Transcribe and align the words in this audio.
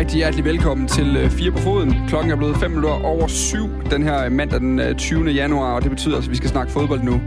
Rigtig 0.00 0.16
hjertelig 0.16 0.44
velkommen 0.44 0.88
til 0.88 1.16
øh, 1.16 1.30
4 1.30 1.50
på 1.50 1.58
foden. 1.58 1.94
Klokken 2.08 2.32
er 2.32 2.36
blevet 2.36 2.56
5 2.56 2.70
minutter 2.70 3.04
over 3.04 3.26
7 3.26 3.68
den 3.90 4.02
her 4.02 4.24
øh, 4.24 4.32
mandag 4.32 4.60
den 4.60 4.78
øh, 4.78 4.96
20. 4.96 5.30
Januar, 5.30 5.72
og 5.72 5.82
det 5.82 5.90
betyder 5.90 6.14
altså, 6.14 6.28
at 6.28 6.30
vi 6.30 6.36
skal 6.36 6.50
snakke 6.50 6.72
fodbold 6.72 7.02
nu. 7.02 7.20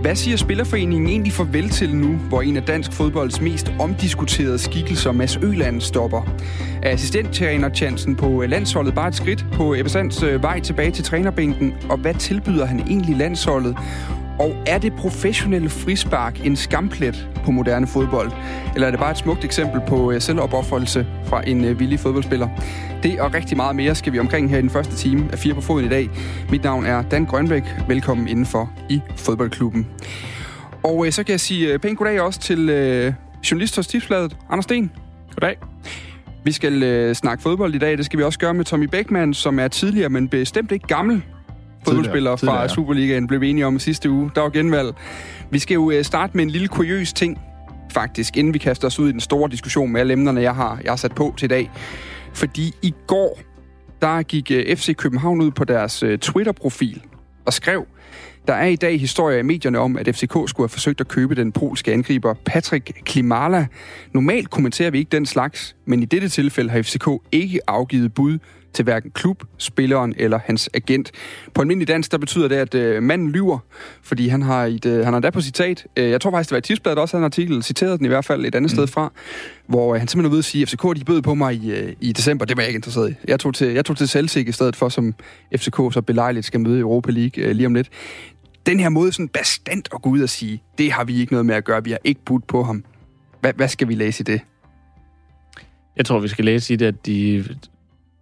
Hvad 0.00 0.14
siger 0.14 0.36
Spillerforeningen 0.36 1.08
egentlig 1.08 1.32
farvel 1.32 1.68
til 1.68 1.96
nu, 1.96 2.16
hvor 2.16 2.42
en 2.42 2.56
af 2.56 2.62
dansk 2.62 2.92
fodbolds 2.92 3.40
mest 3.40 3.72
omdiskuterede 3.80 4.58
skikkelser, 4.58 5.12
Mads 5.12 5.38
Øland, 5.42 5.80
stopper? 5.80 6.34
Er 6.82 6.92
assistenttræner 6.92 7.70
chancen 7.74 8.16
på 8.16 8.44
landsholdet 8.48 8.94
bare 8.94 9.08
et 9.08 9.14
skridt 9.14 9.46
på 9.52 9.74
Ebbe 9.74 10.42
vej 10.42 10.60
tilbage 10.60 10.90
til 10.90 11.04
trænerbænken? 11.04 11.74
Og 11.90 11.98
hvad 11.98 12.14
tilbyder 12.14 12.66
han 12.66 12.80
egentlig 12.80 13.16
landsholdet? 13.16 13.76
Og 14.38 14.56
er 14.66 14.78
det 14.78 14.92
professionelle 14.92 15.68
frispark 15.68 16.46
en 16.46 16.56
skamplet 16.56 17.28
på 17.44 17.50
moderne 17.50 17.86
fodbold? 17.86 18.30
Eller 18.74 18.86
er 18.86 18.90
det 18.90 19.00
bare 19.00 19.10
et 19.10 19.18
smukt 19.18 19.44
eksempel 19.44 19.80
på 19.88 20.12
øh, 20.12 20.20
selvopoffrelse 20.20 21.06
fra 21.24 21.48
en 21.48 21.64
øh, 21.64 21.80
villig 21.80 22.00
fodboldspiller? 22.00 22.48
Det 23.02 23.20
og 23.20 23.34
rigtig 23.34 23.56
meget 23.56 23.76
mere 23.76 23.94
skal 23.94 24.12
vi 24.12 24.18
omkring 24.18 24.50
her 24.50 24.58
i 24.58 24.62
den 24.62 24.70
første 24.70 24.96
time 24.96 25.28
af 25.32 25.38
Fire 25.38 25.54
på 25.54 25.60
Foden 25.60 25.86
i 25.86 25.88
dag. 25.88 26.10
Mit 26.50 26.64
navn 26.64 26.86
er 26.86 27.02
Dan 27.02 27.24
Grønbæk. 27.24 27.62
Velkommen 27.88 28.28
indenfor 28.28 28.70
i 28.88 29.00
fodboldklubben. 29.16 29.86
Og 30.82 31.06
øh, 31.06 31.12
så 31.12 31.24
kan 31.24 31.32
jeg 31.32 31.40
sige 31.40 31.78
pænt 31.78 31.98
goddag 31.98 32.20
også 32.20 32.40
til 32.40 32.68
øh, 32.68 33.12
journalist 33.50 33.76
hos 33.76 33.86
Tipsbladet, 33.86 34.36
Anders 34.50 34.64
Sten. 34.64 34.90
Goddag. 35.34 35.56
Vi 36.44 36.52
skal 36.52 36.82
øh, 36.82 37.14
snakke 37.14 37.42
fodbold 37.42 37.74
i 37.74 37.78
dag. 37.78 37.98
Det 37.98 38.04
skal 38.04 38.18
vi 38.18 38.24
også 38.24 38.38
gøre 38.38 38.54
med 38.54 38.64
Tommy 38.64 38.84
Beckmann, 38.84 39.34
som 39.34 39.58
er 39.58 39.68
tidligere, 39.68 40.08
men 40.08 40.28
bestemt 40.28 40.72
ikke 40.72 40.86
gammel 40.86 41.22
fodboldspillere 41.88 42.38
fra 42.38 42.60
ja. 42.60 42.68
Superligaen 42.68 43.26
blev 43.26 43.40
vi 43.40 43.50
enige 43.50 43.66
om 43.66 43.78
sidste 43.78 44.10
uge. 44.10 44.30
Der 44.34 44.40
var 44.40 44.48
genvalg. 44.48 44.94
Vi 45.50 45.58
skal 45.58 45.74
jo 45.74 45.90
øh, 45.90 46.04
starte 46.04 46.36
med 46.36 46.44
en 46.44 46.50
lille 46.50 46.68
kuriøs 46.68 47.12
ting, 47.12 47.38
faktisk, 47.92 48.36
inden 48.36 48.54
vi 48.54 48.58
kaster 48.58 48.86
os 48.86 48.98
ud 48.98 49.08
i 49.08 49.12
den 49.12 49.20
store 49.20 49.50
diskussion 49.50 49.92
med 49.92 50.00
alle 50.00 50.12
emnerne, 50.12 50.40
jeg 50.40 50.54
har, 50.54 50.80
jeg 50.84 50.92
har 50.92 50.96
sat 50.96 51.14
på 51.14 51.34
til 51.36 51.44
i 51.44 51.48
dag. 51.48 51.70
Fordi 52.34 52.74
i 52.82 52.94
går, 53.06 53.38
der 54.02 54.22
gik 54.22 54.50
øh, 54.50 54.76
FC 54.76 54.96
København 54.96 55.40
ud 55.40 55.50
på 55.50 55.64
deres 55.64 56.02
øh, 56.02 56.18
Twitter-profil 56.18 57.02
og 57.46 57.52
skrev, 57.52 57.86
der 58.48 58.54
er 58.54 58.66
i 58.66 58.76
dag 58.76 59.00
historier 59.00 59.38
i 59.38 59.42
medierne 59.42 59.78
om, 59.78 59.96
at 59.96 60.06
FCK 60.16 60.32
skulle 60.32 60.64
have 60.64 60.68
forsøgt 60.68 61.00
at 61.00 61.08
købe 61.08 61.34
den 61.34 61.52
polske 61.52 61.92
angriber 61.92 62.34
Patrick 62.44 62.92
Klimala. 63.04 63.66
Normalt 64.12 64.50
kommenterer 64.50 64.90
vi 64.90 64.98
ikke 64.98 65.08
den 65.08 65.26
slags, 65.26 65.76
men 65.86 66.02
i 66.02 66.04
dette 66.04 66.28
tilfælde 66.28 66.70
har 66.70 66.82
FCK 66.82 67.08
ikke 67.32 67.60
afgivet 67.66 68.14
bud 68.14 68.38
til 68.72 68.82
hverken 68.82 69.10
klub, 69.10 69.44
spilleren 69.58 70.14
eller 70.16 70.38
hans 70.44 70.70
agent. 70.74 71.12
På 71.54 71.60
almindelig 71.60 71.88
dansk, 71.88 72.12
der 72.12 72.18
betyder 72.18 72.48
det, 72.48 72.56
at 72.56 72.74
øh, 72.74 73.02
manden 73.02 73.30
lyver, 73.30 73.58
fordi 74.02 74.28
han 74.28 74.42
har, 74.42 74.64
et, 74.64 74.86
øh, 74.86 75.04
han 75.04 75.12
har 75.12 75.20
der 75.20 75.30
på 75.30 75.40
citat, 75.40 75.86
øh, 75.96 76.10
jeg 76.10 76.20
tror 76.20 76.30
faktisk, 76.30 76.50
det 76.50 76.54
var 76.54 76.58
i 76.58 76.62
Tipsbladet 76.62 76.98
også, 76.98 77.16
han 77.16 77.22
en 77.22 77.24
artikel, 77.24 77.62
citeret 77.62 77.98
den 77.98 78.04
i 78.04 78.08
hvert 78.08 78.24
fald 78.24 78.44
et 78.44 78.54
andet 78.54 78.70
mm. 78.70 78.76
sted 78.76 78.86
fra, 78.86 79.12
hvor 79.66 79.94
øh, 79.94 80.00
han 80.00 80.08
simpelthen 80.08 80.30
er 80.30 80.32
ude 80.32 80.38
at 80.38 80.44
sige, 80.44 80.62
at 80.62 80.68
FCK 80.68 80.82
de 80.96 81.04
bød 81.04 81.22
på 81.22 81.34
mig 81.34 81.54
i, 81.54 81.72
øh, 81.72 81.92
i 82.00 82.12
december, 82.12 82.44
det 82.44 82.56
var 82.56 82.62
jeg 82.62 82.68
ikke 82.68 82.76
interesseret 82.78 83.10
i. 83.10 83.14
Jeg 83.28 83.40
tog 83.40 83.54
til, 83.54 83.68
jeg 83.72 83.84
tog 83.84 83.96
til 83.96 84.08
Celtic 84.08 84.48
i 84.48 84.52
stedet 84.52 84.76
for, 84.76 84.88
som 84.88 85.14
FCK 85.56 85.76
så 85.76 86.02
belejligt 86.06 86.46
skal 86.46 86.60
møde 86.60 86.76
i 86.76 86.80
Europa 86.80 87.10
League 87.10 87.44
øh, 87.44 87.50
lige 87.50 87.66
om 87.66 87.74
lidt. 87.74 87.88
Den 88.66 88.80
her 88.80 88.88
måde 88.88 89.12
sådan 89.12 89.28
bestandt 89.28 89.88
at 89.94 90.02
gå 90.02 90.10
ud 90.10 90.20
og 90.20 90.28
sige, 90.28 90.62
det 90.78 90.92
har 90.92 91.04
vi 91.04 91.20
ikke 91.20 91.32
noget 91.32 91.46
med 91.46 91.54
at 91.54 91.64
gøre, 91.64 91.84
vi 91.84 91.90
har 91.90 91.98
ikke 92.04 92.20
budt 92.26 92.46
på 92.46 92.62
ham. 92.62 92.84
Hvad, 93.40 93.52
hvad 93.52 93.68
skal 93.68 93.88
vi 93.88 93.94
læse 93.94 94.20
i 94.20 94.24
det? 94.24 94.40
Jeg 95.96 96.06
tror, 96.06 96.18
vi 96.18 96.28
skal 96.28 96.44
læse 96.44 96.74
i 96.74 96.76
det, 96.76 96.86
at 96.86 97.06
de 97.06 97.44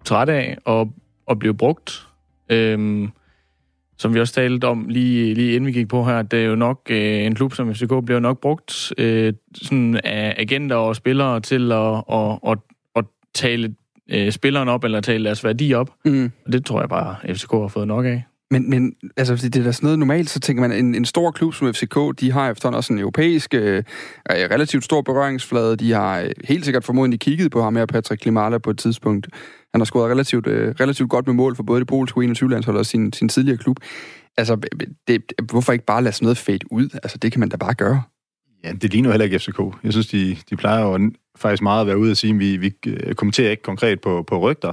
træt 0.07 0.29
af 0.29 0.57
at, 0.67 0.89
at 1.31 1.39
blive 1.39 1.55
brugt. 1.55 2.07
Øhm, 2.49 3.11
som 3.99 4.15
vi 4.15 4.21
også 4.21 4.35
talte 4.35 4.65
om 4.65 4.89
lige, 4.89 5.35
lige 5.35 5.55
inden 5.55 5.67
vi 5.67 5.73
gik 5.73 5.89
på 5.89 6.05
her, 6.05 6.23
det 6.23 6.41
er 6.41 6.45
jo 6.45 6.55
nok 6.55 6.81
øh, 6.91 7.25
en 7.25 7.35
klub 7.35 7.55
som 7.55 7.75
FCK 7.75 8.05
bliver 8.05 8.21
nok 8.21 8.41
brugt 8.41 8.93
øh, 8.99 9.33
sådan 9.55 10.01
af 10.05 10.35
agenter 10.39 10.77
og 10.77 10.97
spillere 10.97 11.41
til 11.41 11.73
at, 11.73 12.03
at, 12.13 12.39
at, 12.47 12.59
at 12.97 13.05
tale 13.35 13.75
øh, 14.11 14.33
spilleren 14.33 14.69
op 14.69 14.85
eller 14.85 15.01
tale 15.01 15.25
deres 15.25 15.45
værdi 15.45 15.75
op. 15.75 15.91
Mm. 16.05 16.33
Og 16.47 16.53
det 16.53 16.65
tror 16.65 16.81
jeg 16.81 16.89
bare, 16.89 17.17
FCK 17.35 17.51
har 17.53 17.69
fået 17.69 17.89
nok 17.89 18.05
af. 18.05 18.25
Men, 18.51 18.71
men 18.71 18.95
altså, 19.17 19.37
det 19.37 19.57
er 19.57 19.65
da 19.65 19.73
sådan 19.73 19.87
noget 19.87 19.99
normalt, 19.99 20.31
så 20.31 20.41
tænker 20.41 20.61
man, 20.61 20.73
en, 20.73 20.95
en 20.95 21.05
stor 21.05 21.31
klub 21.31 21.55
som 21.55 21.75
FCK, 21.75 22.21
de 22.21 22.33
har 22.33 22.51
efterhånden 22.51 22.77
også 22.77 22.93
en 22.93 22.99
europæisk, 22.99 23.55
øh, 23.55 23.83
relativt 24.31 24.85
stor 24.85 25.03
berøringsflade. 25.03 25.77
De 25.77 25.93
har 25.93 26.21
øh, 26.21 26.31
helt 26.45 26.65
sikkert 26.65 26.85
formodentlig 26.85 27.21
kigget 27.21 27.51
på 27.51 27.63
ham 27.63 27.77
her, 27.77 27.87
Patrick 27.87 28.23
Klimala, 28.23 28.59
på 28.59 28.71
et 28.71 28.79
tidspunkt. 28.79 29.29
Han 29.73 29.81
har 29.81 29.85
scoret 29.85 30.11
relativt, 30.11 30.47
øh, 30.47 30.75
relativt 30.81 31.11
godt 31.11 31.27
med 31.27 31.35
mål 31.35 31.57
for 31.57 31.63
både 31.63 31.81
det 31.81 31.89
polske 31.89 32.21
21-landshold 32.21 32.77
og 32.77 32.87
sin, 32.87 33.13
sin 33.13 33.29
tidligere 33.29 33.59
klub. 33.59 33.77
Altså, 34.37 34.57
det, 35.09 35.33
hvorfor 35.51 35.73
ikke 35.73 35.85
bare 35.85 36.03
lade 36.03 36.15
sådan 36.15 36.25
noget 36.25 36.39
fade 36.39 36.73
ud? 36.73 36.89
Altså, 37.03 37.19
det 37.19 37.33
kan 37.33 37.41
man 37.41 37.49
da 37.49 37.57
bare 37.57 37.75
gøre. 37.75 38.03
Ja, 38.65 38.73
det 38.73 38.93
ligner 38.93 39.11
heller 39.11 39.25
ikke 39.25 39.39
FCK. 39.39 39.61
Jeg 39.85 39.93
synes, 39.93 40.07
de, 40.07 40.37
de 40.51 40.57
plejer 40.57 40.83
jo 40.83 41.11
faktisk 41.37 41.63
meget 41.63 41.81
at 41.81 41.87
være 41.87 41.99
ude 41.99 42.11
og 42.11 42.17
sige, 42.17 42.33
at 42.33 42.39
vi, 42.39 42.57
vi 42.57 42.73
øh, 42.87 43.15
kommenterer 43.15 43.51
ikke 43.51 43.63
konkret 43.63 44.01
på, 44.01 44.25
på 44.29 44.39
rygter. 44.39 44.73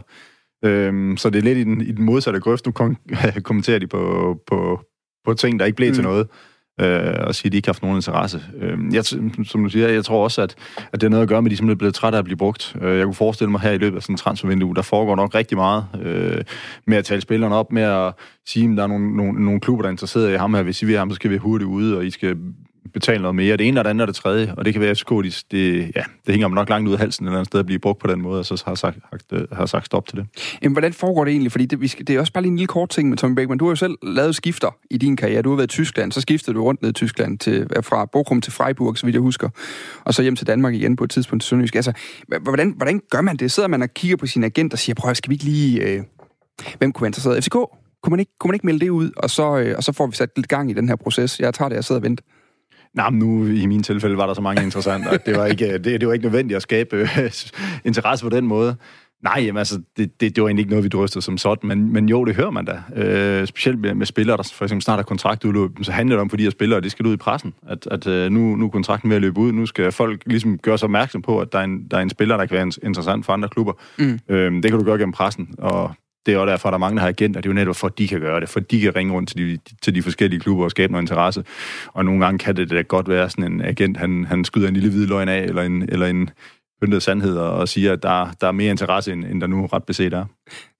Øhm, 0.63 1.17
så 1.17 1.29
det 1.29 1.39
er 1.39 1.43
lidt 1.43 1.57
i 1.57 1.63
den, 1.63 1.81
i 1.81 1.91
den 1.91 2.05
modsatte 2.05 2.39
grøft. 2.39 2.65
Nu 2.65 2.71
kom, 2.71 2.97
kommenterer 3.43 3.79
de 3.79 3.87
på, 3.87 4.35
på, 4.47 4.79
på 5.25 5.33
ting, 5.33 5.59
der 5.59 5.65
ikke 5.65 5.75
blev 5.75 5.89
mm. 5.89 5.93
til 5.93 6.03
noget 6.03 6.27
øh, 6.81 7.27
og 7.27 7.35
sige, 7.35 7.49
at 7.49 7.51
de 7.51 7.57
ikke 7.57 7.67
har 7.67 7.73
haft 7.73 7.81
nogen 7.81 7.97
interesse. 7.97 8.41
Øh, 8.59 8.77
jeg, 8.93 9.05
som 9.05 9.63
du 9.63 9.69
siger, 9.69 9.87
jeg 9.87 10.05
tror 10.05 10.23
også, 10.23 10.41
at, 10.41 10.55
at 10.93 11.01
det 11.01 11.07
er 11.07 11.09
noget 11.09 11.23
at 11.23 11.29
gøre 11.29 11.41
med, 11.41 11.47
at 11.47 11.51
de 11.51 11.57
simpelthen 11.57 11.75
er 11.75 11.79
blevet 11.79 11.95
trætte 11.95 12.15
af 12.15 12.19
at 12.19 12.25
blive 12.25 12.37
brugt. 12.37 12.75
Øh, 12.81 12.97
jeg 12.97 13.05
kunne 13.05 13.13
forestille 13.13 13.51
mig 13.51 13.61
her 13.61 13.71
i 13.71 13.77
løbet 13.77 13.97
af 13.97 14.03
sådan 14.03 14.13
en 14.13 14.17
transfervindue, 14.17 14.75
der 14.75 14.81
foregår 14.81 15.15
nok 15.15 15.35
rigtig 15.35 15.57
meget 15.57 15.85
øh, 16.01 16.43
med 16.87 16.97
at 16.97 17.05
tale 17.05 17.21
spillerne 17.21 17.55
op, 17.55 17.71
med 17.71 17.83
at 17.83 18.13
sige, 18.47 18.71
at 18.71 18.77
der 18.77 18.83
er 18.83 18.87
nogle, 18.87 19.17
nogle, 19.17 19.45
nogle 19.45 19.59
klubber, 19.59 19.81
der 19.81 19.87
er 19.87 19.91
interesseret 19.91 20.33
i 20.33 20.35
ham 20.35 20.53
her. 20.53 20.63
Hvis 20.63 20.81
I 20.81 20.85
vil 20.85 20.97
ham, 20.97 21.09
så 21.09 21.15
skal 21.15 21.31
vi 21.31 21.37
hurtigt 21.37 21.67
ud, 21.67 21.91
og 21.91 22.05
I 22.05 22.09
skal 22.09 22.37
betale 22.93 23.21
noget 23.21 23.35
mere. 23.35 23.57
Det 23.57 23.67
ene 23.67 23.79
og 23.79 23.83
det 23.83 23.89
andet 23.89 24.01
og 24.01 24.07
det 24.07 24.15
tredje, 24.15 24.53
og 24.57 24.65
det 24.65 24.73
kan 24.73 24.81
være, 24.81 24.95
FCK, 24.95 25.09
det, 25.09 25.43
det, 25.51 25.91
ja, 25.95 26.03
det 26.25 26.33
hænger 26.33 26.47
nok 26.47 26.69
langt 26.69 26.87
ud 26.87 26.93
af 26.93 26.99
halsen 26.99 27.25
eller 27.25 27.37
andet 27.37 27.47
sted 27.47 27.59
at 27.59 27.65
blive 27.65 27.79
brugt 27.79 27.99
på 27.99 28.07
den 28.07 28.21
måde, 28.21 28.39
og 28.39 28.45
så 28.45 28.63
har 28.67 28.75
sagt, 28.75 28.97
øh, 29.31 29.41
har 29.51 29.65
sagt 29.65 29.85
stop 29.85 30.07
til 30.07 30.17
det. 30.17 30.27
Jamen, 30.61 30.73
hvordan 30.73 30.93
foregår 30.93 31.23
det 31.23 31.31
egentlig? 31.31 31.51
Fordi 31.51 31.65
det, 31.65 31.81
vi 31.81 31.87
skal, 31.87 32.07
det 32.07 32.15
er 32.15 32.19
også 32.19 32.33
bare 32.33 32.41
lige 32.41 32.51
en 32.51 32.57
lille 32.57 32.67
kort 32.67 32.89
ting 32.89 33.09
med 33.09 33.17
Tommy 33.17 33.35
Beckmann. 33.35 33.59
Du 33.59 33.65
har 33.65 33.71
jo 33.71 33.75
selv 33.75 33.97
lavet 34.03 34.35
skifter 34.35 34.75
i 34.91 34.97
din 34.97 35.15
karriere. 35.15 35.41
Du 35.41 35.49
har 35.49 35.55
været 35.55 35.67
i 35.67 35.75
Tyskland, 35.75 36.11
så 36.11 36.21
skiftede 36.21 36.55
du 36.55 36.63
rundt 36.63 36.81
ned 36.81 36.89
i 36.89 36.93
Tyskland 36.93 37.39
til, 37.39 37.67
fra 37.81 38.05
Bochum 38.05 38.41
til 38.41 38.53
Freiburg, 38.53 38.97
så 38.97 39.05
vidt 39.05 39.13
jeg 39.13 39.21
husker, 39.21 39.49
og 40.05 40.13
så 40.13 40.21
hjem 40.21 40.35
til 40.35 40.47
Danmark 40.47 40.73
igen 40.73 40.95
på 40.95 41.03
et 41.03 41.09
tidspunkt 41.09 41.41
til 41.41 41.49
Sønderjysk. 41.49 41.75
Altså, 41.75 41.93
hvordan, 42.41 42.73
hvordan 42.77 43.01
gør 43.09 43.21
man 43.21 43.37
det? 43.37 43.51
Sidder 43.51 43.69
man 43.69 43.81
og 43.81 43.93
kigger 43.93 44.17
på 44.17 44.27
sin 44.27 44.43
agent 44.43 44.73
og 44.73 44.79
siger, 44.79 44.93
prøv, 44.93 45.15
skal 45.15 45.29
vi 45.29 45.35
ikke 45.35 45.45
lige... 45.45 45.81
Øh, 45.81 46.03
hvem 46.77 46.91
kunne 46.91 47.01
være 47.01 47.09
interesseret? 47.09 47.43
FCK? 47.43 47.53
Kunne 48.03 48.11
man 48.11 48.19
ikke, 48.19 48.31
kunne 48.39 48.49
man 48.49 48.55
ikke 48.55 48.65
melde 48.65 48.79
det 48.79 48.89
ud, 48.89 49.11
og 49.17 49.29
så, 49.29 49.57
øh, 49.57 49.73
og 49.77 49.83
så 49.83 49.91
får 49.91 50.07
vi 50.07 50.15
sat 50.15 50.29
lidt 50.35 50.47
gang 50.47 50.71
i 50.71 50.73
den 50.73 50.89
her 50.89 50.95
proces? 50.95 51.39
Jeg 51.39 51.53
tager 51.53 51.69
det, 51.69 51.75
jeg 51.75 51.83
sidder 51.83 51.99
og 51.99 52.03
venter. 52.03 52.23
Nej, 52.93 53.09
nu 53.09 53.45
i 53.45 53.65
min 53.65 53.83
tilfælde 53.83 54.17
var 54.17 54.25
der 54.25 54.33
så 54.33 54.41
mange 54.41 54.63
interessante, 54.63 55.09
at 55.09 55.25
det 55.25 55.37
var 55.37 55.45
ikke, 55.45 55.77
det, 55.77 56.01
det 56.01 56.07
var 56.07 56.13
ikke 56.13 56.25
nødvendigt 56.25 56.55
at 56.55 56.61
skabe 56.61 56.95
øh, 56.95 57.31
interesse 57.85 58.25
på 58.25 58.29
den 58.29 58.47
måde. 58.47 58.75
Nej, 59.23 59.43
jamen, 59.45 59.57
altså, 59.57 59.81
det, 59.97 60.21
det, 60.21 60.35
det 60.35 60.43
var 60.43 60.49
egentlig 60.49 60.61
ikke 60.61 60.69
noget, 60.69 60.83
vi 60.83 60.89
drøftede 60.89 61.21
som 61.21 61.37
sådan, 61.37 61.67
men, 61.67 61.93
men 61.93 62.09
jo, 62.09 62.25
det 62.25 62.35
hører 62.35 62.51
man 62.51 62.65
da. 62.65 62.81
Øh, 62.95 63.47
specielt 63.47 63.79
med, 63.79 63.93
med 63.93 64.05
spillere, 64.05 64.37
der 64.37 64.51
for 64.53 64.65
eksempel 64.65 64.83
snart 64.83 64.97
har 64.97 65.03
kontrakt 65.03 65.45
udløb, 65.45 65.71
så 65.81 65.91
handler 65.91 66.15
det 66.15 66.21
om 66.21 66.29
for 66.29 66.37
de 66.37 66.51
spillere, 66.51 66.81
det 66.81 66.91
skal 66.91 67.05
ud 67.05 67.13
i 67.13 67.17
pressen, 67.17 67.53
at, 67.69 67.87
at 67.91 68.07
øh, 68.07 68.31
nu, 68.31 68.55
nu 68.55 68.65
er 68.65 68.69
kontrakten 68.69 69.09
ved 69.09 69.15
at 69.15 69.21
løbe 69.21 69.39
ud, 69.39 69.51
nu 69.51 69.65
skal 69.65 69.91
folk 69.91 70.23
ligesom 70.25 70.57
gøre 70.57 70.77
sig 70.77 70.85
opmærksom 70.85 71.21
på, 71.21 71.39
at 71.39 71.53
der 71.53 71.59
er 71.59 71.63
en, 71.63 71.87
der 71.91 71.97
er 71.97 72.01
en 72.01 72.09
spiller, 72.09 72.37
der 72.37 72.45
kan 72.45 72.55
være 72.57 72.71
interessant 72.83 73.25
for 73.25 73.33
andre 73.33 73.49
klubber. 73.49 73.73
Mm. 73.99 74.19
Øh, 74.29 74.53
det 74.53 74.71
kan 74.71 74.79
du 74.79 74.85
gøre 74.85 74.97
gennem 74.97 75.13
pressen, 75.13 75.55
og 75.57 75.91
det 76.25 76.33
er 76.33 76.37
også 76.37 76.51
derfor, 76.51 76.69
at 76.69 76.71
der 76.71 76.77
er 76.77 76.79
mange, 76.79 76.95
der 76.95 77.01
har 77.01 77.09
agenter. 77.09 77.41
Det 77.41 77.49
er 77.49 77.53
jo 77.53 77.55
netop 77.55 77.75
for, 77.75 77.87
at 77.87 77.97
de 77.97 78.07
kan 78.07 78.19
gøre 78.19 78.39
det. 78.39 78.49
For 78.49 78.59
de 78.59 78.81
kan 78.81 78.95
ringe 78.95 79.13
rundt 79.13 79.29
til 79.29 79.37
de, 79.37 79.59
til 79.81 79.95
de 79.95 80.03
forskellige 80.03 80.39
klubber 80.39 80.63
og 80.63 80.71
skabe 80.71 80.91
noget 80.91 81.03
interesse. 81.03 81.43
Og 81.87 82.05
nogle 82.05 82.25
gange 82.25 82.37
kan 82.37 82.55
det 82.55 82.69
da 82.69 82.81
godt 82.81 83.09
være 83.09 83.29
sådan 83.29 83.51
en 83.51 83.61
agent, 83.61 83.97
han, 83.97 84.25
han 84.25 84.45
skyder 84.45 84.67
en 84.67 84.73
lille 84.73 84.89
hvid 84.89 85.07
løgn 85.07 85.29
af, 85.29 85.41
eller 85.41 85.61
en, 85.61 85.89
eller 85.89 86.07
en 86.07 86.29
pyntet 86.83 87.03
sandhed 87.03 87.37
og 87.37 87.69
siger, 87.69 87.93
at 87.93 88.03
der, 88.03 88.31
der 88.41 88.47
er 88.47 88.51
mere 88.51 88.71
interesse, 88.71 89.11
end, 89.11 89.25
end 89.25 89.41
der 89.41 89.47
nu 89.47 89.65
ret 89.65 89.83
beset 89.83 90.13
er. 90.13 90.25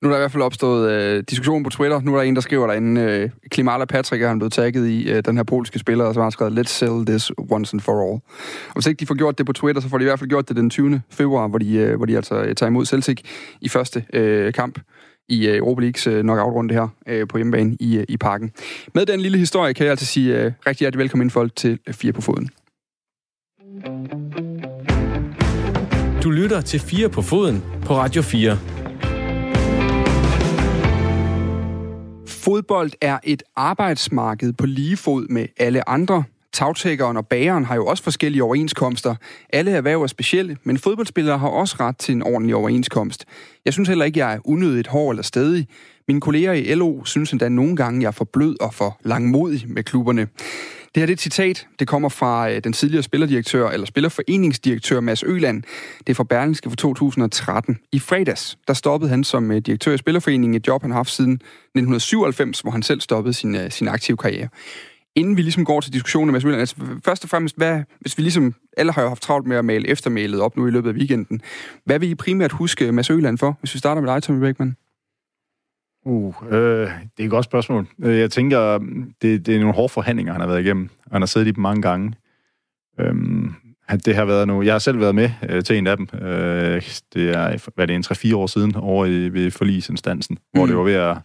Nu 0.02 0.08
er 0.08 0.12
der 0.12 0.18
i 0.18 0.22
hvert 0.22 0.32
fald 0.32 0.44
opstået 0.44 0.92
øh, 0.92 1.24
diskussion 1.30 1.64
på 1.64 1.70
Twitter. 1.70 2.02
Nu 2.02 2.14
er 2.14 2.18
der 2.18 2.24
en, 2.24 2.36
der 2.36 2.42
skriver 2.42 2.68
derinde, 2.68 3.02
øh, 3.02 3.30
Klimala 3.52 3.86
Patrick 3.86 4.24
er 4.24 4.28
han 4.28 4.40
blevet 4.40 4.54
tagget 4.54 4.88
i 4.88 5.12
øh, 5.12 5.24
den 5.26 5.38
her 5.38 5.44
polske 5.44 5.80
spiller, 5.80 6.14
så 6.14 6.22
har 6.22 6.30
skrevet, 6.30 6.60
let's 6.60 6.70
sell 6.70 7.06
this 7.06 7.32
once 7.52 7.74
and 7.74 7.82
for 7.82 7.92
all. 7.92 8.22
Og 8.68 8.74
hvis 8.74 8.88
ikke 8.88 9.00
de 9.00 9.06
får 9.06 9.16
gjort 9.16 9.38
det 9.38 9.46
på 9.46 9.54
Twitter, 9.54 9.82
så 9.82 9.90
får 9.90 9.98
de 9.98 10.04
i 10.04 10.08
hvert 10.08 10.20
fald 10.20 10.30
gjort 10.30 10.50
det 10.50 10.56
den 10.56 10.70
20. 10.70 11.02
februar, 11.10 11.48
hvor 11.48 11.58
de, 11.58 11.76
øh, 11.76 11.98
hvor 11.98 12.06
de 12.06 12.16
altså 12.16 12.36
øh, 12.36 12.56
tager 12.56 12.70
imod 12.70 12.86
Celtic 12.86 13.22
i 13.62 13.70
første 13.70 14.06
øh, 14.14 14.54
kamp 14.54 14.80
i 15.30 15.48
øh, 15.48 15.58
Europa 15.58 15.82
Leagues 15.82 16.08
øh, 16.08 16.22
knockout-runde 16.22 16.74
her 16.74 16.88
øh, 17.08 17.28
på 17.28 17.38
hjemmebane 17.38 17.78
i, 17.80 18.06
i 18.10 18.18
parken. 18.18 18.52
Med 18.96 19.06
den 19.06 19.20
lille 19.20 19.38
historie 19.38 19.74
kan 19.74 19.84
jeg 19.84 19.92
altså 19.92 20.06
sige 20.06 20.56
rigtig 20.68 20.80
hjertelig 20.80 21.00
velkommen 21.00 21.30
folk 21.30 21.56
til 21.56 21.80
Fire 21.92 22.14
på 22.14 22.22
Foden. 22.22 22.50
Du 26.24 26.32
lytter 26.32 26.62
til 26.62 26.80
Fire 26.80 27.10
på 27.10 27.22
Foden 27.22 27.64
på 27.86 27.94
Radio 27.94 28.22
4. 28.22 28.58
Fodbold 32.28 32.92
er 33.02 33.20
et 33.24 33.44
arbejdsmarked 33.56 34.54
på 34.54 34.66
lige 34.66 34.98
fod 34.98 35.28
med 35.28 35.48
alle 35.58 35.90
andre. 35.90 36.24
Tagtækkeren 36.54 37.18
og 37.18 37.28
bageren 37.28 37.66
har 37.66 37.76
jo 37.76 37.86
også 37.86 38.04
forskellige 38.04 38.44
overenskomster. 38.44 39.16
Alle 39.50 39.72
erhverv 39.72 40.02
er 40.02 40.08
specielle, 40.08 40.58
men 40.64 40.78
fodboldspillere 40.78 41.38
har 41.38 41.48
også 41.48 41.76
ret 41.80 41.98
til 41.98 42.16
en 42.16 42.24
ordentlig 42.24 42.56
overenskomst. 42.56 43.26
Jeg 43.66 43.74
synes 43.74 43.90
heller 43.90 44.06
ikke, 44.06 44.20
jeg 44.20 44.34
er 44.34 44.40
unødigt 44.46 44.88
hård 44.88 45.12
eller 45.12 45.24
stedig. 45.24 45.68
Mine 46.08 46.22
kolleger 46.22 46.54
i 46.54 46.74
LO 46.74 47.06
synes 47.06 47.32
endda 47.32 47.50
nogle 47.50 47.76
gange, 47.76 48.02
jeg 48.02 48.08
er 48.08 48.12
for 48.12 48.26
blød 48.34 48.56
og 48.62 48.74
for 48.74 49.00
langmodig 49.04 49.64
med 49.68 49.84
klubberne. 49.84 50.28
Det 50.96 51.02
her 51.02 51.06
det 51.06 51.14
er 51.14 51.16
et 51.16 51.22
citat. 51.22 51.68
Det 51.80 51.88
kommer 51.88 52.10
fra 52.10 52.52
øh, 52.52 52.64
den 52.64 52.74
tidligere 52.74 53.04
spillerdirektør, 53.04 53.70
eller 53.70 53.86
spillerforeningsdirektør 53.86 55.00
Mads 55.00 55.24
Øland. 55.24 55.64
Det 56.00 56.10
er 56.10 56.16
fra 56.16 56.24
Berlingske 56.24 56.70
for 56.70 56.78
2013. 56.78 57.78
I 57.92 58.00
fredags, 58.00 58.58
der 58.68 58.74
stoppede 58.74 59.10
han 59.10 59.24
som 59.24 59.52
øh, 59.52 59.58
direktør 59.58 59.94
i 59.94 59.98
Spillerforeningen, 59.98 60.56
et 60.56 60.68
job 60.68 60.82
han 60.82 60.92
har 60.92 60.98
haft 60.98 61.12
siden 61.12 61.34
1997, 61.34 62.60
hvor 62.60 62.72
han 62.72 62.84
selv 62.84 63.02
stoppede 63.02 63.34
sin, 63.34 63.56
øh, 63.56 63.72
sin 63.72 63.88
aktive 63.88 64.18
karriere. 64.18 64.48
Inden 65.16 65.38
vi 65.38 65.42
ligesom 65.42 65.66
går 65.66 65.82
til 65.82 65.94
diskussionen 65.94 66.32
med 66.32 66.42
Mads 66.42 66.60
altså 66.60 66.76
først 67.06 67.24
og 67.24 67.30
fremmest, 67.30 67.58
hvad, 67.58 67.84
hvis 68.00 68.18
vi 68.18 68.24
ligesom, 68.24 68.56
alle 68.78 68.92
har 68.92 69.02
jo 69.02 69.08
haft 69.08 69.22
travlt 69.22 69.48
med 69.48 69.58
at 69.58 69.66
male 69.66 69.88
eftermælet 69.88 70.42
op 70.42 70.58
nu 70.58 70.68
i 70.68 70.72
løbet 70.72 70.90
af 70.90 70.94
weekenden, 70.94 71.42
hvad 71.86 72.00
vil 72.00 72.10
I 72.10 72.16
primært 72.16 72.52
huske 72.52 72.92
Mads 72.92 73.10
Øland 73.10 73.38
for, 73.38 73.58
hvis 73.60 73.74
vi 73.74 73.80
starter 73.80 74.02
med 74.02 74.14
dig, 74.14 74.24
Tommy 74.24 74.40
Beckmann? 74.40 74.76
Uh, 76.06 76.36
øh, 76.52 76.54
det 76.54 77.20
er 77.20 77.24
et 77.24 77.30
godt 77.30 77.46
spørgsmål. 77.46 77.88
Øh, 78.00 78.20
jeg 78.20 78.32
tænker, 78.32 78.78
det, 79.22 79.46
det 79.46 79.56
er 79.56 79.60
nogle 79.60 79.74
hårde 79.74 79.90
forhandlinger, 79.90 80.32
han 80.32 80.42
har 80.42 80.48
været 80.48 80.66
igennem. 80.66 80.90
Han 81.12 81.22
har 81.22 81.26
siddet 81.26 81.48
i 81.48 81.52
dem 81.52 81.62
mange 81.62 81.82
gange. 81.82 82.14
Øhm, 83.00 83.54
det 84.06 84.16
har 84.16 84.26
været 84.26 84.48
nu. 84.48 84.62
Jeg 84.62 84.74
har 84.74 84.80
selv 84.80 85.00
været 85.00 85.16
med 85.16 85.30
øh, 85.50 85.64
til 85.64 85.78
en 85.78 85.88
af 85.88 85.98
dem. 85.98 86.08
Øh, 86.14 86.82
det 87.14 87.30
er, 87.30 87.70
hvad 87.76 87.88
det 87.88 87.94
er, 87.94 87.98
en 87.98 88.32
3-4 88.32 88.36
år 88.36 88.48
siden 88.48 88.76
over 88.76 89.06
i, 89.06 89.30
ved 89.30 89.52
forlisinstansen, 89.52 90.38
mm. 90.54 90.60
hvor 90.60 90.66
det 90.66 90.78
var 90.78 90.84
ved 90.84 90.94
at 90.94 91.18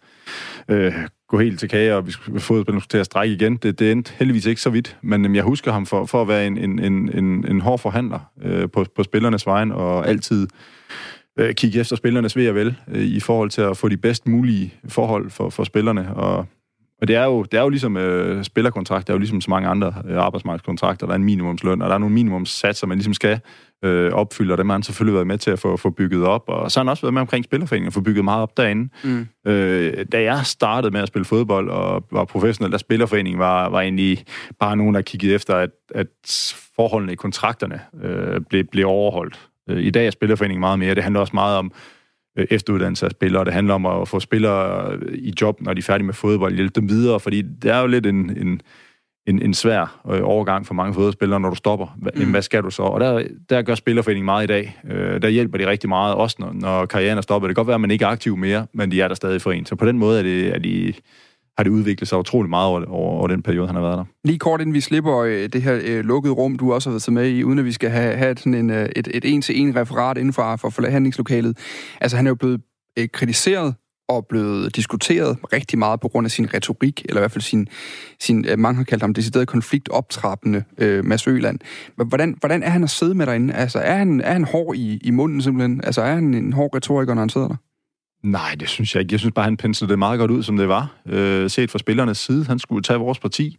øh, 0.69 0.94
gå 1.29 1.39
helt 1.39 1.61
til 1.61 1.69
kage, 1.69 1.97
og 1.97 2.07
vi 2.07 2.11
skulle 2.11 2.41
fodboldspillerne 2.41 2.81
skulle 2.81 2.91
til 2.91 2.99
at 2.99 3.07
strække 3.07 3.35
igen. 3.35 3.57
Det, 3.57 3.79
det 3.79 3.93
endte 3.93 4.13
heldigvis 4.19 4.47
ikke 4.47 4.61
så 4.61 4.71
vidt, 4.71 4.97
men 5.03 5.25
øhm, 5.25 5.35
jeg 5.35 5.43
husker 5.45 5.73
ham 5.73 5.87
for, 5.87 6.05
for 6.05 6.23
at 6.23 6.29
være 6.29 6.47
en, 6.47 6.59
en, 6.59 6.79
en, 6.79 7.19
en, 7.19 7.47
en 7.51 7.61
hård 7.61 7.79
forhandler 7.79 8.31
øh, 8.43 8.71
på, 8.71 8.85
på 8.97 9.03
spillernes 9.03 9.47
vejen, 9.47 9.73
og 9.73 10.09
altid 10.09 10.49
øh, 11.37 11.55
kigge 11.55 11.81
efter 11.81 11.97
spillernes 11.97 12.37
ved 12.37 12.49
og 12.49 12.55
vel, 12.55 12.77
øh, 12.89 13.03
i 13.03 13.21
forhold 13.21 13.51
til 13.51 13.61
at 13.61 13.77
få 13.77 13.89
de 13.89 13.97
bedst 13.97 14.29
mulige 14.29 14.75
forhold 14.89 15.31
for, 15.31 15.51
for 15.51 15.65
spillerne. 15.65 16.15
Og, 16.15 16.47
og 17.00 17.09
det 17.09 17.17
er 17.17 17.25
jo, 17.25 17.43
det 17.43 17.59
er 17.59 17.62
jo 17.62 17.69
ligesom 17.69 17.97
øh, 17.97 18.45
spillerkontrakt, 18.45 19.06
det 19.06 19.12
er 19.12 19.15
jo 19.15 19.19
ligesom 19.19 19.41
så 19.41 19.50
mange 19.50 19.69
andre 19.69 19.95
øh, 20.09 20.19
arbejdsmarkedskontrakter, 20.19 21.06
der 21.06 21.12
er 21.12 21.17
en 21.17 21.25
minimumsløn, 21.25 21.83
og 21.83 21.89
der 21.89 21.95
er 21.95 21.99
nogle 21.99 22.15
minimumssatser, 22.15 22.87
man 22.87 22.99
ligesom 22.99 23.15
skal 23.15 23.41
øh, 23.85 24.12
opfylde, 24.12 24.55
og 24.55 24.59
dem 24.59 24.69
har 24.69 24.75
han 24.75 24.83
selvfølgelig 24.83 25.15
været 25.15 25.27
med 25.27 25.39
til 25.39 25.50
at 25.50 25.59
få, 25.59 25.77
få 25.77 25.91
bygget 25.91 26.25
op. 26.25 26.45
Og 26.47 26.71
så 26.71 26.81
har 26.81 26.85
han 26.85 26.89
også 26.89 27.03
været 27.03 27.15
med 27.15 27.21
omkring 27.21 27.45
spillerforeningen 27.45 27.87
og 27.87 27.93
få 27.93 28.00
bygget 28.00 28.25
meget 28.25 28.43
op 28.43 28.56
derinde. 28.56 28.89
Mm. 29.05 29.27
Øh, 29.47 30.06
da 30.12 30.23
jeg 30.23 30.47
startede 30.47 30.93
med 30.93 31.00
at 31.00 31.09
spille 31.09 31.25
fodbold 31.25 31.71
og 31.71 32.05
var 32.11 32.25
professionel, 32.25 32.73
der 32.73 32.79
spillerforeningen 32.79 33.39
var, 33.39 33.69
var 33.69 33.81
egentlig 33.81 34.25
bare 34.61 34.77
nogen, 34.77 34.95
der 34.95 35.03
kiggede 35.03 35.35
efter, 35.35 35.55
at, 35.55 35.71
at 35.95 36.06
forholdene 36.77 37.12
i 37.12 37.17
kontrakterne 37.17 37.81
øh, 38.03 38.41
blev, 38.41 38.65
blev 38.65 38.87
overholdt. 38.87 39.49
Øh, 39.71 39.83
I 39.83 39.91
dag 39.91 40.06
er 40.06 40.11
spillerforeningen 40.11 40.61
meget 40.61 40.79
mere. 40.79 40.95
Det 40.95 41.03
handler 41.03 41.21
også 41.21 41.35
meget 41.35 41.59
om 41.59 41.73
efteruddannelse 42.50 43.06
af 43.06 43.11
spillere. 43.11 43.44
Det 43.44 43.52
handler 43.52 43.75
om 43.75 43.87
at 43.87 44.08
få 44.08 44.20
spillere 44.20 44.93
øh, 44.93 45.14
i 45.14 45.32
job, 45.40 45.61
når 45.61 45.75
de 45.75 45.79
er 45.79 45.82
færdige 45.82 46.06
med 46.06 46.14
fodbold, 46.14 46.55
hjælpe 46.55 46.81
dem 46.81 46.88
videre, 46.88 47.20
fordi 47.20 47.43
det 47.43 47.70
er 47.70 47.81
jo 47.81 47.87
lidt 47.87 48.06
en, 48.06 48.37
en, 48.37 48.61
en, 49.26 49.43
en 49.43 49.55
svær 49.55 50.00
overgang 50.23 50.67
for 50.67 50.75
mange 50.75 50.94
fodboldspillere, 50.94 51.40
når 51.40 51.49
du 51.50 51.55
stopper. 51.56 51.96
Mm. 52.17 52.31
Hvad 52.31 52.43
skal 52.43 52.62
du 52.62 52.70
så? 52.70 52.82
Og 52.82 53.00
der, 53.00 53.23
der 53.50 53.62
gør 53.62 53.75
Spillerforeningen 53.75 54.25
meget 54.25 54.44
i 54.44 54.46
dag. 54.46 54.76
Der 55.23 55.29
hjælper 55.29 55.58
de 55.58 55.67
rigtig 55.67 55.88
meget, 55.88 56.14
også 56.14 56.37
når, 56.38 56.52
når 56.52 56.87
karrieren 56.87 57.19
er 57.19 57.23
stoppet. 57.23 57.49
Det 57.49 57.56
kan 57.56 57.61
godt 57.61 57.67
være, 57.67 57.75
at 57.75 57.81
man 57.81 57.90
ikke 57.90 58.05
er 58.05 58.08
aktiv 58.08 58.37
mere, 58.37 58.67
men 58.73 58.90
de 58.90 59.00
er 59.00 59.08
der 59.08 59.14
stadig 59.14 59.43
for 59.43 59.52
en. 59.52 59.67
Så 59.67 59.76
på 59.76 59.87
den 59.87 59.99
måde 59.99 60.19
er, 60.19 60.23
det, 60.23 60.55
er 60.55 60.58
de 60.58 60.93
har 61.59 61.65
det 61.65 61.71
udviklet 61.71 62.09
sig 62.09 62.19
utrolig 62.19 62.51
meget 62.51 62.67
over, 62.67 62.85
over, 62.85 63.11
over 63.19 63.27
den 63.27 63.43
periode, 63.43 63.67
han 63.67 63.77
har 63.77 63.83
været 63.83 63.99
der. 63.99 64.05
Lige 64.25 64.39
kort 64.39 64.61
inden 64.61 64.75
vi 64.75 64.81
slipper 64.81 65.17
øh, 65.17 65.49
det 65.49 65.63
her 65.63 65.81
øh, 65.85 66.05
lukkede 66.05 66.35
rum, 66.35 66.57
du 66.57 66.73
også 66.73 66.91
har 66.91 66.95
været 66.95 67.13
med 67.13 67.29
i, 67.29 67.45
uden 67.45 67.59
at 67.59 67.65
vi 67.65 67.73
skal 67.73 67.91
have, 67.91 68.17
have 68.17 68.37
sådan 68.37 68.55
en, 68.55 68.71
øh, 68.71 68.89
et, 68.97 69.09
et 69.15 69.25
en-til-en 69.25 69.77
referat 69.77 70.19
inden 70.19 70.33
for, 70.33 70.57
for 70.57 70.71
forhandlingslokalet. 70.71 71.59
Altså 72.01 72.17
han 72.17 72.27
er 72.27 72.31
jo 72.31 72.35
blevet 72.35 72.61
øh, 72.99 73.09
kritiseret 73.13 73.75
og 74.09 74.27
blevet 74.27 74.77
diskuteret 74.77 75.39
rigtig 75.53 75.79
meget 75.79 76.01
på 76.01 76.09
grund 76.09 76.25
af 76.25 76.31
sin 76.31 76.55
retorik, 76.55 77.07
eller 77.09 77.21
i 77.21 77.23
hvert 77.23 77.33
fald 77.33 77.43
sin, 77.43 77.69
sin 78.21 78.45
øh, 78.49 78.59
mange 78.59 78.77
har 78.77 78.85
kaldt 78.85 79.03
ham 79.03 79.15
decideret 79.15 79.49
konfliktoptrappende 79.49 80.65
øh, 80.79 81.05
Mads 81.05 81.27
Øland. 81.27 81.59
Hvordan, 81.97 82.37
hvordan 82.41 82.63
er 82.63 82.71
han 82.71 82.85
at 82.85 82.91
sidde 82.91 83.15
med 83.15 83.27
derinde? 83.27 83.55
Altså 83.55 83.79
er 83.79 83.97
han, 83.97 84.21
er 84.21 84.33
han 84.33 84.45
hård 84.45 84.77
i, 84.77 84.99
i 85.05 85.11
munden 85.11 85.43
simpelthen? 85.43 85.81
Altså 85.85 86.03
er 86.03 86.15
han 86.15 86.35
en 86.35 86.53
hård 86.53 86.75
retoriker, 86.75 87.15
når 87.15 87.23
han 87.23 87.29
sidder 87.29 87.49
der? 87.49 87.57
Nej, 88.23 88.55
det 88.61 88.69
synes 88.69 88.94
jeg 88.94 89.00
ikke. 89.00 89.12
Jeg 89.12 89.20
synes 89.20 89.32
bare, 89.35 89.44
han 89.44 89.56
penslede 89.56 89.91
det 89.91 89.99
meget 89.99 90.19
godt 90.19 90.31
ud, 90.31 90.43
som 90.43 90.56
det 90.56 90.69
var. 90.69 90.97
Øh, 91.06 91.50
set 91.50 91.70
fra 91.70 91.79
spillernes 91.79 92.19
side. 92.19 92.44
Han 92.44 92.59
skulle 92.59 92.82
tage 92.82 92.99
vores 92.99 93.19
parti. 93.19 93.56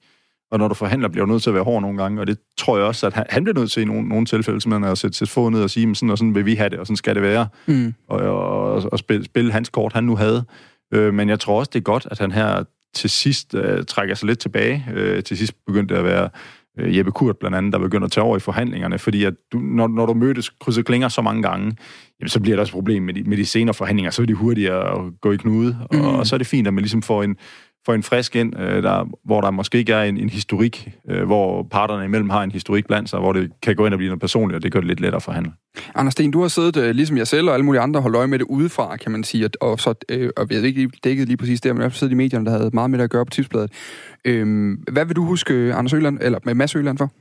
Og 0.51 0.59
når 0.59 0.67
du 0.67 0.73
forhandler, 0.73 1.07
bliver 1.07 1.25
du 1.25 1.31
nødt 1.31 1.43
til 1.43 1.49
at 1.49 1.53
være 1.53 1.63
hård 1.63 1.81
nogle 1.81 2.01
gange. 2.01 2.21
Og 2.21 2.27
det 2.27 2.37
tror 2.57 2.77
jeg 2.77 2.85
også, 2.85 3.07
at 3.07 3.13
han, 3.13 3.25
han 3.29 3.43
bliver 3.43 3.59
nødt 3.59 3.71
til 3.71 3.81
i 3.81 3.85
nogle, 3.85 4.07
nogle 4.07 4.25
tilfælde, 4.25 4.61
simpelthen 4.61 4.91
at 4.91 4.97
sætte 4.97 5.17
sit 5.17 5.29
fod 5.29 5.51
ned 5.51 5.63
og 5.63 5.69
sige, 5.69 5.95
sådan 5.95 6.09
og 6.09 6.17
sådan 6.17 6.35
vil 6.35 6.45
vi 6.45 6.55
have 6.55 6.69
det, 6.69 6.79
og 6.79 6.87
sådan 6.87 6.97
skal 6.97 7.15
det 7.15 7.23
være. 7.23 7.47
Mm. 7.67 7.93
Og, 8.07 8.19
og, 8.19 8.91
og 8.91 8.99
spille, 8.99 9.25
spille 9.25 9.51
hans 9.51 9.69
kort, 9.69 9.93
han 9.93 10.03
nu 10.03 10.15
havde. 10.15 10.45
Øh, 10.93 11.13
men 11.13 11.29
jeg 11.29 11.39
tror 11.39 11.59
også, 11.59 11.69
det 11.73 11.79
er 11.79 11.83
godt, 11.83 12.07
at 12.11 12.19
han 12.19 12.31
her 12.31 12.63
til 12.93 13.09
sidst 13.09 13.55
øh, 13.55 13.85
trækker 13.85 14.15
sig 14.15 14.27
lidt 14.27 14.39
tilbage. 14.39 14.85
Øh, 14.93 15.23
til 15.23 15.37
sidst 15.37 15.53
begyndte 15.65 15.97
at 15.97 16.03
være 16.03 16.29
øh, 16.79 16.97
Jeppe 16.97 17.11
Kurt 17.11 17.37
blandt 17.37 17.57
andet, 17.57 17.73
der 17.73 17.79
begynder 17.79 18.05
at 18.05 18.11
tage 18.11 18.23
over 18.23 18.37
i 18.37 18.39
forhandlingerne, 18.39 18.99
fordi 18.99 19.23
at 19.23 19.33
du, 19.51 19.59
når, 19.59 19.87
når 19.87 20.05
du 20.05 20.13
mødes 20.13 20.49
krydset 20.49 20.85
klinger 20.85 21.07
så 21.07 21.21
mange 21.21 21.41
gange, 21.41 21.75
jamen, 22.19 22.29
så 22.29 22.39
bliver 22.39 22.55
der 22.55 22.61
også 22.61 22.71
et 22.71 22.73
problem 22.73 23.03
med 23.03 23.13
de, 23.13 23.23
med 23.23 23.37
de 23.37 23.45
senere 23.45 23.73
forhandlinger, 23.73 24.11
så 24.11 24.21
er 24.21 24.25
de 24.25 24.33
hurtigere 24.33 24.99
at 24.99 25.21
gå 25.21 25.31
i 25.31 25.37
knude, 25.37 25.77
mm. 25.91 26.01
og, 26.01 26.17
og 26.17 26.27
så 26.27 26.35
er 26.35 26.37
det 26.37 26.47
fint, 26.47 26.67
at 26.67 26.73
man 26.73 26.81
ligesom 26.81 27.01
får 27.01 27.23
en, 27.23 27.35
får 27.85 27.93
en 27.93 28.03
frisk 28.03 28.35
ind, 28.35 28.59
øh, 28.59 28.83
der, 28.83 29.09
hvor 29.25 29.41
der 29.41 29.51
måske 29.51 29.77
ikke 29.77 29.93
er 29.93 30.03
en, 30.03 30.17
en 30.17 30.29
historik, 30.29 30.91
øh, 31.09 31.23
hvor 31.25 31.63
parterne 31.63 32.05
imellem 32.05 32.29
har 32.29 32.43
en 32.43 32.51
historik 32.51 32.87
blandt 32.87 33.09
sig, 33.09 33.19
hvor 33.19 33.33
det 33.33 33.51
kan 33.61 33.75
gå 33.75 33.85
ind 33.85 33.93
og 33.93 33.97
blive 33.97 34.09
noget 34.09 34.21
personligt, 34.21 34.55
og 34.55 34.63
det 34.63 34.71
gør 34.71 34.79
det 34.79 34.87
lidt 34.87 34.99
lettere 34.99 35.15
at 35.15 35.23
forhandle. 35.23 35.51
Anders 35.95 36.11
Sten, 36.11 36.31
du 36.31 36.41
har 36.41 36.47
siddet, 36.47 36.77
øh, 36.77 36.95
ligesom 36.95 37.17
jeg 37.17 37.27
selv 37.27 37.47
og 37.47 37.53
alle 37.53 37.65
mulige 37.65 37.81
andre, 37.81 38.01
holdt 38.01 38.15
øje 38.15 38.27
med 38.27 38.39
det 38.39 38.45
udefra, 38.45 38.97
kan 38.97 39.11
man 39.11 39.23
sige, 39.23 39.49
og, 39.61 39.79
så, 39.79 39.93
øh, 40.09 40.29
og 40.37 40.47
jeg 40.49 40.61
ved 40.61 40.63
ikke 40.63 40.89
dækket 41.03 41.27
lige 41.27 41.37
præcis 41.37 41.61
der, 41.61 41.73
men 41.73 41.81
jeg 41.81 41.85
har 41.85 41.89
siddet 41.89 42.13
i 42.13 42.15
medierne, 42.15 42.45
der 42.45 42.51
havde 42.51 42.69
meget 42.73 42.89
med 42.89 42.99
det 42.99 43.03
at 43.03 43.09
gøre 43.09 43.25
på 43.25 43.29
tipsbladet. 43.29 43.71
Øh, 44.25 44.77
hvad 44.91 45.05
vil 45.05 45.15
du 45.15 45.25
huske 45.25 45.73
Anders 45.73 45.93
Øland, 45.93 46.19
eller 46.21 46.39
med 46.43 46.53
Mads 46.53 46.75
Øland 46.75 46.97
for? 46.97 47.11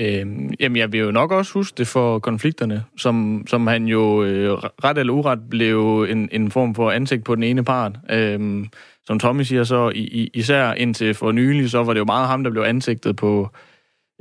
Øhm, 0.00 0.50
jamen, 0.60 0.76
jeg 0.76 0.92
vil 0.92 1.00
jo 1.00 1.10
nok 1.10 1.32
også 1.32 1.52
huske 1.52 1.74
det 1.78 1.86
for 1.86 2.18
konflikterne, 2.18 2.84
som, 2.96 3.44
som 3.46 3.66
han 3.66 3.86
jo 3.86 4.24
øh, 4.24 4.50
ret 4.84 4.98
eller 4.98 5.12
uret 5.12 5.38
blev 5.50 6.06
en, 6.10 6.28
en 6.32 6.50
form 6.50 6.74
for 6.74 6.90
ansigt 6.90 7.24
på 7.24 7.34
den 7.34 7.42
ene 7.42 7.64
part. 7.64 7.98
Øhm, 8.10 8.66
som 9.06 9.18
Tommy 9.18 9.42
siger 9.42 9.64
så, 9.64 9.92
i, 9.94 10.00
i, 10.00 10.30
især 10.34 10.72
indtil 10.72 11.14
for 11.14 11.32
nylig, 11.32 11.70
så 11.70 11.84
var 11.84 11.92
det 11.92 12.00
jo 12.00 12.04
meget 12.04 12.28
ham, 12.28 12.44
der 12.44 12.50
blev 12.50 12.62
ansigtet 12.62 13.16
på, 13.16 13.50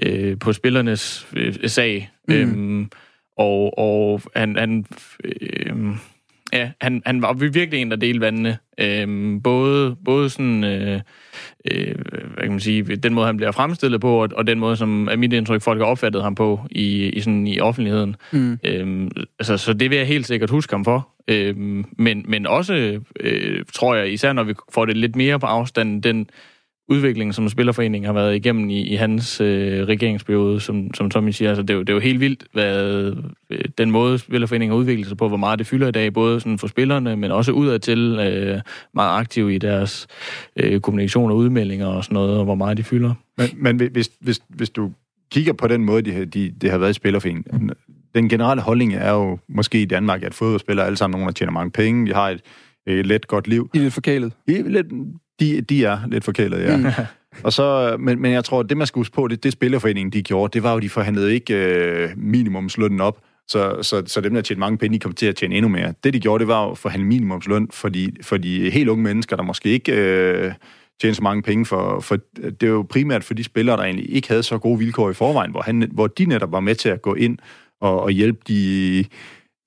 øh, 0.04 0.40
på 0.40 0.54
spillernes 0.54 1.28
øh, 1.36 1.70
sag. 1.70 2.10
Mm. 2.28 2.34
Øhm, 2.34 2.92
og 3.38 3.80
og 3.80 4.22
han, 4.36 4.56
han 4.56 4.86
øh, 5.24 5.98
Ja, 6.54 6.72
han, 6.82 7.02
han 7.06 7.22
var 7.22 7.34
virkelig 7.34 7.82
en, 7.82 7.92
der 7.92 7.98
delte 7.98 8.22
vandene. 8.22 8.58
Øhm, 8.80 9.42
både, 9.42 9.96
både 10.06 10.30
sådan, 10.30 10.64
øh, 10.64 11.02
øh, 11.72 11.96
hvad 12.34 12.44
kan 12.44 12.52
man 12.52 12.60
sige, 12.60 12.96
den 12.96 13.14
måde, 13.14 13.26
han 13.26 13.38
bliver 13.38 13.52
fremstillet 13.52 14.02
på, 14.02 14.24
og, 14.24 14.30
og 14.36 14.48
den 14.48 14.60
måde, 14.60 14.78
som 14.78 15.08
er 15.08 15.16
mit 15.16 15.34
indtryk, 15.34 15.62
folk 15.62 15.80
har 15.80 15.86
opfattet 15.86 16.24
ham 16.24 16.36
på 16.36 16.60
i, 16.72 17.10
i, 17.10 17.20
sådan, 17.20 17.48
i 17.48 17.60
offentligheden. 17.60 18.16
Mm. 18.32 18.60
Øhm, 18.64 19.12
altså, 19.40 19.58
så 19.58 19.74
det 19.74 19.90
vil 19.90 19.98
jeg 19.98 20.08
helt 20.08 20.28
sikkert 20.28 20.50
huske 20.50 20.74
ham 20.74 20.86
for. 20.86 21.10
Øh, 21.28 21.56
men, 21.98 22.26
men 22.28 22.48
også, 22.48 23.02
øh, 23.20 23.66
tror 23.74 23.96
jeg, 23.96 24.14
især 24.14 24.34
når 24.34 24.44
vi 24.44 24.54
får 24.72 24.86
det 24.86 24.98
lidt 24.98 25.16
mere 25.16 25.40
på 25.40 25.46
afstand, 25.46 26.02
den 26.02 26.30
udvikling, 26.90 27.34
som 27.34 27.50
Spillerforeningen 27.50 28.06
har 28.06 28.14
været 28.14 28.36
igennem 28.36 28.70
i, 28.70 28.82
i 28.82 28.96
hans 28.96 29.42
øh, 29.42 29.88
regeringsperiode, 29.88 30.60
som, 30.60 30.94
som 30.94 31.10
Tommy 31.10 31.30
siger. 31.30 31.50
Altså, 31.50 31.62
det, 31.62 31.70
er 31.70 31.74
jo, 31.74 31.80
det 31.80 31.90
er 31.90 31.94
jo 31.94 32.00
helt 32.00 32.20
vildt, 32.20 32.44
hvad 32.54 33.14
øh, 33.50 33.66
den 33.78 33.92
måde, 33.92 34.20
Spillerforeningen 34.20 34.72
har 34.72 34.80
udviklet 34.80 35.08
sig 35.08 35.18
på, 35.18 35.28
hvor 35.28 35.38
meget 35.38 35.60
det 35.60 35.68
fylder 35.68 35.88
i 35.88 35.92
dag, 35.92 36.14
både 36.14 36.40
sådan 36.40 36.58
for 36.58 36.68
spillerne, 36.68 37.16
men 37.16 37.32
også 37.32 37.52
udadtil 37.52 38.20
øh, 38.20 38.62
meget 38.94 39.20
aktiv 39.20 39.50
i 39.50 39.58
deres 39.58 40.08
øh, 40.56 40.80
kommunikation 40.82 41.32
og 41.32 41.38
udmeldinger 41.38 41.88
og 41.88 42.04
sådan 42.04 42.14
noget, 42.14 42.38
og 42.38 42.44
hvor 42.44 42.56
meget 42.56 42.78
de 42.78 42.84
fylder. 42.84 43.14
Men, 43.38 43.48
men 43.56 43.90
hvis, 43.92 44.10
hvis, 44.20 44.40
hvis 44.50 44.70
du 44.70 44.92
kigger 45.32 45.54
på 45.54 45.68
den 45.68 45.86
måde, 45.86 46.26
de, 46.26 46.52
de, 46.52 46.70
har 46.70 46.78
været 46.78 46.90
i 46.90 46.94
Spillerforeningen, 46.94 47.72
den 48.16 48.30
generelle 48.30 48.62
holdning 48.62 48.94
er 48.94 49.12
jo 49.12 49.40
måske 49.50 49.82
i 49.82 49.86
Danmark, 49.86 50.24
at 50.24 50.34
fodboldspillere 50.34 50.86
alle 50.86 50.98
sammen 50.98 51.20
nogen, 51.20 51.28
der 51.28 51.34
tjener 51.34 51.52
mange 51.52 51.72
penge, 51.72 52.08
de 52.08 52.14
har 52.14 52.30
et, 52.30 52.42
et 52.88 53.06
let, 53.06 53.28
godt 53.28 53.48
liv. 53.48 53.70
I 53.74 53.78
er 53.78 53.82
lidt 53.82 53.94
forkælet. 53.94 54.34
Er 54.48 54.70
lidt, 54.70 54.88
de, 55.40 55.62
de 55.62 55.86
er 55.86 56.00
lidt 56.08 56.24
forkælet, 56.24 56.64
ja. 56.64 56.78
Mm. 56.78 56.86
Og 57.44 57.54
så, 57.54 57.96
men, 58.00 58.22
men 58.22 58.32
jeg 58.32 58.44
tror, 58.44 58.60
at 58.60 58.70
det, 58.70 58.78
man 58.78 58.88
skal 58.88 59.00
huske 59.00 59.14
på, 59.16 59.28
det, 59.28 59.44
det 59.44 59.52
Spillerforeningen, 59.52 60.14
de 60.14 60.24
gjorde, 60.24 60.54
det 60.54 60.64
var 60.64 60.74
jo, 60.74 60.80
de 60.80 60.90
forhandlede 60.90 61.34
ikke 61.34 61.54
øh, 61.56 62.10
minimumslønnen 62.18 63.02
op, 63.02 63.20
så, 63.48 63.78
så, 63.82 64.04
så 64.06 64.22
dem, 64.22 64.34
der 64.34 64.42
tjente 64.42 64.60
mange 64.60 64.78
penge, 64.78 64.94
de 64.94 65.00
kom 65.00 65.12
til 65.14 65.26
at 65.26 65.36
tjene 65.36 65.56
endnu 65.56 65.70
mere. 65.70 65.94
Det, 66.04 66.14
de 66.14 66.20
gjorde, 66.20 66.40
det 66.40 66.48
var 66.48 66.64
jo 66.64 66.72
at 66.72 66.78
forhandle 66.78 67.08
minimumsløn 67.08 67.68
for 67.72 67.90
de, 67.90 68.12
for 68.22 68.38
de 68.38 68.70
helt 68.70 68.90
unge 68.90 69.04
mennesker, 69.04 69.36
der 69.36 69.44
måske 69.44 69.70
ikke 69.70 69.92
øh, 69.92 70.54
tjente 71.02 71.16
så 71.16 71.24
mange 71.24 71.42
penge. 71.42 71.66
For, 71.66 72.00
for 72.00 72.18
det 72.36 72.64
er 72.64 72.68
jo 72.68 72.86
primært 72.90 73.24
for 73.24 73.34
de 73.34 73.44
spillere, 73.44 73.78
der 73.78 73.84
egentlig 73.84 74.16
ikke 74.16 74.28
havde 74.28 74.44
så 74.44 74.58
gode 74.58 74.80
vilkår 74.80 75.10
i 75.10 75.14
forvejen, 75.14 75.52
hvor, 75.52 75.62
han, 75.62 75.90
hvor 75.94 76.08
de 76.08 76.26
netop 76.26 76.52
var 76.52 76.60
med 76.60 76.76
til 76.76 76.90
at 76.90 77.02
gå 77.02 77.14
ind 77.14 77.38
og, 77.82 78.02
og 78.02 78.12
hjælpe 78.12 78.40
de 78.48 79.06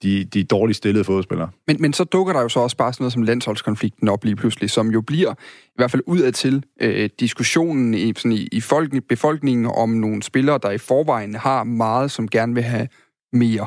de, 0.03 0.25
de 0.25 0.45
dårligt 0.45 0.77
stillede 0.77 1.05
fodspillere. 1.05 1.51
Men, 1.67 1.77
men 1.81 1.93
så 1.93 2.05
dukker 2.05 2.33
der 2.33 2.41
jo 2.41 2.49
så 2.49 2.61
også 2.61 2.77
bare 2.77 2.93
sådan 2.93 3.03
noget 3.03 3.13
som 3.13 3.23
landsholdskonflikten 3.23 4.09
op 4.09 4.25
lige 4.25 4.37
pludselig, 4.37 4.71
som 4.71 4.91
jo 4.91 5.01
bliver, 5.01 5.35
i 5.65 5.77
hvert 5.77 5.91
fald 5.91 6.03
udadtil, 6.07 6.65
øh, 6.81 7.11
diskussionen 7.21 7.95
i, 7.95 8.13
sådan 8.17 8.33
i, 8.33 8.49
i 8.53 8.61
folk, 8.61 9.07
befolkningen 9.09 9.67
om 9.67 9.89
nogle 9.89 10.23
spillere, 10.23 10.59
der 10.63 10.71
i 10.71 10.79
forvejen 10.79 11.35
har 11.35 11.65
meget, 11.65 12.11
som 12.11 12.29
gerne 12.29 12.55
vil 12.55 12.63
have 12.63 12.89
mere. 13.33 13.67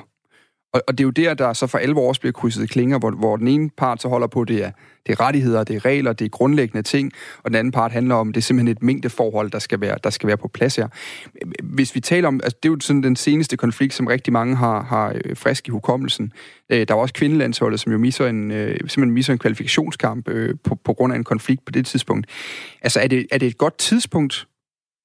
Og, 0.73 0.81
og 0.87 0.97
det 0.97 1.03
er 1.03 1.05
jo 1.05 1.09
der, 1.09 1.33
der 1.33 1.53
så 1.53 1.67
for 1.67 1.77
alvor 1.77 2.07
også 2.07 2.21
bliver 2.21 2.31
krydset 2.31 2.69
klinger, 2.69 2.99
hvor, 2.99 3.11
hvor 3.11 3.37
den 3.37 3.47
ene 3.47 3.69
part 3.69 4.01
så 4.01 4.07
holder 4.07 4.27
på, 4.27 4.43
det 4.43 4.63
er, 4.63 4.71
det 5.07 5.11
er 5.11 5.19
rettigheder, 5.19 5.63
det 5.63 5.75
er 5.75 5.85
regler, 5.85 6.13
det 6.13 6.25
er 6.25 6.29
grundlæggende 6.29 6.81
ting, 6.81 7.11
og 7.43 7.51
den 7.51 7.55
anden 7.55 7.71
part 7.71 7.91
handler 7.91 8.15
om, 8.15 8.33
det 8.33 8.41
er 8.41 8.41
simpelthen 8.41 8.77
et 8.77 8.83
mængdeforhold, 8.83 9.51
der 9.51 9.59
skal 9.59 9.81
være, 9.81 9.97
der 10.03 10.09
skal 10.09 10.27
være 10.27 10.37
på 10.37 10.47
plads 10.47 10.75
her. 10.75 10.87
Hvis 11.63 11.95
vi 11.95 11.99
taler 11.99 12.27
om, 12.27 12.39
altså 12.43 12.57
det 12.63 12.69
er 12.69 12.73
jo 12.73 12.79
sådan 12.79 13.03
den 13.03 13.15
seneste 13.15 13.57
konflikt, 13.57 13.93
som 13.93 14.07
rigtig 14.07 14.33
mange 14.33 14.55
har, 14.55 14.83
har 14.83 15.15
øh, 15.25 15.37
frisk 15.37 15.67
i 15.67 15.71
hukommelsen. 15.71 16.33
Øh, 16.69 16.87
der 16.87 16.93
var 16.93 17.01
også 17.01 17.13
kvindelandsholdet, 17.13 17.79
som 17.79 17.91
jo 17.91 17.97
misser 17.97 18.27
en, 18.27 18.51
øh, 18.51 18.67
simpelthen 18.67 19.11
misser 19.11 19.33
en 19.33 19.39
kvalifikationskamp 19.39 20.29
på, 20.63 20.75
på 20.75 20.93
grund 20.93 21.13
af 21.13 21.17
en 21.17 21.23
konflikt 21.23 21.65
på 21.65 21.71
det 21.71 21.85
tidspunkt. 21.85 22.27
Altså 22.81 22.99
er 22.99 23.07
det, 23.07 23.27
er 23.31 23.37
det 23.37 23.47
et 23.47 23.57
godt 23.57 23.77
tidspunkt 23.77 24.47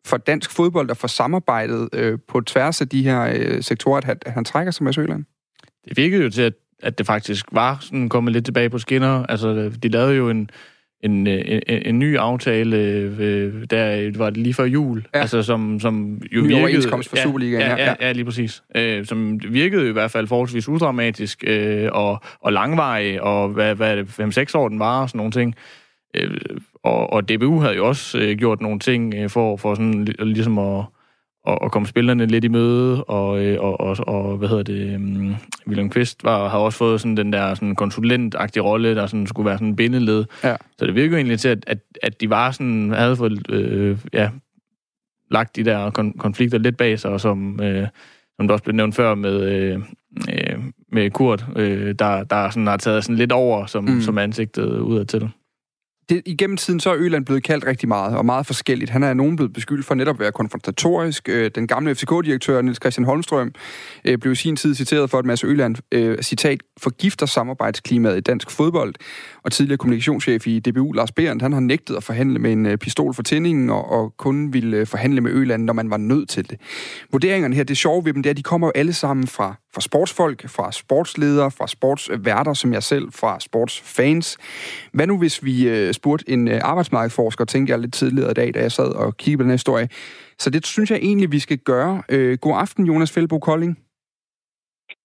for 0.06 0.16
dansk 0.16 0.50
fodbold 0.50 0.90
at 0.90 0.96
få 0.96 1.08
samarbejdet 1.08 1.88
øh, 1.92 2.18
på 2.28 2.40
tværs 2.40 2.80
af 2.80 2.88
de 2.88 3.02
her 3.02 3.32
øh, 3.34 3.62
sektorer, 3.62 4.00
at, 4.00 4.22
at 4.26 4.32
han 4.32 4.44
trækker 4.44 4.72
sig 4.72 4.84
med 4.84 4.92
Søland? 4.92 5.24
Det 5.88 5.96
virkede 5.96 6.22
jo 6.22 6.30
til, 6.30 6.42
at, 6.42 6.52
at 6.82 6.98
det 6.98 7.06
faktisk 7.06 7.46
var 7.52 7.78
sådan 7.80 8.08
kommet 8.08 8.32
lidt 8.32 8.44
tilbage 8.44 8.70
på 8.70 8.78
skinner. 8.78 9.26
Altså, 9.26 9.70
de 9.82 9.88
lavede 9.88 10.14
jo 10.14 10.30
en, 10.30 10.50
en, 11.02 11.26
en, 11.26 11.62
en 11.68 11.98
ny 11.98 12.16
aftale, 12.18 12.76
øh, 12.76 13.64
der 13.70 14.18
var 14.18 14.30
det 14.30 14.36
lige 14.36 14.54
før 14.54 14.64
jul, 14.64 15.06
ja. 15.14 15.20
altså 15.20 15.42
som, 15.42 15.80
som 15.80 16.20
jo 16.32 16.40
ny 16.40 16.46
virkede... 16.46 16.60
overenskomst 16.60 17.08
for 17.08 17.16
ja, 17.16 17.22
Superligaen, 17.22 17.60
ja, 17.60 17.76
ja, 17.76 17.84
ja, 17.84 17.94
ja, 18.00 18.12
lige 18.12 18.24
præcis. 18.24 18.62
Øh, 18.76 19.06
som 19.06 19.40
virkede 19.48 19.88
i 19.88 19.92
hvert 19.92 20.10
fald 20.10 20.26
forholdsvis 20.26 20.68
udramatisk 20.68 21.44
øh, 21.46 21.88
og, 21.92 22.20
og 22.40 22.52
langvarig, 22.52 23.22
og 23.22 23.48
hvad, 23.48 23.74
hvad 23.74 23.96
det, 23.96 24.38
5-6 24.38 24.58
år 24.58 24.68
den 24.68 24.78
var 24.78 25.02
og 25.02 25.08
sådan 25.08 25.18
nogle 25.18 25.32
ting. 25.32 25.54
Øh, 26.16 26.30
og, 26.82 27.12
og 27.12 27.28
DBU 27.28 27.60
havde 27.60 27.76
jo 27.76 27.88
også 27.88 28.18
øh, 28.18 28.36
gjort 28.36 28.60
nogle 28.60 28.78
ting 28.78 29.14
øh, 29.14 29.30
for, 29.30 29.56
for 29.56 29.74
sådan 29.74 30.04
ligesom 30.20 30.58
at 30.58 30.84
og, 31.46 31.62
og 31.62 31.72
komme 31.72 31.88
spillerne 31.88 32.26
lidt 32.26 32.44
i 32.44 32.48
møde, 32.48 33.04
og, 33.04 33.44
øh, 33.44 33.60
og, 33.60 33.80
og, 33.80 33.96
og 34.06 34.36
hvad 34.36 34.48
hedder 34.48 34.62
det, 34.62 34.96
um, 34.96 35.36
William 35.66 35.90
Kvist 35.90 36.24
var, 36.24 36.48
har 36.48 36.58
også 36.58 36.78
fået 36.78 37.00
sådan 37.00 37.16
den 37.16 37.32
der 37.32 37.54
sådan 37.54 37.74
konsulentagtige 37.74 38.62
rolle, 38.62 38.94
der 38.94 39.06
sådan 39.06 39.26
skulle 39.26 39.46
være 39.46 39.56
sådan 39.56 39.68
en 39.68 39.76
bindeled. 39.76 40.24
Ja. 40.44 40.56
Så 40.78 40.86
det 40.86 40.94
virker 40.94 41.16
egentlig 41.16 41.40
til, 41.40 41.48
at, 41.48 41.64
at, 41.66 41.78
at 42.02 42.20
de 42.20 42.30
var 42.30 42.50
sådan, 42.50 42.92
havde 42.92 43.16
fået, 43.16 43.50
øh, 43.50 43.98
ja, 44.12 44.30
lagt 45.30 45.56
de 45.56 45.64
der 45.64 45.90
kon- 45.98 46.18
konflikter 46.18 46.58
lidt 46.58 46.76
bag 46.76 46.98
sig, 46.98 47.10
og 47.10 47.20
som, 47.20 47.60
øh, 47.62 47.86
som 48.36 48.48
der 48.48 48.52
også 48.52 48.64
blev 48.64 48.76
nævnt 48.76 48.94
før 48.94 49.14
med, 49.14 49.42
øh, 49.42 49.78
øh, 50.28 50.58
med 50.92 51.10
Kurt, 51.10 51.46
øh, 51.56 51.94
der, 51.98 52.24
der 52.24 52.50
sådan 52.50 52.66
har 52.66 52.76
taget 52.76 53.04
sådan 53.04 53.16
lidt 53.16 53.32
over 53.32 53.66
som, 53.66 53.84
mm. 53.84 54.00
som 54.00 54.18
ansigtet 54.18 54.78
udad 54.78 55.04
til 55.04 55.30
det, 56.08 56.22
igennem 56.26 56.56
tiden 56.56 56.80
så 56.80 56.90
er 56.90 56.96
Øland 56.98 57.26
blevet 57.26 57.42
kaldt 57.42 57.66
rigtig 57.66 57.88
meget, 57.88 58.16
og 58.16 58.26
meget 58.26 58.46
forskelligt. 58.46 58.90
Han 58.90 59.02
er 59.02 59.14
nogen 59.14 59.36
blevet 59.36 59.52
beskyldt 59.52 59.86
for 59.86 59.94
netop 59.94 60.16
at 60.16 60.20
være 60.20 60.32
konfrontatorisk. 60.32 61.28
Øh, 61.28 61.50
den 61.54 61.66
gamle 61.66 61.94
FCK-direktør, 61.94 62.62
Niels 62.62 62.78
Christian 62.82 63.04
Holmstrøm, 63.04 63.54
øh, 64.04 64.18
blev 64.18 64.32
i 64.32 64.36
sin 64.36 64.56
tid 64.56 64.74
citeret 64.74 65.10
for, 65.10 65.18
at 65.18 65.24
Mads 65.24 65.44
Øland, 65.44 65.76
øh, 65.92 66.18
citat, 66.22 66.60
forgifter 66.78 67.26
samarbejdsklimaet 67.26 68.16
i 68.16 68.20
dansk 68.20 68.50
fodbold. 68.50 68.94
Og 69.42 69.52
tidligere 69.52 69.78
kommunikationschef 69.78 70.46
i 70.46 70.60
DBU, 70.60 70.92
Lars 70.92 71.12
Berendt, 71.12 71.42
han 71.42 71.52
har 71.52 71.60
nægtet 71.60 71.96
at 71.96 72.04
forhandle 72.04 72.38
med 72.38 72.52
en 72.52 72.66
øh, 72.66 72.78
pistol 72.78 73.14
for 73.14 73.22
tændingen, 73.22 73.70
og, 73.70 73.90
og 73.90 74.14
kun 74.16 74.52
ville 74.52 74.76
øh, 74.76 74.86
forhandle 74.86 75.20
med 75.20 75.30
Øland, 75.30 75.64
når 75.64 75.72
man 75.72 75.90
var 75.90 75.96
nødt 75.96 76.28
til 76.28 76.50
det. 76.50 76.60
Vurderingerne 77.12 77.56
her, 77.56 77.64
det 77.64 77.76
sjove 77.76 78.04
ved 78.04 78.12
dem, 78.12 78.22
det 78.22 78.30
er, 78.30 78.32
at 78.32 78.36
de 78.36 78.42
kommer 78.42 78.66
jo 78.66 78.72
alle 78.74 78.92
sammen 78.92 79.26
fra 79.26 79.54
fra 79.76 79.80
sportsfolk, 79.80 80.48
fra 80.48 80.72
sportsledere, 80.72 81.50
fra 81.50 81.66
sportsværter, 81.66 82.52
som 82.52 82.72
jeg 82.72 82.82
selv, 82.82 83.12
fra 83.12 83.40
sportsfans. 83.40 84.38
Hvad 84.92 85.06
nu, 85.06 85.18
hvis 85.18 85.44
vi 85.44 85.68
øh, 85.68 85.94
spurgte 85.94 86.30
en 86.30 86.48
øh, 86.48 86.60
arbejdsmarkedsforsker, 86.62 87.44
tænkte 87.44 87.70
jeg 87.70 87.78
lidt 87.78 87.94
tidligere 87.94 88.30
i 88.30 88.34
dag, 88.34 88.54
da 88.54 88.60
jeg 88.60 88.72
sad 88.72 88.88
og 88.88 89.16
kiggede 89.16 89.38
på 89.38 89.42
den 89.42 89.50
her 89.50 89.54
historie. 89.54 89.88
Så 90.38 90.50
det 90.50 90.66
synes 90.66 90.90
jeg 90.90 90.98
egentlig, 91.02 91.32
vi 91.32 91.38
skal 91.38 91.58
gøre. 91.58 92.02
Øh, 92.08 92.38
god 92.38 92.54
aften, 92.56 92.86
Jonas 92.86 93.12
Feldbo 93.12 93.38
Kolding. 93.38 93.78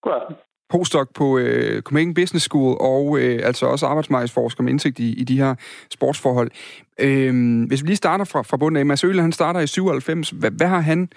God 0.04 0.13
aften. 0.22 0.36
Postdoc 0.70 1.08
på 1.16 1.38
øh, 1.38 1.82
Copenhagen 1.82 2.13
Business 2.13 2.46
School, 2.46 2.78
og 2.80 3.20
øh, 3.20 3.40
altså 3.44 3.66
også 3.66 3.86
arbejdsmarkedsforsker 3.86 4.63
med 4.63 4.72
indsigt 4.72 5.00
i, 5.00 5.13
i 5.13 5.24
de 5.24 5.38
her 5.38 5.56
sportsforhold. 5.90 6.51
Øh, 7.00 7.63
hvis 7.68 7.82
vi 7.84 7.88
lige 7.88 7.96
starter 7.96 8.25
fra, 8.25 8.42
fra 8.42 8.58
bunden 8.58 8.78
af, 8.78 8.86
Mads 8.86 9.04
Øhle, 9.04 9.22
han 9.22 9.32
starter 9.32 9.60
i 9.60 9.68
97. 9.68 10.30
Hvad, 10.30 10.51
hvad 10.51 10.68
har 10.68 10.80
han 10.80 11.10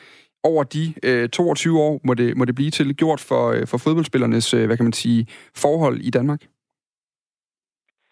over 0.50 0.62
de 0.64 0.84
øh, 1.08 1.28
22 1.28 1.80
år, 1.80 2.00
må 2.04 2.14
det, 2.14 2.36
må 2.36 2.44
det 2.44 2.54
blive 2.54 2.70
til, 2.70 2.96
gjort 2.96 3.20
for, 3.28 3.44
øh, 3.54 3.66
for 3.70 3.78
fodboldspillernes, 3.84 4.54
øh, 4.54 4.66
hvad 4.66 4.76
kan 4.76 4.88
man 4.90 5.00
sige, 5.04 5.26
forhold 5.64 5.96
i 6.08 6.10
Danmark? 6.10 6.42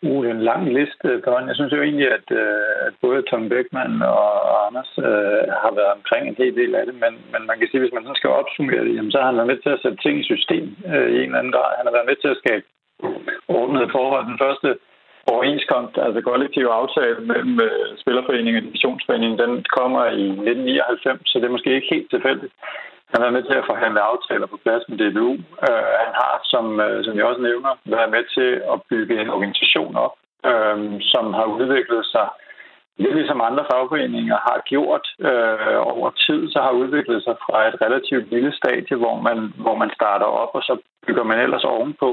Uh, 0.06 0.18
det 0.22 0.30
er 0.30 0.36
en 0.36 0.50
lang 0.52 0.64
liste, 0.78 1.08
Don. 1.26 1.48
Jeg 1.48 1.56
synes 1.56 1.72
jo 1.72 1.82
egentlig, 1.82 2.08
at, 2.18 2.28
øh, 2.42 2.86
at 2.86 2.94
både 3.04 3.22
Tom 3.22 3.48
Beckmann 3.48 3.94
og 4.02 4.66
Anders 4.66 4.92
øh, 5.08 5.42
har 5.62 5.72
været 5.78 5.92
omkring 5.98 6.24
en 6.26 6.40
hel 6.42 6.54
del 6.60 6.72
af 6.74 6.84
det, 6.86 6.94
men, 7.04 7.12
men 7.32 7.42
man 7.48 7.56
kan 7.58 7.68
sige, 7.68 7.78
at 7.80 7.84
hvis 7.84 7.96
man 7.96 8.04
sådan 8.04 8.20
skal 8.20 8.36
opsummere 8.40 8.84
det, 8.86 8.96
jamen, 8.96 9.12
så 9.12 9.18
har 9.18 9.28
han 9.30 9.38
været 9.38 9.52
med 9.52 9.60
til 9.62 9.74
at 9.74 9.82
sætte 9.82 9.98
ting 10.02 10.14
i 10.20 10.30
system 10.32 10.66
øh, 10.92 11.08
i 11.14 11.18
en 11.20 11.28
eller 11.28 11.40
anden 11.40 11.56
grad. 11.56 11.70
Han 11.78 11.86
har 11.86 11.96
været 11.96 12.10
med 12.10 12.18
til 12.20 12.30
at 12.34 12.40
skabe 12.42 12.64
ordnede 13.58 13.88
forhold. 13.96 14.24
Den 14.32 14.42
første 14.44 14.68
overenskomst, 15.34 15.94
altså 16.04 16.20
kollektiv 16.20 16.64
aftale 16.80 17.20
mellem 17.30 17.54
øh, 17.66 17.88
Spillerforeningen 18.02 18.60
og 18.60 18.66
Divisionsforeningen, 18.68 19.38
den 19.44 19.52
kommer 19.78 20.02
i 20.22 20.24
1999, 20.28 21.30
så 21.30 21.34
det 21.38 21.46
er 21.46 21.56
måske 21.56 21.74
ikke 21.74 21.92
helt 21.94 22.10
tilfældigt. 22.10 22.52
Han 23.10 23.20
har 23.20 23.26
været 23.26 23.38
med 23.38 23.46
til 23.46 23.60
at 23.60 23.68
forhandle 23.70 24.00
aftaler 24.12 24.46
på 24.46 24.58
plads 24.64 24.84
med 24.88 24.96
DBU. 24.98 25.30
Uh, 25.30 25.68
øh, 25.68 25.92
han 26.02 26.12
har, 26.20 26.34
som, 26.52 26.64
uh, 26.86 26.98
som 27.04 27.14
jeg 27.16 27.24
også 27.30 27.42
nævner, 27.48 27.72
været 27.94 28.10
med 28.16 28.24
til 28.36 28.50
at 28.72 28.76
bygge 28.90 29.14
en 29.22 29.30
organisation 29.36 29.94
op, 30.06 30.14
uh, 30.50 30.78
som 31.12 31.24
har 31.38 31.46
udviklet 31.56 32.04
sig 32.14 32.26
lidt 33.02 33.14
ligesom 33.14 33.40
andre 33.48 33.64
fagforeninger 33.70 34.38
har 34.48 34.58
gjort 34.72 35.06
uh, 35.28 35.78
over 35.92 36.08
tid, 36.26 36.40
så 36.52 36.58
har 36.66 36.72
udviklet 36.82 37.20
sig 37.24 37.36
fra 37.44 37.68
et 37.68 37.76
relativt 37.84 38.26
lille 38.34 38.52
stadie, 38.60 38.96
hvor 39.02 39.16
man, 39.26 39.38
hvor 39.64 39.76
man 39.82 39.90
starter 39.98 40.26
op, 40.42 40.52
og 40.58 40.62
så 40.62 40.74
bygger 41.06 41.24
man 41.30 41.38
ellers 41.38 41.64
ovenpå 41.64 42.10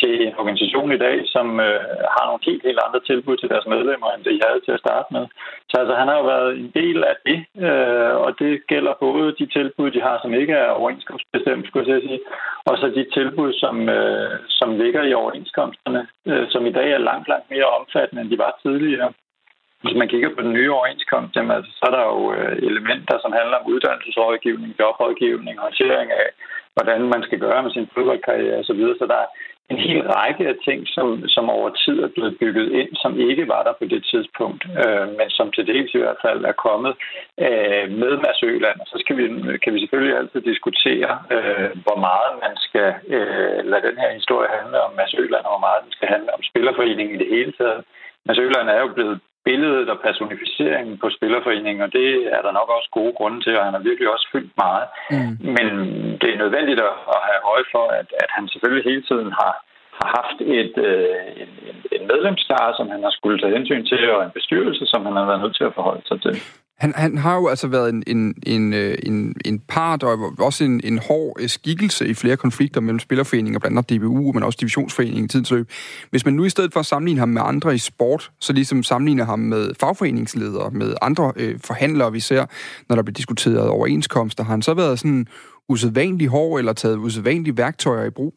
til 0.00 0.12
en 0.26 0.34
organisation 0.40 0.92
i 0.92 1.02
dag, 1.06 1.16
som 1.34 1.46
øh, 1.66 1.80
har 2.14 2.24
nogle 2.26 2.46
helt, 2.48 2.62
helt 2.68 2.80
andre 2.86 3.00
tilbud 3.10 3.36
til 3.36 3.48
deres 3.52 3.66
medlemmer, 3.74 4.08
end 4.10 4.24
det 4.24 4.32
de 4.34 4.46
havde 4.48 4.60
til 4.64 4.76
at 4.76 4.84
starte 4.84 5.08
med. 5.16 5.24
Så 5.70 5.74
altså, 5.80 5.94
han 6.00 6.08
har 6.08 6.16
jo 6.18 6.26
været 6.34 6.50
en 6.62 6.70
del 6.80 6.98
af 7.12 7.16
det, 7.26 7.38
øh, 7.66 8.14
og 8.24 8.30
det 8.38 8.52
gælder 8.72 9.02
både 9.06 9.34
de 9.40 9.46
tilbud, 9.58 9.90
de 9.90 10.00
har, 10.06 10.16
som 10.22 10.34
ikke 10.34 10.52
er 10.52 10.78
overenskomstbestemt, 10.80 11.66
skulle 11.66 11.92
jeg 11.92 12.02
sige, 12.02 12.20
og 12.68 12.74
så 12.80 12.86
de 12.98 13.04
tilbud, 13.18 13.52
som, 13.62 13.88
øh, 13.88 14.30
som 14.48 14.68
ligger 14.82 15.02
i 15.02 15.14
overenskomsterne, 15.22 16.02
øh, 16.26 16.46
som 16.52 16.66
i 16.66 16.72
dag 16.78 16.88
er 16.92 17.06
langt, 17.10 17.28
langt 17.28 17.50
mere 17.50 17.74
omfattende, 17.78 18.22
end 18.22 18.30
de 18.30 18.38
var 18.38 18.52
tidligere. 18.64 19.12
Hvis 19.82 19.96
man 20.00 20.08
kigger 20.08 20.30
på 20.34 20.42
den 20.42 20.52
nye 20.52 20.72
overenskomst, 20.72 21.36
jamen, 21.36 21.56
altså, 21.56 21.70
så 21.78 21.84
er 21.88 21.94
der 21.96 22.04
jo 22.14 22.32
øh, 22.36 22.56
elementer, 22.70 23.16
som 23.22 23.32
handler 23.38 23.56
om 23.56 23.70
uddannelsesrådgivning, 23.72 24.70
jobrådgivning, 24.80 25.58
håndtering 25.58 26.10
af, 26.12 26.28
hvordan 26.76 27.00
man 27.14 27.22
skal 27.26 27.38
gøre 27.46 27.62
med 27.62 27.70
sin 27.70 27.88
fodboldkarriere 27.94 28.58
osv. 28.62 28.82
Så 29.00 29.06
der 29.14 29.22
en 29.70 29.78
hel 29.78 30.02
række 30.16 30.48
af 30.48 30.56
ting, 30.64 30.80
som, 30.94 31.06
som 31.28 31.50
over 31.50 31.70
tid 31.84 31.96
er 32.02 32.10
blevet 32.14 32.38
bygget 32.40 32.72
ind, 32.80 32.90
som 33.02 33.20
ikke 33.20 33.48
var 33.48 33.62
der 33.62 33.72
på 33.78 33.84
det 33.84 34.02
tidspunkt, 34.12 34.62
øh, 34.82 35.06
men 35.18 35.28
som 35.30 35.52
til 35.52 35.66
dels 35.66 35.94
i 35.94 35.98
hvert 35.98 36.20
fald 36.24 36.44
er 36.44 36.62
kommet 36.66 36.92
øh, 37.46 37.84
med 38.00 38.12
Mads 38.24 38.42
Øland. 38.42 38.78
Så 38.86 38.96
skal 39.02 39.16
vi, 39.16 39.24
kan 39.62 39.74
vi 39.74 39.80
selvfølgelig 39.80 40.16
altid 40.16 40.40
diskutere, 40.40 41.10
øh, 41.34 41.70
hvor 41.84 41.98
meget 42.08 42.32
man 42.44 42.54
skal 42.66 42.90
øh, 43.16 43.58
lade 43.70 43.86
den 43.88 43.98
her 44.02 44.10
historie 44.18 44.48
handle 44.58 44.78
om 44.86 44.92
Mads 44.98 45.14
Øland, 45.22 45.44
og 45.44 45.52
hvor 45.54 45.64
meget 45.66 45.84
den 45.84 45.92
skal 45.96 46.08
handle 46.14 46.34
om 46.36 46.42
Spillerforeningen 46.50 47.14
i 47.14 47.22
det 47.22 47.30
hele 47.36 47.52
taget. 47.60 47.80
Mads 48.26 48.38
Øland 48.38 48.68
er 48.68 48.80
jo 48.80 48.88
blevet 48.96 49.20
billedet 49.48 49.88
og 49.94 49.98
personificeringen 50.06 50.94
på 51.02 51.08
Spillerforeningen, 51.16 51.82
og 51.86 51.90
det 51.98 52.08
er 52.36 52.42
der 52.46 52.52
nok 52.58 52.68
også 52.76 52.88
gode 52.98 53.12
grunde 53.18 53.40
til, 53.40 53.54
og 53.58 53.64
han 53.66 53.76
har 53.76 53.84
virkelig 53.88 54.08
også 54.14 54.26
fyldt 54.32 54.54
meget. 54.64 54.86
Mm. 55.10 55.34
Men 55.56 55.66
det 56.20 56.28
er 56.30 56.42
nødvendigt 56.44 56.80
at, 56.88 57.20
have 57.28 57.35
øje 57.56 57.66
for, 57.74 57.86
at, 58.00 58.08
at 58.22 58.30
han 58.36 58.44
selvfølgelig 58.52 58.84
hele 58.90 59.04
tiden 59.10 59.30
har, 59.40 59.52
har 60.00 60.08
haft 60.18 60.38
et, 60.60 60.74
øh, 60.90 61.26
en, 61.42 61.52
en 61.96 62.02
medlemskare, 62.12 62.70
som 62.78 62.86
han 62.94 63.02
har 63.06 63.12
skulle 63.18 63.38
tage 63.40 63.56
hensyn 63.56 63.84
til, 63.92 64.02
og 64.14 64.20
en 64.22 64.36
bestyrelse, 64.38 64.84
som 64.92 65.00
han 65.06 65.16
har 65.18 65.26
været 65.30 65.42
nødt 65.42 65.56
til 65.56 65.68
at 65.68 65.76
forholde 65.78 66.04
sig 66.10 66.18
til. 66.26 66.34
Han, 66.78 66.92
han 66.96 67.18
har 67.18 67.36
jo 67.36 67.48
altså 67.48 67.68
været 67.68 67.88
en, 67.88 68.02
en, 68.06 68.34
en, 68.46 68.72
øh, 68.72 68.94
en, 69.02 69.36
en 69.44 69.58
part 69.68 70.02
og 70.02 70.18
også 70.38 70.64
en, 70.64 70.80
en 70.84 70.98
hård 71.08 71.36
øh, 71.40 71.48
skikkelse 71.48 72.08
i 72.08 72.14
flere 72.14 72.36
konflikter 72.36 72.80
mellem 72.80 72.98
spillerforeninger, 72.98 73.58
blandt 73.60 73.78
andet 73.78 74.00
DBU, 74.00 74.32
men 74.32 74.42
også 74.42 74.58
divisionsforeningen 74.60 75.24
i 75.24 75.28
tidens 75.28 75.50
løb. 75.50 75.70
Hvis 76.10 76.24
man 76.24 76.34
nu 76.34 76.44
i 76.44 76.48
stedet 76.48 76.72
for 76.72 76.80
at 76.80 76.86
sammenligne 76.86 77.18
ham 77.18 77.28
med 77.28 77.42
andre 77.44 77.74
i 77.74 77.78
sport, 77.78 78.30
så 78.40 78.52
ligesom 78.52 78.82
sammenligner 78.82 79.24
ham 79.24 79.38
med 79.38 79.70
fagforeningsledere, 79.80 80.70
med 80.70 80.94
andre 81.02 81.32
øh, 81.36 81.54
forhandlere, 81.64 82.12
vi 82.12 82.20
ser, 82.20 82.46
når 82.88 82.96
der 82.96 83.02
bliver 83.02 83.14
diskuteret 83.14 83.68
overenskomster, 83.68 84.44
har 84.44 84.50
han 84.50 84.62
så 84.62 84.74
været 84.74 84.98
sådan 84.98 85.26
usædvanlig 85.72 86.28
hård 86.28 86.58
eller 86.58 86.72
taget 86.72 87.02
usædvanlige 87.06 87.58
værktøjer 87.62 88.06
i 88.06 88.16
brug? 88.18 88.32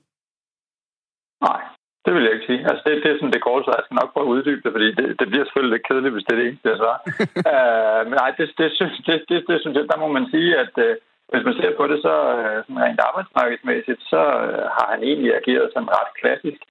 Nej, 1.47 1.61
det 2.05 2.11
vil 2.13 2.23
jeg 2.25 2.33
ikke 2.33 2.49
sige. 2.51 2.61
Altså, 2.69 2.81
det, 2.85 2.93
det 3.03 3.09
er 3.11 3.17
sådan 3.17 3.35
det 3.35 3.45
korte, 3.47 3.65
så 3.65 3.71
jeg 3.77 3.85
skal 3.85 3.99
nok 3.99 4.11
prøve 4.13 4.27
at 4.27 4.33
uddybe 4.35 4.61
det, 4.65 4.71
fordi 4.75 4.87
det, 4.99 5.05
det 5.19 5.27
bliver 5.29 5.45
selvfølgelig 5.45 5.73
lidt 5.75 5.87
kedeligt, 5.87 6.15
hvis 6.15 6.25
det 6.25 6.33
er 6.33 6.39
det 6.39 6.47
eneste, 6.47 6.71
jeg 6.71 6.79
svarer. 6.81 7.01
uh, 7.51 8.01
men 8.09 8.15
nej, 8.21 8.29
det, 8.37 8.45
det, 8.59 8.67
det, 9.07 9.17
det, 9.29 9.37
det, 9.49 9.57
synes 9.61 9.75
jeg, 9.77 9.91
der 9.91 10.03
må 10.03 10.07
man 10.17 10.25
sige, 10.33 10.49
at 10.63 10.73
uh, 10.85 10.93
hvis 11.31 11.47
man 11.47 11.57
ser 11.59 11.71
på 11.79 11.83
det, 11.91 11.99
så 12.07 12.13
uh, 12.37 12.57
sådan 12.65 12.83
rent 12.85 13.01
arbejdsmarkedsmæssigt, 13.09 14.01
så 14.11 14.21
uh, 14.45 14.65
har 14.77 14.87
han 14.93 15.01
egentlig 15.09 15.31
ageret 15.39 15.67
sådan 15.73 15.93
ret 15.97 16.11
klassisk. 16.21 16.61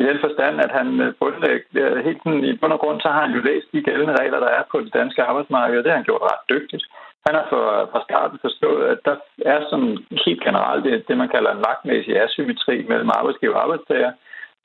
I 0.00 0.02
den 0.10 0.18
forstand, 0.24 0.54
at 0.66 0.72
han 0.78 0.88
bundlæg, 1.20 1.60
helt 2.06 2.20
sådan, 2.24 2.44
i 2.50 2.52
bund 2.60 2.74
og 2.76 2.80
grund, 2.82 2.98
så 3.00 3.08
har 3.14 3.22
han 3.26 3.34
jo 3.36 3.40
læst 3.48 3.68
de 3.72 3.86
gældende 3.88 4.18
regler, 4.20 4.40
der 4.40 4.50
er 4.58 4.62
på 4.70 4.76
det 4.80 4.92
danske 5.00 5.22
arbejdsmarked, 5.22 5.78
og 5.78 5.84
det 5.84 5.90
har 5.92 6.00
han 6.00 6.08
gjort 6.10 6.28
ret 6.30 6.44
dygtigt 6.54 6.84
han 7.26 7.34
har 7.38 7.46
fra 7.92 8.00
starten 8.08 8.38
forstået, 8.46 8.84
at 8.92 8.98
der 9.08 9.16
er 9.52 9.60
sådan 9.70 9.94
helt 10.24 10.42
generelt 10.46 10.84
det, 10.84 11.08
det 11.08 11.16
man 11.18 11.32
kalder 11.34 11.50
en 11.52 11.64
magtmæssig 11.68 12.22
asymmetri 12.22 12.76
mellem 12.90 13.10
arbejdsgiver 13.18 13.54
og 13.54 13.62
arbejdstager, 13.62 14.12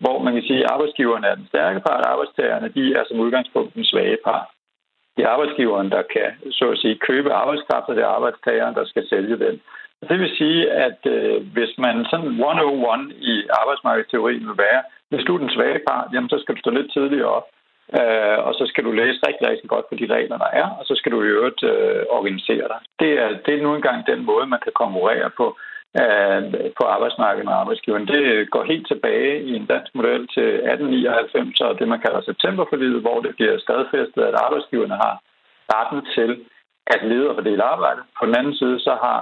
hvor 0.04 0.18
man 0.26 0.34
kan 0.34 0.44
sige, 0.44 0.64
at 0.64 0.72
arbejdsgiverne 0.74 1.28
er 1.28 1.36
den 1.36 1.48
stærke 1.48 1.80
part, 1.80 2.06
og 2.06 2.12
arbejdstagerne 2.14 2.76
de 2.78 2.86
er 3.00 3.04
som 3.08 3.20
udgangspunkt 3.20 3.74
den 3.74 3.86
svage 3.86 4.18
part. 4.26 4.48
Det 5.16 5.24
er 5.24 5.30
arbejdsgiveren, 5.36 5.90
der 5.92 6.02
kan 6.16 6.30
så 6.52 6.66
at 6.74 6.78
sige, 6.78 7.04
købe 7.10 7.34
arbejdskraft, 7.34 7.90
og 7.90 7.96
det 7.96 8.04
er 8.04 8.16
arbejdstageren, 8.18 8.76
der 8.76 8.86
skal 8.86 9.10
sælge 9.10 9.38
den. 9.46 9.62
Det 10.10 10.20
vil 10.20 10.38
sige, 10.38 10.72
at 10.72 11.00
øh, 11.06 11.38
hvis 11.56 11.72
man 11.78 12.06
sådan 12.12 12.28
101 12.28 13.12
i 13.32 13.34
arbejdsmarkedsteorien 13.62 14.48
vil 14.48 14.58
være, 14.68 14.82
hvis 15.10 15.26
du 15.26 15.36
er 15.36 15.42
den 15.44 15.56
svage 15.56 15.80
part, 15.90 16.08
jamen 16.14 16.30
så 16.30 16.38
skal 16.40 16.56
du 16.56 16.60
stå 16.60 16.72
lidt 16.72 16.94
tidligere 16.94 17.34
op, 17.38 17.48
øh, 18.00 18.38
og 18.48 18.54
så 18.60 18.64
skal 18.68 18.84
du 18.84 18.92
læse 18.92 19.20
rigtig, 19.28 19.46
rigtig 19.48 19.70
godt 19.70 19.90
på 19.90 19.96
de 19.96 20.06
regler, 20.16 20.38
der 20.38 20.52
er, 20.62 20.68
og 20.80 20.84
så 20.86 20.94
skal 20.96 21.12
du 21.12 21.20
i 21.24 21.34
øvrigt 21.36 21.64
øh, 21.64 22.02
organisere 22.18 22.68
dig. 22.74 22.80
Det 23.00 23.12
er, 23.24 23.30
det 23.46 23.54
er 23.54 23.64
nu 23.64 23.76
engang 23.76 24.08
den 24.08 24.26
måde, 24.26 24.46
man 24.54 24.64
kan 24.64 24.74
konkurrere 24.84 25.30
på 25.40 25.46
øh, 26.02 26.42
på 26.80 26.84
arbejdsmarkedet 26.96 27.46
med 27.46 27.60
arbejdsgiveren. 27.62 28.08
Det 28.08 28.52
går 28.54 28.64
helt 28.64 28.88
tilbage 28.88 29.44
i 29.50 29.52
en 29.60 29.66
dansk 29.74 29.92
model 29.96 30.22
til 30.36 30.48
1899, 30.74 31.60
og 31.62 31.80
det 31.80 31.88
man 31.88 32.04
kalder 32.06 32.22
septemberforlidet, 32.22 33.02
hvor 33.02 33.18
det 33.26 33.36
bliver 33.36 33.58
stadfæstet, 33.66 34.22
at 34.30 34.36
arbejdsgiverne 34.46 34.96
har 35.04 35.14
retten 35.74 36.02
til 36.16 36.32
at 36.88 37.02
lede 37.10 37.30
og 37.30 37.36
fordele 37.36 37.64
arbejde. 37.64 38.02
På 38.20 38.26
den 38.26 38.36
anden 38.36 38.56
side, 38.56 38.80
så 38.80 38.94
har 39.06 39.20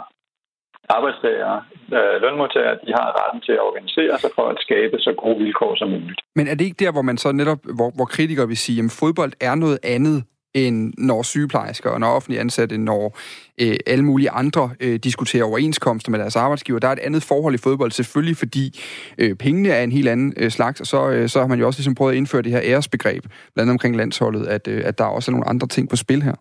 arbejdstagere, 0.97 1.55
øh, 1.97 2.15
lønmodtagere, 2.23 2.75
de 2.85 2.91
har 2.99 3.07
retten 3.19 3.41
til 3.47 3.51
at 3.51 3.63
organisere 3.69 4.15
sig 4.23 4.31
for 4.37 4.45
at 4.53 4.57
skabe 4.65 4.95
så 5.05 5.11
gode 5.23 5.37
vilkår 5.43 5.71
som 5.75 5.89
muligt. 5.89 6.21
Men 6.35 6.47
er 6.47 6.55
det 6.55 6.65
ikke 6.65 6.83
der, 6.85 6.91
hvor 6.91 7.05
man 7.09 7.17
så 7.17 7.31
netop, 7.31 7.61
hvor, 7.77 7.89
hvor 7.97 8.05
kritikere 8.05 8.47
vil 8.47 8.57
sige, 8.57 8.83
at 8.83 8.91
fodbold 8.99 9.33
er 9.49 9.55
noget 9.55 9.79
andet 9.83 10.23
end 10.53 10.93
når 10.97 11.23
sygeplejersker 11.23 11.89
og 11.89 11.99
når 11.99 12.07
offentlige 12.07 12.39
ansatte, 12.39 12.77
når 12.77 13.17
øh, 13.61 13.75
alle 13.87 14.05
mulige 14.05 14.29
andre 14.29 14.69
øh, 14.79 14.95
diskuterer 14.95 15.43
overenskomster 15.43 16.11
med 16.11 16.19
deres 16.19 16.35
arbejdsgiver. 16.35 16.79
Der 16.79 16.87
er 16.87 16.91
et 16.91 16.99
andet 16.99 17.23
forhold 17.23 17.53
i 17.55 17.57
fodbold, 17.57 17.91
selvfølgelig 17.91 18.37
fordi 18.37 18.79
øh, 19.17 19.35
pengene 19.35 19.69
er 19.69 19.83
en 19.83 19.91
helt 19.91 20.09
anden 20.09 20.33
øh, 20.37 20.51
slags, 20.51 20.81
og 20.81 20.87
så, 20.87 21.09
øh, 21.09 21.29
så 21.29 21.39
har 21.39 21.47
man 21.47 21.59
jo 21.59 21.67
også 21.67 21.79
ligesom 21.79 21.95
prøvet 21.95 22.11
at 22.11 22.17
indføre 22.17 22.41
det 22.41 22.51
her 22.51 22.61
æresbegreb, 22.63 23.23
blandt 23.23 23.57
andet 23.57 23.71
omkring 23.73 23.95
landsholdet, 23.95 24.47
at, 24.47 24.67
øh, 24.67 24.81
at 24.85 24.97
der 24.97 25.03
også 25.03 25.31
er 25.31 25.33
nogle 25.33 25.49
andre 25.49 25.67
ting 25.67 25.89
på 25.89 25.95
spil 25.95 26.23
her. 26.23 26.35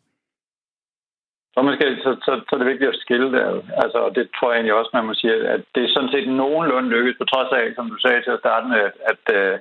Så, 1.58 1.62
man 1.62 1.76
skal, 1.78 1.90
så, 2.04 2.10
så, 2.26 2.32
så 2.46 2.50
er 2.54 2.60
det 2.60 2.72
vigtigt 2.72 2.92
at 2.92 3.02
skille 3.04 3.28
det. 3.34 3.42
Altså, 3.82 3.98
og 4.06 4.10
det 4.16 4.24
tror 4.36 4.48
jeg 4.48 4.56
egentlig 4.56 4.78
også, 4.78 4.90
man 4.94 5.08
må 5.08 5.14
sige, 5.14 5.34
at 5.54 5.62
det 5.74 5.82
er 5.84 5.94
sådan 5.94 6.12
set 6.14 6.28
nogenlunde 6.42 6.88
lykkes, 6.94 7.16
på 7.18 7.24
trods 7.32 7.50
af, 7.60 7.66
som 7.76 7.86
du 7.92 7.96
sagde 8.00 8.22
til 8.22 8.36
at 8.36 8.42
starte 8.44 8.66
med, 8.72 8.80
at, 8.88 8.94
at, 9.12 9.22
øh, 9.38 9.54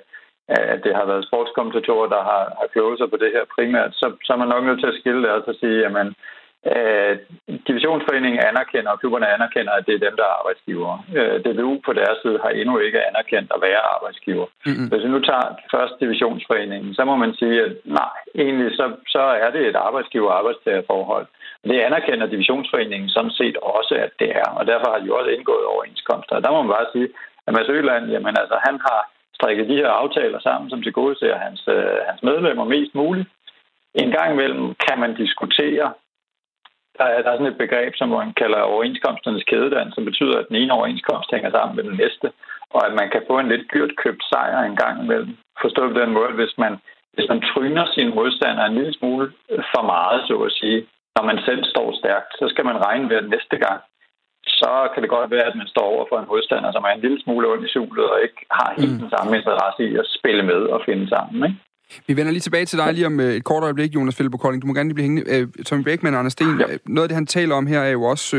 at 0.74 0.80
det 0.86 0.94
har 1.00 1.06
været 1.12 1.28
sportskommentatorer, 1.28 2.08
der 2.16 2.22
har, 2.30 2.44
har 2.60 2.68
kloget 2.74 2.98
sig 2.98 3.10
på 3.10 3.18
det 3.24 3.32
her 3.36 3.44
primært, 3.56 3.92
så, 4.02 4.06
så 4.26 4.30
er 4.34 4.40
man 4.42 4.52
nok 4.54 4.64
nødt 4.64 4.80
til 4.80 4.92
at 4.92 5.00
skille 5.00 5.22
det 5.24 5.32
og 5.38 5.42
så 5.48 5.54
sige, 5.62 5.86
at 5.86 5.92
man, 6.00 6.08
øh, 6.72 7.14
divisionsforeningen 7.68 8.42
anerkender, 8.50 8.92
og 8.92 9.00
klubberne 9.00 9.34
anerkender, 9.36 9.74
at 9.76 9.86
det 9.88 9.94
er 9.96 10.06
dem, 10.08 10.16
der 10.20 10.26
er 10.28 10.38
arbejdsgiver. 10.40 10.92
Øh, 11.18 11.36
DBU 11.46 11.74
på 11.86 11.92
deres 12.00 12.18
side 12.24 12.40
har 12.44 12.50
endnu 12.50 12.78
ikke 12.78 13.08
anerkendt 13.10 13.50
at 13.56 13.62
være 13.68 13.82
arbejdsgiver. 13.96 14.48
Mm-hmm. 14.66 14.88
Hvis 14.90 15.04
vi 15.06 15.10
nu 15.16 15.20
tager 15.30 15.48
først 15.76 15.94
divisionsforeningen, 16.04 16.92
så 16.98 17.02
må 17.10 17.16
man 17.16 17.34
sige, 17.40 17.58
at 17.66 17.72
nej, 18.00 18.16
egentlig 18.44 18.70
så, 18.80 18.86
så 19.16 19.24
er 19.46 19.50
det 19.56 19.62
et 19.68 19.78
arbejdsgiver-arbejdstagerforhold. 19.88 21.28
Det 21.64 21.80
anerkender 21.80 22.28
divisionsforeningen 22.28 23.10
sådan 23.10 23.32
set 23.32 23.58
også, 23.58 23.94
at 24.06 24.12
det 24.20 24.30
er, 24.44 24.50
og 24.58 24.68
derfor 24.68 24.88
har 24.92 25.00
de 25.00 25.14
også 25.14 25.30
indgået 25.30 25.66
overenskomster. 25.66 26.36
Og 26.36 26.44
der 26.44 26.52
må 26.52 26.62
man 26.62 26.76
bare 26.78 26.92
sige, 26.94 27.10
at 27.48 27.54
Mads 27.54 27.70
Øland, 27.70 28.06
jamen 28.14 28.36
altså, 28.42 28.58
han 28.68 28.80
har 28.88 29.00
strikket 29.38 29.70
de 29.70 29.80
her 29.82 29.90
aftaler 30.02 30.40
sammen, 30.40 30.70
som 30.70 30.84
til 30.84 30.94
gode 30.94 31.16
ser 31.20 31.36
hans, 31.46 31.62
øh, 31.68 31.98
hans 32.10 32.24
medlemmer 32.24 32.64
mest 32.64 32.96
muligt. 32.96 33.28
En 34.04 34.12
gang 34.12 34.30
imellem 34.34 34.76
kan 34.86 35.00
man 35.00 35.16
diskutere, 35.24 35.88
der 36.98 37.06
er, 37.14 37.22
der 37.22 37.30
er 37.32 37.38
sådan 37.38 37.54
et 37.54 37.64
begreb, 37.64 37.94
som 37.96 38.10
man 38.10 38.34
kalder 38.42 38.72
overenskomsternes 38.74 39.44
kædedans, 39.44 39.94
som 39.96 40.06
betyder, 40.06 40.38
at 40.40 40.48
den 40.50 40.56
ene 40.56 40.74
overenskomst 40.74 41.32
hænger 41.32 41.52
sammen 41.52 41.76
med 41.76 41.84
den 41.84 41.98
næste, 42.04 42.28
og 42.76 42.82
at 42.88 42.94
man 43.00 43.10
kan 43.10 43.24
få 43.28 43.40
en 43.40 43.50
lidt 43.54 43.66
dyrt 43.74 43.94
købt 44.04 44.24
sejr 44.32 44.60
en 44.64 44.76
gang 44.76 45.04
imellem. 45.04 45.38
Forstået 45.62 45.94
på 45.94 46.00
den 46.00 46.12
måde, 46.18 46.32
hvis 46.40 46.56
man, 46.58 46.74
hvis 47.14 47.30
man 47.30 47.42
tryner 47.42 47.86
sin 47.96 48.10
modstander 48.16 48.64
en 48.66 48.76
lille 48.76 48.94
smule 48.94 49.32
for 49.74 49.84
meget, 49.94 50.20
så 50.28 50.36
at 50.48 50.52
sige, 50.52 50.88
når 51.18 51.24
man 51.30 51.40
selv 51.48 51.64
står 51.74 51.88
stærkt, 52.02 52.32
så 52.40 52.46
skal 52.52 52.66
man 52.70 52.84
regne 52.86 53.10
ved, 53.10 53.18
at 53.18 53.30
næste 53.36 53.58
gang, 53.66 53.82
så 54.62 54.72
kan 54.92 55.02
det 55.04 55.10
godt 55.16 55.32
være, 55.36 55.48
at 55.52 55.60
man 55.62 55.68
står 55.74 55.88
over 55.94 56.06
for 56.10 56.18
en 56.20 56.30
modstander, 56.32 56.72
som 56.72 56.84
er 56.88 56.92
en 56.94 57.04
lille 57.06 57.20
smule 57.24 57.48
ond 57.52 57.64
i 57.66 57.74
sulet 57.76 58.06
og 58.14 58.20
ikke 58.26 58.42
har 58.58 58.70
helt 58.80 58.96
mm. 58.96 59.02
den 59.04 59.10
samme 59.16 59.32
interesse 59.40 59.82
i 59.90 59.94
at 60.02 60.08
spille 60.18 60.44
med 60.52 60.62
og 60.76 60.80
finde 60.88 61.06
sammen. 61.16 61.40
Ikke? 61.48 61.60
Vi 62.08 62.18
vender 62.18 62.32
lige 62.32 62.42
tilbage 62.42 62.66
til 62.66 62.78
dig 62.78 62.94
lige 62.94 63.06
om 63.06 63.20
øh, 63.20 63.36
et 63.36 63.44
kort 63.44 63.64
øjeblik, 63.64 63.96
Jonas 63.96 64.16
Philip 64.16 64.40
Kolding. 64.40 64.62
Du 64.62 64.68
må 64.68 64.74
gerne 64.74 64.90
lige 64.90 64.94
blive 64.94 65.04
hængende. 65.04 65.32
Øh, 65.32 65.48
Tommy 65.66 65.84
Beckmann 65.84 66.14
og 66.14 66.20
Anders 66.20 66.34
Sten, 66.34 66.60
ja. 66.60 66.74
Øh, 66.74 66.80
noget 66.86 67.04
af 67.04 67.10
det, 67.10 67.16
han 67.16 67.26
taler 67.26 67.56
om 67.56 67.68
her, 67.68 67.80
er 67.80 67.90
jo 67.90 68.04
også, 68.04 68.38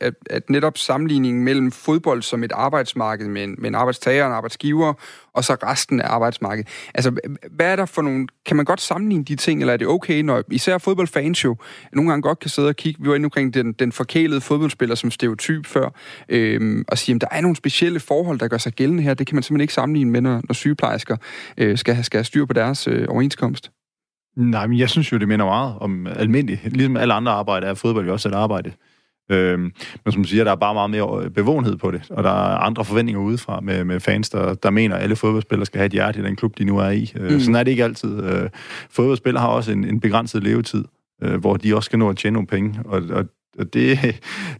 at, 0.00 0.14
at 0.30 0.50
netop 0.50 0.78
sammenligningen 0.78 1.44
mellem 1.44 1.70
fodbold 1.72 2.22
som 2.22 2.44
et 2.44 2.52
arbejdsmarked 2.52 3.28
med 3.28 3.44
en, 3.44 3.54
med 3.58 3.68
en 3.68 3.74
arbejdstager 3.74 4.24
og 4.24 4.30
en 4.30 4.34
arbejdsgiver, 4.34 4.92
og 5.32 5.44
så 5.44 5.56
resten 5.62 6.00
af 6.00 6.08
arbejdsmarkedet. 6.08 6.68
Altså, 6.94 7.16
hvad 7.50 7.72
er 7.72 7.76
der 7.76 7.86
for 7.86 8.02
nogle... 8.02 8.26
Kan 8.46 8.56
man 8.56 8.64
godt 8.64 8.80
sammenligne 8.80 9.24
de 9.24 9.36
ting, 9.36 9.60
eller 9.60 9.72
er 9.72 9.76
det 9.76 9.86
okay, 9.86 10.20
når 10.22 10.42
især 10.50 10.78
fodboldfans 10.78 11.44
jo 11.44 11.56
nogle 11.92 12.10
gange 12.10 12.22
godt 12.22 12.38
kan 12.38 12.50
sidde 12.50 12.68
og 12.68 12.76
kigge... 12.76 13.02
Vi 13.02 13.08
var 13.08 13.14
inde 13.14 13.26
omkring 13.26 13.54
den, 13.54 13.72
den 13.72 13.92
forkælede 13.92 14.40
fodboldspiller 14.40 14.94
som 14.94 15.10
stereotyp 15.10 15.66
før, 15.66 15.88
øhm, 16.28 16.84
og 16.88 16.98
sige, 16.98 17.14
at 17.14 17.20
der 17.20 17.26
er 17.30 17.40
nogle 17.40 17.56
specielle 17.56 18.00
forhold, 18.00 18.38
der 18.38 18.48
gør 18.48 18.58
sig 18.58 18.72
gældende 18.72 19.02
her. 19.02 19.14
Det 19.14 19.26
kan 19.26 19.36
man 19.36 19.42
simpelthen 19.42 19.62
ikke 19.62 19.74
sammenligne 19.74 20.10
med, 20.10 20.20
når, 20.20 20.40
når 20.48 20.52
sygeplejersker 20.52 21.16
øh, 21.58 21.78
skal, 21.78 21.94
have, 21.94 22.04
skal 22.04 22.18
have 22.18 22.24
styr 22.24 22.44
på 22.44 22.52
deres 22.52 22.87
øh, 22.88 23.06
overenskomst. 23.08 23.70
Nej, 24.36 24.66
men 24.66 24.78
jeg 24.78 24.90
synes 24.90 25.12
jo, 25.12 25.18
det 25.18 25.28
minder 25.28 25.46
meget 25.46 25.74
om 25.80 26.06
almindeligt. 26.06 26.72
Ligesom 26.72 26.96
alle 26.96 27.14
andre 27.14 27.32
arbejde 27.32 27.66
er 27.66 27.74
fodbold 27.74 28.06
jo 28.06 28.12
også 28.12 28.28
et 28.28 28.34
arbejde. 28.34 28.72
Øhm, 29.30 29.72
men 30.04 30.12
som 30.12 30.24
siger, 30.24 30.44
der 30.44 30.50
er 30.50 30.56
bare 30.56 30.74
meget 30.74 30.90
mere 30.90 31.30
bevågenhed 31.30 31.76
på 31.76 31.90
det, 31.90 32.02
og 32.10 32.24
der 32.24 32.30
er 32.30 32.58
andre 32.58 32.84
forventninger 32.84 33.22
udefra 33.22 33.60
med, 33.60 33.84
med 33.84 34.00
fans, 34.00 34.30
der, 34.30 34.54
der 34.54 34.70
mener, 34.70 34.96
at 34.96 35.02
alle 35.02 35.16
fodboldspillere 35.16 35.66
skal 35.66 35.78
have 35.78 35.86
et 35.86 35.92
hjerte 35.92 36.20
i 36.20 36.22
den 36.22 36.36
klub, 36.36 36.58
de 36.58 36.64
nu 36.64 36.78
er 36.78 36.90
i. 36.90 37.12
Øh, 37.16 37.32
mm. 37.32 37.40
Sådan 37.40 37.54
er 37.54 37.62
det 37.62 37.70
ikke 37.70 37.84
altid. 37.84 38.22
Øh, 38.24 38.50
fodboldspillere 38.90 39.40
har 39.40 39.48
også 39.48 39.72
en, 39.72 39.84
en 39.84 40.00
begrænset 40.00 40.42
levetid, 40.42 40.84
øh, 41.22 41.40
hvor 41.40 41.56
de 41.56 41.76
også 41.76 41.86
skal 41.86 41.98
nå 41.98 42.10
at 42.10 42.16
tjene 42.16 42.32
nogle 42.32 42.46
penge, 42.46 42.80
og, 42.84 43.02
og 43.10 43.24
det, 43.58 43.98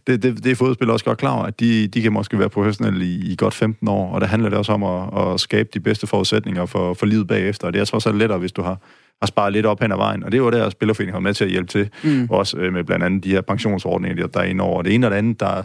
det, 0.07 0.23
det, 0.23 0.43
det 0.43 0.51
er 0.51 0.55
fodboldspillere 0.55 0.95
også 0.95 1.05
godt 1.05 1.17
klar 1.17 1.35
over, 1.35 1.45
at 1.45 1.59
de, 1.59 1.87
de 1.87 2.01
kan 2.01 2.13
måske 2.13 2.39
være 2.39 2.49
professionelle 2.49 3.05
i, 3.05 3.31
i 3.31 3.35
godt 3.37 3.53
15 3.53 3.87
år, 3.87 4.13
og 4.13 4.21
der 4.21 4.27
handler 4.27 4.49
det 4.49 4.57
også 4.57 4.71
om 4.71 4.83
at, 4.83 5.33
at 5.33 5.39
skabe 5.39 5.69
de 5.73 5.79
bedste 5.79 6.07
forudsætninger 6.07 6.65
for, 6.65 6.93
for 6.93 7.05
livet 7.05 7.27
bagefter, 7.27 7.67
og 7.67 7.73
det 7.73 7.81
er 7.81 7.85
trods 7.85 8.05
alt 8.05 8.17
lettere, 8.17 8.39
hvis 8.39 8.51
du 8.51 8.61
har 8.61 8.77
har 9.21 9.27
sparet 9.27 9.53
lidt 9.53 9.65
op 9.65 9.81
hen 9.81 9.91
ad 9.91 9.97
vejen, 9.97 10.23
og 10.23 10.31
det 10.31 10.43
var 10.43 10.49
der, 10.49 10.69
Spillerforeningen 10.69 11.13
har 11.13 11.19
med 11.19 11.33
til 11.33 11.43
at 11.43 11.49
hjælpe 11.49 11.67
til, 11.67 11.89
mm. 12.03 12.27
også 12.29 12.57
øh, 12.57 12.73
med 12.73 12.83
blandt 12.83 13.05
andet 13.05 13.23
de 13.23 13.29
her 13.29 13.41
pensionsordninger, 13.41 14.27
der 14.27 14.39
er 14.39 14.43
inde 14.43 14.63
over. 14.63 14.81
Det 14.81 14.93
ene 14.93 15.07
og 15.07 15.11
det 15.11 15.17
andet, 15.17 15.39
der, 15.39 15.63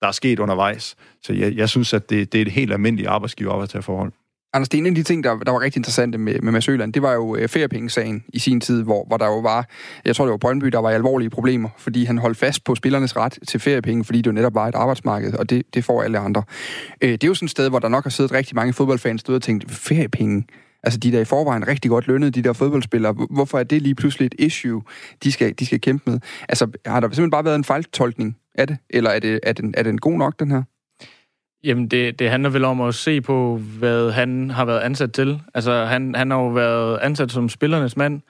der 0.00 0.08
er 0.08 0.12
sket 0.12 0.38
undervejs. 0.38 0.96
Så 1.22 1.32
jeg, 1.32 1.52
jeg 1.52 1.68
synes, 1.68 1.94
at 1.94 2.10
det, 2.10 2.32
det 2.32 2.38
er 2.38 2.42
et 2.42 2.52
helt 2.52 2.72
almindeligt 2.72 3.08
arbejdsgiver-arbejdstagerforhold. 3.08 4.12
Anders, 4.54 4.68
det 4.68 4.78
er 4.78 4.82
en 4.82 4.86
af 4.86 4.94
de 4.94 5.02
ting, 5.02 5.24
der, 5.24 5.38
der 5.38 5.52
var 5.52 5.60
rigtig 5.60 5.78
interessante 5.78 6.18
med, 6.18 6.40
med 6.40 6.52
Mads 6.52 6.68
Øland, 6.68 6.92
det 6.92 7.02
var 7.02 7.12
jo 7.12 7.36
øh, 7.36 7.48
feriepengesagen 7.48 8.24
i 8.28 8.38
sin 8.38 8.60
tid, 8.60 8.82
hvor, 8.82 9.04
hvor 9.06 9.16
der 9.16 9.26
jo 9.26 9.38
var, 9.38 9.68
jeg 10.04 10.16
tror 10.16 10.24
det 10.24 10.30
var 10.30 10.36
Brøndby, 10.36 10.66
der 10.66 10.78
var 10.78 10.90
alvorlige 10.90 11.30
problemer, 11.30 11.68
fordi 11.78 12.04
han 12.04 12.18
holdt 12.18 12.38
fast 12.38 12.64
på 12.64 12.74
spillernes 12.74 13.16
ret 13.16 13.38
til 13.48 13.60
feriepenge, 13.60 14.04
fordi 14.04 14.18
det 14.18 14.26
jo 14.26 14.32
netop 14.32 14.54
var 14.54 14.68
et 14.68 14.74
arbejdsmarked, 14.74 15.34
og 15.34 15.50
det, 15.50 15.62
det 15.74 15.84
får 15.84 16.02
alle 16.02 16.18
andre. 16.18 16.42
Øh, 17.00 17.12
det 17.12 17.24
er 17.24 17.28
jo 17.28 17.34
sådan 17.34 17.46
et 17.46 17.50
sted, 17.50 17.68
hvor 17.68 17.78
der 17.78 17.88
nok 17.88 18.04
har 18.04 18.10
siddet 18.10 18.32
rigtig 18.32 18.56
mange 18.56 18.72
fodboldfans, 18.72 19.22
der 19.22 19.34
og 19.34 19.42
tænkt, 19.42 19.70
feriepenge, 19.70 20.44
Altså, 20.82 20.98
de 20.98 21.12
der 21.12 21.20
i 21.20 21.24
forvejen 21.24 21.68
rigtig 21.68 21.90
godt 21.90 22.06
lønnede, 22.06 22.30
de 22.30 22.42
der 22.42 22.52
fodboldspillere, 22.52 23.12
hvorfor 23.30 23.58
er 23.58 23.62
det 23.62 23.82
lige 23.82 23.94
pludselig 23.94 24.26
et 24.26 24.34
issue, 24.38 24.82
de 25.22 25.32
skal, 25.32 25.54
de 25.58 25.66
skal 25.66 25.80
kæmpe 25.80 26.10
med? 26.10 26.20
Altså, 26.48 26.66
har 26.86 27.00
der 27.00 27.08
simpelthen 27.08 27.30
bare 27.30 27.44
været 27.44 27.56
en 27.56 27.64
fejltolkning 27.64 28.36
af 28.54 28.66
det, 28.66 28.76
eller 28.90 29.10
er, 29.10 29.18
det, 29.18 29.40
er, 29.42 29.52
den, 29.52 29.74
er 29.76 29.82
den 29.82 29.98
god 29.98 30.18
nok, 30.18 30.40
den 30.40 30.50
her? 30.50 30.62
Jamen, 31.64 31.88
det, 31.88 32.18
det 32.18 32.30
handler 32.30 32.50
vel 32.50 32.64
om 32.64 32.80
at 32.80 32.94
se 32.94 33.20
på, 33.20 33.60
hvad 33.78 34.10
han 34.10 34.50
har 34.50 34.64
været 34.64 34.80
ansat 34.80 35.12
til. 35.12 35.40
Altså, 35.54 35.84
han, 35.84 36.14
han 36.14 36.30
har 36.30 36.38
jo 36.38 36.48
været 36.48 36.98
ansat 37.02 37.32
som 37.32 37.48
spillernes 37.48 37.96
mand, 37.96 38.20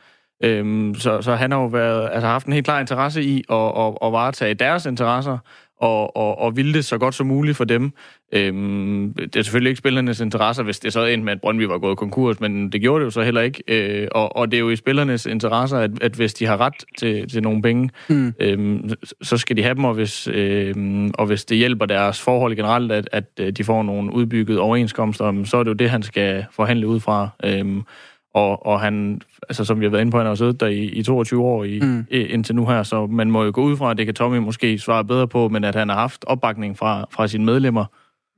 øhm, 0.44 0.94
så, 0.94 1.22
så 1.22 1.34
han 1.34 1.50
har 1.50 1.58
jo 1.58 1.66
været, 1.66 2.08
altså, 2.12 2.26
haft 2.26 2.46
en 2.46 2.52
helt 2.52 2.64
klar 2.64 2.80
interesse 2.80 3.22
i 3.22 3.44
at, 3.50 3.56
at, 3.56 3.98
at 4.02 4.12
varetage 4.12 4.54
deres 4.54 4.86
interesser, 4.86 5.38
og, 5.84 6.16
og, 6.16 6.38
og 6.38 6.56
ville 6.56 6.74
det 6.74 6.84
så 6.84 6.98
godt 6.98 7.14
som 7.14 7.26
muligt 7.26 7.56
for 7.56 7.64
dem. 7.64 7.92
Øhm, 8.32 9.14
det 9.14 9.36
er 9.36 9.42
selvfølgelig 9.42 9.70
ikke 9.70 9.78
spillernes 9.78 10.20
interesser, 10.20 10.62
hvis 10.62 10.78
det 10.78 10.92
så 10.92 11.04
endte 11.04 11.24
med, 11.24 11.32
at 11.32 11.40
Brøndby 11.40 11.62
var 11.62 11.78
gået 11.78 11.98
konkurs, 11.98 12.40
men 12.40 12.72
det 12.72 12.80
gjorde 12.80 13.00
det 13.00 13.04
jo 13.04 13.10
så 13.10 13.22
heller 13.22 13.40
ikke. 13.40 13.62
Øh, 13.68 14.08
og, 14.12 14.36
og 14.36 14.50
det 14.50 14.56
er 14.56 14.60
jo 14.60 14.70
i 14.70 14.76
spillernes 14.76 15.26
interesser, 15.26 15.78
at, 15.78 15.90
at 16.00 16.12
hvis 16.12 16.34
de 16.34 16.46
har 16.46 16.60
ret 16.60 16.84
til, 16.98 17.28
til 17.28 17.42
nogle 17.42 17.62
penge, 17.62 17.90
mm. 18.08 18.34
øhm, 18.40 18.90
så 19.22 19.36
skal 19.36 19.56
de 19.56 19.62
have 19.62 19.74
dem, 19.74 19.84
og 19.84 19.94
hvis, 19.94 20.28
øhm, 20.32 21.10
og 21.14 21.26
hvis 21.26 21.44
det 21.44 21.56
hjælper 21.56 21.86
deres 21.86 22.20
forhold 22.20 22.56
generelt, 22.56 22.92
at, 22.92 23.08
at 23.12 23.24
øh, 23.40 23.52
de 23.52 23.64
får 23.64 23.82
nogle 23.82 24.12
udbygget 24.12 24.58
overenskomster, 24.58 25.44
så 25.44 25.56
er 25.56 25.62
det 25.62 25.70
jo 25.70 25.74
det, 25.74 25.90
han 25.90 26.02
skal 26.02 26.44
forhandle 26.52 26.86
ud 26.86 27.00
fra. 27.00 27.28
Øhm, 27.44 27.82
og, 28.34 28.66
og 28.66 28.80
han, 28.80 29.20
altså 29.48 29.64
som 29.64 29.80
vi 29.80 29.84
har 29.84 29.90
været 29.90 30.00
inde 30.00 30.12
på, 30.12 30.18
han 30.18 30.26
har 30.26 30.34
siddet 30.34 30.60
der 30.60 30.66
i, 30.66 30.84
i 30.84 31.02
22 31.02 31.44
år 31.44 31.64
i, 31.64 31.80
mm. 31.80 32.06
indtil 32.10 32.54
nu 32.54 32.66
her, 32.66 32.82
så 32.82 33.06
man 33.06 33.30
må 33.30 33.44
jo 33.44 33.50
gå 33.54 33.62
ud 33.62 33.76
fra, 33.76 33.90
at 33.90 33.96
det 33.96 34.06
kan 34.06 34.14
Tommy 34.14 34.38
måske 34.38 34.78
svare 34.78 35.04
bedre 35.04 35.28
på, 35.28 35.48
men 35.48 35.64
at 35.64 35.74
han 35.74 35.88
har 35.88 35.96
haft 35.96 36.24
opbakning 36.26 36.78
fra, 36.78 37.04
fra 37.10 37.28
sine 37.28 37.44
medlemmer. 37.44 37.84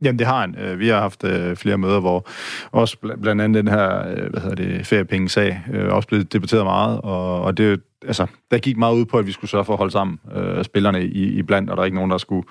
Jamen, 0.03 0.19
det 0.19 0.27
har 0.27 0.41
han. 0.41 0.55
Øh, 0.59 0.79
vi 0.79 0.89
har 0.89 1.01
haft 1.01 1.25
øh, 1.25 1.57
flere 1.57 1.79
møder, 1.79 2.01
hvor 2.01 2.29
også 2.73 2.97
blandt 3.23 3.43
andet 3.43 3.65
den 3.65 3.75
her, 3.75 4.09
øh, 4.09 4.31
hvad 4.31 4.41
hedder 4.41 4.55
det, 4.55 4.87
feriepenge-sag, 4.87 5.61
også 5.91 6.09
blevet 6.09 6.33
debatteret 6.33 6.65
meget, 6.65 7.01
og, 7.01 7.43
og 7.43 7.57
det, 7.57 7.81
altså, 8.07 8.27
der 8.51 8.59
gik 8.59 8.77
meget 8.77 8.95
ud 8.95 9.05
på, 9.05 9.19
at 9.19 9.27
vi 9.27 9.33
skulle 9.33 9.51
sørge 9.51 9.65
for 9.65 9.73
at 9.73 9.79
holde 9.79 9.93
sammen 9.93 10.19
øh, 10.37 10.65
spillerne 10.65 11.05
i, 11.05 11.25
i 11.25 11.43
blandt, 11.43 11.71
og 11.71 11.77
der 11.77 11.81
er 11.81 11.85
ikke 11.85 11.95
nogen, 11.95 12.11
der 12.11 12.19
skulle, 12.19 12.47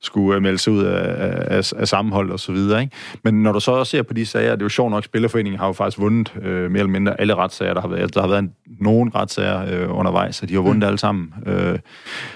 skulle 0.00 0.36
øh, 0.36 0.42
melde 0.42 0.58
sig 0.58 0.72
ud 0.72 0.84
af, 0.84 1.56
af, 1.56 1.72
af 1.76 1.88
sammenhold 1.88 2.30
og 2.30 2.40
så 2.40 2.52
videre. 2.52 2.80
Ikke? 2.82 2.96
Men 3.24 3.42
når 3.42 3.52
du 3.52 3.60
så 3.60 3.72
også 3.72 3.90
ser 3.90 4.02
på 4.02 4.14
de 4.14 4.26
sager, 4.26 4.50
det 4.50 4.62
er 4.62 4.64
jo 4.64 4.68
sjovt 4.68 4.90
nok, 4.90 5.04
Spillerforeningen 5.04 5.58
har 5.58 5.66
jo 5.66 5.72
faktisk 5.72 5.98
vundet 5.98 6.32
øh, 6.42 6.70
mere 6.70 6.80
eller 6.80 6.92
mindre 6.92 7.20
alle 7.20 7.34
retssager, 7.34 7.74
der 7.74 7.80
har 7.80 7.88
været. 7.88 8.14
Der 8.14 8.20
har 8.20 8.28
været 8.28 8.50
nogen 8.80 9.14
retssager 9.14 9.82
øh, 9.82 9.98
undervejs, 9.98 10.36
så 10.36 10.46
de 10.46 10.54
har 10.54 10.60
vundet 10.60 10.78
mm. 10.78 10.86
alle 10.86 10.98
sammen. 10.98 11.34
Øh, 11.46 11.78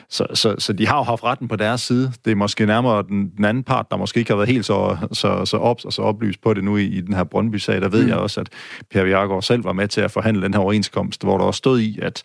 så, 0.09 0.27
så, 0.35 0.55
så 0.59 0.73
de 0.73 0.87
har 0.87 0.97
jo 0.97 1.03
haft 1.03 1.25
retten 1.25 1.49
på 1.49 1.57
deres 1.57 1.81
side. 1.81 2.13
Det 2.25 2.31
er 2.31 2.37
måske 2.37 2.67
nærmere 2.67 3.03
den, 3.09 3.33
den 3.37 3.45
anden 3.45 3.65
part, 3.65 3.87
der 3.91 3.97
måske 3.97 4.19
ikke 4.19 4.31
har 4.31 4.37
været 4.37 4.49
helt 4.49 4.65
så, 4.65 4.97
så, 5.13 5.45
så 5.45 5.57
ops 5.57 5.85
og 5.85 5.93
så 5.93 6.03
oplyst 6.03 6.43
på 6.43 6.55
det 6.55 6.65
nu 6.65 6.77
i, 6.77 6.85
i 6.85 7.01
den 7.01 7.15
her 7.15 7.25
Brøndby-sag. 7.25 7.81
Der 7.81 7.89
ved 7.89 8.03
mm. 8.03 8.09
jeg 8.09 8.17
også, 8.17 8.41
at 8.41 8.49
Per 8.91 9.05
Jakob 9.05 9.43
selv 9.43 9.65
var 9.65 9.73
med 9.73 9.89
til 9.89 10.01
at 10.01 10.11
forhandle 10.11 10.43
den 10.43 10.55
her 10.55 10.61
overenskomst, 10.61 11.23
hvor 11.23 11.39
der 11.39 11.45
også 11.45 11.59
stod 11.59 11.81
i, 11.81 11.99
at 12.03 12.23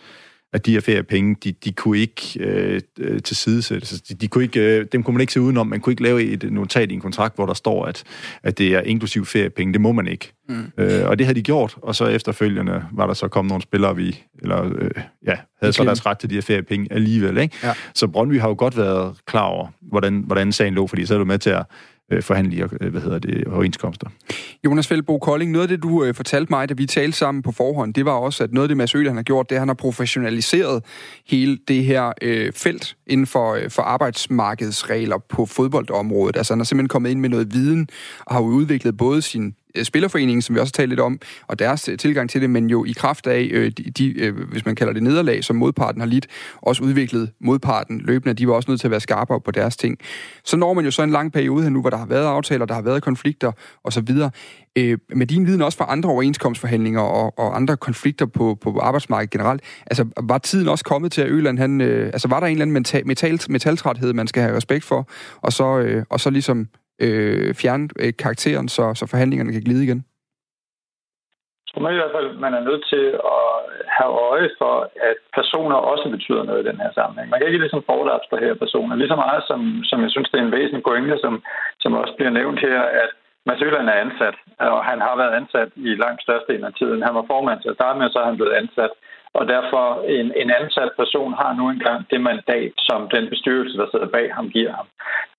at 0.54 0.66
de 0.66 0.72
her 0.72 0.82
feriepenge, 0.82 1.36
de, 1.44 1.52
de 1.52 1.72
kunne 1.72 1.98
ikke 1.98 2.40
øh, 2.40 3.22
til 3.22 3.36
sidesættes. 3.36 4.02
De, 4.02 4.14
de 4.14 4.28
kunne 4.28 4.44
ikke, 4.44 4.60
øh, 4.60 4.86
dem 4.92 5.04
kunne 5.04 5.14
man 5.14 5.22
ikke 5.22 5.34
se 5.34 5.42
udenom. 5.42 5.68
Man 5.68 5.80
kunne 5.80 5.94
ikke 5.94 6.04
lave 6.04 6.24
et 6.24 6.52
notat 6.52 6.92
i 6.92 6.94
en 6.94 7.02
kontrakt, 7.02 7.36
hvor 7.36 7.46
der 7.46 7.54
står, 7.54 7.86
at, 7.86 8.04
at 8.44 8.58
det 8.58 8.68
er 8.76 8.82
inklusiv 8.82 9.26
feriepenge. 9.26 9.74
Det 9.74 9.82
må 9.82 9.92
man 9.92 10.08
ikke. 10.08 10.34
Mm. 10.50 10.72
Øh, 10.78 11.10
og 11.10 11.18
det 11.18 11.26
havde 11.26 11.40
de 11.40 11.44
gjort, 11.44 11.76
og 11.82 11.96
så 11.96 12.06
efterfølgende 12.06 12.86
var 12.92 13.08
der 13.08 13.14
så 13.14 13.28
kommet 13.28 13.50
nogle 13.50 13.62
spillere, 13.62 13.96
vi 13.96 14.24
eller, 14.42 14.66
øh, 14.76 14.92
ja, 15.26 15.36
havde 15.62 15.74
så 15.74 15.84
deres 15.84 16.06
ret 16.06 16.18
til 16.18 16.30
de 16.30 16.36
her 16.36 16.42
feriepenge 16.42 16.94
alligevel. 16.94 17.38
Ikke? 17.38 17.58
Ja. 17.64 17.74
Så 17.94 18.08
Brøndby 18.08 18.40
har 18.40 18.48
jo 18.48 18.56
godt 18.58 18.78
været 18.78 19.16
klar 19.26 19.46
over, 19.46 19.68
hvordan, 19.82 20.24
hvordan 20.28 20.52
sagen 20.52 20.74
lå, 20.74 20.88
fordi 20.88 21.06
så 21.06 21.14
er 21.14 21.18
du 21.18 21.26
med 21.26 21.40
til 21.40 21.50
at 21.50 21.66
øh, 22.12 22.24
forhandlige 22.24 22.70
øh, 22.82 22.91
hvad 22.91 23.02
hedder 23.02 23.20
det, 23.20 23.48
overenskomster. 23.48 24.08
Jonas 24.65 24.88
Fældbo 24.88 25.17
Kolding, 25.17 25.52
noget 25.52 25.63
af 25.63 25.67
det, 25.67 25.84
du 25.84 26.04
øh, 26.04 26.13
fortalte 26.15 26.50
mig, 26.50 26.70
da 26.70 26.74
vi 26.74 26.86
talte 26.86 27.17
sammen 27.17 27.41
på 27.43 27.52
forhånd, 27.52 27.93
det 27.93 28.06
var 28.06 28.12
også, 28.12 28.43
at 28.43 28.54
noget 28.54 28.63
af 28.63 28.67
det, 28.67 28.78
Mads 28.78 28.96
Øl, 28.96 29.08
han 29.08 29.15
har 29.15 29.24
gjort, 29.24 29.50
det 29.50 29.56
er, 29.56 29.60
at 29.60 29.62
han 29.62 29.70
har 29.70 29.74
professionaliseret 29.74 30.84
hele 31.28 31.58
det 31.67 31.84
her 31.84 32.13
øh, 32.22 32.54
felt 32.54 32.98
inden 33.08 33.28
for, 33.28 33.54
øh, 33.54 33.70
for 33.70 33.82
arbejdsmarkedsregler 33.82 35.17
på 35.30 35.46
fodboldområdet. 35.46 36.38
Altså 36.38 36.54
han 36.54 36.60
har 36.60 36.65
simpelthen 36.65 36.88
kommet 36.88 37.10
ind 37.10 37.20
med 37.20 37.30
noget 37.30 37.54
viden, 37.54 37.88
og 38.26 38.36
har 38.36 38.41
udviklet 38.41 38.98
både 38.98 39.22
sin 39.22 39.56
Øh, 39.75 39.86
spillerforeningen, 39.86 40.41
som 40.41 40.56
vi 40.56 40.60
også 40.60 40.73
har 40.77 40.82
talt 40.82 40.89
lidt 40.89 40.99
om, 40.99 41.19
og 41.47 41.60
deres 41.60 41.89
øh, 41.89 41.97
tilgang 41.97 42.30
til 42.30 42.41
det, 42.41 42.49
men 42.49 42.69
jo 42.69 42.86
i 42.86 42.91
kraft 42.91 43.27
af, 43.27 43.49
øh, 43.51 43.71
de, 43.71 43.84
de, 43.84 44.19
øh, 44.19 44.49
hvis 44.51 44.65
man 44.65 44.75
kalder 44.75 44.93
det 44.93 45.03
nederlag, 45.03 45.43
som 45.43 45.56
modparten 45.56 46.01
har 46.01 46.08
lidt, 46.08 46.27
også 46.62 46.84
udviklet 46.84 47.32
modparten 47.41 48.01
løbende. 48.01 48.34
De 48.34 48.47
var 48.47 48.53
også 48.53 48.71
nødt 48.71 48.80
til 48.80 48.88
at 48.88 48.91
være 48.91 48.99
skarpere 48.99 49.41
på 49.41 49.51
deres 49.51 49.77
ting. 49.77 49.97
Så 50.43 50.58
når 50.58 50.73
man 50.73 50.86
jo 50.86 50.91
så 50.91 51.03
en 51.03 51.10
lang 51.10 51.34
periode 51.34 51.63
her 51.63 51.69
nu, 51.69 51.82
hvor 51.82 51.89
der 51.89 51.97
har 51.97 52.06
været 52.06 52.25
aftaler, 52.25 52.65
der 52.65 52.73
har 52.73 52.82
været 52.82 53.03
konflikter 53.03 53.51
osv. 53.84 54.10
Øh, 54.77 54.97
med 55.15 55.27
din 55.27 55.45
viden 55.45 55.62
også 55.62 55.77
fra 55.77 55.86
andre 55.89 56.10
overenskomstforhandlinger 56.10 57.01
og, 57.01 57.39
og 57.39 57.56
andre 57.56 57.77
konflikter 57.77 58.25
på, 58.25 58.58
på 58.62 58.80
arbejdsmarkedet 58.80 59.32
generelt, 59.32 59.62
altså 59.86 60.06
var 60.21 60.38
tiden 60.38 60.67
også 60.67 60.86
kommet 60.86 61.12
til, 61.12 61.21
at 61.21 61.30
Øland, 61.30 61.60
han, 61.60 61.82
øh, 61.82 62.08
altså 62.08 62.27
var 62.27 62.39
der 62.39 62.47
en 62.47 62.51
eller 62.51 62.62
anden 62.62 62.73
metal, 62.73 63.08
metal, 63.08 63.39
metaltræthed, 63.49 64.13
man 64.13 64.27
skal 64.27 64.43
have 64.43 64.56
respekt 64.56 64.86
for, 64.86 65.10
og 65.41 65.53
så, 65.53 65.80
øh, 65.80 66.03
og 66.10 66.19
så 66.19 66.30
ligesom 66.30 66.67
øh, 67.06 67.56
fjerne 67.62 67.90
øh, 68.02 68.14
karakteren, 68.24 68.68
så, 68.70 68.84
så 68.94 69.08
forhandlingerne 69.08 69.52
kan 69.52 69.64
glide 69.68 69.84
igen? 69.84 70.06
Så 71.68 71.80
man 71.84 71.94
i 71.94 72.00
hvert 72.02 72.16
fald 72.18 72.30
man 72.46 72.54
er 72.54 72.64
nødt 72.70 72.84
til 72.94 73.06
at 73.38 73.50
have 73.98 74.12
øje 74.30 74.50
for, 74.62 74.76
at 75.10 75.18
personer 75.40 75.76
også 75.76 76.06
betyder 76.16 76.44
noget 76.44 76.62
i 76.64 76.70
den 76.70 76.80
her 76.84 76.92
sammenhæng. 76.94 77.30
Man 77.30 77.40
kan 77.40 77.48
ikke 77.48 77.64
ligesom 77.66 77.84
her 78.46 78.54
personer. 78.64 78.96
Lige 78.96 79.14
så 79.14 79.20
meget 79.26 79.44
som, 79.50 79.60
som 79.90 80.00
jeg 80.02 80.12
synes, 80.12 80.30
det 80.30 80.40
er 80.40 80.46
en 80.46 80.58
væsentlig 80.58 80.84
pointe, 80.84 81.18
som, 81.24 81.34
som 81.80 81.94
også 81.94 82.14
bliver 82.18 82.34
nævnt 82.40 82.60
her, 82.60 82.82
at 83.04 83.12
Mads 83.48 83.62
Øland 83.68 83.88
er 83.90 84.02
ansat, 84.06 84.36
og 84.60 84.86
han 84.90 85.00
har 85.08 85.16
været 85.22 85.38
ansat 85.40 85.70
i 85.76 85.90
langt 86.04 86.22
største 86.22 86.52
af 86.70 86.74
tiden. 86.80 87.02
Han 87.08 87.16
var 87.16 87.26
formand 87.34 87.60
til 87.62 87.70
at 87.70 87.78
starte 87.80 87.98
med, 87.98 88.06
og 88.08 88.12
så 88.12 88.20
er 88.20 88.30
han 88.30 88.40
blevet 88.40 88.58
ansat 88.62 88.94
og 89.34 89.48
derfor 89.48 89.86
en, 90.18 90.28
en 90.42 90.50
ansat 90.60 90.92
person 90.98 91.34
har 91.34 91.54
nu 91.54 91.70
engang 91.70 92.00
det 92.12 92.22
mandat, 92.22 92.74
som 92.78 93.10
den 93.16 93.30
bestyrelse, 93.30 93.78
der 93.78 93.88
sidder 93.92 94.08
bag 94.18 94.34
ham, 94.34 94.50
giver 94.50 94.74
ham. 94.80 94.88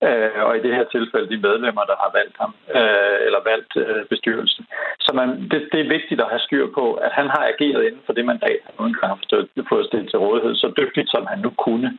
Øh, 0.06 0.42
og 0.46 0.56
i 0.56 0.62
det 0.64 0.74
her 0.76 0.84
tilfælde 0.84 1.28
de 1.32 1.44
medlemmer, 1.46 1.84
der 1.90 1.96
har 2.02 2.10
valgt 2.18 2.36
ham, 2.42 2.52
øh, 2.78 3.18
eller 3.26 3.40
valgt 3.50 3.72
øh, 3.82 4.04
bestyrelsen. 4.12 4.64
Så 5.04 5.10
man, 5.14 5.28
det, 5.50 5.60
det 5.72 5.80
er 5.80 5.94
vigtigt 5.96 6.20
at 6.20 6.30
have 6.32 6.46
styr 6.46 6.66
på, 6.78 6.94
at 6.94 7.12
han 7.12 7.26
har 7.34 7.44
ageret 7.52 7.86
inden 7.86 8.02
for 8.06 8.12
det 8.12 8.24
mandat, 8.24 8.60
han 8.66 8.74
nu 8.78 8.84
engang 8.86 9.12
har 9.12 9.66
fået 9.68 9.86
stillet 9.86 10.10
til 10.10 10.18
rådighed, 10.18 10.54
så 10.54 10.72
dygtigt 10.80 11.10
som 11.10 11.26
han 11.26 11.38
nu 11.38 11.50
kunne. 11.64 11.98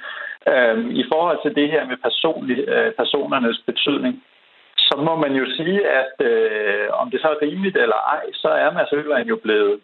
Øh, 0.52 0.78
I 1.02 1.04
forhold 1.12 1.40
til 1.42 1.56
det 1.56 1.72
her 1.72 1.86
med 1.86 1.98
personlig, 2.08 2.58
øh, 2.68 2.92
personernes 3.02 3.60
betydning, 3.66 4.24
så 4.88 4.96
må 5.08 5.16
man 5.16 5.34
jo 5.42 5.46
sige, 5.58 5.80
at 6.02 6.14
øh, 6.32 6.88
om 7.02 7.12
det 7.12 7.22
så 7.22 7.28
er 7.28 7.42
rimeligt 7.42 7.78
eller 7.78 8.00
ej, 8.16 8.24
så 8.34 8.48
er 8.48 8.74
Mads 8.74 8.94
Øland 8.94 9.28
jo 9.28 9.36
blevet 9.36 9.80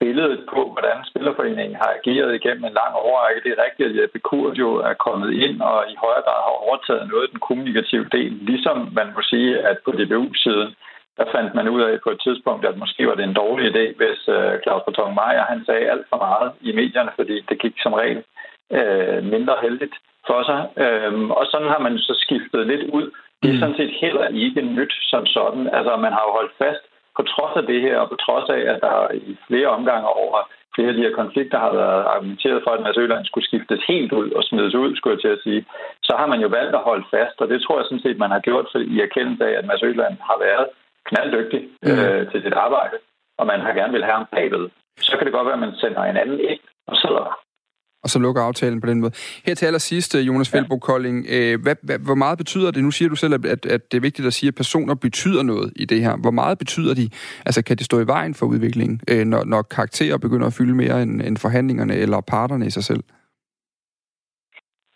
billedet 0.00 0.40
på, 0.52 0.60
hvordan 0.72 0.98
Spillerforeningen 1.10 1.76
har 1.82 1.90
ageret 1.98 2.34
igennem 2.34 2.64
en 2.64 2.78
lang 2.80 2.92
overrække. 3.06 3.42
Det 3.44 3.50
er 3.52 3.64
rigtigt, 3.66 3.88
at 3.88 3.96
Jeppe 3.98 4.18
Kurt 4.28 4.54
jo 4.64 4.70
er 4.88 4.94
kommet 5.06 5.30
ind 5.44 5.56
og 5.70 5.78
i 5.92 5.94
højere 6.04 6.24
grad 6.26 6.40
har 6.48 6.56
overtaget 6.66 7.08
noget 7.10 7.22
af 7.24 7.30
den 7.34 7.40
kommunikative 7.48 8.06
del, 8.16 8.32
ligesom 8.50 8.76
man 8.98 9.08
må 9.14 9.20
sige, 9.32 9.52
at 9.70 9.76
på 9.84 9.90
DBU-siden, 9.98 10.70
der 11.18 11.26
fandt 11.34 11.54
man 11.54 11.68
ud 11.68 11.82
af 11.82 11.94
på 12.04 12.10
et 12.10 12.20
tidspunkt, 12.26 12.66
at 12.66 12.76
måske 12.82 13.06
var 13.08 13.14
det 13.14 13.24
en 13.24 13.40
dårlig 13.42 13.64
idé, 13.72 13.84
hvis 14.00 14.20
uh, 14.36 14.52
Claus 14.62 14.82
Barton 14.86 15.14
Meyer, 15.18 15.44
han 15.52 15.64
sagde 15.64 15.90
alt 15.92 16.06
for 16.10 16.16
meget 16.16 16.52
i 16.60 16.72
medierne, 16.80 17.12
fordi 17.18 17.36
det 17.48 17.58
gik 17.64 17.74
som 17.78 17.92
regel 17.92 18.20
uh, 18.78 19.18
mindre 19.34 19.56
heldigt 19.62 19.96
for 20.26 20.40
sig. 20.48 20.60
Uh, 20.84 21.30
og 21.38 21.44
sådan 21.50 21.68
har 21.74 21.78
man 21.86 21.98
så 21.98 22.14
skiftet 22.24 22.66
lidt 22.66 22.84
ud. 22.98 23.06
Det 23.42 23.48
er 23.50 23.54
mm. 23.54 23.60
sådan 23.60 23.76
set 23.76 23.94
heller 24.02 24.26
ikke 24.44 24.62
nyt 24.62 24.94
som 25.10 25.26
sådan. 25.26 25.64
Altså, 25.76 25.96
man 25.96 26.12
har 26.12 26.22
jo 26.26 26.32
holdt 26.38 26.54
fast 26.62 26.84
på 27.16 27.22
trods 27.32 27.54
af 27.60 27.64
det 27.70 27.80
her, 27.80 27.96
og 28.02 28.08
på 28.08 28.16
trods 28.24 28.48
af, 28.56 28.60
at 28.72 28.78
der 28.86 28.96
i 29.14 29.36
flere 29.46 29.68
omgange 29.76 30.08
over 30.08 30.38
flere 30.74 30.88
af 30.88 30.94
de 30.94 31.06
her 31.06 31.14
konflikter 31.20 31.58
har 31.58 31.72
været 31.80 32.04
argumenteret 32.12 32.62
for, 32.64 32.70
at 32.70 32.82
Mads 32.82 32.96
Øland 33.04 33.24
skulle 33.24 33.46
skiftes 33.48 33.80
helt 33.88 34.12
ud 34.12 34.30
og 34.30 34.42
smides 34.44 34.74
ud, 34.74 34.96
skulle 34.96 35.14
jeg 35.14 35.22
til 35.22 35.36
at 35.36 35.44
sige, 35.46 35.64
så 36.02 36.12
har 36.20 36.26
man 36.26 36.40
jo 36.40 36.48
valgt 36.48 36.74
at 36.74 36.86
holde 36.88 37.06
fast, 37.14 37.36
og 37.42 37.48
det 37.48 37.62
tror 37.62 37.78
jeg 37.78 37.86
sådan 37.86 38.04
set, 38.06 38.18
man 38.18 38.30
har 38.30 38.40
gjort 38.48 38.66
i 38.94 38.96
erkendelse 39.00 39.44
af, 39.48 39.52
at 39.58 39.66
Mads 39.66 39.82
Øland 39.82 40.16
har 40.28 40.38
været 40.46 40.66
knalddygtig 41.08 41.60
mm. 41.82 41.98
øh, 42.04 42.30
til 42.30 42.42
sit 42.42 42.56
arbejde, 42.66 42.96
og 43.38 43.46
man 43.46 43.60
har 43.60 43.72
gerne 43.72 43.92
vil 43.92 44.04
have 44.04 44.18
ham 44.20 44.26
bagved. 44.32 44.64
Så 45.08 45.16
kan 45.16 45.24
det 45.26 45.34
godt 45.36 45.46
være, 45.46 45.58
at 45.60 45.66
man 45.66 45.74
sender 45.82 46.02
en 46.02 46.16
anden 46.16 46.40
ind, 46.40 46.60
og 46.90 46.96
så 46.96 47.10
og 48.04 48.08
så 48.10 48.18
lukker 48.18 48.42
aftalen 48.42 48.80
på 48.80 48.86
den 48.86 49.00
måde. 49.00 49.12
Her 49.46 49.54
til 49.54 49.66
allersidst, 49.66 50.14
øh, 50.14 50.26
Jonas 50.26 50.50
Feldbo 50.50 50.76
Kolding, 50.78 51.26
øh, 51.36 51.62
hvad, 51.62 51.76
hvad, 51.82 51.98
hvor 51.98 52.14
meget 52.14 52.38
betyder 52.38 52.70
det? 52.70 52.84
Nu 52.84 52.90
siger 52.90 53.08
du 53.08 53.16
selv, 53.16 53.34
at, 53.34 53.66
at 53.66 53.92
det 53.92 53.96
er 53.96 54.00
vigtigt 54.00 54.26
at 54.26 54.32
sige, 54.32 54.48
at 54.48 54.54
personer 54.54 54.94
betyder 54.94 55.42
noget 55.42 55.72
i 55.76 55.84
det 55.84 56.00
her. 56.00 56.16
Hvor 56.16 56.30
meget 56.30 56.58
betyder 56.58 56.94
de? 56.94 57.06
Altså, 57.46 57.64
kan 57.64 57.76
det 57.76 57.86
stå 57.86 58.00
i 58.00 58.06
vejen 58.06 58.34
for 58.34 58.46
udviklingen, 58.46 59.00
øh, 59.10 59.24
når, 59.24 59.44
når 59.44 59.62
karakterer 59.62 60.18
begynder 60.18 60.46
at 60.46 60.56
fylde 60.58 60.74
mere 60.74 61.02
end, 61.02 61.22
end 61.22 61.36
forhandlingerne 61.36 61.94
eller 61.94 62.20
parterne 62.20 62.66
i 62.66 62.70
sig 62.70 62.84
selv? 62.84 63.02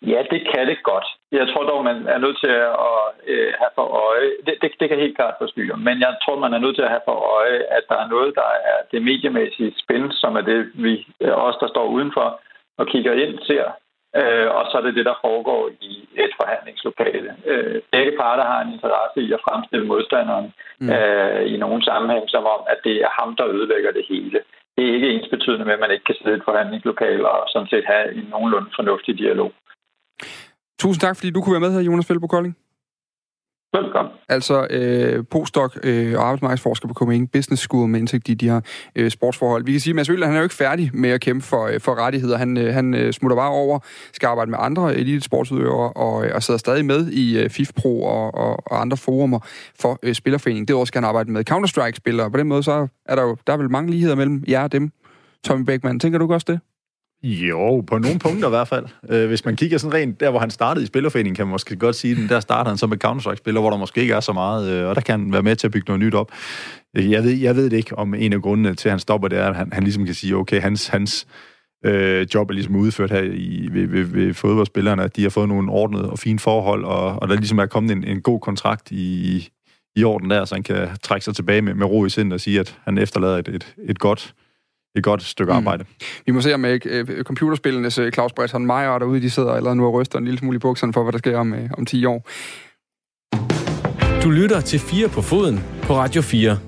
Ja, 0.02 0.20
det 0.32 0.40
kan 0.52 0.66
det 0.70 0.78
godt. 0.82 1.06
Jeg 1.32 1.46
tror 1.48 1.64
dog, 1.70 1.84
man 1.84 1.98
er 2.14 2.18
nødt 2.18 2.38
til 2.44 2.52
at 2.90 3.02
øh, 3.32 3.52
have 3.60 3.72
for 3.74 3.86
øje, 4.06 4.28
det, 4.46 4.54
det, 4.62 4.70
det 4.80 4.88
kan 4.88 4.98
helt 4.98 5.16
klart 5.16 5.34
forstyrre, 5.38 5.76
men 5.76 5.96
jeg 6.00 6.12
tror, 6.22 6.38
man 6.38 6.54
er 6.54 6.58
nødt 6.58 6.76
til 6.76 6.86
at 6.86 6.94
have 6.94 7.06
for 7.08 7.18
øje, 7.38 7.58
at 7.76 7.84
der 7.88 7.98
er 8.02 8.08
noget, 8.08 8.34
der 8.34 8.50
er 8.72 8.78
det 8.92 9.02
mediemæssige 9.02 9.74
spænd, 9.82 10.12
som 10.12 10.36
er 10.36 10.44
det, 10.50 10.58
vi 10.74 10.92
os, 11.46 11.56
der 11.60 11.68
står 11.68 11.86
udenfor, 11.96 12.40
og 12.78 12.86
kigger 12.92 13.12
ind, 13.12 13.38
ser, 13.48 13.64
øh, 14.20 14.48
og 14.56 14.62
så 14.68 14.74
er 14.78 14.84
det 14.84 14.94
det, 14.98 15.06
der 15.10 15.22
foregår 15.26 15.62
i 15.90 15.92
et 16.24 16.32
forhandlingslokale. 16.40 17.30
Øh, 17.50 17.76
begge 17.92 18.12
parter 18.20 18.44
har 18.52 18.60
en 18.62 18.72
interesse 18.72 19.20
i 19.26 19.32
at 19.36 19.44
fremstille 19.46 19.86
modstanderen 19.86 20.48
mm. 20.80 20.90
øh, 20.96 21.42
i 21.52 21.56
nogen 21.64 21.82
sammenhæng, 21.82 22.24
som 22.34 22.44
om, 22.54 22.60
at 22.72 22.78
det 22.84 22.96
er 23.06 23.10
ham, 23.20 23.30
der 23.38 23.46
ødelægger 23.54 23.92
det 23.98 24.04
hele. 24.12 24.38
Det 24.76 24.82
er 24.88 24.94
ikke 24.94 25.10
ens 25.10 25.28
betydende 25.34 25.64
med, 25.64 25.74
at 25.74 25.84
man 25.84 25.90
ikke 25.94 26.04
kan 26.04 26.18
sidde 26.18 26.36
i 26.36 26.38
et 26.38 26.48
forhandlingslokale 26.48 27.28
og 27.28 27.40
sådan 27.52 27.70
set 27.72 27.84
have 27.92 28.06
en 28.18 28.26
nogenlunde 28.34 28.70
fornuftig 28.78 29.18
dialog. 29.18 29.52
Tusind 30.82 31.00
tak, 31.00 31.16
fordi 31.16 31.30
du 31.30 31.40
kunne 31.40 31.56
være 31.56 31.66
med 31.66 31.74
her, 31.74 31.86
Jonas 31.88 32.08
Felbo 32.08 32.26
Kolding. 32.26 32.56
Velkommen. 33.72 34.12
Altså 34.28 34.66
øh, 34.70 35.24
postdoc 35.30 35.76
øh, 35.82 36.18
og 36.18 36.24
arbejdsmarkedsforsker 36.24 36.88
på 36.88 36.94
Copenhagen 36.94 37.28
Business 37.28 37.62
School 37.62 37.88
med 37.88 38.00
indsigt 38.00 38.28
i 38.28 38.34
de 38.34 38.50
her 38.50 38.60
øh, 38.96 39.10
sportsforhold. 39.10 39.64
Vi 39.64 39.72
kan 39.72 39.80
sige, 39.80 39.92
at 39.92 39.96
Mads 39.96 40.08
Øller, 40.08 40.26
han 40.26 40.34
er 40.34 40.38
jo 40.38 40.42
ikke 40.42 40.54
færdig 40.54 40.90
med 40.94 41.10
at 41.10 41.20
kæmpe 41.20 41.46
for, 41.46 41.66
øh, 41.66 41.80
for 41.80 41.94
rettigheder. 41.94 42.36
Han, 42.36 42.56
øh, 42.56 42.74
han 42.74 42.94
øh, 42.94 43.12
smutter 43.12 43.36
bare 43.36 43.50
over, 43.50 43.78
skal 44.12 44.26
arbejde 44.26 44.50
med 44.50 44.58
andre 44.60 44.94
elite 44.94 45.20
sportsudøvere 45.20 45.92
og, 45.92 46.26
øh, 46.26 46.30
og 46.34 46.42
sidder 46.42 46.58
stadig 46.58 46.84
med 46.84 47.10
i 47.10 47.38
øh, 47.38 47.50
FIFPro 47.50 48.02
og, 48.02 48.34
og, 48.34 48.62
og 48.66 48.80
andre 48.80 48.96
forumer 48.96 49.40
for 49.80 49.98
øh, 50.02 50.14
Spillerforeningen. 50.14 50.68
Det 50.68 50.76
også 50.76 50.90
skal 50.90 51.00
han 51.02 51.08
arbejde 51.08 51.30
med 51.30 51.50
Counter-Strike-spillere. 51.50 52.30
På 52.30 52.38
den 52.38 52.48
måde 52.48 52.62
så 52.62 52.88
er 53.06 53.14
der 53.14 53.22
jo 53.22 53.36
der 53.46 53.52
er 53.52 53.56
vel 53.56 53.70
mange 53.70 53.90
ligheder 53.90 54.14
mellem 54.14 54.44
jer 54.48 54.62
og 54.62 54.72
dem. 54.72 54.90
Tommy 55.44 55.64
Beckmann, 55.64 56.00
tænker 56.00 56.18
du 56.18 56.32
også 56.32 56.46
det? 56.48 56.60
Jo, 57.22 57.80
på 57.86 57.98
nogle 57.98 58.18
punkter 58.18 58.48
i 58.48 58.50
hvert 58.50 58.68
fald. 58.68 58.86
Øh, 59.10 59.28
hvis 59.28 59.44
man 59.44 59.56
kigger 59.56 59.78
sådan 59.78 59.94
rent 59.94 60.20
der, 60.20 60.30
hvor 60.30 60.38
han 60.38 60.50
startede 60.50 60.84
i 60.84 60.86
Spillerforeningen, 60.86 61.36
kan 61.36 61.46
man 61.46 61.50
måske 61.50 61.76
godt 61.76 61.96
sige, 61.96 62.14
den 62.14 62.28
der 62.28 62.40
starter 62.40 62.70
han 62.70 62.78
som 62.78 62.92
en 62.92 62.98
Counter-Strike-spiller, 63.04 63.60
hvor 63.60 63.70
der 63.70 63.76
måske 63.76 64.00
ikke 64.00 64.14
er 64.14 64.20
så 64.20 64.32
meget, 64.32 64.72
øh, 64.72 64.88
og 64.88 64.94
der 64.94 65.00
kan 65.00 65.20
han 65.20 65.32
være 65.32 65.42
med 65.42 65.56
til 65.56 65.66
at 65.66 65.72
bygge 65.72 65.84
noget 65.88 66.00
nyt 66.00 66.14
op. 66.14 66.32
Øh, 66.96 67.10
jeg 67.10 67.24
ved, 67.24 67.32
jeg 67.32 67.56
ved 67.56 67.70
det 67.70 67.76
ikke, 67.76 67.98
om 67.98 68.14
en 68.14 68.32
af 68.32 68.42
grundene 68.42 68.74
til, 68.74 68.88
at 68.88 68.92
han 68.92 69.00
stopper, 69.00 69.28
det 69.28 69.38
er, 69.38 69.48
at 69.48 69.56
han, 69.56 69.72
han 69.72 69.82
ligesom 69.82 70.04
kan 70.04 70.14
sige, 70.14 70.36
okay, 70.36 70.60
hans, 70.60 70.88
hans 70.88 71.26
øh, 71.84 72.26
job 72.34 72.50
er 72.50 72.54
ligesom 72.54 72.76
udført 72.76 73.10
her 73.10 73.22
i, 73.22 73.68
ved, 73.72 73.86
ved, 73.86 74.04
ved 74.04 74.34
fodboldspillerne, 74.34 75.02
at 75.02 75.16
de 75.16 75.22
har 75.22 75.30
fået 75.30 75.48
nogle 75.48 75.72
ordnede 75.72 76.10
og 76.10 76.18
fine 76.18 76.38
forhold, 76.38 76.84
og, 76.84 77.22
og 77.22 77.28
der 77.28 77.34
ligesom 77.34 77.58
er 77.58 77.66
kommet 77.66 77.92
en, 77.92 78.04
en 78.04 78.22
god 78.22 78.40
kontrakt 78.40 78.90
i, 78.90 79.48
i 79.96 80.04
orden 80.04 80.30
der, 80.30 80.44
så 80.44 80.54
han 80.54 80.62
kan 80.62 80.88
trække 81.02 81.24
sig 81.24 81.34
tilbage 81.34 81.62
med, 81.62 81.74
med 81.74 81.86
ro 81.86 82.04
i 82.04 82.10
sind 82.10 82.32
og 82.32 82.40
sige, 82.40 82.60
at 82.60 82.78
han 82.84 82.98
efterlader 82.98 83.36
et, 83.36 83.48
et, 83.48 83.74
et 83.88 83.98
godt 83.98 84.34
et 84.96 85.04
godt 85.04 85.22
stykke 85.22 85.52
mm. 85.52 85.56
arbejde. 85.56 85.84
Vi 86.26 86.32
må 86.32 86.40
se 86.40 86.54
om 86.54 86.64
uh, 86.64 87.22
computerspillenes 87.22 87.98
uh, 87.98 88.10
Claus 88.10 88.32
Breton 88.32 88.66
Meyer 88.66 88.98
derude, 88.98 89.20
de 89.20 89.30
sidder 89.30 89.54
eller 89.54 89.74
nu 89.74 89.86
og 89.86 89.94
ryster 89.94 90.18
en 90.18 90.24
lille 90.24 90.38
smule 90.38 90.56
i 90.56 90.58
bukserne 90.58 90.92
for, 90.92 91.02
hvad 91.02 91.12
der 91.12 91.18
sker 91.18 91.38
om, 91.38 91.52
uh, 91.52 91.58
om 91.78 91.86
10 91.86 92.04
år. 92.04 92.28
Du 94.22 94.30
lytter 94.30 94.60
til 94.60 94.80
4 94.80 95.08
på 95.08 95.22
foden 95.22 95.60
på 95.82 95.96
Radio 95.96 96.22
4. 96.22 96.58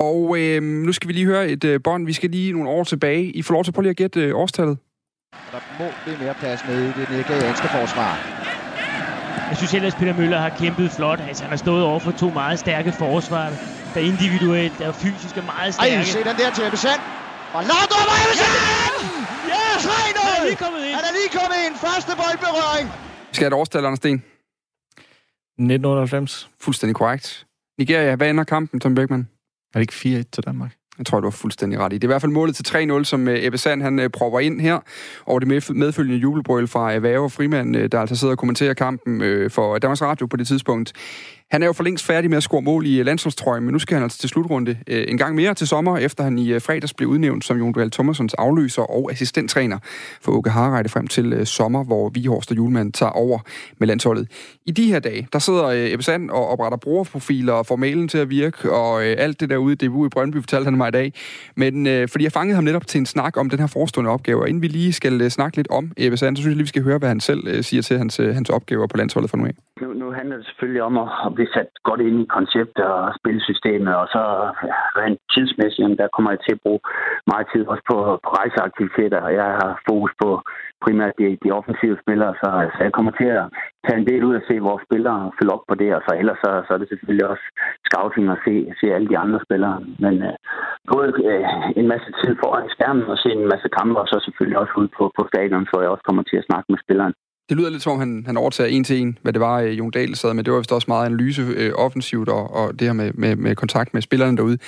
Og 0.00 0.38
øh, 0.38 0.62
nu 0.62 0.92
skal 0.92 1.08
vi 1.08 1.12
lige 1.12 1.26
høre 1.26 1.48
et 1.48 1.64
øh, 1.64 1.80
bånd. 1.84 2.06
Vi 2.06 2.12
skal 2.12 2.30
lige 2.30 2.52
nogle 2.52 2.68
år 2.68 2.84
tilbage. 2.84 3.24
I 3.24 3.42
får 3.42 3.54
lov 3.54 3.64
til 3.64 3.70
at 3.70 3.74
prøve 3.74 3.82
lige 3.82 3.90
at 3.90 3.96
gætte 3.96 4.20
øh, 4.20 4.36
årstallet. 4.36 4.78
Der 5.52 5.60
må 5.78 5.84
blive 6.04 6.18
mere 6.18 6.34
plads 6.40 6.60
med 6.68 6.82
i 6.82 6.86
det 6.86 7.10
nigerianske 7.10 7.68
forsvar. 7.68 8.12
Jeg 9.48 9.56
synes 9.56 9.74
ellers, 9.74 9.94
Peter 9.94 10.16
Møller 10.16 10.38
har 10.38 10.48
kæmpet 10.48 10.90
flot. 10.90 11.20
Altså, 11.28 11.42
han 11.42 11.50
har 11.50 11.56
stået 11.56 11.84
over 11.84 11.98
for 11.98 12.10
to 12.10 12.30
meget 12.30 12.58
stærke 12.58 12.92
forsvar, 12.92 13.52
der 13.96 14.02
individuelt 14.12 14.80
og 14.88 14.94
fysisk 14.94 15.34
er 15.36 15.46
meget 15.54 15.74
stærke. 15.74 15.94
Ej, 15.94 16.04
se 16.04 16.18
den 16.18 16.36
der 16.40 16.50
til 16.56 16.66
Ebbe 16.66 16.76
Sand. 16.76 17.00
Og 17.56 17.62
langt 17.72 17.90
over 17.98 18.14
Ebbe 18.24 18.36
Sand! 18.42 18.96
Ja! 19.52 19.64
3-0! 19.78 20.28
Han 20.28 20.34
er 20.40 20.44
lige 20.48 20.56
kommet 20.64 20.80
ind. 20.86 20.94
Han 20.98 21.04
er 21.08 21.12
lige 21.18 21.30
kommet 21.38 21.58
ind. 21.66 21.74
Første 21.86 22.12
boldberøring. 22.20 22.86
Vi 23.28 23.32
skal 23.36 23.44
have 23.44 23.54
et 23.54 23.58
årstal, 23.60 23.84
Anders 23.84 23.96
Sten. 23.96 24.16
1998. 24.16 26.50
Fuldstændig 26.60 26.96
korrekt. 26.96 27.46
Nigeria, 27.78 28.16
hvad 28.16 28.30
ender 28.30 28.44
kampen, 28.44 28.80
Tom 28.80 28.94
Beckmann? 28.94 29.28
Er 29.74 29.78
det 29.78 30.04
ikke 30.04 30.20
4-1 30.20 30.22
til 30.32 30.42
Danmark? 30.46 30.72
Jeg 30.98 31.06
tror, 31.06 31.20
du 31.20 31.26
har 31.26 31.30
fuldstændig 31.30 31.78
ret 31.78 31.92
i. 31.92 31.94
Det 31.94 32.04
er 32.04 32.08
i 32.08 32.12
hvert 32.14 32.20
fald 32.20 32.32
målet 32.32 32.56
til 32.56 33.00
3-0, 33.00 33.04
som 33.04 33.28
øh, 33.28 33.44
Ebbe 33.44 33.58
Sand, 33.58 33.82
han 33.82 33.98
øh, 33.98 34.10
propper 34.10 34.40
ind 34.40 34.60
her 34.60 34.78
over 35.26 35.38
det 35.38 35.48
medfølgende 35.74 36.18
jubelbrøl 36.18 36.68
fra 36.68 36.98
Værge 36.98 37.30
Frimand, 37.30 37.76
øh, 37.76 37.88
der 37.92 38.00
altså 38.00 38.16
sidder 38.16 38.34
og 38.34 38.38
kommenterer 38.38 38.74
kampen 38.74 39.50
for 39.50 39.78
Danmarks 39.78 40.02
Radio 40.02 40.26
på 40.26 40.36
det 40.36 40.46
tidspunkt. 40.46 40.92
Han 41.50 41.62
er 41.62 41.66
jo 41.66 41.72
for 41.72 41.84
længst 41.84 42.04
færdig 42.04 42.30
med 42.30 42.36
at 42.36 42.42
score 42.42 42.62
mål 42.62 42.86
i 42.86 42.98
øh, 42.98 43.06
landsholdstrøjen, 43.06 43.64
men 43.64 43.72
nu 43.72 43.78
skal 43.78 43.94
han 43.94 44.02
altså 44.02 44.18
til 44.18 44.28
slutrunde 44.28 44.78
øh, 44.86 45.04
en 45.08 45.18
gang 45.18 45.34
mere 45.34 45.54
til 45.54 45.66
sommer, 45.66 45.98
efter 45.98 46.24
han 46.24 46.38
i 46.38 46.52
øh, 46.52 46.60
fredags 46.60 46.94
blev 46.94 47.08
udnævnt 47.08 47.44
som 47.44 47.58
Jon 47.58 47.72
Duel 47.72 47.90
Thomasons 47.90 48.34
afløser 48.34 48.82
og 48.82 49.12
assistenttræner 49.12 49.78
for 50.20 50.32
Åke 50.32 50.50
Harreide 50.50 50.88
frem 50.88 51.06
til 51.06 51.46
sommer, 51.46 51.84
hvor 51.84 52.08
Vihorst 52.08 52.50
og 52.50 52.56
Julemand 52.56 52.92
tager 52.92 53.10
over 53.10 53.38
med 53.78 53.88
landsholdet. 53.88 54.28
I 54.66 54.70
de 54.70 54.86
her 54.86 54.98
dage, 54.98 55.28
der 55.32 55.38
sidder 55.38 55.92
Ebbe 55.92 56.02
Sand 56.04 56.30
og 56.30 56.48
opretter 56.48 56.78
brugerprofiler 56.78 57.52
og 57.52 57.66
får 57.66 57.76
mailen 57.76 58.08
til 58.08 58.18
at 58.18 58.30
virke, 58.30 58.72
og 58.72 59.04
alt 59.04 59.40
det 59.40 59.50
der 59.50 59.56
ude 59.56 59.72
i 59.72 59.88
DBU 59.88 60.06
i 60.06 60.08
Brøndby 60.08 60.36
fortalte 60.36 60.64
han 60.64 60.76
mig 60.76 60.88
i 60.88 60.90
dag. 60.90 61.12
Men 61.56 61.86
øh, 61.86 62.08
fordi 62.08 62.24
jeg 62.24 62.32
fangede 62.32 62.54
ham 62.54 62.64
netop 62.64 62.86
til 62.86 62.98
en 62.98 63.06
snak 63.06 63.36
om 63.36 63.50
den 63.50 63.58
her 63.58 63.66
forestående 63.66 64.10
opgave, 64.10 64.40
og 64.40 64.48
inden 64.48 64.62
vi 64.62 64.68
lige 64.68 64.92
skal 64.92 65.20
øh, 65.22 65.30
snakke 65.30 65.56
lidt 65.56 65.68
om 65.70 65.92
Ebbe 65.96 66.16
Sand, 66.16 66.36
så 66.36 66.40
synes 66.40 66.50
jeg 66.50 66.56
lige, 66.56 66.64
vi 66.64 66.68
skal 66.68 66.82
høre, 66.82 66.98
hvad 66.98 67.08
han 67.08 67.20
selv 67.20 67.48
øh, 67.48 67.64
siger 67.64 67.82
til 67.82 67.98
hans, 67.98 68.20
øh, 68.20 68.34
hans 68.34 68.50
opgaver 68.50 68.86
på 68.86 68.96
landsholdet 68.96 69.30
for 69.30 69.36
nu 69.36 69.46
af. 69.46 69.54
Nu, 69.80 69.88
nu 70.00 70.06
handler 70.18 70.36
det 70.36 70.46
selvfølgelig 70.46 70.82
om 70.82 70.94
at, 71.04 71.08
at 71.26 71.34
blive 71.34 71.52
sat 71.54 71.70
godt 71.88 72.00
ind 72.00 72.18
i 72.20 72.32
konceptet 72.36 72.84
og 72.84 73.14
spilsystemet, 73.18 73.94
og 74.02 74.06
så 74.14 74.22
rent 75.00 75.20
tidsmæssigt, 75.34 75.98
der 76.00 76.08
kommer 76.14 76.30
jeg 76.30 76.40
til 76.42 76.52
at 76.56 76.62
bruge 76.64 76.80
meget 77.32 77.46
tid 77.52 77.62
også 77.72 77.84
på, 77.90 77.96
på 78.24 78.30
rejseaktiviteter, 78.40 79.20
og 79.26 79.32
jeg 79.40 79.48
har 79.60 79.72
fokus 79.88 80.12
på 80.22 80.30
primært 80.84 81.14
de, 81.18 81.38
de 81.44 81.50
offensive 81.58 81.96
spillere, 82.04 82.34
så, 82.42 82.48
så 82.74 82.80
jeg 82.86 82.92
kommer 82.96 83.12
til 83.20 83.30
at 83.40 83.46
tage 83.84 83.98
en 84.00 84.08
del 84.10 84.24
ud 84.28 84.34
og 84.40 84.44
se 84.48 84.66
vores 84.68 84.82
spillere 84.88 85.32
følge 85.38 85.54
op 85.56 85.64
på 85.68 85.74
det, 85.82 85.90
og 85.96 86.02
så 86.06 86.12
ellers 86.20 86.38
så, 86.44 86.50
så 86.66 86.70
er 86.74 86.80
det 86.80 86.88
selvfølgelig 86.88 87.26
også 87.32 87.46
scouting 87.88 88.26
og 88.34 88.38
se, 88.44 88.54
se 88.80 88.86
alle 88.94 89.08
de 89.12 89.18
andre 89.24 89.40
spillere. 89.46 89.78
Men 90.04 90.14
øh, 90.28 90.36
både 90.92 91.08
øh, 91.30 91.44
en 91.80 91.88
masse 91.92 92.10
tid 92.20 92.32
foran 92.42 92.68
skærmen 92.74 93.06
og 93.14 93.18
se 93.18 93.28
en 93.32 93.48
masse 93.52 93.68
kampe, 93.78 93.96
og 94.02 94.08
så 94.08 94.16
selvfølgelig 94.26 94.58
også 94.62 94.74
ud 94.80 94.88
på, 94.96 95.04
på 95.16 95.22
stadion, 95.32 95.66
så 95.70 95.76
jeg 95.80 95.90
også 95.90 96.06
kommer 96.08 96.22
til 96.22 96.36
at 96.40 96.48
snakke 96.48 96.68
med 96.72 96.80
spilleren. 96.84 97.14
Det 97.48 97.56
lyder 97.56 97.70
lidt 97.70 97.82
som 97.82 97.92
om, 97.92 97.98
han, 97.98 98.22
han 98.26 98.36
overtager 98.36 98.70
en 98.70 98.84
til 98.84 99.00
en, 99.00 99.18
hvad 99.22 99.32
det 99.32 99.40
var, 99.40 99.60
øh, 99.60 99.78
Jon 99.78 99.90
Dahl 99.90 100.14
sad 100.14 100.34
med. 100.34 100.44
Det 100.44 100.52
var 100.52 100.58
vist 100.58 100.72
også 100.72 100.84
meget 100.88 101.06
analyse 101.06 101.42
øh, 101.42 101.72
offensivt 101.74 102.28
og, 102.28 102.54
og 102.54 102.78
det 102.78 102.88
her 102.88 102.92
med, 102.92 103.12
med, 103.12 103.36
med 103.36 103.56
kontakt 103.56 103.94
med 103.94 104.02
spillerne 104.02 104.36
derude. 104.36 104.58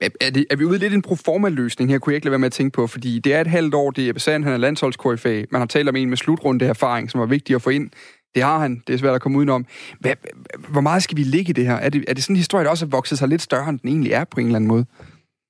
Er, 0.00 0.08
er, 0.20 0.30
det, 0.30 0.46
er 0.50 0.56
vi 0.56 0.64
ude 0.64 0.78
lidt 0.78 0.94
en 0.94 1.02
proforma-løsning 1.02 1.90
her, 1.90 1.98
kunne 1.98 2.12
jeg 2.12 2.16
ikke 2.16 2.26
lade 2.26 2.30
være 2.30 2.38
med 2.38 2.46
at 2.46 2.52
tænke 2.52 2.74
på? 2.74 2.86
Fordi 2.86 3.18
det 3.18 3.34
er 3.34 3.40
et 3.40 3.46
halvt 3.46 3.74
år, 3.74 3.90
det 3.90 4.08
er 4.08 4.18
Sand, 4.18 4.44
han 4.44 4.52
er 4.52 4.56
landsholdskorifa. 4.56 5.44
Man 5.50 5.60
har 5.60 5.66
talt 5.66 5.88
om 5.88 5.96
en 5.96 6.08
med 6.08 6.16
slutrunde 6.16 6.66
erfaring, 6.66 7.10
som 7.10 7.20
var 7.20 7.26
vigtig 7.26 7.54
at 7.54 7.62
få 7.62 7.70
ind. 7.70 7.90
Det 8.34 8.42
har 8.42 8.58
han. 8.58 8.82
Det 8.86 8.94
er 8.94 8.98
svært 8.98 9.14
at 9.14 9.20
komme 9.20 9.38
udenom. 9.38 9.66
Hvad, 10.00 10.12
hvor 10.68 10.80
meget 10.80 11.02
skal 11.02 11.16
vi 11.16 11.22
ligge 11.22 11.50
i 11.50 11.52
det 11.52 11.66
her? 11.66 11.74
Er 11.74 11.88
det, 11.88 12.04
er 12.08 12.14
det 12.14 12.22
sådan 12.22 12.34
en 12.34 12.38
historie, 12.38 12.64
der 12.64 12.70
også 12.70 12.86
har 12.86 12.90
vokset 12.90 13.18
sig 13.18 13.28
lidt 13.28 13.42
større, 13.42 13.68
end 13.68 13.78
den 13.78 13.88
egentlig 13.88 14.12
er 14.12 14.24
på 14.24 14.40
en 14.40 14.46
eller 14.46 14.56
anden 14.56 14.68
måde? 14.68 14.84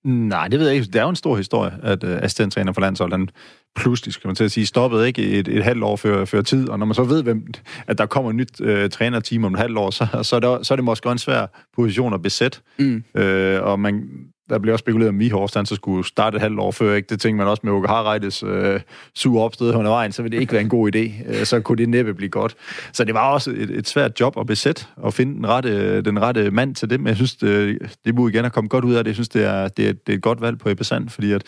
Nej, 0.04 0.48
det 0.48 0.60
ved 0.60 0.66
jeg 0.66 0.76
ikke. 0.76 0.86
Det 0.86 0.96
er 0.96 1.02
jo 1.02 1.08
en 1.08 1.16
stor 1.16 1.36
historie, 1.36 1.72
at 1.82 2.04
øh, 2.04 2.10
uh, 2.10 2.16
assistenttræner 2.16 2.72
for 2.72 2.80
landsholdet, 2.80 3.18
han 3.18 3.28
pludselig, 3.76 4.14
skal 4.14 4.28
man 4.28 4.34
til 4.34 4.44
at 4.44 4.52
sige, 4.52 4.66
stoppede 4.66 5.06
ikke 5.06 5.22
et, 5.22 5.48
et 5.48 5.64
halvt 5.64 5.84
år 5.84 5.96
før, 5.96 6.24
før 6.24 6.42
tid, 6.42 6.68
og 6.68 6.78
når 6.78 6.86
man 6.86 6.94
så 6.94 7.04
ved, 7.04 7.22
hvem, 7.22 7.46
at 7.86 7.98
der 7.98 8.06
kommer 8.06 8.30
et 8.30 8.36
nyt 8.36 8.60
uh, 8.60 8.88
trænerteam 8.90 9.44
om 9.44 9.54
et 9.54 9.60
halvt 9.60 9.78
år, 9.78 9.90
så, 9.90 10.06
så, 10.22 10.36
er 10.36 10.40
det, 10.40 10.66
så 10.66 10.74
er 10.74 10.76
det 10.76 10.84
måske 10.84 11.10
en 11.10 11.18
svær 11.18 11.46
position 11.74 12.14
at 12.14 12.22
besætte. 12.22 12.58
Mm. 12.78 13.04
Uh, 13.14 13.22
og 13.62 13.80
man, 13.80 14.08
der 14.52 14.58
blev 14.58 14.72
også 14.72 14.82
spekuleret 14.82 15.08
om 15.08 15.14
Mihorst, 15.14 15.54
han 15.54 15.66
så 15.66 15.74
skulle 15.74 16.06
starte 16.06 16.36
et 16.36 16.40
halvt 16.42 16.60
år 16.60 16.70
før, 16.70 16.94
ikke? 16.94 17.06
Det 17.06 17.20
tænkte 17.20 17.38
man 17.38 17.46
også 17.46 17.60
med 17.64 17.72
Åke 17.72 17.88
Harreides 17.88 18.42
øh, 18.42 18.80
sur 19.14 19.44
opsted 19.44 19.72
vejen, 19.72 20.12
så 20.12 20.22
ville 20.22 20.36
det 20.36 20.40
ikke 20.40 20.52
være 20.52 20.62
en 20.62 20.68
god 20.68 20.96
idé. 20.96 21.28
Øh, 21.28 21.44
så 21.44 21.60
kunne 21.60 21.78
det 21.78 21.88
næppe 21.88 22.14
blive 22.14 22.28
godt. 22.28 22.54
Så 22.92 23.04
det 23.04 23.14
var 23.14 23.32
også 23.32 23.50
et, 23.50 23.70
et 23.70 23.88
svært 23.88 24.20
job 24.20 24.38
at 24.38 24.46
besætte, 24.46 24.86
og 24.96 25.14
finde 25.14 25.34
den 25.36 25.48
rette, 25.48 26.02
den 26.02 26.22
rette 26.22 26.50
mand 26.50 26.74
til 26.74 26.90
det, 26.90 27.00
men 27.00 27.06
jeg 27.06 27.16
synes, 27.16 27.36
det, 27.36 27.78
det 28.04 28.14
må 28.14 28.28
igen 28.28 28.44
at 28.44 28.52
komme 28.52 28.68
godt 28.68 28.84
ud 28.84 28.94
af 28.94 29.04
det. 29.04 29.08
Jeg 29.08 29.14
synes, 29.14 29.28
det 29.28 29.44
er, 29.44 29.68
det 29.68 29.88
er, 29.88 29.92
det 29.92 30.12
er 30.12 30.16
et 30.16 30.22
godt 30.22 30.40
valg 30.40 30.58
på 30.58 30.68
Ebbe 30.68 30.84
Sand, 30.84 31.08
fordi 31.08 31.32
at, 31.32 31.42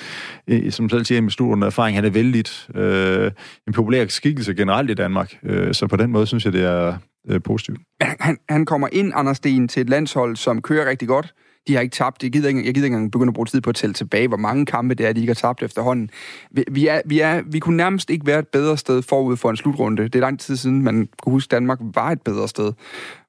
øh, 0.48 0.72
som 0.72 0.88
selv 0.88 1.04
siger, 1.04 1.20
med 1.20 1.30
slutrunden 1.30 1.62
erfaring, 1.62 1.96
han 1.96 2.04
er 2.04 2.10
vældig 2.10 2.44
øh, 2.74 3.30
en 3.66 3.72
populær 3.72 4.06
skikkelse 4.08 4.54
generelt 4.54 4.90
i 4.90 4.94
Danmark. 4.94 5.38
Øh, 5.42 5.74
så 5.74 5.86
på 5.86 5.96
den 5.96 6.10
måde 6.10 6.26
synes 6.26 6.44
jeg, 6.44 6.52
det 6.52 6.64
er 6.64 6.96
øh, 7.28 7.40
positivt. 7.42 7.78
Han, 8.00 8.36
han 8.48 8.64
kommer 8.64 8.88
ind, 8.92 9.12
Anders 9.14 9.36
Sten, 9.36 9.68
til 9.68 9.80
et 9.80 9.88
landshold, 9.88 10.36
som 10.36 10.62
kører 10.62 10.90
rigtig 10.90 11.08
godt 11.08 11.34
de 11.68 11.74
har 11.74 11.80
ikke 11.80 11.94
tabt. 11.94 12.22
Jeg 12.22 12.32
gider 12.32 12.48
ikke, 12.48 12.64
jeg 12.64 12.74
gider 12.74 12.86
ikke 12.86 12.94
engang 12.94 13.12
begynde 13.12 13.30
at 13.30 13.34
bruge 13.34 13.46
tid 13.46 13.60
på 13.60 13.70
at 13.70 13.76
tælle 13.76 13.94
tilbage, 13.94 14.28
hvor 14.28 14.36
mange 14.36 14.66
kampe 14.66 14.94
det 14.94 15.06
er, 15.06 15.12
de 15.12 15.20
ikke 15.20 15.30
har 15.30 15.34
tabt 15.34 15.62
efterhånden. 15.62 16.10
Vi, 16.50 16.64
vi, 16.70 16.86
er, 16.86 17.00
vi, 17.04 17.20
er, 17.20 17.42
vi 17.46 17.58
kunne 17.58 17.76
nærmest 17.76 18.10
ikke 18.10 18.26
være 18.26 18.38
et 18.38 18.48
bedre 18.48 18.76
sted 18.76 19.02
forud 19.02 19.36
for 19.36 19.50
en 19.50 19.56
slutrunde. 19.56 20.02
Det 20.02 20.14
er 20.14 20.20
lang 20.20 20.40
tid 20.40 20.56
siden, 20.56 20.82
man 20.82 21.08
kunne 21.22 21.32
huske, 21.32 21.46
at 21.46 21.50
Danmark 21.50 21.78
var 21.80 22.10
et 22.10 22.22
bedre 22.22 22.48
sted 22.48 22.72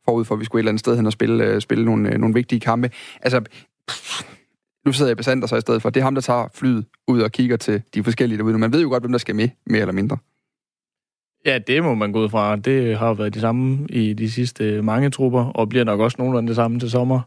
forud 0.05 0.25
for, 0.25 0.35
at 0.35 0.39
vi 0.39 0.45
skulle 0.45 0.59
et 0.59 0.61
eller 0.61 0.71
andet 0.71 0.79
sted 0.79 0.95
hen 0.95 1.05
og 1.05 1.11
spille, 1.11 1.43
øh, 1.43 1.61
spille 1.61 1.85
nogle, 1.85 2.13
øh, 2.13 2.17
nogle 2.17 2.33
vigtige 2.33 2.59
kampe. 2.59 2.91
Altså, 3.21 3.41
pff, 3.87 4.23
nu 4.85 4.91
sidder 4.91 5.09
jeg 5.09 5.17
besandt 5.17 5.49
så 5.49 5.55
i 5.55 5.61
stedet 5.61 5.81
for. 5.81 5.89
Det 5.89 5.99
er 5.99 6.03
ham, 6.03 6.15
der 6.15 6.21
tager 6.21 6.47
flyet 6.53 6.85
ud 7.07 7.21
og 7.21 7.31
kigger 7.31 7.57
til 7.57 7.81
de 7.93 8.03
forskellige 8.03 8.37
derude. 8.37 8.57
Man 8.57 8.73
ved 8.73 8.81
jo 8.81 8.89
godt, 8.89 9.03
hvem 9.03 9.11
der 9.11 9.19
skal 9.19 9.35
med, 9.35 9.49
mere 9.65 9.81
eller 9.81 9.93
mindre. 9.93 10.17
Ja, 11.45 11.59
det 11.67 11.83
må 11.83 11.95
man 11.95 12.11
gå 12.11 12.23
ud 12.23 12.29
fra. 12.29 12.55
Det 12.55 12.97
har 12.97 13.13
været 13.13 13.33
de 13.33 13.39
samme 13.39 13.87
i 13.89 14.13
de 14.13 14.31
sidste 14.31 14.81
mange 14.81 15.09
trupper, 15.09 15.45
og 15.45 15.69
bliver 15.69 15.83
nok 15.83 15.99
også 15.99 16.15
nogenlunde 16.19 16.47
det 16.47 16.55
samme 16.55 16.79
til 16.79 16.89
sommer. 16.89 17.21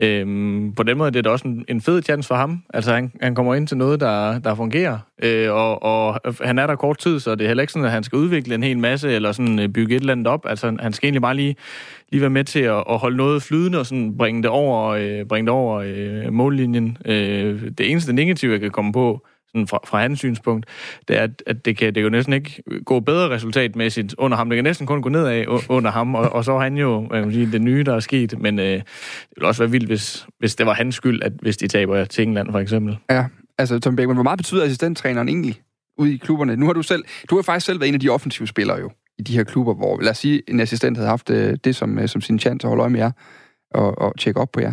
Øhm, 0.00 0.72
på 0.72 0.82
den 0.82 0.98
måde 0.98 1.10
det 1.10 1.18
er 1.18 1.22
det 1.22 1.32
også 1.32 1.48
en, 1.48 1.64
en 1.68 1.80
fed 1.80 2.02
chance 2.02 2.28
for 2.28 2.34
ham. 2.34 2.62
Altså, 2.74 2.94
han, 2.94 3.12
han 3.20 3.34
kommer 3.34 3.54
ind 3.54 3.66
til 3.66 3.76
noget, 3.76 4.00
der, 4.00 4.38
der 4.38 4.54
fungerer, 4.54 4.98
øh, 5.22 5.52
og, 5.52 5.82
og 5.82 6.20
han 6.40 6.58
er 6.58 6.66
der 6.66 6.76
kort 6.76 6.98
tid, 6.98 7.20
så 7.20 7.34
det 7.34 7.44
er 7.44 7.48
heller 7.48 7.62
ikke 7.62 7.72
sådan, 7.72 7.86
at 7.86 7.92
han 7.92 8.02
skal 8.02 8.16
udvikle 8.16 8.54
en 8.54 8.62
hel 8.62 8.78
masse, 8.78 9.12
eller 9.12 9.32
sådan 9.32 9.58
øh, 9.58 9.68
bygge 9.68 9.96
et 9.96 10.00
eller 10.00 10.12
andet 10.12 10.26
op. 10.26 10.46
Altså, 10.48 10.76
han 10.80 10.92
skal 10.92 11.06
egentlig 11.06 11.22
bare 11.22 11.36
lige, 11.36 11.56
lige 12.12 12.20
være 12.20 12.30
med 12.30 12.44
til 12.44 12.60
at, 12.60 12.84
at 12.90 12.98
holde 12.98 13.16
noget 13.16 13.42
flydende, 13.42 13.78
og 13.78 13.86
sådan 13.86 14.16
bringe 14.16 14.42
det 14.42 14.50
over, 14.50 14.88
øh, 14.88 15.24
bringe 15.24 15.46
det 15.46 15.52
over 15.52 15.82
øh, 15.86 16.32
mållinjen. 16.32 16.98
Øh, 17.04 17.62
det 17.78 17.90
eneste 17.90 18.12
negative, 18.12 18.52
jeg 18.52 18.60
kan 18.60 18.70
komme 18.70 18.92
på, 18.92 19.26
sådan 19.56 19.66
fra, 19.66 19.80
fra 19.84 20.00
hans 20.00 20.18
synspunkt, 20.18 20.66
det 21.08 21.18
er, 21.18 21.22
at, 21.22 21.42
at 21.46 21.64
det, 21.64 21.76
kan, 21.76 21.86
det 21.86 21.94
kan 21.94 22.02
jo 22.02 22.08
næsten 22.08 22.32
ikke 22.32 22.62
gå 22.84 23.00
bedre 23.00 23.30
resultatmæssigt 23.30 24.14
under 24.18 24.36
ham. 24.36 24.50
Det 24.50 24.56
kan 24.56 24.64
næsten 24.64 24.86
kun 24.86 25.02
gå 25.02 25.08
nedad 25.08 25.44
under 25.68 25.90
ham, 25.90 26.14
og, 26.14 26.32
og 26.32 26.44
så 26.44 26.52
er 26.52 26.60
han 26.60 26.76
jo 26.76 27.08
jeg 27.12 27.32
sige, 27.32 27.52
det 27.52 27.62
nye, 27.62 27.84
der 27.84 27.94
er 27.94 28.00
sket. 28.00 28.40
Men 28.40 28.58
øh, 28.58 28.64
det 28.64 28.84
ville 29.36 29.48
også 29.48 29.62
være 29.62 29.70
vildt, 29.70 29.86
hvis, 29.86 30.26
hvis 30.38 30.56
det 30.56 30.66
var 30.66 30.74
hans 30.74 30.94
skyld, 30.94 31.22
at 31.22 31.32
hvis 31.42 31.56
de 31.56 31.68
taber 31.68 32.04
til 32.04 32.22
England, 32.22 32.50
for 32.50 32.58
eksempel. 32.58 32.98
Ja, 33.10 33.24
altså 33.58 33.78
Tom 33.78 33.96
Beckman, 33.96 34.16
hvor 34.16 34.22
meget 34.22 34.36
betyder 34.36 34.64
assistenttræneren 34.64 35.28
egentlig 35.28 35.60
ude 35.98 36.14
i 36.14 36.16
klubberne? 36.16 36.56
Nu 36.56 36.66
har 36.66 36.72
du 36.72 36.82
selv, 36.82 37.04
du 37.30 37.36
har 37.36 37.42
faktisk 37.42 37.66
selv 37.66 37.80
været 37.80 37.88
en 37.88 37.94
af 37.94 38.00
de 38.00 38.08
offensive 38.08 38.48
spillere 38.48 38.78
jo, 38.78 38.90
i 39.18 39.22
de 39.22 39.36
her 39.36 39.44
klubber, 39.44 39.74
hvor, 39.74 40.00
lad 40.00 40.10
os 40.10 40.18
sige, 40.18 40.42
en 40.50 40.60
assistent 40.60 40.96
havde 40.96 41.08
haft 41.08 41.30
øh, 41.30 41.56
det 41.64 41.76
som, 41.76 41.98
øh, 41.98 42.08
som 42.08 42.20
sin 42.20 42.38
chance 42.38 42.66
at 42.66 42.68
holde 42.68 42.80
øje 42.80 42.90
med 42.90 43.00
jer 43.00 43.10
og, 43.74 43.98
og 43.98 44.18
tjekke 44.18 44.40
op 44.40 44.52
på 44.52 44.60
jer. 44.60 44.72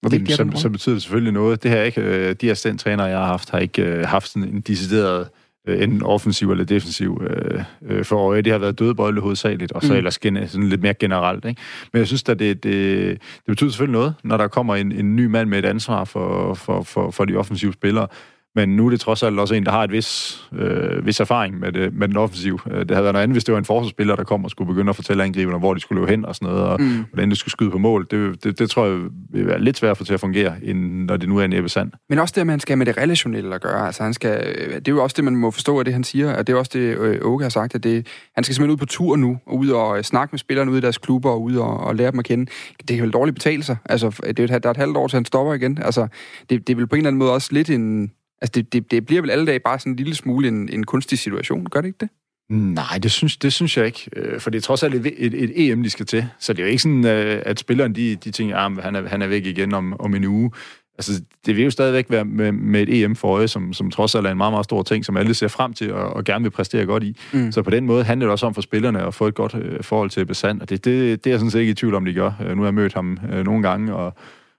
Hvor 0.00 0.14
Jamen, 0.14 0.56
så, 0.56 0.62
så 0.62 0.68
betyder 0.68 0.94
det 0.94 1.02
selvfølgelig 1.02 1.32
noget. 1.32 1.62
Det 1.62 1.70
her 1.70 1.82
ikke, 1.82 2.00
øh, 2.00 2.34
de 2.40 2.50
assistenttrænere, 2.50 3.06
jeg 3.06 3.18
har 3.18 3.26
haft, 3.26 3.50
har 3.50 3.58
ikke 3.58 3.82
øh, 3.82 4.06
haft 4.06 4.28
sådan 4.28 4.48
en 4.48 4.60
decideret 4.60 5.28
øh, 5.68 5.82
enten 5.82 6.02
offensiv 6.02 6.50
eller 6.50 6.64
defensiv 6.64 7.22
øh, 7.30 7.64
øh, 7.82 8.04
for 8.04 8.16
øje. 8.16 8.42
Det 8.42 8.52
har 8.52 8.58
været 8.58 8.78
dødbøjle 8.78 9.20
hovedsageligt, 9.20 9.72
og 9.72 9.82
så 9.82 9.92
mm. 9.92 9.96
ellers 9.96 10.18
gen, 10.18 10.48
sådan 10.48 10.68
lidt 10.68 10.82
mere 10.82 10.94
generelt. 10.94 11.44
Ikke? 11.44 11.60
Men 11.92 11.98
jeg 11.98 12.06
synes 12.06 12.28
at 12.28 12.38
det, 12.38 12.62
det, 12.64 13.08
det 13.10 13.46
betyder 13.46 13.70
selvfølgelig 13.70 13.92
noget, 13.92 14.14
når 14.24 14.36
der 14.36 14.48
kommer 14.48 14.76
en, 14.76 14.92
en 14.92 15.16
ny 15.16 15.26
mand 15.26 15.48
med 15.48 15.58
et 15.58 15.64
ansvar 15.64 16.04
for, 16.04 16.54
for, 16.54 16.82
for, 16.82 17.10
for 17.10 17.24
de 17.24 17.36
offensive 17.36 17.72
spillere. 17.72 18.06
Men 18.54 18.68
nu 18.68 18.86
er 18.86 18.90
det 18.90 19.00
trods 19.00 19.22
alt 19.22 19.38
også 19.38 19.54
en, 19.54 19.64
der 19.64 19.70
har 19.70 19.84
et 19.84 19.92
vis, 19.92 20.40
øh, 20.52 21.06
vis 21.06 21.20
erfaring 21.20 21.58
med, 21.58 21.72
det, 21.72 21.94
med 21.94 22.08
den 22.08 22.16
offensiv. 22.16 22.60
Øh, 22.70 22.80
det 22.80 22.90
havde 22.90 23.02
været 23.02 23.12
noget 23.12 23.22
andet, 23.22 23.34
hvis 23.34 23.44
det 23.44 23.52
var 23.52 23.58
en 23.58 23.64
forsvarsspiller, 23.64 24.16
der 24.16 24.24
kom 24.24 24.44
og 24.44 24.50
skulle 24.50 24.68
begynde 24.68 24.90
at 24.90 24.96
fortælle 24.96 25.24
angriberne, 25.24 25.58
hvor 25.58 25.74
de 25.74 25.80
skulle 25.80 26.00
løbe 26.00 26.10
hen 26.10 26.24
og 26.24 26.34
sådan 26.34 26.48
noget, 26.48 26.64
og 26.64 26.80
mm. 26.80 27.04
hvordan 27.12 27.30
de 27.30 27.36
skulle 27.36 27.52
skyde 27.52 27.70
på 27.70 27.78
mål. 27.78 28.06
Det, 28.10 28.44
det, 28.44 28.58
det 28.58 28.70
tror 28.70 28.86
jeg 28.86 28.98
vil 29.32 29.46
være 29.46 29.60
lidt 29.60 29.76
svært 29.76 29.90
at 29.90 29.98
få 29.98 30.04
til 30.04 30.14
at 30.14 30.20
fungere, 30.20 30.54
end 30.62 31.04
når 31.04 31.16
det 31.16 31.28
nu 31.28 31.38
er 31.38 31.44
en 31.44 31.52
Ebbe 31.52 31.68
Sand. 31.68 31.90
Men 32.08 32.18
også 32.18 32.32
det, 32.32 32.40
at 32.40 32.46
man 32.46 32.60
skal 32.60 32.78
med 32.78 32.86
det 32.86 32.96
relationelle 32.96 33.54
at 33.54 33.60
gøre. 33.60 33.86
Altså, 33.86 34.02
han 34.02 34.14
skal, 34.14 34.40
det 34.74 34.88
er 34.88 34.92
jo 34.92 35.02
også 35.02 35.14
det, 35.14 35.24
man 35.24 35.36
må 35.36 35.50
forstå 35.50 35.78
af 35.78 35.84
det, 35.84 35.94
han 35.94 36.04
siger, 36.04 36.36
og 36.36 36.46
det 36.46 36.52
er 36.52 36.56
også 36.56 36.70
det, 36.74 37.20
Åke 37.22 37.42
har 37.42 37.50
sagt, 37.50 37.74
at 37.74 37.84
det, 37.84 38.06
han 38.34 38.44
skal 38.44 38.54
simpelthen 38.54 38.72
ud 38.72 38.76
på 38.78 38.86
tur 38.86 39.16
nu, 39.16 39.38
og 39.46 39.58
ud 39.58 39.68
og 39.68 40.04
snakke 40.04 40.32
med 40.32 40.38
spillerne 40.38 40.70
ude 40.70 40.78
i 40.78 40.80
deres 40.80 40.98
klubber, 40.98 41.30
og 41.30 41.42
ud 41.42 41.56
og, 41.56 41.80
og 41.80 41.96
lære 41.96 42.10
dem 42.10 42.18
at 42.18 42.24
kende. 42.24 42.50
Det 42.88 42.96
kan 42.96 43.02
vel 43.02 43.10
dårligt 43.10 43.34
betale 43.34 43.62
sig. 43.62 43.76
Altså, 43.84 44.20
det 44.36 44.50
er, 44.50 44.58
der 44.58 44.68
er 44.68 44.70
et 44.70 44.76
halvt 44.76 44.96
år, 44.96 45.08
til 45.08 45.16
han 45.16 45.24
stopper 45.24 45.54
igen. 45.54 45.78
Altså, 45.82 46.06
det, 46.50 46.66
det 46.66 46.72
er 46.72 46.76
vel 46.76 46.86
på 46.86 46.96
en 46.96 46.98
eller 46.98 47.08
anden 47.08 47.18
måde 47.18 47.32
også 47.32 47.48
lidt 47.52 47.70
en... 47.70 48.10
Altså, 48.40 48.52
det, 48.54 48.72
det, 48.72 48.90
det 48.90 49.06
bliver 49.06 49.22
vel 49.22 49.30
alle 49.30 49.46
dage 49.46 49.58
bare 49.58 49.78
sådan 49.78 49.92
en 49.92 49.96
lille 49.96 50.14
smule 50.14 50.48
en, 50.48 50.68
en 50.72 50.84
kunstig 50.84 51.18
situation. 51.18 51.66
Gør 51.66 51.80
det 51.80 51.88
ikke 51.88 51.98
det? 52.00 52.08
Nej, 52.50 52.98
det 53.02 53.10
synes, 53.10 53.36
det 53.36 53.52
synes 53.52 53.76
jeg 53.76 53.86
ikke. 53.86 54.10
Øh, 54.16 54.40
for 54.40 54.50
det 54.50 54.58
er 54.58 54.62
trods 54.62 54.82
alt 54.82 54.94
et, 54.94 55.14
et, 55.18 55.34
et 55.34 55.70
EM, 55.70 55.82
de 55.82 55.90
skal 55.90 56.06
til. 56.06 56.26
Så 56.38 56.52
det 56.52 56.58
er 56.58 56.64
jo 56.64 56.70
ikke 56.70 56.82
sådan, 56.82 57.06
øh, 57.06 57.42
at 57.46 57.60
spilleren 57.60 57.94
de, 57.94 58.16
de 58.16 58.30
tænker, 58.30 58.56
at 58.56 58.72
ah, 58.72 58.82
han 58.82 58.96
er, 58.96 59.08
han 59.08 59.22
er 59.22 59.26
væk 59.26 59.46
igen 59.46 59.74
om, 59.74 60.00
om 60.00 60.14
en 60.14 60.24
uge. 60.24 60.50
Altså, 60.98 61.22
det 61.46 61.56
vil 61.56 61.64
jo 61.64 61.70
stadigvæk 61.70 62.06
være 62.08 62.24
med, 62.24 62.52
med 62.52 62.82
et 62.82 63.02
EM 63.02 63.16
for 63.16 63.28
øje, 63.28 63.48
som, 63.48 63.72
som 63.72 63.90
trods 63.90 64.14
alt 64.14 64.26
er 64.26 64.30
en 64.30 64.36
meget, 64.36 64.52
meget 64.52 64.64
stor 64.64 64.82
ting, 64.82 65.04
som 65.04 65.16
alle 65.16 65.34
ser 65.34 65.48
frem 65.48 65.72
til 65.72 65.92
og, 65.92 66.12
og 66.12 66.24
gerne 66.24 66.42
vil 66.42 66.50
præstere 66.50 66.86
godt 66.86 67.02
i. 67.02 67.16
Mm. 67.32 67.52
Så 67.52 67.62
på 67.62 67.70
den 67.70 67.86
måde 67.86 68.04
handler 68.04 68.26
det 68.26 68.32
også 68.32 68.46
om 68.46 68.54
for 68.54 68.62
spillerne 68.62 69.06
at 69.06 69.14
få 69.14 69.26
et 69.26 69.34
godt 69.34 69.54
øh, 69.54 69.84
forhold 69.84 70.10
til 70.10 70.26
Besand, 70.26 70.60
og 70.60 70.70
det, 70.70 70.84
det, 70.84 71.24
det 71.24 71.30
er 71.30 71.34
jeg 71.34 71.40
sådan 71.40 71.50
set 71.50 71.60
ikke 71.60 71.70
i 71.70 71.74
tvivl 71.74 71.94
om, 71.94 72.04
de 72.04 72.14
gør. 72.14 72.32
Nu 72.54 72.62
har 72.62 72.66
jeg 72.66 72.74
mødt 72.74 72.94
ham 72.94 73.18
øh, 73.32 73.44
nogle 73.44 73.62
gange, 73.62 73.94
og 73.94 74.14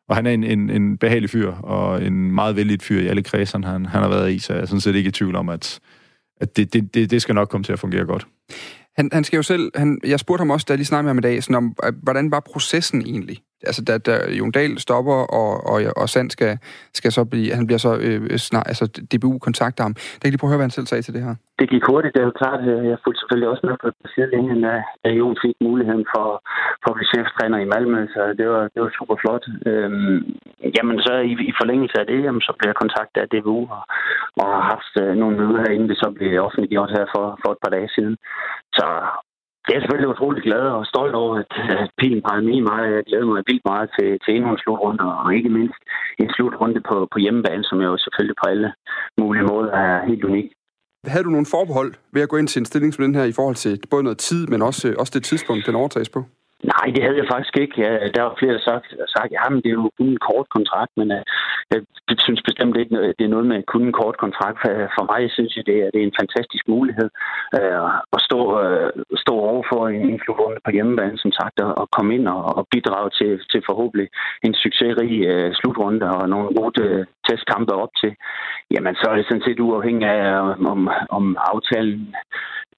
og 0.09 0.15
han 0.15 0.25
er 0.25 0.31
en, 0.31 0.43
en, 0.43 0.69
en 0.69 0.97
behagelig 0.97 1.29
fyr, 1.29 1.51
og 1.51 2.05
en 2.05 2.31
meget 2.31 2.55
vældig 2.55 2.81
fyr 2.81 3.01
i 3.01 3.07
alle 3.07 3.23
kredser, 3.23 3.67
han, 3.67 3.85
han 3.85 4.01
har 4.01 4.09
været 4.09 4.31
i, 4.33 4.39
så 4.39 4.53
jeg 4.53 4.61
er 4.61 4.65
sådan 4.65 4.81
set 4.81 4.95
ikke 4.95 5.07
i 5.07 5.11
tvivl 5.11 5.35
om, 5.35 5.49
at, 5.49 5.79
at 6.41 6.57
det, 6.57 6.73
det, 6.73 6.93
det, 6.93 7.11
det 7.11 7.21
skal 7.21 7.35
nok 7.35 7.49
komme 7.49 7.63
til 7.63 7.73
at 7.73 7.79
fungere 7.79 8.05
godt. 8.05 8.27
Han, 8.95 9.09
han 9.13 9.23
skal 9.23 9.37
jo 9.37 9.43
selv, 9.43 9.71
han, 9.75 9.99
jeg 10.03 10.19
spurgte 10.19 10.41
ham 10.41 10.49
også, 10.49 10.65
da 10.67 10.73
jeg 10.73 10.77
lige 10.77 10.85
snakkede 10.85 11.03
med 11.03 11.09
ham 11.09 11.17
i 11.17 11.21
dag, 11.33 11.43
sådan 11.43 11.55
om, 11.55 11.75
hvordan 12.03 12.31
var 12.31 12.39
processen 12.39 13.01
egentlig? 13.01 13.37
Altså 13.69 13.81
da, 13.87 13.93
da 13.97 14.13
Jon 14.39 14.51
Dahl 14.51 14.79
stopper, 14.79 15.17
og, 15.39 15.51
og, 15.71 15.77
og 16.01 16.09
Sand 16.09 16.29
skal, 16.29 16.57
skal 16.93 17.11
så 17.11 17.25
blive, 17.25 17.53
han 17.59 17.65
bliver 17.67 17.81
så 17.87 17.91
øh, 18.05 18.21
øh 18.31 18.37
snart, 18.37 18.67
altså 18.71 18.85
DBU 19.11 19.37
kontakter 19.47 19.83
ham. 19.83 19.93
Der 19.93 20.23
kan 20.23 20.31
lige 20.31 20.41
prøve 20.41 20.49
at 20.49 20.53
høre, 20.53 20.61
hvad 20.61 20.69
han 20.69 20.77
selv 20.77 20.87
sagde 20.91 21.03
til 21.05 21.13
det 21.13 21.23
her. 21.27 21.35
Det 21.59 21.69
gik 21.73 21.83
hurtigt, 21.91 22.13
det 22.13 22.21
er 22.21 22.29
jo 22.29 22.39
klart. 22.41 22.59
Jeg 22.91 22.97
fulgte 23.03 23.19
selvfølgelig 23.19 23.49
også 23.53 23.63
med 23.67 23.75
på 23.83 23.87
sidelinjen, 24.13 24.61
øh, 24.63 24.69
da, 24.69 24.75
at 25.07 25.11
Jon 25.19 25.37
fik 25.43 25.55
muligheden 25.67 26.05
for, 26.13 26.27
for 26.81 26.89
at 26.91 26.97
blive 26.97 27.11
cheftræner 27.13 27.57
i 27.61 27.69
Malmø, 27.73 28.01
så 28.15 28.21
det 28.39 28.47
var, 28.53 28.63
det 28.73 28.79
var 28.83 28.91
super 28.99 29.15
flot. 29.21 29.45
Øhm, 29.69 30.17
jamen 30.75 30.97
så 31.05 31.13
i, 31.31 31.33
i 31.51 31.53
forlængelse 31.61 31.97
af 32.01 32.05
det, 32.11 32.19
jamen, 32.25 32.43
så 32.47 32.51
blev 32.57 32.67
jeg 32.71 32.81
kontaktet 32.83 33.19
af 33.21 33.29
DBU, 33.31 33.59
og, 33.75 33.83
og 34.39 34.45
har 34.55 34.63
haft 34.73 34.93
øh, 35.03 35.11
nogle 35.21 35.37
møder 35.39 35.59
herinde, 35.63 35.89
det 35.91 35.97
så 36.03 36.07
blev 36.17 36.45
offentliggjort 36.47 36.91
her 36.97 37.05
for, 37.15 37.25
for 37.41 37.49
et 37.51 37.61
par 37.63 37.71
dage 37.75 37.89
siden. 37.95 38.15
Så 38.77 38.85
jeg 39.67 39.75
er 39.75 39.81
selvfølgelig 39.81 40.13
utrolig 40.13 40.43
glad 40.43 40.65
og 40.77 40.85
stolt 40.85 41.15
over, 41.15 41.33
at, 41.41 41.51
at 41.81 41.89
pilen 41.97 42.21
pegede 42.27 42.45
min 42.45 42.63
meget. 42.63 42.95
Jeg 42.95 43.03
glæder 43.09 43.25
mig 43.25 43.43
vildt 43.47 43.65
meget 43.71 43.89
til, 43.99 44.09
til 44.23 44.35
endnu 44.35 44.49
en 44.51 44.63
slutrunde, 44.63 45.03
og 45.21 45.35
ikke 45.37 45.49
mindst 45.49 45.81
en 46.23 46.29
slutrunde 46.35 46.81
på, 46.89 47.07
på 47.13 47.17
hjemmebane, 47.19 47.63
som 47.63 47.77
jo 47.87 47.97
selvfølgelig 47.97 48.37
på 48.41 48.49
alle 48.53 48.69
mulige 49.21 49.47
måder 49.51 49.71
er 49.71 50.05
helt 50.09 50.23
unik. 50.23 50.47
Havde 51.07 51.23
du 51.23 51.29
nogle 51.29 51.51
forbehold 51.55 51.91
ved 52.13 52.21
at 52.21 52.29
gå 52.29 52.37
ind 52.37 52.47
til 52.47 52.59
en 52.59 52.65
stilling 52.65 52.93
som 52.93 53.03
den 53.03 53.15
her 53.15 53.23
i 53.23 53.37
forhold 53.39 53.55
til 53.55 53.79
både 53.91 54.03
noget 54.03 54.17
tid, 54.17 54.47
men 54.47 54.61
også, 54.61 54.95
også 54.99 55.11
det 55.15 55.23
tidspunkt, 55.23 55.65
den 55.65 55.75
overtages 55.75 56.09
på? 56.09 56.19
Nej, 56.73 56.85
det 56.95 57.03
havde 57.03 57.19
jeg 57.21 57.31
faktisk 57.33 57.55
ikke. 57.63 57.75
Ja, 57.85 57.91
der 58.15 58.21
var 58.27 58.35
flere, 58.39 58.53
der 58.53 58.63
sagt, 58.71 58.87
sagt 59.15 59.31
ja, 59.37 59.43
men 59.49 59.59
det 59.63 59.69
er 59.69 59.79
jo 59.81 59.89
kun 59.97 60.07
en 60.07 60.25
kort 60.29 60.47
kontrakt, 60.57 60.91
men 60.99 61.07
uh, 61.17 61.21
jeg 61.71 61.81
synes 62.25 62.41
bestemt 62.49 62.77
ikke, 62.77 62.95
det 63.17 63.23
er 63.25 63.35
noget 63.35 63.47
med 63.47 63.57
at 63.57 63.69
kunne 63.71 63.87
en 63.87 63.99
kort 64.01 64.17
kontrakt. 64.17 64.57
For 64.95 65.03
mig 65.11 65.31
synes 65.31 65.51
jeg, 65.55 65.65
det 65.69 65.77
er, 65.83 65.89
det 65.93 65.99
er 65.99 66.07
en 66.07 66.19
fantastisk 66.21 66.65
mulighed 66.67 67.09
øh, 67.59 67.89
at 68.15 68.21
stå, 68.27 68.39
øh, 68.63 68.89
stå 69.23 69.33
over 69.51 69.63
for 69.71 69.81
en, 69.87 70.01
en 70.09 70.19
på 70.65 70.71
hjemmebane, 70.77 71.17
som 71.17 71.31
sagt, 71.39 71.57
og 71.81 71.87
komme 71.95 72.15
ind 72.15 72.27
og, 72.27 72.41
og 72.57 72.67
bidrage 72.71 73.09
til, 73.19 73.31
til 73.51 73.61
forhåbentlig 73.69 74.07
en 74.43 74.53
succesrig 74.53 75.13
øh, 75.31 75.53
slutrunde 75.59 76.05
og 76.17 76.29
nogle 76.29 76.47
gode 76.59 77.05
testkampe 77.27 77.73
op 77.83 77.93
til. 78.01 78.11
Jamen, 78.73 78.95
så 78.95 79.05
er 79.11 79.15
det 79.15 79.25
sådan 79.25 79.47
set 79.47 79.59
uafhængig 79.59 80.07
af, 80.07 80.23
om, 80.73 80.89
om 81.09 81.37
aftalen 81.53 82.15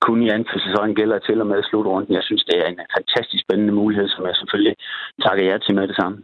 kun 0.07 0.23
i 0.23 0.29
anden 0.29 0.49
sæson 0.65 0.95
gælder 0.99 1.19
til 1.19 1.41
og 1.41 1.47
med 1.47 1.63
slutrunden. 1.63 2.13
Jeg 2.17 2.23
synes, 2.23 2.43
det 2.49 2.57
er 2.63 2.67
en 2.69 2.79
fantastisk 2.97 3.43
spændende 3.45 3.73
mulighed, 3.81 4.07
som 4.09 4.25
jeg 4.25 4.35
selvfølgelig 4.35 4.75
takker 5.25 5.43
jer 5.49 5.57
til 5.57 5.75
med 5.75 5.87
det 5.87 5.95
samme. 6.01 6.17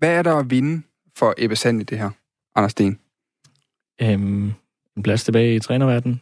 Hvad 0.00 0.12
er 0.18 0.22
der 0.22 0.34
at 0.38 0.50
vinde 0.54 0.76
for 1.20 1.34
Ebbe 1.38 1.56
Sand 1.56 1.80
i 1.80 1.84
det 1.84 1.98
her, 1.98 2.10
Anders 2.56 2.72
Sten? 2.72 2.98
Øhm, 4.02 4.52
en 4.96 5.02
plads 5.02 5.24
tilbage 5.24 5.54
i 5.54 5.60
trænerverdenen. 5.60 6.20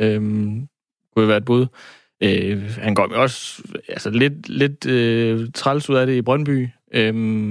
Øhm, 0.00 0.68
kunne 1.14 1.28
være 1.28 1.36
et 1.36 1.44
bud. 1.44 1.66
Øh, 2.22 2.78
han 2.78 2.94
går 2.94 3.14
også 3.14 3.62
altså, 3.88 4.10
lidt, 4.10 4.48
lidt 4.48 4.86
øh, 4.86 5.48
træls 5.54 5.90
ud 5.90 5.96
af 5.96 6.06
det 6.06 6.14
i 6.14 6.22
Brøndby. 6.22 6.68
Øhm, 6.94 7.50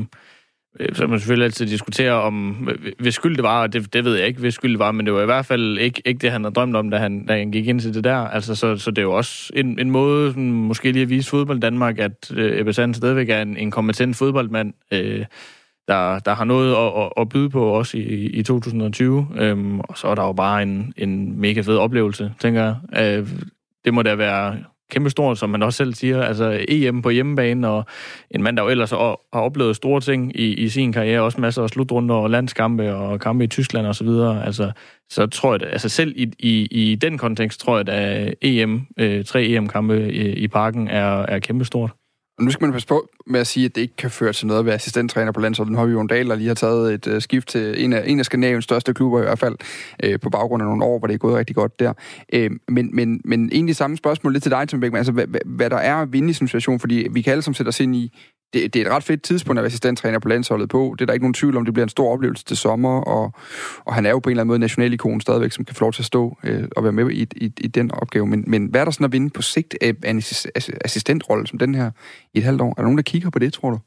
øh, 0.80 0.96
så 0.96 1.02
kan 1.02 1.10
man 1.10 1.20
selvfølgelig 1.20 1.46
altid 1.46 1.68
diskutere 1.68 2.12
om, 2.12 2.70
hvis 3.00 3.16
skyld 3.16 3.36
det 3.36 3.44
var, 3.44 3.62
og 3.62 3.74
det, 3.74 3.94
det 3.94 4.06
ved 4.06 4.16
jeg 4.16 4.28
ikke, 4.28 4.40
hvis 4.40 4.54
skyld 4.54 4.72
det 4.72 4.80
var, 4.80 4.92
men 4.92 5.06
det 5.06 5.14
var 5.14 5.22
i 5.22 5.26
hvert 5.26 5.46
fald 5.46 5.78
ikke, 5.78 6.02
ikke 6.06 6.20
det, 6.20 6.32
han 6.32 6.44
havde 6.44 6.54
drømt 6.54 6.76
om, 6.76 6.90
da 6.90 6.98
han, 6.98 7.26
da 7.26 7.38
han 7.38 7.52
gik 7.52 7.68
ind 7.68 7.80
til 7.80 7.94
det 7.94 8.04
der. 8.04 8.18
Altså, 8.18 8.56
så, 8.56 8.78
så 8.78 8.92
det 8.92 8.98
er 8.98 9.04
jo 9.04 9.14
også 9.14 9.52
en, 9.56 9.80
en 9.80 9.92
måde, 9.92 10.30
sådan, 10.30 10.52
måske 10.52 10.92
lige 10.92 11.04
at 11.04 11.10
vise 11.10 11.30
fodbold 11.30 11.60
Danmark, 11.60 12.00
at 12.00 12.32
øh, 12.34 12.60
Ebbe 12.60 12.74
Sand 12.74 12.94
stadigvæk 12.94 13.30
er 13.30 13.42
en, 13.42 13.58
en 13.58 13.72
kompetent 13.72 14.16
fodboldmand, 14.16 14.74
øh, 14.92 15.26
der, 15.88 16.20
der 16.20 16.36
har 16.36 16.46
noget 16.46 16.76
at, 16.76 17.04
at, 17.04 17.12
at 17.18 17.30
byde 17.30 17.50
på 17.50 17.66
også 17.66 17.98
i, 17.98 18.26
i 18.26 18.44
2020. 18.44 19.28
Øhm, 19.36 19.80
og 19.80 19.98
så 19.98 20.08
er 20.08 20.16
der 20.16 20.24
jo 20.24 20.34
bare 20.34 20.64
en, 20.64 20.94
en 20.98 21.40
mega 21.40 21.62
fed 21.62 21.78
oplevelse, 21.78 22.34
tænker 22.40 22.64
jeg. 22.64 22.76
Øh, 23.20 23.30
det 23.86 23.94
må 23.94 24.02
da 24.02 24.16
være 24.16 24.58
kæmpestort, 24.92 25.38
som 25.38 25.50
man 25.50 25.64
også 25.64 25.78
selv 25.78 25.94
siger. 25.94 26.24
Altså 26.24 26.66
EM 26.68 27.02
på 27.02 27.10
hjemmebane, 27.10 27.68
og 27.68 27.86
en 28.32 28.44
mand, 28.44 28.58
der 28.58 28.64
jo 28.64 28.70
ellers 28.70 28.92
har 28.92 29.20
oplevet 29.32 29.76
store 29.76 30.02
ting 30.02 30.40
i, 30.40 30.54
i 30.54 30.70
sin 30.70 30.94
karriere, 30.94 31.22
også 31.22 31.42
masser 31.42 31.64
af 31.64 31.70
slutrunder 31.70 32.16
og 32.16 32.30
landskampe 32.30 32.96
og 32.96 33.20
kampe 33.20 33.44
i 33.44 33.48
Tyskland 33.48 33.88
osv. 33.88 34.08
Altså, 34.46 34.72
så 35.10 35.28
tror 35.28 35.54
jeg, 35.54 35.70
altså 35.72 35.90
selv 35.90 36.14
i, 36.16 36.32
i, 36.40 36.68
i 36.72 36.96
den 36.96 37.18
kontekst, 37.18 37.60
tror 37.60 37.78
jeg, 37.78 37.90
at 37.90 38.34
EM, 38.42 38.88
øh, 39.00 39.26
tre 39.26 39.44
EM-kampe 39.44 40.14
i, 40.14 40.28
øh, 40.28 40.38
i 40.38 40.48
parken 40.48 40.88
er, 40.88 41.22
er 41.22 41.40
kæmpestort. 41.40 41.92
Og 42.38 42.44
nu 42.44 42.52
skal 42.52 42.66
man 42.66 42.74
passe 42.74 42.88
på 42.88 43.10
med 43.28 43.40
at 43.40 43.48
sige, 43.48 43.66
at 43.66 43.76
det 43.76 43.82
ikke 43.82 43.96
kan 43.96 44.12
føre 44.12 44.34
til 44.34 44.48
noget 44.48 44.60
at 44.60 44.66
være 44.66 44.76
assistenttræner 44.76 45.32
på 45.32 45.40
landsholdet. 45.40 45.72
Nu 45.72 45.78
har 45.78 45.86
vi 45.86 45.92
jo 45.92 46.02
en 46.02 46.08
dag, 46.08 46.26
der 46.26 46.36
lige 46.36 46.48
har 46.48 46.56
taget 46.56 46.94
et 46.94 47.08
uh, 47.08 47.22
skift 47.22 47.48
til 47.48 47.84
en 47.84 47.94
af, 47.94 48.04
en 48.08 48.20
af 48.20 48.26
Skandinaviens 48.26 48.64
største 48.64 48.94
klubber 48.94 49.20
i 49.20 49.22
hvert 49.22 49.40
fald, 49.40 49.56
uh, 50.06 50.20
på 50.20 50.30
baggrund 50.30 50.64
af 50.64 50.68
nogle 50.68 50.86
år, 50.86 51.00
hvor 51.00 51.08
det 51.08 51.14
er 51.14 51.18
gået 51.18 51.36
rigtig 51.36 51.56
godt 51.56 51.80
der. 51.80 51.94
Uh, 52.36 52.52
men, 52.68 52.90
men, 52.96 53.22
men 53.26 53.50
egentlig 53.52 53.76
samme 53.76 53.98
spørgsmål 53.98 54.34
lidt 54.34 54.44
til 54.44 54.52
dig, 54.52 54.70
Tom 54.70 54.80
Bækman. 54.80 54.98
Altså, 54.98 55.12
hvad, 55.12 55.28
hvad, 55.28 55.40
hvad 55.46 55.70
der 55.70 55.78
er 55.78 55.96
at 55.96 56.14
vinde 56.14 56.30
i 56.30 56.34
situation, 56.34 56.80
fordi 56.80 57.08
vi 57.12 57.22
kan 57.22 57.32
alle 57.32 57.42
sammen 57.42 57.56
sætte 57.56 57.70
os 57.70 57.80
ind 57.80 57.96
i, 57.96 58.18
det, 58.56 58.74
det 58.74 58.82
er 58.82 58.86
et 58.86 58.92
ret 58.92 59.04
fedt 59.04 59.22
tidspunkt 59.22 59.60
at 59.60 59.64
være 59.64 59.68
assistenttræner 59.68 60.20
på 60.20 60.28
landsholdet 60.28 60.70
på. 60.70 60.96
Det 61.00 61.02
er 61.02 61.06
der 61.06 61.14
ikke 61.14 61.24
nogen 61.24 61.34
tvivl 61.34 61.58
om, 61.58 61.66
det 61.66 61.74
bliver 61.74 61.86
en 61.86 61.90
stor 61.90 62.14
oplevelse 62.14 62.46
til 62.46 62.58
sommer, 62.58 63.02
og, 63.02 63.34
og 63.86 63.94
han 63.94 64.06
er 64.06 64.10
jo 64.10 64.20
på 64.20 64.30
en 64.30 64.32
eller 64.32 64.42
anden 64.42 64.48
måde 64.48 64.60
nationalikon 64.60 65.22
stadigvæk, 65.22 65.52
som 65.52 65.66
kan 65.66 65.76
få 65.76 65.84
lov 65.84 65.94
til 65.94 66.02
at 66.02 66.06
stå 66.06 66.38
øh, 66.44 66.64
og 66.76 66.84
være 66.84 66.94
med 66.94 67.12
i, 67.12 67.28
i, 67.36 67.52
i 67.58 67.68
den 67.68 67.92
opgave. 67.92 68.28
Men, 68.28 68.44
men 68.48 68.66
hvad 68.66 68.82
er 68.82 68.86
der 68.86 68.92
sådan 68.92 69.06
at 69.06 69.12
vinde 69.12 69.30
på 69.30 69.42
sigt 69.42 69.78
af 69.82 69.94
en 70.06 70.24
assistentrolle 70.86 71.48
som 71.48 71.60
den 71.60 71.76
her 71.76 71.92
i 72.34 72.38
et 72.38 72.44
halvt 72.44 72.62
år? 72.62 72.70
Er 72.70 72.74
der 72.74 72.84
nogen, 72.84 72.98
der 72.98 73.04
kigger 73.04 73.30
på 73.30 73.40
det, 73.40 73.54
tror 73.54 73.70
du? 73.70 73.80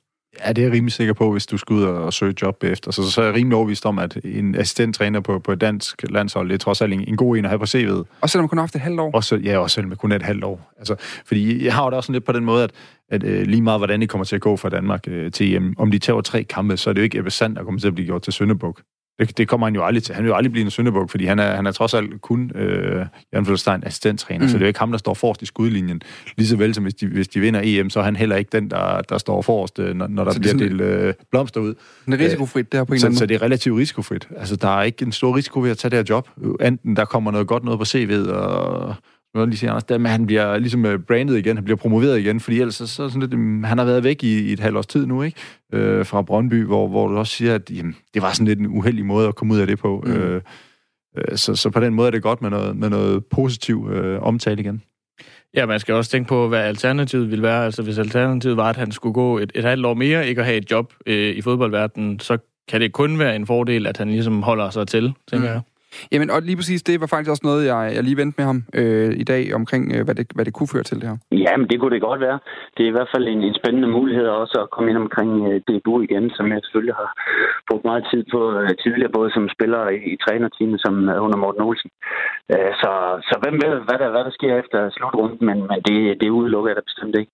Ja, 0.44 0.52
det 0.52 0.58
er 0.58 0.66
jeg 0.66 0.72
rimelig 0.72 0.92
sikker 0.92 1.14
på, 1.14 1.32
hvis 1.32 1.46
du 1.46 1.56
skal 1.56 1.74
ud 1.74 1.82
og 1.82 2.12
søge 2.12 2.34
job 2.42 2.64
efter. 2.64 2.90
Så, 2.90 3.10
så 3.10 3.20
er 3.20 3.24
jeg 3.24 3.34
rimelig 3.34 3.56
overvist 3.56 3.86
om, 3.86 3.98
at 3.98 4.16
en 4.24 4.54
assistenttræner 4.54 5.20
på, 5.20 5.38
på 5.38 5.52
et 5.52 5.60
dansk 5.60 6.02
landshold, 6.10 6.48
det 6.48 6.54
er 6.54 6.58
trods 6.58 6.80
alt 6.82 6.92
en, 6.92 7.04
en 7.08 7.16
god 7.16 7.36
en 7.36 7.44
at 7.44 7.50
have 7.50 7.58
på 7.58 7.64
CV'et. 7.64 8.04
Og 8.20 8.30
selvom 8.30 8.42
man 8.42 8.48
kun 8.48 8.58
har 8.58 8.62
haft 8.62 8.74
et 8.74 8.80
halvt 8.80 9.00
år? 9.00 9.10
Også, 9.14 9.36
ja, 9.36 9.58
også 9.58 9.74
selvom 9.74 9.88
man 9.88 9.96
kun 9.96 10.12
er 10.12 10.16
et 10.16 10.22
halvt 10.22 10.44
år. 10.44 10.72
Altså, 10.78 10.96
fordi 11.26 11.64
jeg 11.64 11.74
har 11.74 11.84
jo 11.84 11.90
da 11.90 11.96
også 11.96 12.06
sådan 12.06 12.12
lidt 12.12 12.24
på 12.24 12.32
den 12.32 12.44
måde, 12.44 12.64
at, 12.64 12.70
at 13.08 13.24
øh, 13.24 13.46
lige 13.46 13.62
meget 13.62 13.80
hvordan 13.80 14.00
det 14.00 14.08
kommer 14.08 14.24
til 14.24 14.36
at 14.36 14.42
gå 14.42 14.56
for 14.56 14.68
Danmark 14.68 15.08
øh, 15.08 15.32
til 15.32 15.54
EM, 15.54 15.74
om 15.78 15.90
de 15.90 15.98
tager 15.98 16.20
tre 16.20 16.44
kampe, 16.44 16.76
så 16.76 16.90
er 16.90 16.94
det 16.94 17.00
jo 17.00 17.04
ikke 17.04 17.18
Ebbe 17.18 17.30
Sand, 17.30 17.56
der 17.56 17.64
kommer 17.64 17.80
til 17.80 17.88
at 17.88 17.94
blive 17.94 18.06
gjort 18.06 18.22
til 18.22 18.32
Søndebuk. 18.32 18.80
Det, 19.18 19.38
det 19.38 19.48
kommer 19.48 19.66
han 19.66 19.74
jo 19.74 19.84
aldrig 19.84 20.02
til. 20.02 20.14
Han 20.14 20.24
vil 20.24 20.28
jo 20.28 20.36
aldrig 20.36 20.52
blive 20.52 20.64
en 20.64 20.70
Sønderborg, 20.70 21.10
fordi 21.10 21.24
han 21.24 21.38
er, 21.38 21.56
han 21.56 21.66
er 21.66 21.72
trods 21.72 21.94
alt 21.94 22.20
kun 22.22 22.50
øh, 22.54 23.06
Jan 23.32 23.46
Følstein 23.46 23.82
assistenttræner, 23.86 24.44
mm. 24.44 24.48
så 24.48 24.52
det 24.52 24.62
er 24.62 24.66
jo 24.66 24.68
ikke 24.68 24.78
ham, 24.78 24.90
der 24.90 24.98
står 24.98 25.14
forrest 25.14 25.42
i 25.42 25.46
skudlinjen. 25.46 26.02
Lige 26.36 26.48
så 26.48 26.56
vel 26.56 26.74
som 26.74 26.84
hvis 26.84 26.94
de, 26.94 27.06
hvis 27.06 27.28
de 27.28 27.40
vinder 27.40 27.60
EM, 27.64 27.90
så 27.90 28.00
er 28.00 28.04
han 28.04 28.16
heller 28.16 28.36
ikke 28.36 28.48
den, 28.52 28.70
der, 28.70 29.00
der 29.00 29.18
står 29.18 29.42
forrest, 29.42 29.78
øh, 29.78 29.94
når, 29.94 30.06
når 30.06 30.24
der 30.24 30.32
så 30.32 30.40
bliver 30.40 30.56
delt 30.56 30.80
øh, 30.80 31.14
blomster 31.30 31.60
ud. 31.60 31.74
Det 32.06 32.14
er 32.14 32.24
risikofrit 32.24 32.72
der 32.72 32.84
på 32.84 32.92
en 32.92 33.00
så, 33.00 33.12
så 33.14 33.26
det 33.26 33.34
er 33.34 33.42
relativt 33.42 33.78
risikofrit. 33.78 34.28
Altså, 34.36 34.56
der 34.56 34.78
er 34.78 34.82
ikke 34.82 35.04
en 35.04 35.12
stor 35.12 35.36
risiko 35.36 35.60
ved 35.60 35.70
at 35.70 35.78
tage 35.78 35.90
det 35.90 35.98
her 35.98 36.04
job. 36.08 36.28
Enten 36.60 36.96
der 36.96 37.04
kommer 37.04 37.30
noget 37.30 37.46
godt 37.46 37.64
noget 37.64 37.78
på 37.80 37.84
CV'et, 37.84 38.32
og 38.32 38.94
må 39.34 39.44
lige 39.44 39.56
sige, 39.56 39.70
Anders, 39.70 39.84
der, 39.84 39.98
men 39.98 40.06
han 40.06 40.26
bliver 40.26 40.58
ligesom 40.58 40.86
øh, 40.86 40.98
brandet 40.98 41.38
igen, 41.38 41.56
han 41.56 41.64
bliver 41.64 41.76
promoveret 41.76 42.18
igen, 42.18 42.40
fordi 42.40 42.60
ellers 42.60 42.74
så, 42.74 42.86
så 42.86 43.08
sådan 43.08 43.20
lidt, 43.20 43.38
mm, 43.38 43.64
han 43.64 43.78
har 43.78 43.84
været 43.84 44.04
væk 44.04 44.22
i, 44.22 44.48
i 44.48 44.52
et 44.52 44.60
halvt 44.60 44.76
års 44.76 44.86
tid 44.86 45.06
nu, 45.06 45.22
ikke? 45.22 45.40
Øh, 45.72 46.06
fra 46.06 46.22
Brøndby, 46.22 46.64
hvor, 46.64 46.88
hvor 46.88 47.08
du 47.08 47.16
også 47.16 47.32
siger, 47.32 47.54
at 47.54 47.70
jamen, 47.70 47.96
det 48.14 48.22
var 48.22 48.32
sådan 48.32 48.46
lidt 48.46 48.58
en 48.58 48.66
uheldig 48.66 49.06
måde 49.06 49.28
at 49.28 49.34
komme 49.34 49.54
ud 49.54 49.58
af 49.58 49.66
det 49.66 49.78
på. 49.78 50.04
Mm. 50.06 50.12
Øh, 50.12 50.42
øh, 51.18 51.36
så, 51.36 51.54
så 51.54 51.70
på 51.70 51.80
den 51.80 51.94
måde 51.94 52.06
er 52.06 52.10
det 52.10 52.22
godt 52.22 52.42
med 52.42 52.50
noget, 52.50 52.76
med 52.76 52.90
noget 52.90 53.26
positiv 53.26 53.88
øh, 53.92 54.22
omtale 54.22 54.60
igen. 54.60 54.82
Ja, 55.54 55.66
man 55.66 55.80
skal 55.80 55.94
også 55.94 56.10
tænke 56.10 56.28
på, 56.28 56.48
hvad 56.48 56.60
alternativet 56.60 57.30
ville 57.30 57.42
være. 57.42 57.64
Altså, 57.64 57.82
hvis 57.82 57.98
alternativet 57.98 58.56
var, 58.56 58.68
at 58.68 58.76
han 58.76 58.92
skulle 58.92 59.12
gå 59.12 59.38
et, 59.38 59.52
et 59.54 59.64
halvt 59.64 59.86
år 59.86 59.94
mere, 59.94 60.28
ikke 60.28 60.40
at 60.40 60.46
have 60.46 60.56
et 60.56 60.70
job 60.70 60.92
øh, 61.06 61.36
i 61.36 61.40
fodboldverdenen, 61.40 62.20
så 62.20 62.38
kan 62.68 62.80
det 62.80 62.92
kun 62.92 63.18
være 63.18 63.36
en 63.36 63.46
fordel, 63.46 63.86
at 63.86 63.96
han 63.96 64.10
ligesom 64.10 64.42
holder 64.42 64.70
sig 64.70 64.88
til, 64.88 65.12
tænker 65.30 65.48
mm. 65.48 65.54
jeg. 65.54 65.60
Jamen, 66.12 66.30
og 66.34 66.38
lige 66.42 66.58
præcis, 66.60 66.82
det 66.82 67.00
var 67.00 67.06
faktisk 67.06 67.30
også 67.30 67.46
noget, 67.50 67.62
jeg, 67.72 67.80
jeg 67.96 68.02
lige 68.04 68.20
vendte 68.20 68.36
med 68.38 68.46
ham 68.50 68.58
øh, 68.80 69.10
i 69.22 69.24
dag 69.32 69.42
omkring, 69.60 69.82
øh, 69.94 70.02
hvad, 70.04 70.14
det, 70.14 70.26
hvad 70.34 70.44
det 70.44 70.54
kunne 70.54 70.72
føre 70.74 70.86
til 70.88 70.96
det 71.00 71.08
her. 71.08 71.16
Ja, 71.44 71.52
men 71.56 71.66
det 71.70 71.76
kunne 71.80 71.94
det 71.94 72.08
godt 72.08 72.20
være. 72.20 72.38
Det 72.76 72.82
er 72.82 72.90
i 72.90 72.96
hvert 72.96 73.12
fald 73.14 73.24
en, 73.28 73.42
en 73.48 73.56
spændende 73.60 73.88
mulighed 73.88 74.26
også 74.42 74.56
at 74.64 74.70
komme 74.74 74.90
ind 74.90 74.98
omkring 75.04 75.30
øh, 75.48 75.56
DBU 75.68 75.94
igen, 76.06 76.24
som 76.36 76.46
jeg 76.52 76.60
selvfølgelig 76.62 76.96
har 77.02 77.10
brugt 77.68 77.84
meget 77.90 78.04
tid 78.12 78.22
på 78.32 78.40
øh, 78.60 78.70
tidligere, 78.82 79.16
både 79.18 79.30
som 79.36 79.44
spiller 79.56 79.82
i, 79.96 79.98
i 80.12 80.16
trænerteamet 80.24 80.80
som 80.84 80.94
øh, 81.12 81.24
under 81.24 81.38
Morten 81.42 81.62
Olsen. 81.68 81.90
Øh, 82.52 82.72
så, 82.82 82.90
så 83.28 83.34
hvem 83.42 83.56
ved, 83.62 83.72
hvad 83.86 83.98
der, 84.02 84.08
hvad 84.14 84.24
der 84.28 84.32
sker 84.38 84.52
efter 84.62 84.78
slutrunden, 84.96 85.40
men, 85.48 85.58
men 85.70 85.78
det, 85.88 85.96
det 86.20 86.28
udelukker 86.38 86.70
jeg 86.70 86.76
da 86.76 86.84
bestemt 86.90 87.16
ikke. 87.20 87.32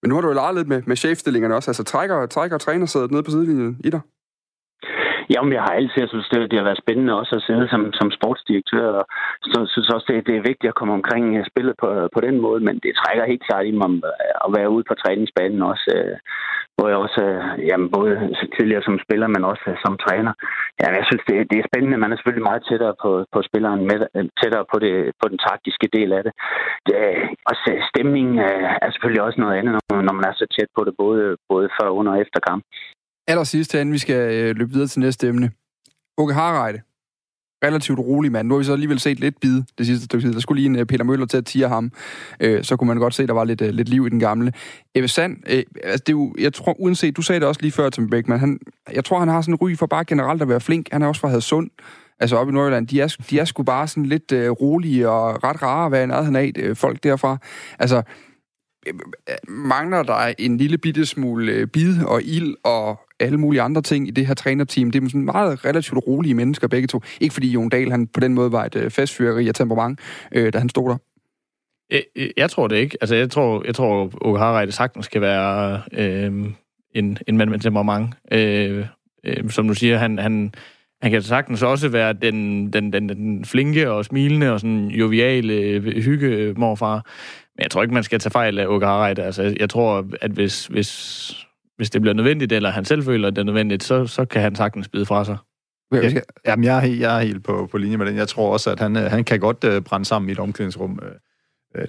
Men 0.00 0.08
nu 0.08 0.14
har 0.14 0.22
du 0.22 0.28
jo 0.28 0.40
leget 0.40 0.56
lidt 0.56 0.68
med, 0.68 0.82
med 0.86 0.96
chefstillingerne 0.96 1.54
også. 1.54 1.70
Altså 1.70 1.84
trækker, 1.84 2.26
trækker 2.26 2.58
trænersædet 2.58 3.10
ned 3.10 3.22
på 3.22 3.30
sidelinjen 3.30 3.76
i 3.84 3.90
dig? 3.90 4.00
Jamen, 5.34 5.52
jeg 5.56 5.62
har 5.66 5.74
altid 5.78 6.08
synes, 6.08 6.28
det, 6.32 6.50
det 6.50 6.58
har 6.58 6.68
været 6.68 6.84
spændende 6.84 7.18
også 7.20 7.34
at 7.36 7.46
sidde 7.48 7.66
som, 7.72 7.82
som 7.98 8.08
sportsdirektør, 8.18 8.88
og 9.00 9.04
så 9.52 9.58
synes 9.72 9.88
også, 9.94 10.06
det, 10.10 10.26
det 10.28 10.34
er 10.36 10.48
vigtigt 10.50 10.72
at 10.72 10.78
komme 10.78 10.94
omkring 10.98 11.24
øh, 11.38 11.44
spillet 11.50 11.74
på, 11.82 11.88
på 12.14 12.20
den 12.26 12.36
måde, 12.46 12.60
men 12.66 12.74
det 12.84 12.98
trækker 13.00 13.30
helt 13.32 13.46
klart 13.48 13.66
i 13.66 13.72
mig 13.80 13.90
øh, 14.10 14.44
at 14.44 14.50
være 14.56 14.72
ude 14.74 14.84
på 14.88 14.94
træningsbanen 15.02 15.62
også, 15.72 15.86
øh, 15.96 16.16
hvor 16.76 16.86
jeg 16.88 16.98
også, 17.04 17.20
øh, 17.28 17.42
jamen, 17.68 17.88
både 17.96 18.12
tidligere 18.56 18.86
som 18.88 18.96
spiller, 19.04 19.28
men 19.34 19.42
også 19.52 19.66
øh, 19.72 19.76
som 19.84 19.94
træner. 20.04 20.32
Jamen, 20.80 20.96
jeg 21.00 21.06
synes, 21.08 21.24
det, 21.28 21.36
det 21.50 21.56
er 21.58 21.68
spændende. 21.70 22.02
Man 22.02 22.10
er 22.10 22.16
selvfølgelig 22.16 22.48
meget 22.50 22.66
tættere 22.68 22.94
på, 23.02 23.10
på 23.34 23.40
spilleren, 23.48 23.82
med, 23.90 23.98
tættere 24.40 24.64
på, 24.72 24.76
det, 24.84 24.94
på 25.20 25.26
den 25.32 25.38
taktiske 25.48 25.88
del 25.96 26.10
af 26.18 26.22
det. 26.26 26.32
det 26.86 26.94
også 27.50 27.66
stemningen 27.90 28.36
er 28.84 28.88
selvfølgelig 28.90 29.24
også 29.26 29.40
noget 29.40 29.58
andet, 29.58 29.74
når 30.06 30.14
man 30.18 30.26
er 30.30 30.34
så 30.36 30.46
tæt 30.56 30.70
på 30.76 30.82
det, 30.86 30.94
både, 31.02 31.24
både 31.52 31.66
før, 31.76 31.88
under 31.98 32.12
og 32.12 32.20
efter 32.24 32.40
kamp 32.48 32.64
allersidst 33.30 33.72
herinde, 33.72 33.92
vi 33.92 33.98
skal 33.98 34.16
øh, 34.16 34.56
løbe 34.56 34.72
videre 34.72 34.88
til 34.88 35.00
næste 35.00 35.28
emne. 35.28 35.50
Åke 36.18 36.34
Harreide. 36.34 36.80
Relativt 37.64 37.98
rolig 37.98 38.32
mand. 38.32 38.48
Nu 38.48 38.54
har 38.54 38.58
vi 38.58 38.64
så 38.64 38.72
alligevel 38.72 39.00
set 39.00 39.20
lidt 39.20 39.40
bid 39.40 39.62
det 39.78 39.86
sidste 39.86 40.04
stykke 40.04 40.26
tid. 40.26 40.34
Der 40.34 40.40
skulle 40.40 40.60
lige 40.60 40.66
en 40.66 40.76
øh, 40.76 40.86
Peter 40.86 41.04
Møller 41.04 41.26
til 41.26 41.36
at 41.36 41.46
tige 41.46 41.68
ham. 41.68 41.92
Øh, 42.40 42.64
så 42.64 42.76
kunne 42.76 42.88
man 42.88 42.96
godt 42.96 43.14
se, 43.14 43.22
at 43.22 43.28
der 43.28 43.34
var 43.34 43.44
lidt, 43.44 43.60
øh, 43.60 43.68
lidt 43.68 43.88
liv 43.88 44.06
i 44.06 44.08
den 44.08 44.20
gamle. 44.20 44.52
Ebbe 44.94 45.08
Sand, 45.08 45.36
øh, 45.50 45.62
altså 45.84 46.04
det 46.06 46.08
er 46.08 46.16
jo, 46.16 46.34
jeg 46.38 46.52
tror, 46.52 46.80
uanset, 46.80 47.16
du 47.16 47.22
sagde 47.22 47.40
det 47.40 47.48
også 47.48 47.60
lige 47.60 47.72
før, 47.72 47.90
Tim 47.90 48.10
Beckman, 48.10 48.38
han, 48.38 48.58
jeg 48.92 49.04
tror, 49.04 49.18
han 49.18 49.28
har 49.28 49.40
sådan 49.40 49.54
en 49.54 49.58
ry 49.58 49.76
for 49.76 49.86
bare 49.86 50.04
generelt 50.04 50.42
at 50.42 50.48
være 50.48 50.60
flink. 50.60 50.88
Han 50.92 51.02
er 51.02 51.06
også 51.06 51.20
fra 51.20 51.28
Hadsund, 51.28 51.70
altså 52.20 52.36
oppe 52.36 52.50
i 52.50 52.54
Nordjylland. 52.54 52.86
De 52.86 53.00
er, 53.00 53.16
de 53.30 53.38
er 53.38 53.44
sgu 53.44 53.62
bare 53.62 53.88
sådan 53.88 54.06
lidt 54.06 54.32
øh, 54.32 54.50
rolige 54.50 55.08
og 55.08 55.44
ret 55.44 55.62
rare 55.62 55.86
at 55.86 55.92
være 55.92 56.04
i 56.04 56.06
nærheden 56.06 56.36
af, 56.36 56.52
øh, 56.56 56.76
folk 56.76 57.02
derfra. 57.02 57.38
Altså, 57.78 58.02
mangler 59.48 60.02
der 60.02 60.34
en 60.38 60.56
lille 60.56 60.78
bitte 60.78 61.06
smule 61.06 61.52
øh, 61.52 61.66
bid 61.66 62.04
og 62.04 62.22
ild 62.22 62.54
og 62.64 63.00
alle 63.20 63.38
mulige 63.38 63.62
andre 63.62 63.82
ting 63.82 64.08
i 64.08 64.10
det 64.10 64.26
her 64.26 64.34
trænerteam. 64.34 64.90
Det 64.90 65.02
er 65.02 65.08
sådan 65.08 65.24
meget 65.24 65.64
relativt 65.64 66.06
rolige 66.06 66.34
mennesker 66.34 66.68
begge 66.68 66.88
to. 66.88 67.00
Ikke 67.20 67.32
fordi 67.32 67.50
Jon 67.50 67.68
Dahl 67.68 67.90
han 67.90 68.06
på 68.06 68.20
den 68.20 68.34
måde 68.34 68.52
var 68.52 68.64
et 68.64 68.76
øh, 68.76 68.90
festfyreri 68.90 69.48
af 69.48 69.54
temperament, 69.54 70.00
øh, 70.32 70.52
da 70.52 70.58
han 70.58 70.68
stod 70.68 70.90
der. 70.90 70.96
Jeg, 71.90 72.30
jeg 72.36 72.50
tror 72.50 72.68
det 72.68 72.76
ikke. 72.76 72.96
Altså, 73.00 73.14
jeg 73.14 73.30
tror, 73.30 73.62
jeg 73.66 73.74
tror 73.74 74.10
Åke 74.20 74.38
Harreide 74.38 74.72
sagtens 74.72 75.06
skal 75.06 75.20
være 75.20 75.82
øh, 75.92 76.32
en, 76.94 77.18
en 77.26 77.36
mand 77.36 77.50
med 77.50 77.58
temperament. 77.58 78.14
Øh, 78.32 78.86
øh, 79.24 79.50
som 79.50 79.68
du 79.68 79.74
siger, 79.74 79.98
han, 79.98 80.18
han, 80.18 80.52
han 81.02 81.10
kan 81.10 81.22
sagtens 81.22 81.62
også 81.62 81.88
være 81.88 82.12
den, 82.12 82.70
den, 82.72 82.92
den, 82.92 83.08
den 83.08 83.44
flinke 83.44 83.90
og 83.90 84.04
smilende 84.04 84.52
og 84.52 84.60
sådan 84.60 84.88
joviale 84.88 85.54
øh, 85.54 85.84
hygge 85.84 86.26
øh, 86.26 86.58
morfar. 86.58 87.06
Men 87.60 87.64
jeg 87.64 87.70
tror 87.70 87.82
ikke, 87.82 87.94
man 87.94 88.02
skal 88.02 88.18
tage 88.18 88.30
fejl 88.30 88.58
af 88.58 88.66
Åke 88.66 88.86
Harreide. 88.86 89.22
Altså, 89.22 89.56
jeg 89.60 89.70
tror, 89.70 90.06
at 90.20 90.30
hvis, 90.30 90.66
hvis, 90.66 91.32
hvis 91.76 91.90
det 91.90 92.00
bliver 92.00 92.14
nødvendigt, 92.14 92.52
eller 92.52 92.70
han 92.70 92.84
selv 92.84 93.02
føler, 93.02 93.28
at 93.28 93.36
det 93.36 93.40
er 93.40 93.46
nødvendigt, 93.46 93.84
så, 93.84 94.06
så 94.06 94.24
kan 94.24 94.42
han 94.42 94.54
sagtens 94.54 94.88
bide 94.88 95.06
fra 95.06 95.24
sig. 95.24 95.36
Jeg, 95.92 96.22
jamen, 96.46 96.64
jeg 96.64 96.88
er, 96.88 96.92
jeg 96.92 97.16
er 97.16 97.20
helt 97.20 97.44
på, 97.44 97.68
på 97.70 97.78
linje 97.78 97.96
med 97.96 98.06
den. 98.06 98.16
Jeg 98.16 98.28
tror 98.28 98.52
også, 98.52 98.70
at 98.70 98.80
han, 98.80 98.96
øh, 98.96 99.02
han 99.02 99.24
kan 99.24 99.40
godt 99.40 99.64
uh, 99.64 99.82
brænde 99.82 100.06
sammen 100.06 100.28
i 100.28 100.32
et 100.32 100.38
omklædningsrum. 100.38 100.98
Uh, 101.02 101.08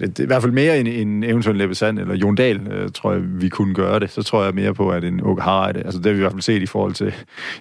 det 0.00 0.18
er 0.18 0.22
i 0.22 0.26
hvert 0.26 0.42
fald 0.42 0.52
mere 0.52 0.78
end, 0.78 0.88
end 0.88 1.24
eventuelt 1.24 1.58
Leppe 1.58 1.74
Sand 1.74 1.98
eller 1.98 2.14
Jon 2.14 2.34
Dahl, 2.34 2.60
uh, 2.60 2.90
tror 2.94 3.12
jeg, 3.12 3.22
vi 3.24 3.48
kunne 3.48 3.74
gøre 3.74 4.00
det. 4.00 4.10
Så 4.10 4.22
tror 4.22 4.44
jeg 4.44 4.54
mere 4.54 4.74
på, 4.74 4.90
at 4.90 5.04
en 5.04 5.20
Åke 5.22 5.42
Harreide, 5.42 5.80
altså 5.80 5.98
det 5.98 6.06
har 6.06 6.12
vi 6.12 6.18
i 6.18 6.20
hvert 6.20 6.32
fald 6.32 6.42
set 6.42 6.62
i 6.62 6.66
forhold 6.66 6.92
til, 6.92 7.14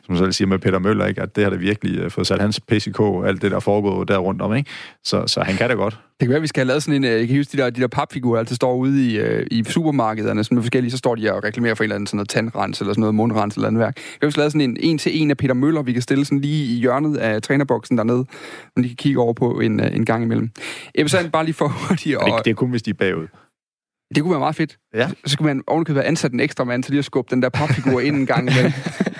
som 0.06 0.18
selv 0.18 0.32
siger 0.32 0.48
med 0.48 0.60
Peter 0.60 0.80
Møller, 0.80 1.06
ikke? 1.06 1.22
at 1.22 1.36
det 1.36 1.44
har 1.44 1.52
det 1.52 1.60
virkelig 1.60 2.06
uh, 2.06 2.12
fået 2.12 2.28
sat 2.28 2.42
hans 2.42 2.60
PCK, 2.60 3.00
alt 3.26 3.42
det 3.42 3.52
der 3.52 3.60
foregår 3.60 4.04
der 4.04 4.18
rundt 4.18 4.42
om. 4.42 4.56
Ikke? 4.56 4.70
Så, 5.04 5.28
så 5.28 5.42
han 5.42 5.56
kan 5.56 5.70
det 5.70 5.78
godt. 5.78 6.00
Det 6.22 6.26
kan 6.28 6.30
være, 6.30 6.38
at 6.38 6.42
vi 6.42 6.48
skal 6.48 6.62
have 6.62 6.68
lavet 6.68 6.84
sådan 6.84 6.96
en... 6.96 7.04
Øh, 7.04 7.20
jeg 7.20 7.28
kan 7.28 7.38
huske, 7.38 7.58
de 7.58 7.62
der, 7.62 7.70
de 7.70 7.82
der 7.82 7.88
papfigurer, 7.88 8.36
der 8.36 8.40
altid 8.40 8.56
står 8.56 8.76
ude 8.76 9.12
i, 9.12 9.18
øh, 9.18 9.48
i 9.52 9.64
supermarkederne, 9.64 10.44
sådan 10.44 10.56
med 10.56 10.64
forskellige, 10.64 10.92
så 10.92 10.98
står 10.98 11.16
de 11.16 11.34
og 11.34 11.44
reklamerer 11.44 11.76
for 11.76 11.84
en 11.84 11.86
eller 11.86 11.96
anden 11.96 12.08
sådan 12.08 12.18
noget 12.18 12.30
tandrens, 12.30 12.80
eller 12.80 12.94
sådan 12.94 13.02
noget 13.02 13.16
mundrens 13.16 13.56
eller 13.56 13.68
andet 13.68 13.80
værk. 13.80 13.98
Jeg 13.98 14.28
har 14.28 14.38
lavet 14.38 14.52
sådan 14.52 14.70
en 14.70 14.78
en 14.80 14.98
til 14.98 15.22
en 15.22 15.32
af 15.32 15.38
Peter 15.38 15.54
Møller, 15.54 15.82
vi 15.82 15.94
kan 15.94 16.02
stille 16.02 16.26
sådan 16.26 16.40
lige 16.40 16.76
i 16.76 16.80
hjørnet 16.80 17.18
af 17.18 17.42
trænerboksen 17.42 17.98
dernede, 17.98 18.26
man 18.76 18.84
lige 18.84 18.90
kan 18.90 18.96
kigge 18.96 19.20
over 19.20 19.34
på 19.34 19.60
en, 19.60 19.80
øh, 19.80 19.96
en 19.96 20.06
gang 20.06 20.24
imellem. 20.24 20.50
Vil 20.96 21.10
sådan 21.10 21.32
bare 21.32 21.46
lige 21.46 21.56
for 21.56 21.68
hurtigt... 21.68 22.18
Og... 22.18 22.26
Det, 22.26 22.46
det 22.46 22.52
er 22.52 22.56
kun, 22.56 22.70
hvis 22.70 22.84
de 22.84 22.90
er 22.90 22.94
bagud. 22.94 23.28
Det 24.16 24.24
kunne 24.24 24.32
være 24.32 24.40
meget 24.40 24.56
fedt. 24.56 24.78
Ja. 24.94 25.10
Så 25.26 25.34
skulle 25.34 25.54
man 25.54 25.64
ovenikøbet 25.68 25.96
være 25.96 26.06
ansat 26.06 26.32
en 26.32 26.40
ekstra 26.40 26.64
mand 26.64 26.84
til 26.84 26.92
lige 26.92 27.00
at 27.00 27.06
skubbe 27.06 27.36
den 27.36 27.42
der 27.42 27.50
papfigur 27.50 28.00
ind 28.00 28.16
en 28.16 28.26
gang 28.26 28.50
imellem. 28.50 28.72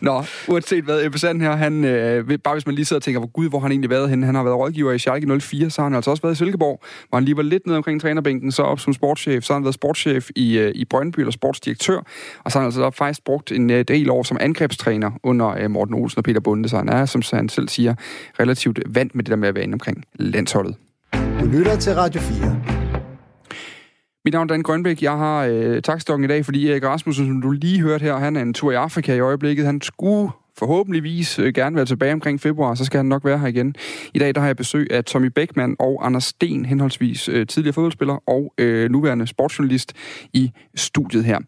Nå, 0.00 0.24
uanset 0.48 0.84
hvad, 0.84 1.04
Ebbe 1.04 1.18
Sand 1.18 1.42
her, 1.42 1.56
han, 1.56 1.84
øh, 1.84 2.38
bare 2.38 2.54
hvis 2.54 2.66
man 2.66 2.74
lige 2.74 2.84
sidder 2.84 2.98
og 2.98 3.02
tænker, 3.02 3.20
hvor 3.20 3.28
gud, 3.28 3.48
hvor 3.48 3.58
han 3.58 3.70
egentlig 3.70 3.90
været 3.90 4.10
henne? 4.10 4.26
Han 4.26 4.34
har 4.34 4.42
været 4.42 4.56
rådgiver 4.56 4.92
i 4.92 4.98
Schalke 4.98 5.40
04, 5.40 5.70
så 5.70 5.80
har 5.82 5.88
han 5.88 5.94
altså 5.94 6.10
også 6.10 6.22
været 6.22 6.34
i 6.34 6.36
Silkeborg, 6.36 6.82
hvor 7.08 7.18
han 7.18 7.24
lige 7.24 7.36
var 7.36 7.42
lidt 7.42 7.66
nede 7.66 7.76
omkring 7.76 8.00
trænerbænken, 8.00 8.52
så 8.52 8.62
op 8.62 8.80
som 8.80 8.92
sportschef, 8.92 9.44
så 9.44 9.52
har 9.52 9.58
han 9.58 9.64
været 9.64 9.74
sportschef 9.74 10.30
i, 10.36 10.58
øh, 10.58 10.72
i 10.74 10.84
Brøndby, 10.84 11.18
eller 11.18 11.32
sportsdirektør, 11.32 11.98
og 12.44 12.52
så 12.52 12.58
har 12.58 12.60
han 12.60 12.66
altså 12.66 12.90
faktisk 12.90 13.24
brugt 13.24 13.52
en 13.52 13.70
øh, 13.70 13.84
del 13.88 14.10
år 14.10 14.22
som 14.22 14.36
angrebstræner 14.40 15.10
under 15.22 15.48
øh, 15.48 15.70
Morten 15.70 15.94
Olsen 15.94 16.18
og 16.18 16.24
Peter 16.24 16.40
Bunde, 16.40 16.68
så 16.68 16.76
han 16.76 16.88
er, 16.88 17.06
som 17.06 17.22
han 17.32 17.48
selv 17.48 17.68
siger, 17.68 17.94
relativt 18.40 18.78
vant 18.86 19.14
med 19.14 19.24
det 19.24 19.30
der 19.30 19.36
med 19.36 19.48
at 19.48 19.54
være 19.54 19.64
inde 19.64 19.74
omkring 19.74 20.04
landsholdet. 20.14 20.76
Du 21.40 21.46
lytter 21.46 21.76
til 21.76 21.94
Radio 21.94 22.20
4. 22.20 22.75
Mit 24.26 24.32
navn 24.32 24.50
er 24.50 24.54
Dan 24.54 24.62
Grønbæk. 24.62 25.02
Jeg 25.02 25.12
har 25.12 25.44
øh, 25.44 25.82
takstokken 25.82 26.24
i 26.24 26.28
dag, 26.28 26.44
fordi 26.44 26.68
Erik 26.70 26.84
Rasmussen, 26.84 27.26
som 27.26 27.42
du 27.42 27.50
lige 27.50 27.80
hørte 27.80 28.02
her, 28.02 28.16
han 28.16 28.36
er 28.36 28.42
en 28.42 28.54
tur 28.54 28.72
i 28.72 28.74
Afrika 28.74 29.14
i 29.14 29.20
øjeblikket. 29.20 29.66
Han 29.66 29.80
skulle 29.80 30.30
forhåbentligvis 30.58 31.38
øh, 31.38 31.52
gerne 31.54 31.76
være 31.76 31.84
tilbage 31.84 32.12
omkring 32.12 32.40
februar, 32.40 32.74
så 32.74 32.84
skal 32.84 32.98
han 32.98 33.06
nok 33.06 33.24
være 33.24 33.38
her 33.38 33.46
igen. 33.46 33.74
I 34.14 34.18
dag 34.18 34.34
der 34.34 34.40
har 34.40 34.48
jeg 34.48 34.56
besøg 34.56 34.86
af 34.90 35.04
Tommy 35.04 35.26
Beckmann 35.26 35.76
og 35.78 36.06
Anders 36.06 36.24
Sten, 36.24 36.64
henholdsvis 36.64 37.28
øh, 37.28 37.46
tidligere 37.46 37.72
fodboldspiller 37.72 38.28
og 38.28 38.52
øh, 38.58 38.90
nuværende 38.90 39.26
sportsjournalist 39.26 39.92
i 40.32 40.52
studiet 40.74 41.24
her. 41.24 41.38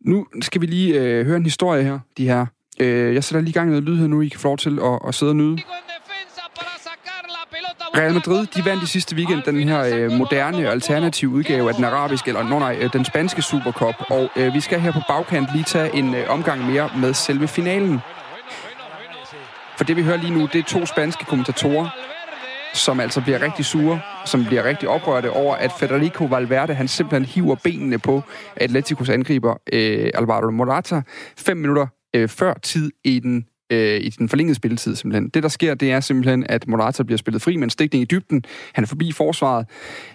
Nu 0.00 0.26
skal 0.40 0.60
vi 0.60 0.66
lige 0.66 1.00
øh, 1.00 1.26
høre 1.26 1.36
en 1.36 1.44
historie 1.44 1.82
her, 1.82 1.98
de 2.16 2.24
her. 2.24 2.46
Øh, 2.80 3.14
jeg 3.14 3.24
sætter 3.24 3.40
lige 3.40 3.50
i 3.50 3.52
gang 3.52 3.70
med 3.70 3.80
lyd 3.80 3.96
her 3.96 4.06
nu, 4.06 4.20
I 4.20 4.28
kan 4.28 4.40
få 4.40 4.48
lov 4.48 4.58
til 4.58 4.78
at, 4.78 4.98
at 5.08 5.14
sidde 5.14 5.30
og 5.30 5.36
nyde. 5.36 5.58
Real 7.96 8.14
Madrid, 8.14 8.46
de 8.46 8.64
vandt 8.64 8.82
i 8.82 8.86
sidste 8.86 9.16
weekend 9.16 9.42
den 9.42 9.68
her 9.68 9.80
øh, 9.94 10.12
moderne 10.12 10.70
alternative 10.70 11.30
udgave 11.30 11.68
af 11.68 11.74
den 11.74 11.84
arabiske, 11.84 12.28
eller 12.28 12.42
no, 12.42 12.58
nej, 12.58 12.78
øh, 12.80 12.92
den 12.92 13.04
spanske 13.04 13.42
Supercup. 13.42 13.94
Og 14.10 14.30
øh, 14.36 14.54
vi 14.54 14.60
skal 14.60 14.80
her 14.80 14.92
på 14.92 15.00
bagkant 15.08 15.48
lige 15.52 15.64
tage 15.64 15.94
en 15.94 16.14
øh, 16.14 16.30
omgang 16.30 16.66
mere 16.66 16.90
med 17.00 17.14
selve 17.14 17.48
finalen. 17.48 18.00
For 19.76 19.84
det 19.84 19.96
vi 19.96 20.02
hører 20.02 20.16
lige 20.16 20.34
nu, 20.34 20.40
det 20.52 20.58
er 20.58 20.62
to 20.62 20.86
spanske 20.86 21.24
kommentatorer, 21.24 21.88
som 22.74 23.00
altså 23.00 23.20
bliver 23.20 23.42
rigtig 23.42 23.64
sure, 23.64 24.00
som 24.24 24.44
bliver 24.44 24.64
rigtig 24.64 24.88
oprørte 24.88 25.30
over, 25.30 25.54
at 25.54 25.72
Federico 25.78 26.24
Valverde, 26.24 26.74
han 26.74 26.88
simpelthen 26.88 27.24
hiver 27.24 27.54
benene 27.64 27.98
på 27.98 28.22
Atleticos 28.56 29.08
angriber 29.08 29.54
øh, 29.72 30.10
Alvaro 30.14 30.50
Morata 30.50 31.02
fem 31.38 31.56
minutter 31.56 31.86
øh, 32.16 32.28
før 32.28 32.54
tid 32.62 32.90
i 33.04 33.18
den 33.18 33.46
øh, 33.70 34.00
i 34.00 34.08
den 34.08 34.28
forlængede 34.28 34.54
spilletid 34.54 34.96
simpelthen. 34.96 35.28
Det, 35.28 35.42
der 35.42 35.48
sker, 35.48 35.74
det 35.74 35.92
er 35.92 36.00
simpelthen, 36.00 36.46
at 36.48 36.68
Morata 36.68 37.02
bliver 37.02 37.18
spillet 37.18 37.42
fri 37.42 37.56
med 37.56 37.64
en 37.64 37.70
stikning 37.70 38.02
i 38.02 38.04
dybden. 38.04 38.44
Han 38.72 38.84
er 38.84 38.88
forbi 38.88 39.12
forsvaret. 39.12 39.66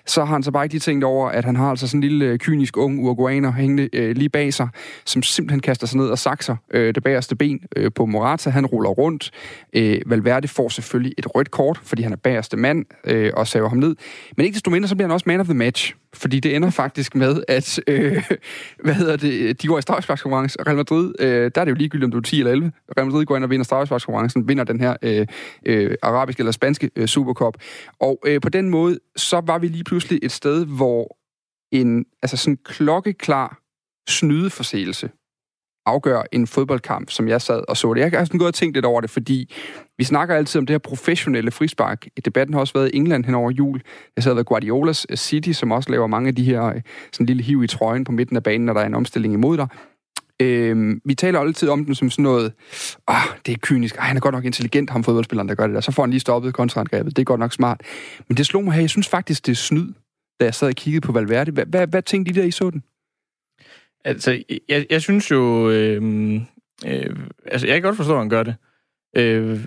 Så 0.06 0.26
har 0.26 0.34
han 0.34 0.44
så 0.44 0.52
bare 0.52 0.66
ikke 0.66 0.74
lige 0.74 0.80
tænkt 0.80 1.04
over, 1.04 1.30
at 1.30 1.46
han 1.46 1.56
har 1.56 1.70
altså 1.70 1.88
sådan 1.88 1.98
en 1.98 2.10
lille 2.10 2.26
øh, 2.26 2.40
kynisk 2.40 2.78
ung 2.78 3.00
uruguaner 3.00 3.52
hængende 3.52 3.90
øh, 3.94 4.16
lige 4.16 4.30
bag 4.30 4.54
sig, 4.54 4.68
som 5.06 5.24
simpelthen 5.24 5.60
kaster 5.60 5.88
sig 5.88 5.98
ned 5.98 6.08
og 6.08 6.20
sakser 6.20 6.56
øh, 6.74 6.96
det 6.96 7.04
bagerste 7.04 7.36
ben 7.36 7.60
øh, 7.76 7.92
på 7.96 8.06
Morata. 8.06 8.50
Han 8.50 8.66
ruller 8.66 8.90
rundt. 8.90 9.32
Øh, 9.74 10.02
Valverde 10.06 10.48
får 10.48 10.70
selvfølgelig 10.70 11.14
et 11.18 11.36
rødt 11.36 11.52
kort, 11.52 11.80
fordi 11.84 12.02
han 12.02 12.12
er 12.12 12.18
bagerste 12.18 12.58
mand 12.58 12.86
øh, 13.04 13.32
og 13.34 13.48
saver 13.48 13.70
ham 13.70 13.78
ned. 13.78 13.96
Men 14.38 14.46
ikke 14.46 14.54
desto 14.54 14.72
mindre, 14.72 14.90
så 14.90 14.96
bliver 14.96 15.08
han 15.08 15.14
også 15.14 15.24
man 15.28 15.40
of 15.40 15.46
the 15.46 15.54
match. 15.54 15.96
Fordi 16.14 16.40
det 16.40 16.56
ender 16.56 16.70
faktisk 16.70 17.16
med, 17.16 17.44
at 17.48 17.80
øh, 17.88 18.30
hvad 18.84 18.94
hedder 18.94 19.16
det, 19.16 19.62
de 19.62 19.68
går 19.68 19.78
i 19.78 19.82
straffesparkskonkurrence. 19.82 20.58
Real 20.68 20.76
Madrid, 20.76 21.14
øh, 21.20 21.52
der 21.56 21.62
er 21.62 21.66
det 21.66 21.72
jo 21.72 21.76
ligegyldigt, 21.76 22.06
om 22.06 22.12
du 22.12 22.18
er 22.18 22.22
10 22.22 22.40
eller 22.40 22.52
11. 22.52 22.72
Real 22.98 23.08
Madrid 23.08 23.26
går 23.26 23.36
ind 23.42 23.46
og 23.46 23.50
vinder 23.50 23.64
straffesparkskonkurrencen, 23.64 24.48
vinder 24.48 24.64
den 24.64 24.80
her 24.80 24.96
øh, 25.02 25.28
øh, 25.66 25.96
arabiske 26.02 26.42
eller 26.42 26.52
spanske 26.52 26.92
øh, 26.96 27.08
Supercup. 27.08 27.58
Og 28.00 28.20
øh, 28.26 28.42
på 28.42 28.50
den 28.50 28.70
måde, 28.70 29.00
så 29.16 29.42
var 29.46 29.58
vi 29.60 29.68
lige 29.68 29.84
pludselig 29.84 30.20
et 30.24 30.32
sted, 30.32 30.66
hvor 30.66 31.18
en 31.72 32.06
altså 32.22 32.38
sådan 32.38 32.58
klokkeklar 32.66 33.62
snydeforseelse 34.10 35.10
afgør 35.86 36.22
en 36.32 36.48
fodboldkamp, 36.48 37.10
som 37.10 37.28
jeg 37.28 37.42
sad 37.42 37.64
og 37.68 37.78
så 37.78 37.94
det. 37.94 38.02
Jeg 38.02 38.12
har 38.12 38.26
sådan 38.26 38.38
gået 38.38 38.48
og 38.48 38.54
tænkt 38.54 38.76
lidt 38.76 38.86
over 38.86 39.02
det, 39.02 39.10
fordi 39.10 39.54
vi 39.98 40.04
snakker 40.04 40.36
altid 40.36 40.60
om 40.60 40.66
det 40.66 40.74
her 40.74 40.78
professionelle 40.80 41.52
frispark. 41.52 42.06
Debatten 42.26 42.54
har 42.54 42.60
også 42.60 42.74
været 42.74 42.92
i 42.94 42.98
England 42.98 43.26
hen 43.26 43.36
over 43.36 43.52
jul. 43.52 43.82
Jeg 44.16 44.24
sad 44.24 44.34
ved 44.34 44.44
Guardiolas 44.44 45.08
øh, 45.10 45.18
City, 45.18 45.52
som 45.52 45.72
også 45.72 45.90
laver 45.90 46.08
mange 46.08 46.28
af 46.28 46.36
de 46.36 46.44
her 46.44 46.64
øh, 46.66 46.82
sådan 47.14 47.26
lille 47.26 47.44
hiv 47.44 47.64
i 47.64 47.68
trøjen 47.68 48.04
på 48.04 48.12
midten 48.12 48.36
af 48.38 48.44
banen, 48.44 48.66
når 48.66 48.74
der 48.74 48.82
er 48.82 48.86
en 48.86 48.96
omstilling 48.96 49.34
imod 49.34 49.58
dig. 49.58 49.68
Øh, 50.42 50.96
vi 51.06 51.16
taler 51.16 51.40
altid 51.40 51.70
om 51.70 51.86
den 51.86 51.96
som 51.96 52.10
sådan 52.10 52.24
noget, 52.24 52.54
oh, 53.08 53.16
det 53.46 53.52
er 53.52 53.58
kynisk, 53.62 53.96
Ej, 53.96 54.06
han 54.06 54.18
er 54.18 54.22
godt 54.22 54.36
nok 54.36 54.46
intelligent, 54.46 54.90
ham 54.90 55.04
fodboldspilleren, 55.04 55.50
der 55.50 55.56
gør 55.56 55.68
det 55.68 55.74
der. 55.74 55.82
Så 55.82 55.92
får 55.92 56.04
han 56.04 56.10
lige 56.10 56.20
stoppet 56.20 56.54
kontraangrebet, 56.54 57.16
det 57.16 57.22
er 57.22 57.26
godt 57.26 57.40
nok 57.40 57.54
smart. 57.54 57.82
Men 58.28 58.38
det 58.38 58.46
slog 58.46 58.64
mig 58.64 58.74
her, 58.74 58.82
jeg 58.82 58.90
synes 58.90 59.08
faktisk, 59.08 59.46
det 59.46 59.52
er 59.52 59.56
snyd, 59.56 59.88
da 60.40 60.46
jeg 60.46 60.54
sad 60.54 60.68
og 60.68 60.76
kiggede 60.76 61.02
på 61.02 61.12
Valverde. 61.12 61.52
Hvad, 61.52 61.66
hvad, 61.66 61.88
hvad 61.88 62.02
tænkte 62.02 62.30
I 62.32 62.34
der, 62.34 62.44
I 62.44 62.52
så 62.52 62.70
den? 62.70 62.84
Altså, 64.06 64.44
jeg, 64.70 64.86
jeg 64.90 65.02
synes 65.02 65.32
jo... 65.32 65.70
Øh, 65.70 66.36
øh, 66.86 67.16
altså, 67.46 67.68
jeg 67.68 67.76
kan 67.76 67.82
godt 67.82 67.98
forstå, 67.98 68.14
at 68.14 68.20
han 68.20 68.30
gør 68.30 68.44
det. 68.44 68.56
Øh, 69.18 69.60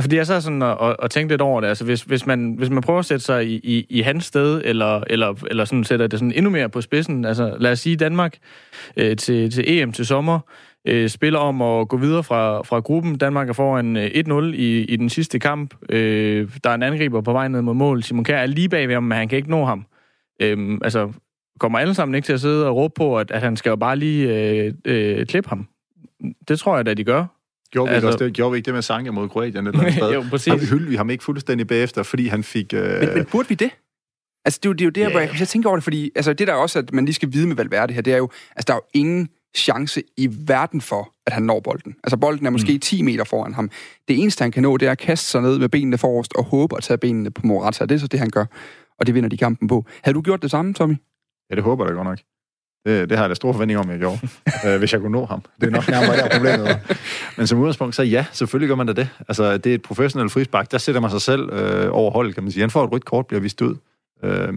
fordi 0.00 0.16
jeg 0.16 0.26
sad 0.26 0.40
sådan 0.40 0.62
og, 0.62 0.78
og, 0.78 0.96
og 0.98 1.10
tænkte 1.10 1.32
lidt 1.32 1.40
over 1.40 1.60
det. 1.60 1.68
Altså, 1.68 1.84
hvis, 1.84 2.02
hvis, 2.02 2.26
man, 2.26 2.54
hvis 2.58 2.70
man 2.70 2.82
prøver 2.82 2.98
at 2.98 3.04
sætte 3.04 3.24
sig 3.24 3.46
i, 3.46 3.54
i, 3.54 3.86
i 3.90 4.00
hans 4.00 4.24
sted, 4.24 4.62
eller, 4.64 5.00
eller, 5.06 5.34
eller 5.50 5.64
sådan 5.64 5.84
sætter 5.84 6.06
det 6.06 6.18
sådan 6.18 6.32
endnu 6.32 6.50
mere 6.50 6.68
på 6.68 6.80
spidsen, 6.80 7.24
altså 7.24 7.56
lad 7.58 7.72
os 7.72 7.80
sige 7.80 7.96
Danmark 7.96 8.36
øh, 8.96 9.16
til, 9.16 9.50
til 9.50 9.64
EM 9.66 9.92
til 9.92 10.06
sommer, 10.06 10.40
øh, 10.84 11.08
spiller 11.08 11.38
om 11.38 11.62
at 11.62 11.88
gå 11.88 11.96
videre 11.96 12.24
fra, 12.24 12.62
fra 12.62 12.80
gruppen. 12.80 13.18
Danmark 13.18 13.48
er 13.48 13.52
foran 13.52 13.96
øh, 13.96 14.06
1-0 14.06 14.32
i, 14.44 14.84
i 14.84 14.96
den 14.96 15.08
sidste 15.08 15.38
kamp. 15.38 15.74
Øh, 15.88 16.48
der 16.64 16.70
er 16.70 16.74
en 16.74 16.82
angriber 16.82 17.20
på 17.20 17.32
vej 17.32 17.48
ned 17.48 17.62
mod 17.62 17.74
mål. 17.74 18.02
Simon 18.02 18.24
Kjær 18.24 18.38
er 18.38 18.46
lige 18.46 18.68
bagved 18.68 18.94
ham, 18.94 19.02
men 19.02 19.18
han 19.18 19.28
kan 19.28 19.36
ikke 19.36 19.50
nå 19.50 19.64
ham. 19.64 19.86
Øh, 20.42 20.78
altså, 20.82 21.12
kommer 21.60 21.78
alle 21.78 21.94
sammen 21.94 22.14
ikke 22.14 22.26
til 22.26 22.32
at 22.32 22.40
sidde 22.40 22.66
og 22.66 22.76
råbe 22.76 22.94
på, 22.96 23.18
at, 23.18 23.30
at 23.30 23.40
han 23.40 23.56
skal 23.56 23.70
jo 23.70 23.76
bare 23.76 23.96
lige 23.96 24.28
øh, 24.34 24.74
øh, 24.84 25.26
klippe 25.26 25.48
ham. 25.48 25.68
Det 26.48 26.58
tror 26.58 26.76
jeg 26.76 26.86
da, 26.86 26.94
de 26.94 27.04
gør. 27.04 27.39
Gjorde 27.72 27.88
vi, 27.88 27.94
altså, 27.94 28.06
også 28.06 28.24
det, 28.24 28.32
gjorde 28.32 28.52
vi 28.52 28.56
ikke 28.56 28.66
det 28.66 28.74
med 28.74 28.82
Sanka 28.82 29.10
mod 29.10 29.28
Kroatien? 29.28 29.66
Et 29.66 29.74
eller 29.74 29.80
andet 29.80 29.94
sted? 30.02 30.12
jo, 30.12 30.24
præcis. 30.30 30.60
Vi 30.60 30.66
hyldte 30.66 30.90
vi 30.90 30.96
ham 30.96 31.10
ikke 31.10 31.24
fuldstændig 31.24 31.66
bagefter, 31.66 32.02
fordi 32.02 32.26
han 32.26 32.44
fik... 32.44 32.74
Øh... 32.74 33.00
Men, 33.00 33.08
men 33.14 33.24
burde 33.24 33.48
vi 33.48 33.54
det? 33.54 33.70
Altså, 34.44 34.60
det 34.62 34.68
er 34.68 34.70
jo 34.70 34.72
det, 34.72 34.80
er 34.80 34.84
jo 34.84 34.90
det 34.90 35.00
yeah. 35.00 35.10
hvor 35.10 35.20
jeg, 35.20 35.30
jeg 35.38 35.48
tænker 35.48 35.68
over 35.68 35.76
det, 35.76 35.84
fordi 35.84 36.10
altså, 36.16 36.32
det 36.32 36.46
der 36.46 36.54
også, 36.54 36.78
at 36.78 36.92
man 36.92 37.04
lige 37.04 37.14
skal 37.14 37.32
vide 37.32 37.46
med 37.46 37.56
Valverde 37.56 37.94
her, 37.94 38.02
det 38.02 38.12
er 38.12 38.16
jo, 38.16 38.28
altså, 38.56 38.64
der 38.66 38.72
er 38.72 38.76
jo 38.76 39.00
ingen 39.00 39.28
chance 39.56 40.02
i 40.16 40.28
verden 40.46 40.80
for, 40.80 41.14
at 41.26 41.32
han 41.32 41.42
når 41.42 41.60
bolden. 41.60 41.94
Altså, 42.04 42.16
bolden 42.16 42.46
er 42.46 42.50
måske 42.50 42.72
mm. 42.72 42.80
10 42.80 43.02
meter 43.02 43.24
foran 43.24 43.54
ham. 43.54 43.70
Det 44.08 44.22
eneste, 44.22 44.42
han 44.42 44.52
kan 44.52 44.62
nå, 44.62 44.76
det 44.76 44.88
er 44.88 44.92
at 44.92 44.98
kaste 44.98 45.26
sig 45.26 45.42
ned 45.42 45.58
med 45.58 45.68
benene 45.68 45.98
forrest 45.98 46.32
og 46.36 46.44
håbe 46.44 46.76
at 46.76 46.82
tage 46.82 46.98
benene 46.98 47.30
på 47.30 47.46
Morata. 47.46 47.84
Det 47.84 47.94
er 47.94 47.98
så 47.98 48.06
det, 48.06 48.20
han 48.20 48.30
gør, 48.30 48.44
og 48.98 49.06
det 49.06 49.14
vinder 49.14 49.28
de 49.28 49.36
kampen 49.36 49.68
på. 49.68 49.84
Har 50.04 50.12
du 50.12 50.20
gjort 50.20 50.42
det 50.42 50.50
samme, 50.50 50.74
Tommy? 50.74 50.94
Ja, 51.50 51.54
det 51.54 51.64
håber 51.64 51.86
jeg 51.86 51.94
godt 51.94 52.06
nok. 52.06 52.18
Det, 52.86 53.10
det 53.10 53.18
har 53.18 53.24
jeg 53.24 53.28
da 53.28 53.34
store 53.34 53.54
forventninger 53.54 53.82
om, 53.82 53.90
jeg 53.90 53.98
gjorde, 53.98 54.18
øh, 54.66 54.78
hvis 54.78 54.92
jeg 54.92 55.00
kunne 55.00 55.12
nå 55.12 55.24
ham. 55.26 55.42
Det 55.60 55.66
er 55.66 55.70
nok 55.70 55.88
nærmere 55.88 56.16
der 56.16 56.28
problemet. 56.28 56.78
Men 57.36 57.46
som 57.46 57.58
udgangspunkt, 57.58 57.94
så 57.94 58.02
ja, 58.02 58.26
selvfølgelig 58.32 58.68
gør 58.68 58.74
man 58.74 58.86
da 58.86 58.92
det. 58.92 59.08
Altså, 59.28 59.56
det 59.56 59.70
er 59.70 59.74
et 59.74 59.82
professionelt 59.82 60.32
frispark. 60.32 60.70
Der 60.70 60.78
sætter 60.78 61.00
man 61.00 61.10
sig 61.10 61.20
selv 61.20 61.52
øh, 61.52 61.88
over 61.92 62.10
holdet, 62.10 62.34
kan 62.34 62.42
man 62.44 62.52
sige. 62.52 62.60
Han 62.60 62.70
får 62.70 62.84
et 62.84 62.92
rødt 62.92 63.04
kort, 63.04 63.26
bliver 63.26 63.40
vist 63.40 63.62
ud. 63.62 63.76
Øh, 64.24 64.52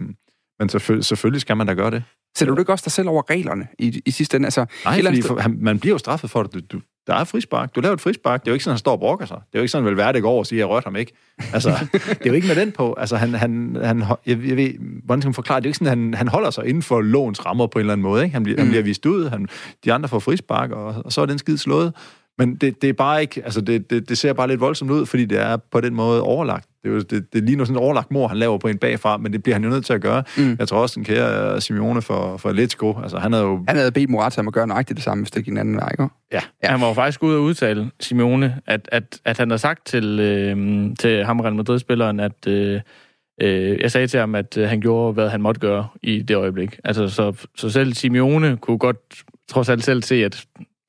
men 0.58 0.68
selvfølgelig, 0.68 1.04
selvfølgelig 1.04 1.40
skal 1.40 1.56
man 1.56 1.66
da 1.66 1.74
gøre 1.74 1.90
det. 1.90 2.02
Sætter 2.36 2.54
du 2.54 2.60
ikke 2.60 2.72
også 2.72 2.82
dig 2.84 2.92
selv 2.92 3.08
over 3.08 3.30
reglerne 3.30 3.66
i, 3.78 4.02
i 4.06 4.10
sidste 4.10 4.36
ende? 4.36 4.46
Altså, 4.46 4.66
Nej, 4.84 5.02
fordi 5.02 5.22
for, 5.22 5.38
han, 5.38 5.56
man 5.60 5.78
bliver 5.78 5.94
jo 5.94 5.98
straffet 5.98 6.30
for 6.30 6.42
det. 6.42 6.54
Du, 6.54 6.60
du, 6.72 6.80
der 7.06 7.14
er 7.14 7.24
frispark. 7.24 7.74
Du 7.74 7.80
laver 7.80 7.94
et 7.94 8.00
frispark. 8.00 8.40
Det 8.40 8.48
er 8.48 8.52
jo 8.52 8.54
ikke 8.54 8.64
sådan, 8.64 8.72
han 8.72 8.78
står 8.78 8.92
og 8.92 8.98
brokker 8.98 9.26
sig. 9.26 9.36
Det 9.36 9.54
er 9.54 9.58
jo 9.58 9.62
ikke 9.62 9.70
sådan, 9.70 9.86
at 9.86 9.90
Valverde 9.90 10.20
går 10.20 10.30
over 10.30 10.38
og 10.38 10.46
siger, 10.46 10.58
at 10.58 10.68
jeg 10.68 10.68
rørte 10.68 10.84
ham 10.84 10.96
ikke. 10.96 11.12
Altså, 11.52 11.70
det 11.92 12.20
er 12.20 12.26
jo 12.26 12.32
ikke 12.32 12.46
med 12.46 12.56
den 12.56 12.72
på. 12.72 12.94
Altså, 12.98 13.16
han, 13.16 13.34
han, 13.34 13.76
han, 13.82 14.00
jeg, 14.00 14.16
jeg 14.26 14.56
ved, 14.56 14.70
hvordan 15.04 15.22
skal 15.22 15.28
man 15.28 15.34
forklare 15.34 15.60
det? 15.60 15.66
er 15.66 15.68
jo 15.68 15.70
ikke 15.70 15.78
sådan, 15.78 15.98
at 15.98 15.98
han, 15.98 16.14
han 16.14 16.28
holder 16.28 16.50
sig 16.50 16.66
inden 16.66 16.82
for 16.82 17.00
lovens 17.00 17.46
rammer 17.46 17.66
på 17.66 17.78
en 17.78 17.80
eller 17.80 17.92
anden 17.92 18.02
måde. 18.02 18.24
Ikke? 18.24 18.34
Han, 18.34 18.42
bliver, 18.42 18.56
mm. 18.56 18.60
han 18.60 18.68
bliver 18.68 18.82
vist 18.82 19.06
ud. 19.06 19.28
Han, 19.28 19.48
de 19.84 19.92
andre 19.92 20.08
får 20.08 20.18
frispark, 20.18 20.70
og, 20.70 21.02
og 21.04 21.12
så 21.12 21.20
er 21.20 21.26
den 21.26 21.38
skid 21.38 21.56
slået. 21.56 21.92
Men 22.38 22.54
det, 22.54 22.82
det 22.82 22.88
er 22.88 22.92
bare 22.92 23.20
ikke, 23.20 23.42
altså 23.44 23.60
det, 23.60 23.90
det, 23.90 24.08
det 24.08 24.18
ser 24.18 24.32
bare 24.32 24.48
lidt 24.48 24.60
voldsomt 24.60 24.90
ud, 24.90 25.06
fordi 25.06 25.24
det 25.24 25.40
er 25.40 25.56
på 25.56 25.80
den 25.80 25.94
måde 25.94 26.22
overlagt. 26.22 26.66
Det 26.82 26.90
er, 26.90 26.94
jo, 26.94 27.00
det, 27.00 27.32
det 27.32 27.44
lige 27.44 27.56
nu 27.56 27.64
sådan 27.64 27.76
en 27.76 27.82
overlagt 27.82 28.10
mor, 28.10 28.28
han 28.28 28.36
laver 28.36 28.58
på 28.58 28.68
en 28.68 28.78
bagfra, 28.78 29.16
men 29.16 29.32
det 29.32 29.42
bliver 29.42 29.54
han 29.54 29.64
jo 29.64 29.70
nødt 29.70 29.86
til 29.86 29.92
at 29.92 30.00
gøre. 30.00 30.22
Mm. 30.36 30.56
Jeg 30.58 30.68
tror 30.68 30.78
også, 30.78 30.94
den 30.94 31.04
kære 31.04 31.60
Simeone 31.60 32.02
for, 32.02 32.36
for 32.36 32.52
Let's 32.52 32.76
Go, 32.76 33.00
altså 33.02 33.18
han 33.18 33.32
havde 33.32 33.44
jo... 33.44 33.64
Han 33.68 33.76
havde 33.76 33.92
bedt 33.92 34.10
Morata 34.10 34.40
om 34.40 34.48
at 34.48 34.54
gøre 34.54 34.66
nøjagtigt 34.66 34.96
det 34.96 35.04
samme, 35.04 35.24
hvis 35.24 35.30
det 35.30 35.44
gik 35.44 35.52
en 35.52 35.58
anden 35.58 35.76
vej, 35.76 35.88
ikke? 35.90 36.08
Ja. 36.32 36.40
ja. 36.62 36.68
Han 36.70 36.80
var 36.80 36.88
jo 36.88 36.94
faktisk 36.94 37.22
ude 37.22 37.36
at 37.36 37.40
udtale, 37.40 37.90
Simeone, 38.00 38.60
at, 38.66 38.88
at, 38.92 39.20
at 39.24 39.38
han 39.38 39.50
havde 39.50 39.58
sagt 39.58 39.86
til, 39.86 40.20
øh, 40.20 40.96
til 40.98 41.24
ham, 41.24 41.40
Real 41.40 41.54
Madrid-spilleren, 41.54 42.20
at... 42.20 42.46
Øh, 42.46 42.80
øh, 43.42 43.78
jeg 43.80 43.90
sagde 43.90 44.06
til 44.06 44.20
ham, 44.20 44.34
at 44.34 44.58
øh, 44.58 44.68
han 44.68 44.80
gjorde, 44.80 45.12
hvad 45.12 45.28
han 45.28 45.42
måtte 45.42 45.60
gøre 45.60 45.86
i 46.02 46.22
det 46.22 46.36
øjeblik. 46.36 46.78
Altså, 46.84 47.08
så, 47.08 47.46
så 47.56 47.70
selv 47.70 47.94
Simeone 47.94 48.56
kunne 48.56 48.78
godt 48.78 48.96
trods 49.48 49.68
alt 49.68 49.84
selv 49.84 50.02
se, 50.02 50.24
at 50.24 50.44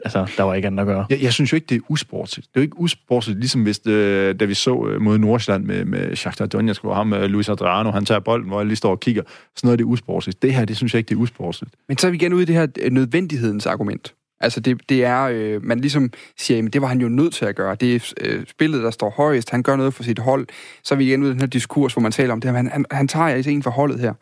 altså, 0.05 0.33
der 0.37 0.43
var 0.43 0.53
ikke 0.53 0.65
andet 0.65 0.79
at 0.79 0.87
gøre. 0.87 1.05
Jeg, 1.09 1.21
jeg 1.21 1.33
synes 1.33 1.51
jo 1.51 1.55
ikke, 1.55 1.67
det 1.69 1.75
er 1.75 1.79
usportsligt. 1.89 2.47
Det 2.47 2.59
er 2.59 2.61
jo 2.61 2.63
ikke 2.63 2.79
usportsligt, 2.79 3.39
ligesom 3.39 3.63
hvis 3.63 3.81
øh, 3.87 4.39
da 4.39 4.45
vi 4.45 4.53
så 4.53 4.87
øh, 4.87 5.01
mod 5.01 5.17
Nordsjælland 5.17 5.65
med, 5.65 5.85
med 5.85 6.15
Shakhtar 6.15 6.45
Donetsk, 6.45 6.81
hvor 6.81 6.93
ham, 6.93 7.13
øh, 7.13 7.23
Luis 7.23 7.49
Adriano, 7.49 7.91
han 7.91 8.05
tager 8.05 8.19
bolden, 8.19 8.47
hvor 8.47 8.59
jeg 8.59 8.65
lige 8.65 8.75
står 8.75 8.91
og 8.91 8.99
kigger. 8.99 9.23
Sådan 9.55 9.67
noget 9.67 9.79
det 9.79 9.85
er 9.85 9.89
usportsligt. 9.89 10.41
Det 10.41 10.53
her, 10.53 10.65
det 10.65 10.77
synes 10.77 10.93
jeg 10.93 10.97
ikke, 10.97 11.09
det 11.09 11.15
er 11.15 11.19
usportsligt. 11.19 11.73
Men 11.87 11.97
så 11.97 12.07
er 12.07 12.11
vi 12.11 12.17
igen 12.17 12.33
ude 12.33 12.43
i 12.43 12.45
det 12.45 12.55
her 12.55 12.89
nødvendighedens 12.89 13.65
argument. 13.65 14.13
Altså 14.39 14.59
det, 14.59 14.89
det 14.89 15.05
er, 15.05 15.21
øh, 15.21 15.63
man 15.63 15.79
ligesom 15.79 16.11
siger, 16.37 16.57
jamen 16.57 16.71
det 16.71 16.81
var 16.81 16.87
han 16.87 17.01
jo 17.01 17.07
nødt 17.07 17.33
til 17.33 17.45
at 17.45 17.55
gøre. 17.55 17.75
Det 17.75 17.95
er 17.95 18.13
øh, 18.21 18.45
spillet, 18.47 18.83
der 18.83 18.91
står 18.91 19.09
højest. 19.09 19.49
Han 19.49 19.63
gør 19.63 19.75
noget 19.75 19.93
for 19.93 20.03
sit 20.03 20.19
hold. 20.19 20.47
Så 20.83 20.93
er 20.93 20.97
vi 20.97 21.05
igen 21.05 21.23
ude 21.23 21.29
i 21.29 21.33
den 21.33 21.39
her 21.39 21.47
diskurs, 21.47 21.93
hvor 21.93 22.01
man 22.01 22.11
taler 22.11 22.33
om 22.33 22.41
det 22.41 22.51
her. 22.51 22.57
Han, 22.57 22.69
han, 22.71 22.85
han 22.91 23.07
tager 23.07 23.27
altså 23.27 23.51
en 23.51 23.63
for 23.63 23.71
holdet 23.71 23.99
her 23.99 24.13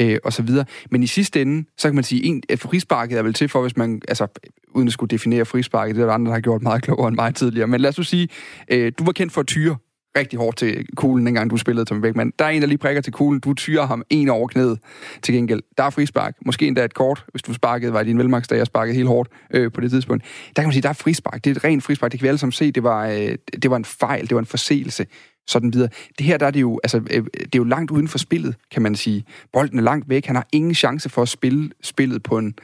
øh, 0.00 0.18
og 0.24 0.32
så 0.32 0.42
videre. 0.42 0.64
Men 0.90 1.02
i 1.02 1.06
sidste 1.06 1.42
ende, 1.42 1.68
så 1.76 1.88
kan 1.88 1.94
man 1.94 2.04
sige, 2.04 2.24
en, 2.24 2.42
at 2.48 2.58
frisparket 2.58 3.18
er 3.18 3.22
vel 3.22 3.34
til 3.34 3.48
for, 3.48 3.62
hvis 3.62 3.76
man, 3.76 4.02
altså 4.08 4.26
uden 4.74 4.88
at 4.88 4.92
skulle 4.92 5.10
definere 5.10 5.44
frisparket, 5.44 5.96
det 5.96 6.02
er 6.02 6.06
der 6.06 6.12
andre, 6.12 6.28
der 6.28 6.34
har 6.34 6.40
gjort 6.40 6.62
meget 6.62 6.82
klogere 6.82 7.08
end 7.08 7.16
mig 7.16 7.34
tidligere, 7.34 7.66
men 7.66 7.80
lad 7.80 7.90
os 7.90 7.98
nu 7.98 8.04
sige, 8.04 8.28
øh, 8.70 8.92
du 8.98 9.04
var 9.04 9.12
kendt 9.12 9.32
for 9.32 9.40
at 9.40 9.46
tyre 9.46 9.76
rigtig 10.16 10.38
hårdt 10.38 10.56
til 10.56 10.86
kuglen, 10.96 11.26
dengang 11.26 11.50
du 11.50 11.56
spillede 11.56 11.84
Tommy 11.84 12.00
Beckmann. 12.00 12.32
Der 12.38 12.44
er 12.44 12.48
en, 12.48 12.62
der 12.62 12.68
lige 12.68 12.78
prikker 12.78 13.02
til 13.02 13.12
kuglen. 13.12 13.40
Du 13.40 13.54
tyrer 13.54 13.86
ham 13.86 14.02
en 14.10 14.28
over 14.28 14.48
knæet 14.48 14.78
til 15.22 15.34
gengæld. 15.34 15.62
Der 15.78 15.84
er 15.84 15.90
frispark. 15.90 16.34
Måske 16.46 16.66
endda 16.66 16.84
et 16.84 16.94
kort, 16.94 17.24
hvis 17.30 17.42
du 17.42 17.54
sparkede, 17.54 17.92
var 17.92 18.00
i 18.00 18.04
din 18.04 18.30
da 18.50 18.56
jeg 18.56 18.66
sparkede 18.66 18.96
helt 18.96 19.08
hårdt 19.08 19.30
øh, 19.54 19.72
på 19.72 19.80
det 19.80 19.90
tidspunkt. 19.90 20.24
Der 20.56 20.62
kan 20.62 20.66
man 20.66 20.72
sige, 20.72 20.82
der 20.82 20.88
er 20.88 20.92
frispark. 20.92 21.44
Det 21.44 21.50
er 21.50 21.54
et 21.54 21.64
rent 21.64 21.82
frispark. 21.82 22.12
Det 22.12 22.20
kan 22.20 22.24
vi 22.24 22.28
alle 22.28 22.38
sammen 22.38 22.52
se. 22.52 22.72
Det 22.72 22.82
var, 22.82 23.06
øh, 23.06 23.34
det 23.62 23.70
var 23.70 23.76
en 23.76 23.84
fejl. 23.84 24.22
Det 24.22 24.34
var 24.34 24.38
en 24.40 24.46
forseelse 24.46 25.06
sådan 25.46 25.72
videre. 25.72 25.88
Det 26.18 26.26
her, 26.26 26.38
der 26.38 26.46
er 26.46 26.50
det 26.50 26.60
jo, 26.60 26.80
altså, 26.84 26.96
øh, 27.10 27.24
det 27.34 27.54
er 27.54 27.58
jo 27.58 27.64
langt 27.64 27.90
uden 27.90 28.08
for 28.08 28.18
spillet, 28.18 28.54
kan 28.70 28.82
man 28.82 28.94
sige. 28.94 29.24
Bolden 29.52 29.78
er 29.78 29.82
langt 29.82 30.08
væk. 30.08 30.26
Han 30.26 30.36
har 30.36 30.46
ingen 30.52 30.74
chance 30.74 31.08
for 31.08 31.22
at 31.22 31.28
spille 31.28 31.70
spillet 31.82 32.22
på 32.22 32.38
en 32.38 32.54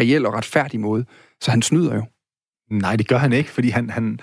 reel 0.00 0.26
og 0.26 0.34
retfærdig 0.34 0.80
måde. 0.80 1.04
Så 1.40 1.50
han 1.50 1.62
snyder 1.62 1.94
jo. 1.94 2.02
Nej, 2.70 2.96
det 2.96 3.08
gør 3.08 3.18
han 3.18 3.32
ikke, 3.32 3.50
fordi 3.50 3.68
han, 3.68 3.90
han, 3.90 4.20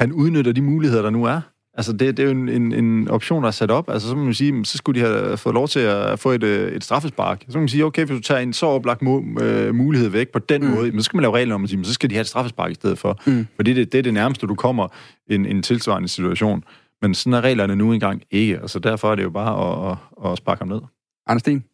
han 0.00 0.12
udnytter 0.12 0.52
de 0.52 0.62
muligheder, 0.62 1.02
der 1.02 1.10
nu 1.10 1.24
er. 1.24 1.40
Altså, 1.74 1.92
det, 1.92 2.16
det 2.16 2.18
er 2.18 2.24
jo 2.24 2.30
en, 2.30 2.48
en, 2.48 2.72
en 2.72 3.08
option, 3.08 3.42
der 3.42 3.46
er 3.46 3.52
sat 3.52 3.70
op. 3.70 3.90
Altså, 3.90 4.08
så 4.08 4.16
må 4.16 4.24
man 4.24 4.34
sige, 4.34 4.64
så 4.64 4.78
skulle 4.78 5.00
de 5.00 5.06
have 5.06 5.36
fået 5.36 5.54
lov 5.54 5.68
til 5.68 5.80
at 5.80 6.18
få 6.18 6.30
et, 6.30 6.42
øh, 6.42 6.72
et 6.72 6.84
straffespark. 6.84 7.40
Så 7.40 7.52
kan 7.52 7.60
man 7.60 7.68
sige, 7.68 7.84
okay, 7.84 8.04
hvis 8.04 8.16
du 8.16 8.22
tager 8.22 8.40
en 8.40 8.52
så 8.52 8.66
oplagt 8.66 9.02
mu- 9.02 9.42
øh, 9.42 9.74
mulighed 9.74 10.08
væk 10.08 10.28
på 10.28 10.38
den 10.38 10.62
mm. 10.62 10.70
måde, 10.70 10.92
så 10.92 11.02
skal 11.02 11.16
man 11.16 11.22
lave 11.22 11.34
regler 11.34 11.54
om 11.54 11.64
at 11.64 11.70
sige, 11.70 11.76
men 11.76 11.84
så 11.84 11.92
skal 11.92 12.10
de 12.10 12.14
have 12.14 12.20
et 12.20 12.26
straffespark 12.26 12.70
i 12.70 12.74
stedet 12.74 12.98
for. 12.98 13.20
Mm. 13.26 13.46
For 13.56 13.62
det, 13.62 13.76
det, 13.76 13.92
det 13.92 13.98
er 13.98 14.02
det 14.02 14.14
nærmeste, 14.14 14.46
du 14.46 14.54
kommer 14.54 14.88
en, 15.30 15.46
en 15.46 15.62
tilsvarende 15.62 16.08
situation. 16.08 16.64
Men 17.02 17.14
sådan 17.14 17.32
er 17.32 17.40
reglerne 17.40 17.76
nu 17.76 17.92
engang 17.92 18.22
ikke, 18.30 18.58
altså 18.58 18.78
derfor 18.78 19.10
er 19.10 19.14
det 19.14 19.22
jo 19.22 19.30
bare 19.30 19.90
at, 19.90 19.98
at, 20.24 20.30
at 20.32 20.38
sparke 20.38 20.58
ham 20.58 20.68
ned. 20.68 20.80
Anders 21.26 21.40
Sten? 21.40 21.64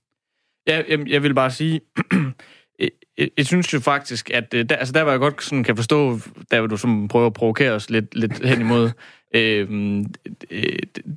Ja, 0.66 0.82
jeg, 0.88 1.08
jeg 1.08 1.22
vil 1.22 1.34
bare 1.34 1.50
sige, 1.50 1.80
jeg, 2.80 2.90
jeg, 3.18 3.30
jeg 3.36 3.46
synes 3.46 3.74
jo 3.74 3.80
faktisk, 3.80 4.30
at 4.30 4.54
øh, 4.54 4.68
der, 4.68 4.76
altså 4.76 4.92
der 4.92 5.02
var 5.02 5.10
jeg 5.10 5.20
godt 5.20 5.42
sådan 5.42 5.64
kan 5.64 5.76
forstå, 5.76 6.20
der 6.50 6.60
hvor 6.60 6.66
du 6.66 6.76
som 6.76 7.08
prøver 7.08 7.26
at 7.26 7.32
provokere 7.32 7.72
os 7.72 7.90
lidt, 7.90 8.14
lidt 8.14 8.46
hen 8.46 8.60
imod, 8.60 8.90
øh, 9.34 9.68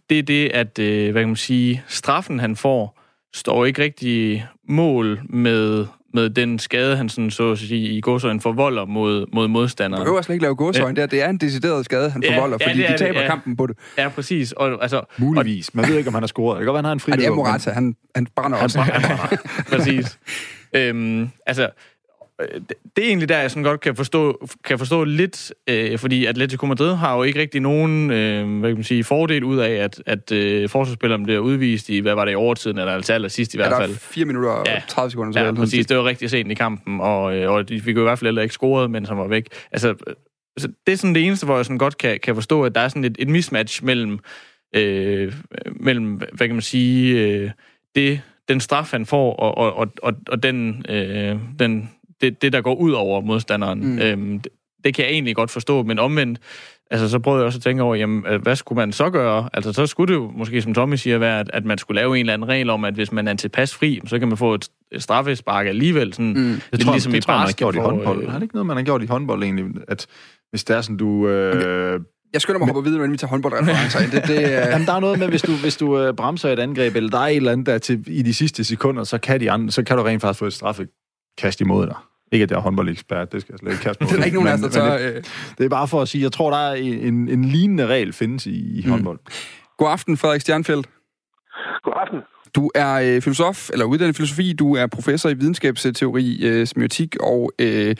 det 0.10 0.20
er 0.20 0.24
det, 0.24 0.50
at, 0.50 0.80
øh, 0.80 1.12
hvad 1.12 1.22
kan 1.22 1.30
man 1.30 1.36
sige, 1.36 1.84
straffen 1.88 2.40
han 2.40 2.56
får, 2.56 3.00
står 3.34 3.66
ikke 3.66 3.82
rigtig 3.82 4.48
mål 4.64 5.22
med 5.30 5.86
med 6.14 6.30
den 6.30 6.60
skade, 6.60 6.96
han 6.98 7.10
sådan, 7.10 7.32
så 7.32 7.52
at 7.52 7.58
sige, 7.58 7.90
i 7.90 8.02
godsøjen 8.02 8.42
forvolder 8.42 8.86
mod, 8.86 9.26
mod 9.34 9.48
modstanderen. 9.48 10.02
Du 10.02 10.06
behøver 10.06 10.22
slet 10.22 10.34
ikke 10.34 10.44
lave 10.44 10.56
godsøjen 10.56 10.96
ja. 10.96 11.02
der. 11.02 11.08
Det 11.08 11.22
er 11.22 11.30
en 11.30 11.38
decideret 11.38 11.86
skade, 11.86 12.10
han 12.10 12.24
forvolder, 12.28 12.58
ja, 12.62 12.68
fordi 12.68 12.82
de 12.82 12.98
taber 12.98 13.14
det, 13.14 13.22
ja. 13.22 13.28
kampen 13.28 13.56
på 13.58 13.68
det. 13.68 13.78
Ja, 13.98 14.10
præcis. 14.10 14.52
Og, 14.52 14.82
altså, 14.82 15.02
Muligvis. 15.18 15.76
Man 15.76 15.88
ved 15.88 15.98
ikke, 15.98 16.08
om 16.08 16.14
han 16.14 16.24
har 16.24 16.28
scoret. 16.28 16.56
Det 16.56 16.62
kan 16.62 16.66
godt 16.66 16.74
være, 16.74 16.78
han 16.80 16.86
har 16.86 16.92
en 16.92 17.00
fri. 17.00 17.12
Ja, 17.12 17.18
det 17.18 17.26
er 17.26 17.32
Morata. 17.32 17.72
Han, 17.72 17.96
han 18.16 18.28
brænder 18.36 18.58
han 18.58 18.64
også. 18.64 18.78
Brænder, 18.78 18.94
han 18.94 19.18
brænder. 19.18 19.38
præcis. 19.70 20.20
øhm, 20.76 21.30
altså, 21.46 21.70
det 22.96 23.04
er 23.04 23.08
egentlig 23.08 23.30
der, 23.30 23.38
jeg 23.38 23.52
sådan 23.52 23.64
godt 23.64 23.82
kan 23.82 23.96
forstå, 23.96 24.48
kan 24.64 24.80
forstå 24.80 25.04
lidt, 25.04 25.54
øh, 25.70 26.00
fordi 26.00 26.26
Atletico 26.26 26.66
Madrid 26.66 26.96
har 26.96 27.16
jo 27.16 27.24
ikke 27.24 27.40
rigtig 27.40 27.62
nogen 27.62 28.12
øh, 28.12 28.60
hvad 28.60 28.70
kan 28.70 28.78
man 28.78 28.84
sige, 28.84 29.04
fordel 29.04 29.44
ud 29.44 29.58
af, 29.58 29.72
at, 29.72 30.04
at 30.06 30.32
øh, 30.32 30.70
forsvarsspilleren 30.70 31.24
bliver 31.24 31.40
udvist 31.40 31.90
i, 31.90 32.00
hvad 32.00 32.16
var 32.16 32.26
det, 32.26 32.32
i 32.32 32.36
overtiden, 32.36 32.78
eller 32.78 32.94
altså 32.94 33.14
aller 33.14 33.28
sidst 33.28 33.54
i 33.54 33.58
hvert 33.58 33.72
fald. 33.72 33.82
Ja, 33.82 33.88
der 33.88 33.94
er 33.94 33.98
4 34.00 34.26
minutter 34.26 34.50
og 34.50 34.66
ja. 34.68 34.82
30 34.88 35.12
sekunder. 35.12 35.34
Så 35.34 35.40
ja, 35.40 35.52
præcis. 35.52 35.86
Det 35.86 35.98
var 35.98 36.06
rigtig 36.06 36.30
sent 36.30 36.52
i 36.52 36.54
kampen, 36.54 37.02
og, 37.02 37.36
øh, 37.36 37.52
og 37.52 37.66
fik 37.70 37.96
jo 37.96 38.02
i 38.02 38.04
hvert 38.04 38.20
fald 38.20 38.28
heller 38.28 38.42
ikke 38.42 38.54
scoret, 38.54 38.92
men 38.92 39.06
som 39.06 39.18
var 39.18 39.28
væk. 39.28 39.48
Altså, 39.72 39.96
så 40.58 40.68
det 40.88 40.94
er 40.94 40.98
sådan 40.98 41.16
det 41.16 41.26
eneste, 41.26 41.46
hvor 41.46 41.56
jeg 41.56 41.66
sådan 41.66 41.78
godt 41.78 41.98
kan, 41.98 42.20
kan 42.24 42.36
forstå, 42.36 42.64
at 42.64 42.76
der 42.76 42.82
er 42.82 42.88
sådan 42.88 43.04
et, 43.04 43.16
et 43.20 43.28
mismatch 43.28 43.84
mellem, 43.84 44.20
øh, 44.76 45.34
mellem 45.76 46.14
hvad 46.14 46.48
kan 46.48 46.56
man 46.56 46.62
sige, 46.62 47.20
øh, 47.20 47.52
det, 47.96 48.22
den 48.48 48.60
straf, 48.60 48.92
han 48.92 49.06
får, 49.06 49.36
og, 49.36 49.58
og, 49.58 49.74
og, 49.74 49.88
og, 50.04 50.14
og 50.28 50.44
den, 50.44 50.86
øh, 50.90 51.36
den 51.60 51.90
det, 52.22 52.42
det, 52.42 52.54
der 52.54 52.62
går 52.62 52.76
ud 52.76 52.92
over 52.92 53.22
modstanderen. 53.22 53.80
Mm. 53.80 54.00
Øhm, 54.00 54.40
det, 54.40 54.52
det 54.84 54.94
kan 54.94 55.06
jeg 55.06 55.12
egentlig 55.12 55.36
godt 55.36 55.52
forstå, 55.52 55.84
men 55.84 56.00
omvendt, 56.00 56.40
altså, 56.92 57.10
så 57.10 57.20
prøvede 57.20 57.42
jeg 57.42 57.46
også 57.46 57.58
at 57.58 57.64
tænke 57.64 57.84
over, 57.84 57.96
jamen, 57.96 58.26
øh, 58.28 58.42
hvad 58.42 58.56
skulle 58.56 58.78
man 58.78 58.92
så 58.92 59.10
gøre? 59.10 59.50
Altså, 59.54 59.74
så 59.74 59.88
skulle 59.88 60.14
det 60.14 60.20
jo 60.20 60.32
måske, 60.36 60.62
som 60.62 60.74
Tommy 60.74 60.96
siger, 60.96 61.18
være, 61.18 61.40
at, 61.40 61.50
at 61.54 61.66
man 61.66 61.78
skulle 61.78 62.02
lave 62.02 62.16
en 62.16 62.20
eller 62.20 62.34
anden 62.34 62.50
regel 62.50 62.70
om, 62.70 62.86
at 62.86 62.94
hvis 62.94 63.12
man 63.12 63.28
er 63.28 63.34
tilpas 63.34 63.76
fri, 63.76 64.02
så 64.06 64.20
kan 64.20 64.28
man 64.28 64.38
få 64.38 64.54
et 64.54 64.70
straffespark 64.98 65.68
alligevel. 65.68 66.14
Sådan, 66.14 66.34
mm. 66.34 66.62
Det 66.72 66.80
tror, 66.80 66.92
ligesom 66.92 67.12
det 67.12 67.18
i 67.18 67.22
tror, 67.22 67.34
man 67.34 67.46
har 67.46 67.52
gjort 67.52 67.76
i 67.76 67.78
håndbold. 67.78 68.24
Øh, 68.24 68.30
har 68.30 68.38
det 68.38 68.44
ikke 68.44 68.56
noget, 68.56 68.68
man 68.68 68.78
har 68.78 68.84
gjort 68.84 69.04
i 69.04 69.06
håndbold 69.06 69.44
egentlig? 69.44 69.66
At 69.88 70.08
hvis 70.50 70.64
det 70.64 70.76
er 70.76 70.82
sådan, 70.82 70.98
du... 70.98 71.28
Øh, 71.28 72.02
jeg 72.34 72.42
skynder 72.42 72.60
mig 72.60 72.68
at 72.68 72.74
hoppe 72.74 72.90
videre, 72.90 73.06
når 73.06 73.12
vi 73.12 73.18
tager 73.18 73.30
håndboldreferencer 73.30 74.00
Det, 74.00 74.28
det, 74.28 74.38
uh... 74.38 74.52
Jamen, 74.74 74.88
der 74.88 74.94
er 74.94 75.00
noget 75.00 75.20
med, 75.20 75.28
hvis 75.28 75.42
du, 75.42 75.52
hvis 75.52 75.78
du 75.78 76.08
uh, 76.08 76.16
bremser 76.16 76.50
et 76.50 76.60
angreb, 76.60 76.96
eller 76.96 77.10
der 77.10 77.20
er 77.20 77.28
et 77.28 77.36
eller 77.36 77.52
andet, 77.52 77.66
der 77.66 77.78
til, 77.78 78.04
i 78.08 78.22
de 78.22 78.34
sidste 78.34 78.64
sekunder, 78.64 79.04
så 79.04 79.18
kan, 79.18 79.40
de 79.40 79.52
andre, 79.52 79.72
så 79.72 79.84
kan 79.84 79.98
du 79.98 80.04
rent 80.04 80.22
faktisk 80.22 80.40
få 80.40 80.46
et 80.46 80.54
straffekast 80.54 81.62
imod 81.62 81.88
dig. 81.88 81.96
Ikke, 82.32 82.44
at 82.44 82.52
jeg 82.52 82.58
er 82.58 82.62
håndboldekspert, 82.62 83.32
det 83.32 83.42
skal 83.42 83.54
jeg 83.54 83.60
slet 83.60 83.72
ikke 83.72 83.84
kaste 83.84 84.00
på. 84.06 84.10
det 84.12 84.20
er 84.20 84.24
ikke 84.24 84.38
nogen 84.38 84.50
af 84.50 84.54
os, 84.54 84.62
der 84.62 84.70
tør... 84.70 84.98
Det, 84.98 85.54
det 85.58 85.66
er 85.66 85.70
bare 85.70 85.88
for 85.88 86.02
at 86.02 86.08
sige, 86.08 86.22
jeg 86.24 86.32
tror, 86.32 86.52
der 86.52 86.58
er 86.58 86.74
en, 86.74 87.30
en 87.30 87.46
lignende 87.46 87.88
regel 87.88 88.14
findes 88.14 88.46
i, 88.46 88.80
i 88.80 88.82
mm. 88.86 88.92
håndbold. 88.92 89.20
God 89.78 89.92
aften, 89.92 90.18
Frederik 90.18 90.42
Stjernfeldt. 90.42 90.90
God 91.84 91.94
aften. 91.96 92.20
Du 92.56 92.72
er 92.76 92.94
øh, 92.94 93.22
filosof, 93.22 93.70
eller 93.70 93.86
uddannet 93.86 94.16
filosofi, 94.16 94.54
du 94.54 94.76
er 94.76 94.88
professor 94.88 95.30
i 95.30 95.34
videnskabsteori, 95.34 96.46
øh, 96.48 96.68
semiotik 96.68 97.16
og 97.20 97.52
øh, 97.60 97.96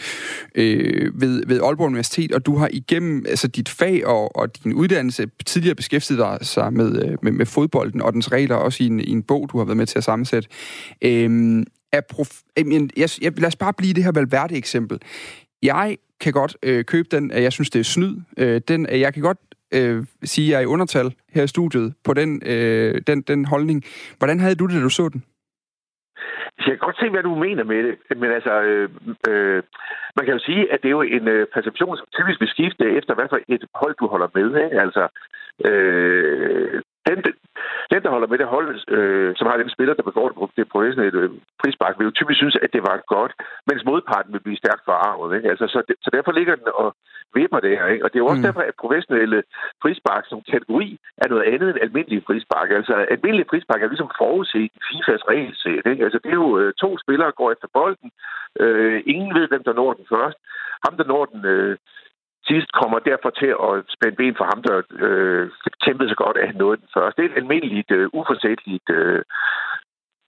øh, 0.56 1.22
ved, 1.22 1.44
ved 1.48 1.62
Aalborg 1.62 1.88
Universitet, 1.88 2.32
og 2.32 2.46
du 2.46 2.58
har 2.58 2.70
igennem 2.72 3.26
altså, 3.28 3.48
dit 3.48 3.70
fag 3.70 4.08
og, 4.08 4.36
og 4.36 4.64
din 4.64 4.74
uddannelse 4.74 5.28
tidligere 5.46 5.76
beskæftiget 5.76 6.20
dig 6.20 6.38
sig 6.42 6.74
med, 6.74 7.06
øh, 7.06 7.18
med, 7.24 7.32
med 7.32 7.46
fodbolden 7.46 8.02
og 8.02 8.14
dens 8.14 8.32
regler, 8.32 8.56
også 8.56 8.84
i 8.84 8.88
en, 8.88 9.00
i 9.00 9.12
en 9.12 9.24
bog, 9.24 9.50
du 9.52 9.58
har 9.58 9.66
været 9.66 9.78
med 9.78 9.86
til 9.86 9.98
at 9.98 10.04
sammensætte. 10.04 10.50
Øh, 11.02 11.64
er 11.92 12.02
prof- 12.14 12.44
jeg, 12.58 12.90
jeg, 12.98 13.10
jeg, 13.22 13.40
lad 13.40 13.48
os 13.48 13.56
bare 13.56 13.74
blive 13.74 13.94
det 13.94 14.04
her 14.04 14.12
valværdige 14.12 14.58
eksempel. 14.58 15.02
Jeg 15.64 15.98
kan 16.22 16.34
godt 16.34 16.58
øh, 16.64 16.86
købe 16.86 17.08
den, 17.12 17.32
at 17.32 17.44
jeg 17.44 17.54
synes, 17.54 17.70
det 17.70 17.80
er 17.80 17.84
snyd. 17.84 18.16
Øh, 18.38 18.62
den, 18.68 18.86
at 18.86 19.00
jeg 19.00 19.14
kan 19.14 19.24
godt 19.24 19.38
øh, 19.74 20.06
sige, 20.24 20.48
at 20.48 20.52
jeg 20.52 20.58
er 20.58 20.64
i 20.64 20.74
undertal 20.76 21.14
her 21.34 21.44
i 21.44 21.48
studiet 21.48 21.94
på 22.04 22.14
den, 22.14 22.42
øh, 22.46 23.02
den, 23.08 23.22
den 23.22 23.46
holdning. 23.46 23.84
Hvordan 24.18 24.40
havde 24.40 24.56
du 24.56 24.66
det, 24.66 24.76
da 24.76 24.82
du 24.82 24.90
så 24.90 25.10
den? 25.10 25.24
Altså, 26.58 26.70
jeg 26.72 26.78
kan 26.80 26.88
godt 26.88 27.00
se, 27.00 27.10
hvad 27.10 27.24
du 27.24 27.36
mener 27.36 27.64
med 27.64 27.84
det, 27.84 27.96
men 28.22 28.32
altså, 28.32 28.62
øh, 28.62 28.90
øh, 29.30 29.64
man 30.16 30.26
kan 30.26 30.34
jo 30.34 30.40
sige, 30.40 30.74
at 30.74 30.80
det 30.82 30.88
er 30.88 30.98
jo 31.00 31.02
en 31.02 31.28
øh, 31.28 31.48
perception, 31.54 31.98
som 31.98 32.08
typisk 32.18 32.40
vil 32.42 32.54
skifte 32.56 32.86
efter, 33.00 33.16
hvad 33.16 33.28
for 33.30 33.40
et 33.48 33.64
hold 33.76 33.96
du 34.00 34.08
holder 34.08 34.30
med. 34.38 34.48
Ikke? 34.66 34.82
Altså, 34.86 35.04
øh, 35.70 36.82
den, 37.10 37.18
den, 37.92 38.02
der 38.04 38.10
holder 38.10 38.28
med 38.28 38.38
det 38.38 38.48
hold, 38.56 38.70
øh, 38.98 39.36
som 39.38 39.48
har 39.48 39.58
den 39.58 39.70
spiller, 39.76 39.94
der 39.94 40.10
begår 40.10 40.28
det, 40.30 40.38
det 40.58 40.72
professionelle 40.74 41.20
øh, 41.22 41.30
prisbak, 41.62 41.96
vil 41.98 42.06
jo 42.06 42.18
typisk 42.20 42.38
synes, 42.40 42.58
at 42.66 42.74
det 42.76 42.82
var 42.90 43.04
godt, 43.16 43.34
mens 43.70 43.86
modparten 43.86 44.34
vil 44.34 44.46
blive 44.46 44.62
stærkt 44.64 44.84
forarvet. 44.86 45.36
Ikke? 45.38 45.50
Altså, 45.50 45.66
så, 45.74 45.80
så 46.04 46.10
derfor 46.14 46.32
ligger 46.32 46.56
den 46.56 46.68
og 46.84 46.90
vipper 47.34 47.60
det 47.60 47.78
her. 47.78 47.88
Ikke? 47.94 48.04
Og 48.06 48.10
det 48.10 48.18
er 48.18 48.24
jo 48.26 48.32
også 48.32 48.44
mm. 48.44 48.48
derfor, 48.48 48.62
at 48.62 48.82
professionelle 48.84 49.44
prisbak 49.82 50.24
som 50.28 50.42
kategori 50.54 50.90
er 51.24 51.28
noget 51.30 51.46
andet 51.54 51.70
end 51.70 51.84
almindelige 51.86 52.26
prisbak. 52.28 52.70
Altså, 52.80 52.94
almindelige 53.16 53.50
prisbak 53.52 53.82
er 53.82 53.88
ligesom 53.88 54.12
forudset 54.18 54.60
i 54.60 54.72
FIFAs 54.88 55.24
regelsæt. 55.32 55.86
Ikke? 55.92 56.04
Altså, 56.06 56.20
det 56.24 56.30
er 56.32 56.42
jo 56.46 56.60
øh, 56.60 56.74
to 56.74 56.90
spillere, 57.04 57.38
går 57.40 57.52
efter 57.52 57.68
bolden. 57.74 58.12
Øh, 58.60 59.04
ingen 59.06 59.32
ved, 59.38 59.48
hvem 59.48 59.64
der 59.64 59.74
når 59.74 59.94
den 59.94 60.06
først. 60.10 60.38
Ham, 60.86 60.98
der 60.98 61.06
når 61.14 61.26
den... 61.26 61.46
Øh, 61.46 61.78
sidst 62.48 62.70
kommer 62.80 63.00
derfor 63.00 63.30
til 63.30 63.52
at 63.68 63.74
spænde 63.96 64.16
ben 64.16 64.36
for 64.38 64.48
ham, 64.52 64.62
der 64.68 64.76
øh, 65.06 65.50
kæmpede 65.86 66.10
så 66.10 66.16
godt, 66.16 66.38
at 66.38 66.48
han 66.48 66.56
nåede 66.56 66.78
den 66.78 66.90
først. 66.94 67.18
Det 67.18 67.26
er 67.26 67.30
et 67.30 67.42
almindeligt, 67.42 67.92
øh, 67.92 68.10
uforsætteligt 68.14 68.90
øh, 68.90 69.22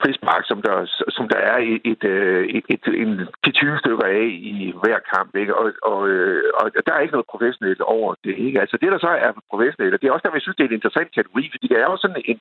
prismark, 0.01 0.43
som 0.47 0.59
der, 0.67 0.75
som 1.17 1.25
der 1.33 1.39
er 1.51 1.57
et, 1.71 1.81
et, 1.91 2.03
et, 2.57 2.65
et, 2.75 2.83
en, 3.03 3.11
til 3.43 3.53
20 3.53 3.79
stykker 3.83 4.07
af 4.19 4.25
i 4.53 4.73
hver 4.81 4.99
kamp. 5.13 5.31
Ikke? 5.35 5.53
Og, 5.61 5.67
og, 5.91 5.99
øh, 6.09 6.43
og 6.59 6.65
der 6.85 6.93
er 6.93 6.99
ikke 7.03 7.15
noget 7.17 7.31
professionelt 7.33 7.81
over 7.81 8.15
det. 8.23 8.35
Ikke? 8.45 8.61
Altså 8.63 8.77
det, 8.81 8.91
der 8.91 8.99
så 8.99 9.11
er 9.25 9.31
professionelt, 9.51 9.93
og 9.93 10.01
det 10.01 10.07
er 10.07 10.11
også 10.13 10.25
der, 10.25 10.33
jeg 10.37 10.45
synes, 10.45 10.57
det 10.57 10.63
er 10.63 10.71
en 10.71 10.79
interessant 10.79 11.11
kategori, 11.17 11.43
fordi 11.53 11.67
der 11.67 11.79
er 11.79 11.87
jo 11.91 11.97
sådan 11.97 12.21
en 12.25 12.39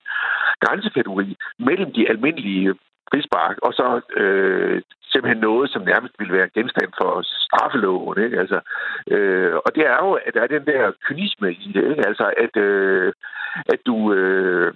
grænsekategori 0.65 1.37
mellem 1.59 1.93
de 1.93 2.09
almindelige 2.13 2.75
frispark, 3.11 3.57
og 3.63 3.73
så 3.73 3.87
øh, 4.17 4.83
simpelthen 5.13 5.41
noget, 5.41 5.71
som 5.71 5.83
nærmest 5.83 6.15
ville 6.19 6.37
være 6.39 6.55
genstand 6.55 6.91
for 7.01 7.23
straffeloven. 7.45 8.25
Ikke? 8.25 8.39
Altså, 8.39 8.61
øh, 9.15 9.55
og 9.65 9.75
det 9.75 9.85
er 9.87 9.99
jo, 10.05 10.13
at 10.27 10.35
der 10.35 10.43
er 10.43 10.47
den 10.57 10.67
der 10.67 10.93
kynisme 11.07 11.53
i 11.53 11.73
det, 11.75 11.85
ikke? 11.91 12.07
Altså, 12.07 12.33
at, 12.45 12.57
øh, 12.57 13.13
at 13.73 13.81
du... 13.87 14.13
Øh, 14.15 14.75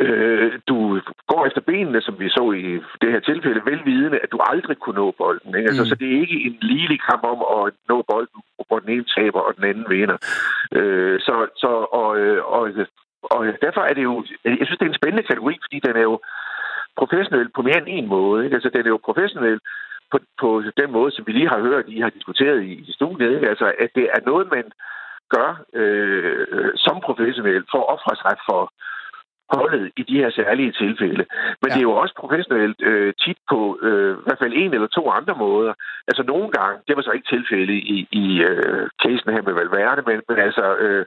øh, 0.00 0.52
du 0.68 1.00
går 1.28 1.46
efter 1.46 1.60
benene, 1.60 2.00
som 2.00 2.20
vi 2.20 2.28
så 2.28 2.52
i 2.52 2.80
det 3.00 3.12
her 3.12 3.20
tilfælde, 3.20 3.66
velvidende, 3.70 4.18
at 4.18 4.32
du 4.32 4.38
aldrig 4.50 4.76
kunne 4.78 5.00
nå 5.02 5.14
bolden. 5.18 5.54
Ikke? 5.58 5.68
Altså, 5.68 5.82
mm. 5.82 5.88
Så 5.88 5.94
det 5.94 6.08
er 6.08 6.20
ikke 6.20 6.44
en 6.46 6.56
ligelig 6.60 7.00
kamp 7.10 7.24
om 7.24 7.40
at 7.56 7.72
nå 7.88 8.04
bolden, 8.10 8.40
hvor 8.68 8.78
den 8.78 8.90
ene 8.90 9.04
taber, 9.16 9.40
og 9.40 9.56
den 9.56 9.64
anden 9.64 9.86
vinder. 9.88 10.16
Øh, 10.72 11.20
så, 11.20 11.46
så, 11.56 11.70
og, 12.00 12.18
øh, 12.18 12.44
og, 12.44 12.62
og 13.22 13.46
derfor 13.62 13.80
er 13.80 13.94
det 13.94 14.02
jo... 14.02 14.24
Jeg 14.44 14.66
synes, 14.66 14.78
det 14.78 14.86
er 14.86 14.92
en 14.92 15.00
spændende 15.00 15.28
kategori, 15.30 15.54
fordi 15.64 15.80
den 15.86 15.96
er 15.96 16.06
jo 16.10 16.20
professionel 16.96 17.48
på 17.56 17.62
mere 17.62 17.78
end 17.78 17.88
en 17.88 18.06
måde. 18.08 18.44
Ikke? 18.44 18.54
Altså, 18.54 18.70
den 18.74 18.86
er 18.86 18.92
jo 18.94 19.06
professionel 19.08 19.60
på, 20.10 20.18
på 20.40 20.62
den 20.80 20.90
måde, 20.92 21.10
som 21.12 21.26
vi 21.26 21.32
lige 21.32 21.48
har 21.48 21.60
hørt, 21.60 21.84
I 21.88 22.00
har 22.00 22.10
diskuteret 22.10 22.62
i, 22.62 22.72
i 22.88 22.92
studiet. 22.92 23.34
Ikke? 23.34 23.48
Altså, 23.48 23.66
at 23.78 23.90
det 23.94 24.06
er 24.14 24.20
noget, 24.30 24.46
man 24.56 24.66
gør 25.34 25.50
øh, 25.80 26.46
øh 26.54 26.72
som 26.76 27.00
professionel 27.00 27.64
for 27.70 27.78
at 27.82 27.90
ofre 27.94 28.14
sig 28.16 28.36
for 28.48 28.72
holdet 29.52 29.92
i 29.96 30.02
de 30.02 30.16
her 30.16 30.30
særlige 30.30 30.72
tilfælde. 30.72 31.24
Men 31.60 31.68
ja. 31.68 31.74
det 31.74 31.80
er 31.80 31.88
jo 31.90 31.96
også 32.02 32.14
professionelt 32.22 32.82
øh, 32.82 33.14
tit 33.24 33.38
på 33.50 33.78
øh, 33.82 34.12
i 34.18 34.22
hvert 34.26 34.38
fald 34.42 34.52
en 34.56 34.74
eller 34.74 34.86
to 34.86 35.10
andre 35.10 35.34
måder. 35.38 35.74
Altså 36.08 36.22
nogle 36.22 36.48
gange, 36.50 36.82
det 36.88 36.96
var 36.96 37.02
så 37.02 37.10
ikke 37.10 37.32
tilfælde 37.34 37.74
i, 37.74 38.08
i 38.12 38.42
øh, 38.42 38.88
casen 39.02 39.32
her 39.34 39.42
med 39.42 39.52
Valverde, 39.52 40.02
men, 40.06 40.20
men 40.28 40.38
altså 40.38 40.76
øh, 40.76 41.06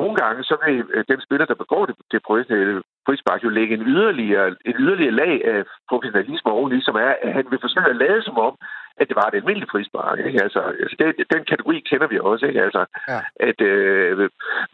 nogle 0.00 0.14
gange, 0.16 0.44
så 0.44 0.56
vil 0.64 0.84
øh, 0.94 1.04
den 1.08 1.20
spiller, 1.20 1.46
der 1.46 1.62
begår 1.64 1.86
det, 1.86 1.94
det 2.12 2.20
professionelle 2.26 2.82
frispark, 3.06 3.44
jo 3.44 3.48
lægge 3.48 3.74
en 3.74 3.86
yderligere, 3.92 4.48
en 4.70 4.76
yderligere 4.78 5.18
lag 5.22 5.34
af 5.44 5.64
professionalisme 5.90 6.50
oveni, 6.50 6.78
som 6.82 6.94
er, 6.94 7.12
at 7.22 7.32
han 7.32 7.46
vil 7.50 7.58
forsøge 7.60 7.90
at 7.90 7.96
lade 7.96 8.22
som 8.22 8.38
om, 8.38 8.54
at 9.00 9.08
det 9.08 9.16
var 9.16 9.26
et 9.28 9.34
almindeligt 9.34 9.70
frispark. 9.70 10.18
Ikke? 10.18 10.42
Altså, 10.42 10.60
altså 10.82 10.96
det, 10.98 11.08
den 11.34 11.44
kategori 11.44 11.78
kender 11.90 12.06
vi 12.06 12.18
også. 12.18 12.46
Ikke? 12.46 12.62
Altså, 12.62 12.82
ja. 13.08 13.20
At 13.48 13.60
øh, 13.60 14.30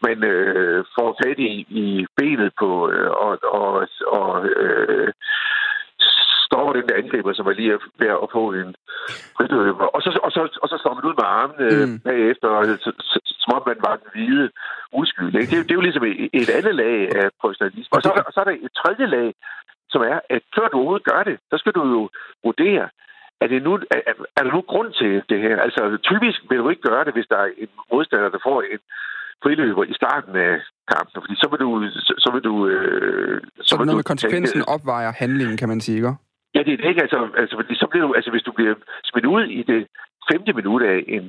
man 0.07 0.23
øh, 0.23 0.85
får 0.95 1.09
fat 1.23 1.39
i, 1.39 1.51
i 1.83 2.05
benet 2.17 2.51
på 2.59 2.89
øh, 2.91 3.11
og, 3.25 3.33
og, 3.43 3.87
og 4.07 4.45
øh, 4.45 5.13
stopper 6.45 6.73
den 6.73 6.87
der 6.89 6.95
angriber, 7.01 7.33
som 7.33 7.47
er 7.47 7.59
lige 7.59 7.79
ved 8.01 8.11
at 8.23 8.31
få 8.31 8.43
en 8.61 8.75
fridøber. 9.37 9.85
Og 9.95 10.01
så, 10.01 10.09
og, 10.25 10.31
så, 10.31 10.41
og 10.63 10.67
så 10.69 10.77
står 10.81 10.93
man 10.93 11.07
ud 11.09 11.15
med 11.19 11.27
armene 11.39 11.69
mm. 11.85 11.99
bagefter, 12.09 12.47
og, 12.47 12.63
som 13.41 13.49
om 13.57 13.63
man 13.69 13.79
var 13.87 13.95
den 14.01 14.09
hvide 14.13 14.49
uskyld. 15.01 15.35
Ikke? 15.35 15.51
Det, 15.51 15.65
det, 15.65 15.71
er 15.71 15.79
jo 15.79 15.87
ligesom 15.87 16.05
et, 16.11 16.29
et 16.41 16.49
andet 16.57 16.75
lag 16.75 16.95
af 17.19 17.25
professionalisme. 17.41 17.95
Og 17.97 18.01
så, 18.01 18.09
og 18.27 18.31
så 18.33 18.39
er 18.39 18.47
der 18.47 18.55
et 18.67 18.73
tredje 18.81 19.05
lag, 19.15 19.29
som 19.93 20.01
er, 20.11 20.19
at 20.35 20.41
før 20.55 20.67
du 20.67 20.77
overhovedet 20.77 21.09
gør 21.11 21.23
det, 21.29 21.37
så 21.49 21.55
skal 21.57 21.73
du 21.77 21.83
jo 21.95 22.01
vurdere, 22.43 22.85
er, 23.41 23.47
det 23.47 23.63
nu, 23.63 23.73
er, 23.91 24.13
er 24.37 24.43
der 24.43 24.51
nu 24.55 24.61
grund 24.61 24.93
til 24.93 25.11
det 25.29 25.39
her? 25.41 25.55
Altså, 25.65 25.97
typisk 26.09 26.39
vil 26.49 26.57
du 26.57 26.69
ikke 26.69 26.81
gøre 26.89 27.05
det, 27.05 27.13
hvis 27.13 27.27
der 27.29 27.37
er 27.37 27.49
en 27.57 27.69
modstander, 27.91 28.29
der 28.29 28.41
får 28.43 28.61
en 28.61 28.79
friløber 29.43 29.83
i 29.83 29.93
starten 29.93 30.35
af 30.35 30.53
kampen, 30.93 31.21
fordi 31.23 31.35
så 31.35 31.47
vil 31.51 31.59
du... 31.65 31.69
Så, 32.07 32.13
så 32.23 32.29
vil 32.33 32.43
du 32.49 32.67
øh, 32.67 33.41
så, 33.57 33.63
så 33.63 33.77
vil 33.77 33.85
noget 33.85 33.95
du 33.95 34.01
med 34.01 34.11
konsekvensen 34.13 34.59
tænke, 34.59 34.69
opvejer 34.75 35.11
handlingen, 35.11 35.57
kan 35.57 35.69
man 35.69 35.81
sige, 35.81 35.95
ikke? 35.95 36.13
Ja, 36.55 36.59
det 36.65 36.73
er 36.73 36.77
det 36.77 36.89
ikke. 36.91 37.01
Altså, 37.01 37.19
altså, 37.41 37.55
fordi 37.55 37.75
så 37.75 37.87
bliver 37.91 38.07
du, 38.07 38.13
altså, 38.13 38.31
hvis 38.31 38.43
du 38.43 38.51
bliver 38.51 38.75
smidt 39.09 39.25
ud 39.25 39.43
i 39.59 39.63
det 39.63 39.87
femte 40.31 40.53
minut 40.53 40.81
af 40.81 40.97
en, 41.07 41.25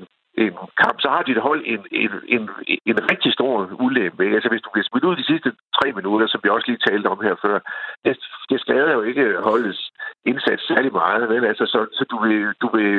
en 0.46 0.56
kamp, 0.82 0.96
så 1.00 1.08
har 1.08 1.22
dit 1.22 1.46
hold 1.48 1.62
en, 1.66 1.82
en, 1.90 2.12
en, 2.34 2.42
en 2.90 2.98
rigtig 3.12 3.32
stor 3.32 3.54
ulempe. 3.86 4.24
Altså, 4.36 4.48
hvis 4.48 4.62
du 4.62 4.70
bliver 4.70 4.88
smidt 4.88 5.04
ud 5.04 5.16
de 5.16 5.30
sidste 5.30 5.52
tre 5.76 5.92
minutter, 5.92 6.26
som 6.26 6.40
vi 6.42 6.48
også 6.48 6.68
lige 6.68 6.84
talte 6.86 7.06
om 7.06 7.20
her 7.26 7.34
før, 7.44 7.58
det, 8.04 8.18
det 8.50 8.60
skader 8.60 8.92
jo 8.92 9.02
ikke 9.02 9.36
holdets 9.48 9.82
indsats 10.24 10.66
særlig 10.66 10.92
meget. 10.92 11.28
Vel? 11.28 11.44
Altså, 11.44 11.66
så, 11.66 11.80
så 11.92 12.04
du, 12.10 12.16
vil, 12.24 12.54
du, 12.62 12.68
vil, 12.76 12.92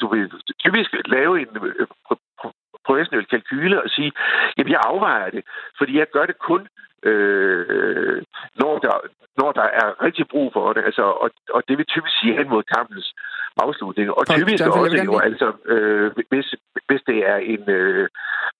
du 0.00 0.06
vil 0.12 0.30
typisk 0.64 0.90
lave 1.06 1.40
en 1.40 1.48
øh, 1.62 1.86
professionel 2.86 3.26
kalkyle 3.26 3.82
og 3.82 3.90
sige, 3.90 4.12
jamen 4.58 4.72
jeg 4.72 4.80
afvejer 4.84 5.30
det, 5.30 5.44
fordi 5.78 5.98
jeg 5.98 6.06
gør 6.12 6.26
det 6.26 6.38
kun 6.38 6.68
øh, 7.10 8.22
når, 8.60 8.78
der, 8.78 8.94
når 9.40 9.52
der 9.52 9.66
er 9.82 9.88
rigtig 10.06 10.28
brug 10.28 10.52
for 10.52 10.72
det. 10.72 10.82
Altså, 10.84 11.02
og, 11.02 11.30
og 11.54 11.62
det 11.68 11.78
vil 11.78 11.86
typisk 11.86 12.14
sige 12.20 12.36
hen 12.38 12.48
mod 12.48 12.62
kampens 12.76 13.14
afslutning. 13.56 14.10
Og 14.10 14.26
typisk 14.26 14.60
John, 14.60 14.80
også 14.80 15.02
jo, 15.04 15.18
altså, 15.18 15.48
øh, 15.72 16.12
hvis, 16.28 16.54
hvis 16.88 17.02
det 17.10 17.18
er 17.32 17.38
en 17.54 17.64
øh, 17.78 18.08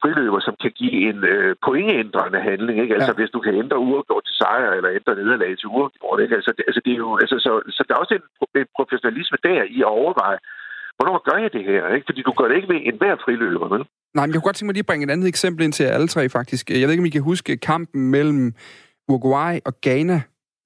friløber, 0.03 0.41
som 0.47 0.55
kan 0.63 0.73
give 0.81 0.95
en 1.11 1.19
øh, 1.33 1.51
pointændrende 1.67 2.41
handling, 2.49 2.77
ikke? 2.83 2.95
Altså, 2.99 3.13
ja. 3.13 3.19
hvis 3.19 3.31
du 3.35 3.41
kan 3.47 3.55
ændre 3.63 3.79
uafgjort 3.89 4.25
til 4.27 4.35
sejr, 4.41 4.71
eller 4.79 4.91
ændre 4.99 5.15
nederlag 5.21 5.51
til 5.59 5.69
uafgjort, 5.77 6.19
ikke? 6.25 6.35
Altså, 6.39 6.53
det, 6.57 6.65
altså, 6.69 6.81
det 6.85 6.93
er 6.93 7.01
jo, 7.07 7.11
altså, 7.23 7.37
så, 7.45 7.53
så 7.77 7.81
der 7.87 7.95
er 7.95 8.03
også 8.05 8.15
en, 8.19 8.25
en 8.61 8.69
professionalisme 8.79 9.39
der 9.47 9.63
i 9.77 9.79
at 9.87 9.95
overveje, 10.01 10.39
hvornår 10.97 11.17
gør 11.29 11.39
jeg 11.45 11.53
det 11.57 11.65
her? 11.71 11.83
Ikke? 11.95 12.07
Fordi 12.09 12.21
du 12.29 12.33
gør 12.39 12.49
det 12.49 12.57
ikke 12.57 12.73
med 12.73 12.81
enhver 12.91 13.17
friløber, 13.25 13.69
vel? 13.75 13.83
Nej, 14.17 14.25
men 14.27 14.33
jeg 14.33 14.39
kunne 14.39 14.49
godt 14.49 14.57
tænke 14.57 14.69
mig 14.69 14.77
lige 14.77 14.87
at 14.87 14.91
bringe 14.91 15.05
et 15.07 15.15
andet 15.15 15.29
eksempel 15.29 15.65
ind 15.65 15.73
til 15.73 15.85
alle 15.97 16.09
tre, 16.15 16.23
faktisk. 16.29 16.71
Jeg 16.71 16.87
ved 16.87 16.95
ikke, 16.95 17.05
om 17.05 17.11
I 17.11 17.17
kan 17.19 17.31
huske 17.33 17.57
kampen 17.57 18.01
mellem 18.17 18.55
Uruguay 19.09 19.55
og 19.69 19.73
Ghana. 19.87 20.19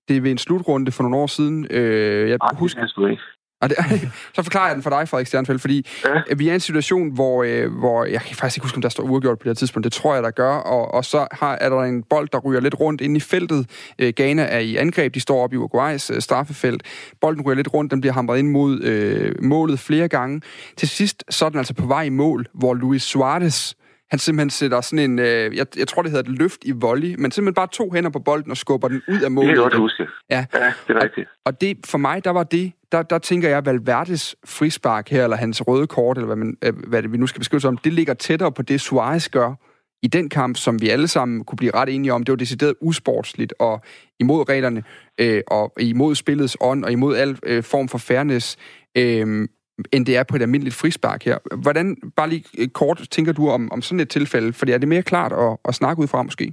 Det 0.09 0.17
er 0.17 0.21
ved 0.21 0.31
en 0.31 0.45
slutrunde 0.47 0.93
for 0.93 1.03
nogle 1.03 1.17
år 1.17 1.27
siden. 1.27 1.67
Øh, 1.71 2.29
jeg 2.31 2.39
Ej, 2.43 2.55
husker... 2.59 2.87
det 2.87 3.11
ikke. 3.11 3.23
Og 3.61 3.71
det, 3.71 3.77
så 4.35 4.43
forklarer 4.43 4.67
jeg 4.67 4.75
den 4.75 4.83
for 4.83 4.91
dig, 4.91 5.09
Frederik 5.09 5.27
Stjernfeldt, 5.27 5.61
fordi 5.61 5.87
ja. 6.05 6.35
vi 6.37 6.49
er 6.49 6.53
i 6.53 6.55
en 6.55 6.61
situation, 6.61 7.15
hvor, 7.15 7.43
øh, 7.43 7.73
hvor 7.73 8.05
jeg 8.05 8.21
kan 8.21 8.37
faktisk 8.37 8.57
ikke 8.57 8.65
huske, 8.65 8.77
om 8.77 8.83
der 8.83 8.89
står 8.89 9.05
uafgjort 9.05 9.39
på 9.39 9.45
det 9.45 9.51
her 9.51 9.55
tidspunkt. 9.55 9.85
Det 9.85 9.93
tror 9.93 10.15
jeg, 10.15 10.23
der 10.23 10.31
gør. 10.31 10.55
Og, 10.55 10.95
og 10.95 11.05
så 11.05 11.27
har, 11.33 11.59
er 11.61 11.69
der 11.69 11.81
en 11.81 12.03
bold, 12.03 12.29
der 12.33 12.39
ryger 12.39 12.61
lidt 12.61 12.81
rundt 12.81 13.01
ind 13.01 13.17
i 13.17 13.21
feltet. 13.21 13.71
Øh, 13.99 14.13
Ghana 14.17 14.43
er 14.43 14.59
i 14.59 14.77
angreb. 14.77 15.15
De 15.15 15.21
står 15.21 15.45
op 15.45 15.53
i 15.53 15.57
Uruguays 15.57 16.11
øh, 16.11 16.21
straffefelt. 16.21 16.83
Bolden 17.21 17.43
ryger 17.43 17.57
lidt 17.57 17.75
rundt. 17.75 17.91
Den 17.91 18.01
bliver 18.01 18.15
hamret 18.15 18.39
ind 18.39 18.51
mod 18.51 18.83
øh, 18.83 19.35
målet 19.43 19.79
flere 19.79 20.09
gange. 20.09 20.41
Til 20.77 20.89
sidst 20.89 21.25
så 21.31 21.45
er 21.45 21.49
den 21.49 21.59
altså 21.59 21.75
på 21.75 21.87
vej 21.87 22.03
i 22.03 22.09
mål, 22.09 22.47
hvor 22.55 22.75
Luis 22.75 23.03
Suarez 23.03 23.75
han 24.11 24.19
simpelthen 24.19 24.51
sætter 24.51 24.81
sådan 24.81 25.11
en, 25.11 25.19
øh, 25.19 25.57
jeg, 25.57 25.67
jeg 25.79 25.89
tror 25.89 26.03
det 26.03 26.11
hedder 26.11 26.31
et 26.31 26.39
løft 26.39 26.61
i 26.65 26.71
volley, 26.71 27.15
men 27.19 27.31
simpelthen 27.31 27.55
bare 27.55 27.69
to 27.73 27.93
hænder 27.93 28.11
på 28.11 28.19
bolden 28.19 28.51
og 28.51 28.57
skubber 28.57 28.89
den 28.89 29.03
ud 29.09 29.21
af 29.21 29.31
målet. 29.31 29.51
Det 29.51 29.59
er 29.59 29.63
godt 29.63 29.75
huske. 29.75 30.07
Ja, 30.31 30.47
ja 30.55 30.73
det 30.89 30.97
er 30.97 31.03
rigtigt. 31.03 31.29
Og, 31.29 31.53
og 31.53 31.61
det, 31.61 31.77
for 31.87 31.99
mig, 31.99 32.25
der 32.25 32.31
var 32.31 32.43
det, 32.43 32.73
der, 32.93 33.03
der 33.03 33.19
tænker 33.19 33.49
jeg, 33.49 33.67
Valverdes 33.67 34.37
frispark 34.45 35.09
her, 35.09 35.25
eller 35.25 35.37
hans 35.37 35.67
røde 35.69 35.87
kort, 35.87 36.17
eller 36.17 36.27
hvad, 36.27 36.37
man, 36.37 36.57
øh, 36.65 36.73
hvad 36.89 37.03
det, 37.03 37.13
vi 37.13 37.17
nu 37.17 37.27
skal 37.27 37.41
beskrive 37.41 37.61
som, 37.61 37.77
det 37.77 37.93
ligger 37.93 38.15
tættere 38.15 38.53
på 38.53 38.63
det, 38.63 38.81
Suarez 38.81 39.29
gør 39.29 39.55
i 40.03 40.07
den 40.07 40.29
kamp, 40.29 40.57
som 40.57 40.81
vi 40.81 40.89
alle 40.89 41.09
sammen 41.09 41.45
kunne 41.45 41.57
blive 41.57 41.75
ret 41.75 41.89
enige 41.89 42.13
om. 42.13 42.25
Det 42.25 42.33
var 42.33 42.37
decideret 42.37 42.75
usportsligt 42.81 43.55
og 43.59 43.81
imod 44.21 44.49
reglerne, 44.49 44.83
øh, 45.21 45.43
og 45.47 45.73
imod 45.81 46.15
spillets 46.15 46.57
ånd, 46.61 46.85
og 46.85 46.93
imod 46.93 47.17
al 47.17 47.39
øh, 47.43 47.63
form 47.63 47.89
for 47.89 47.99
fairness. 47.99 48.57
Øh, 48.97 49.49
end 49.93 50.07
det 50.07 50.17
er 50.17 50.23
på 50.23 50.37
et 50.37 50.43
almindeligt 50.43 50.75
frispark 50.77 51.25
her. 51.25 51.57
Hvordan, 51.57 51.97
bare 52.17 52.29
lige 52.29 52.45
øh, 52.59 52.69
kort, 52.69 53.07
tænker 53.11 53.33
du 53.33 53.49
om, 53.49 53.73
om 53.73 53.83
sådan 53.83 54.01
et 54.01 54.09
tilfælde? 54.09 54.53
For 54.53 54.67
er 54.71 54.79
det 54.79 54.89
mere 54.89 55.03
klart 55.03 55.33
at, 55.33 55.57
at 55.65 55.75
snakke 55.75 56.03
ud 56.03 56.07
fra, 56.07 56.23
måske? 56.23 56.53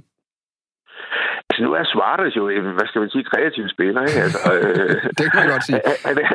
Altså, 1.50 1.62
nu 1.64 1.72
er 1.72 1.84
Suarez 1.84 2.36
jo, 2.36 2.44
hvad 2.76 2.86
skal 2.88 3.00
man 3.00 3.10
sige, 3.10 3.30
kreativ 3.32 3.68
spiller, 3.68 4.00
ikke? 4.08 4.20
Altså, 4.26 4.40
øh, 4.58 5.02
det 5.18 5.24
kan 5.30 5.40
man 5.40 5.52
godt 5.54 5.64
sige. 5.68 5.80
Han 6.08 6.16
er, 6.24 6.28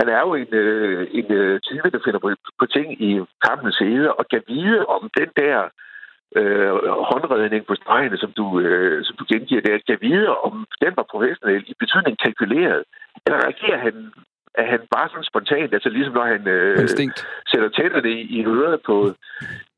han 0.00 0.08
er 0.08 0.20
jo 0.26 0.34
en, 0.34 0.54
øh, 0.54 1.08
en 1.18 1.32
øh, 1.32 1.60
type, 1.60 1.90
der 1.90 2.04
finder 2.04 2.20
på, 2.24 2.28
på 2.60 2.66
ting 2.66 2.88
i 3.08 3.10
kampens 3.46 3.76
side, 3.76 4.12
og 4.18 4.24
kan 4.32 4.42
vide 4.48 4.86
om 4.86 5.10
den 5.18 5.30
der 5.42 5.58
øh, 6.38 6.72
håndredning 7.10 7.66
på 7.66 7.74
stregene, 7.74 8.18
som 8.18 8.32
du, 8.38 8.60
øh, 8.60 9.04
som 9.04 9.16
du 9.16 9.24
gengiver 9.32 9.62
der, 9.62 9.86
kan 9.88 9.98
vide 10.00 10.28
om 10.46 10.66
den 10.82 10.92
var 10.96 11.06
professionel 11.12 11.64
i 11.66 11.74
betydning 11.82 12.16
kalkuleret, 12.24 12.82
eller 13.24 13.38
reagerer 13.46 13.78
han 13.86 13.94
er 14.60 14.66
han 14.72 14.80
bare 14.94 15.08
sådan 15.08 15.30
spontant, 15.32 15.74
altså 15.76 15.88
ligesom 15.88 16.14
når 16.14 16.26
han 16.34 16.42
øh, 16.48 16.88
sætter 17.50 17.68
tænderne 17.68 18.10
i, 18.20 18.20
i 18.38 18.38
øret 18.46 18.80
på 18.88 18.96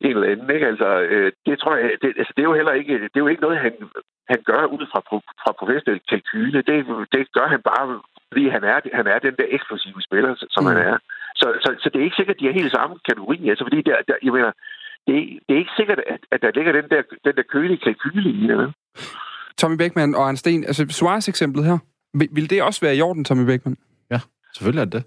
en 0.01 0.15
eller 0.17 0.31
anden, 0.33 0.51
ikke? 0.55 0.67
Altså, 0.73 0.89
øh, 1.13 1.33
det 1.47 1.59
tror 1.59 1.77
jeg, 1.77 1.91
det, 2.03 2.09
altså, 2.21 2.33
det 2.37 2.43
er 2.43 2.51
jo 2.51 2.59
heller 2.61 2.75
ikke, 2.81 2.95
det 3.11 3.17
er 3.17 3.25
jo 3.25 3.33
ikke 3.33 3.45
noget, 3.47 3.59
han, 3.67 3.73
han 4.33 4.41
gør 4.51 4.63
ud 4.77 4.85
fra, 4.93 5.01
fra 5.43 5.53
professionel 5.61 6.01
kalkyle. 6.11 6.63
Det, 6.69 6.77
det 7.15 7.33
gør 7.37 7.47
han 7.55 7.63
bare, 7.71 7.87
fordi 8.33 8.45
han 8.57 8.65
er, 8.65 8.77
han 8.99 9.07
er 9.07 9.19
den 9.19 9.35
der 9.41 9.49
eksplosive 9.57 10.01
spiller, 10.09 10.33
som 10.55 10.63
mm. 10.65 10.71
han 10.71 10.79
er. 10.91 10.97
Så, 11.41 11.47
så, 11.63 11.69
så 11.83 11.87
det 11.91 11.99
er 11.99 12.05
ikke 12.09 12.21
sikkert, 12.21 12.37
at 12.37 12.41
de 12.41 12.49
er 12.49 12.61
helt 12.61 12.73
samme 12.73 12.95
kategori. 13.09 13.49
Altså, 13.49 13.65
fordi 13.65 13.79
der, 13.89 13.97
der, 14.09 14.17
jeg 14.27 14.33
mener, 14.37 14.53
det, 15.07 15.15
det 15.47 15.53
er 15.55 15.63
ikke 15.65 15.79
sikkert, 15.81 16.01
at, 16.15 16.21
at 16.35 16.41
der 16.43 16.51
ligger 16.57 16.73
den 16.73 16.89
der, 16.93 17.03
den 17.27 17.35
der 17.39 17.43
kølige 17.55 17.83
kalkyle 17.87 18.31
i 18.31 18.47
det. 18.47 18.75
Tommy 19.59 19.77
Beckmann 19.77 20.15
og 20.15 20.23
Arne 20.27 20.37
Sten, 20.37 20.65
altså 20.65 20.87
Suarez 20.89 21.29
eksemplet 21.29 21.65
her, 21.65 21.79
vil, 22.15 22.29
vil 22.33 22.51
det 22.51 22.63
også 22.63 22.81
være 22.87 22.97
i 22.97 23.01
orden, 23.01 23.25
Tommy 23.25 23.45
Beckmann? 23.47 23.77
Selvfølgelig 24.57 24.81
er 24.81 24.85
det 24.85 24.93
det. 24.93 25.05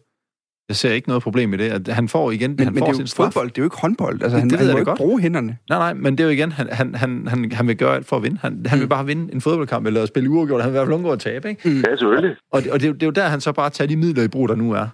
Jeg 0.69 0.75
ser 0.75 0.91
ikke 0.91 1.07
noget 1.07 1.23
problem 1.23 1.53
i 1.53 1.57
det. 1.57 1.69
At 1.69 1.87
han 1.87 2.07
får 2.07 2.31
igen 2.31 2.49
men, 2.51 2.59
han 2.59 2.73
men 2.73 2.79
får 2.79 2.85
det 2.85 2.95
er 2.95 3.01
jo 3.01 3.07
sin 3.07 3.15
fodbold, 3.15 3.49
det 3.49 3.57
er 3.57 3.61
jo 3.61 3.65
ikke 3.65 3.77
håndbold. 3.77 4.21
Altså, 4.23 4.37
han, 4.37 4.49
det, 4.49 4.59
det 4.59 4.67
han 4.67 4.73
må 4.73 4.79
ikke 4.79 4.89
godt. 4.89 4.97
bruge 4.97 5.21
hænderne. 5.21 5.57
Nej, 5.69 5.79
nej, 5.79 5.93
men 5.93 6.17
det 6.17 6.23
er 6.23 6.25
jo 6.25 6.29
igen, 6.29 6.51
han, 6.51 6.67
han, 6.71 6.95
han, 6.95 7.27
han, 7.27 7.51
han 7.51 7.67
vil 7.67 7.77
gøre 7.77 7.95
alt 7.95 8.05
for 8.05 8.15
at 8.15 8.23
vinde. 8.23 8.37
Han, 8.41 8.65
han 8.65 8.77
mm. 8.77 8.81
vil 8.81 8.87
bare 8.87 9.05
vinde 9.05 9.33
en 9.33 9.41
fodboldkamp, 9.41 9.85
eller 9.85 10.05
spille 10.05 10.29
uafgjort. 10.29 10.61
Han 10.61 10.71
vil 10.71 10.75
i 10.75 10.77
hvert 10.77 10.87
fald 10.87 10.95
undgå 10.95 11.11
at 11.11 11.19
tabe, 11.19 11.49
ikke? 11.49 11.69
Mm. 11.69 11.75
Ja, 11.75 11.95
selvfølgelig. 11.95 12.35
Og, 12.51 12.63
det, 12.63 12.71
og 12.71 12.81
det, 12.81 12.93
det, 12.93 13.03
er 13.03 13.07
jo 13.07 13.11
der, 13.11 13.27
han 13.27 13.41
så 13.41 13.51
bare 13.51 13.69
tager 13.69 13.87
de 13.87 13.97
midler 13.97 14.23
i 14.23 14.27
brug, 14.27 14.49
der 14.49 14.55
nu 14.55 14.71
er. 14.71 14.87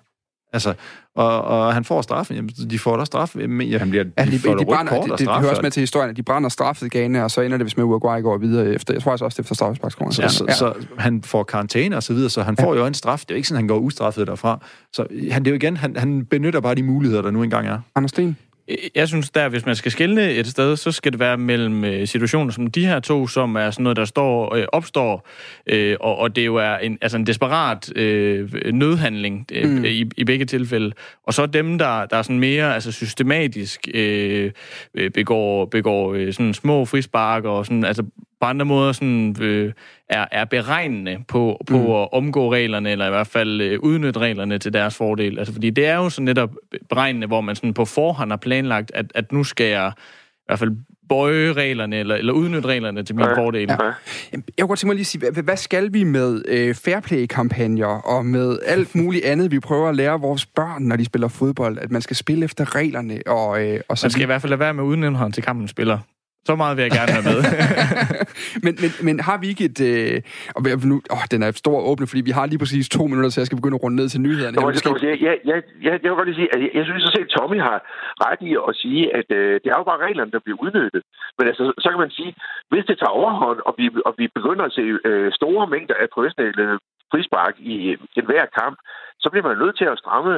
Altså, 0.55 0.73
og, 1.15 1.41
og 1.41 1.73
han 1.73 1.83
får 1.83 2.01
straffen. 2.01 2.35
Jamen, 2.35 2.49
de 2.69 2.79
får 2.79 2.97
da 2.97 3.05
straf. 3.05 3.35
Men 3.35 3.67
ja, 3.67 3.77
han 3.77 3.89
bliver, 3.89 4.05
ja, 4.17 4.25
de, 4.25 4.31
de, 4.31 4.37
de, 4.37 4.65
brænder, 4.65 4.91
kort 4.91 5.09
det, 5.09 5.19
det, 5.19 5.27
det 5.27 5.35
hører 5.35 5.49
også 5.49 5.61
med 5.61 5.71
til 5.71 5.81
historien, 5.81 6.09
at 6.09 6.17
de 6.17 6.23
brænder 6.23 6.49
straffet 6.49 6.91
Ghana, 6.91 7.23
og 7.23 7.31
så 7.31 7.41
ender 7.41 7.57
det, 7.57 7.65
hvis 7.65 7.77
med 7.77 7.85
Uruguay 7.85 8.21
går 8.21 8.37
videre 8.37 8.67
efter. 8.67 8.93
Jeg 8.93 9.03
tror 9.03 9.11
altså 9.11 9.25
også, 9.25 9.35
det 9.35 9.39
er 9.39 9.43
efter 9.43 9.55
straffesparkskolen. 9.55 10.13
Så, 10.13 10.21
ja. 10.21 10.27
så, 10.27 10.45
så, 10.57 10.73
han 10.97 11.23
får 11.23 11.43
karantæne 11.43 11.97
og 11.97 12.03
så 12.03 12.13
videre, 12.13 12.29
så 12.29 12.43
han 12.43 12.57
får 12.57 12.73
ja. 12.73 12.79
jo 12.79 12.85
en 12.85 12.93
straf. 12.93 13.19
Det 13.19 13.31
er 13.31 13.35
jo 13.35 13.37
ikke 13.37 13.47
sådan, 13.47 13.57
han 13.57 13.67
går 13.67 13.77
ustraffet 13.77 14.27
derfra. 14.27 14.59
Så 14.93 15.05
han, 15.31 15.45
det 15.45 15.47
er 15.47 15.51
jo 15.51 15.55
igen, 15.55 15.77
han, 15.77 15.95
han 15.95 16.25
benytter 16.25 16.59
bare 16.59 16.75
de 16.75 16.83
muligheder, 16.83 17.21
der 17.21 17.31
nu 17.31 17.43
engang 17.43 17.67
er. 17.67 17.79
Anders 17.95 18.09
Sten? 18.09 18.37
Jeg 18.95 19.07
synes 19.07 19.29
der, 19.29 19.49
hvis 19.49 19.65
man 19.65 19.75
skal 19.75 19.91
skille 19.91 20.31
et 20.31 20.47
sted, 20.47 20.75
så 20.75 20.91
skal 20.91 21.11
det 21.11 21.19
være 21.19 21.37
mellem 21.37 21.83
øh, 21.83 22.07
situationer 22.07 22.51
som 22.51 22.67
de 22.67 22.85
her 22.85 22.99
to, 22.99 23.27
som 23.27 23.55
er 23.55 23.71
sådan 23.71 23.83
noget, 23.83 23.97
der 23.97 24.05
står, 24.05 24.55
øh, 24.55 24.65
opstår, 24.71 25.27
øh, 25.67 25.97
og, 25.99 26.17
og 26.17 26.35
det 26.35 26.45
jo 26.45 26.55
er 26.55 26.77
en, 26.77 26.97
altså 27.01 27.17
en 27.17 27.27
desperat 27.27 27.97
øh, 27.97 28.49
nødhandling 28.73 29.47
øh, 29.51 29.69
mm. 29.69 29.85
i, 29.85 30.09
i 30.17 30.23
begge 30.23 30.45
tilfælde. 30.45 30.91
Og 31.23 31.33
så 31.33 31.45
dem, 31.45 31.77
der, 31.77 32.05
der 32.05 32.17
er 32.17 32.21
sådan 32.21 32.39
mere 32.39 32.73
altså 32.73 32.91
systematisk 32.91 33.87
øh, 33.93 34.51
begår, 35.13 35.65
begår 35.65 36.13
øh, 36.13 36.33
sådan 36.33 36.53
små 36.53 36.85
frispark 36.85 37.43
og 37.43 37.65
sådan, 37.65 37.85
altså 37.85 38.03
på 38.45 38.49
andre 38.49 38.65
måder 38.65 38.91
sådan, 38.91 39.35
øh, 39.41 39.73
er, 40.09 40.25
er 40.31 40.45
beregnende 40.45 41.17
på, 41.27 41.63
på 41.67 41.77
mm. 41.77 41.91
at 41.91 42.13
omgå 42.13 42.53
reglerne, 42.53 42.91
eller 42.91 43.07
i 43.07 43.09
hvert 43.09 43.27
fald 43.27 43.61
øh, 43.61 43.79
udnytte 43.79 44.19
reglerne 44.19 44.57
til 44.57 44.73
deres 44.73 44.95
fordel. 44.95 45.39
Altså, 45.39 45.53
fordi 45.53 45.69
det 45.69 45.85
er 45.85 45.95
jo 45.95 46.09
sådan 46.09 46.25
netop 46.25 46.49
beregnende, 46.89 47.27
hvor 47.27 47.41
man 47.41 47.55
sådan 47.55 47.73
på 47.73 47.85
forhånd 47.85 48.31
har 48.31 48.37
planlagt, 48.37 48.91
at, 48.93 49.05
at 49.15 49.31
nu 49.31 49.43
skal 49.43 49.65
jeg 49.65 49.91
i 50.31 50.45
hvert 50.45 50.59
fald 50.59 50.71
bøje 51.09 51.53
reglerne, 51.53 51.95
eller, 51.99 52.15
eller 52.15 52.33
udnytte 52.33 52.67
reglerne 52.69 53.03
til 53.03 53.15
min 53.15 53.25
ja, 53.25 53.37
fordel. 53.37 53.69
Ja. 53.69 53.77
Jeg 54.31 54.41
kunne 54.59 54.67
godt 54.67 54.79
tænke 54.79 54.87
mig 54.87 54.95
lige 54.95 55.01
at 55.01 55.07
sige, 55.07 55.31
hvad, 55.31 55.43
hvad 55.43 55.57
skal 55.57 55.93
vi 55.93 56.03
med 56.03 56.41
øh, 56.47 56.75
fairplay-kampagner, 56.75 57.87
og 57.87 58.25
med 58.25 58.59
alt 58.65 58.95
muligt 58.95 59.25
andet, 59.25 59.51
vi 59.51 59.59
prøver 59.59 59.89
at 59.89 59.95
lære 59.95 60.19
vores 60.19 60.45
børn, 60.45 60.83
når 60.83 60.95
de 60.95 61.05
spiller 61.05 61.27
fodbold, 61.27 61.77
at 61.77 61.91
man 61.91 62.01
skal 62.01 62.15
spille 62.15 62.45
efter 62.45 62.75
reglerne, 62.75 63.21
og, 63.25 63.63
øh, 63.63 63.79
og 63.87 63.97
så... 63.97 64.05
Man 64.05 64.11
skal 64.11 64.23
i 64.23 64.25
hvert 64.25 64.41
fald 64.41 64.49
lade 64.49 64.59
være 64.59 64.73
med 64.73 64.83
at 64.83 64.87
udnævne 64.87 65.31
til 65.31 65.43
kampen 65.43 65.67
spiller. 65.67 65.99
Så 66.47 66.53
meget 66.61 66.73
vil 66.77 66.83
jeg 66.87 66.93
gerne 66.99 67.13
have 67.17 67.25
med. 67.31 67.39
men, 68.65 68.73
men, 68.83 68.91
men 69.07 69.15
har 69.27 69.37
vi 69.41 69.47
ikke 69.53 69.65
et... 69.71 69.79
Øh, 69.91 70.15
og 70.55 70.61
nu, 70.91 70.95
åh, 71.15 71.25
den 71.33 71.41
er 71.47 71.51
stor 71.63 71.77
åbne, 71.89 72.07
fordi 72.11 72.21
vi 72.29 72.33
har 72.37 72.45
lige 72.45 72.61
præcis 72.63 72.89
to 72.97 73.03
minutter, 73.11 73.29
så 73.29 73.41
jeg 73.41 73.47
skal 73.47 73.59
begynde 73.61 73.77
at 73.79 73.83
runde 73.83 73.97
ned 74.01 74.07
til 74.09 74.21
nyhederne. 74.25 74.55
Jeg, 74.67 74.75
skal... 74.75 74.91
jeg, 75.01 75.17
jeg, 75.27 75.35
jeg, 75.51 75.57
jeg, 75.85 75.93
jeg 76.03 76.09
vil 76.09 76.17
godt 76.19 76.29
lige 76.29 76.39
sige, 76.41 76.49
at 76.55 76.59
jeg, 76.63 76.71
jeg 76.77 76.85
synes 76.85 77.03
at 77.19 77.27
Tommy 77.35 77.59
har 77.67 77.77
ret 78.25 78.41
i 78.49 78.51
at 78.69 78.73
sige, 78.81 79.01
at 79.19 79.27
øh, 79.39 79.53
det 79.61 79.69
er 79.71 79.77
jo 79.81 79.89
bare 79.91 80.03
reglerne, 80.07 80.31
der 80.35 80.41
bliver 80.45 80.57
udnyttet. 80.63 81.03
Men 81.37 81.45
altså, 81.51 81.63
så 81.83 81.87
kan 81.91 81.99
man 82.05 82.11
sige, 82.19 82.31
hvis 82.71 82.85
det 82.89 82.95
tager 82.97 83.17
overhånd, 83.21 83.59
og 83.67 83.73
vi, 83.79 83.85
og 84.07 84.13
vi 84.19 84.25
begynder 84.37 84.65
at 84.69 84.73
se 84.77 84.83
øh, 85.09 85.27
store 85.39 85.63
mængder 85.73 85.95
af 86.01 86.07
professionelle 86.15 86.65
frispark 87.11 87.53
i 87.73 87.75
enhver 88.19 88.45
kamp, 88.59 88.77
så 89.21 89.27
bliver 89.31 89.45
man 89.49 89.57
nødt 89.63 89.75
til 89.77 89.87
at 89.93 89.97
stramme 90.03 90.33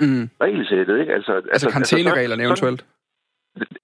mm. 0.00 0.24
regelsættet. 0.44 0.94
Ikke? 1.00 1.12
Altså, 1.18 1.32
altså, 1.32 1.50
altså 1.54 1.68
karantænereglerne 1.74 2.42
altså, 2.42 2.48
eventuelt? 2.48 2.82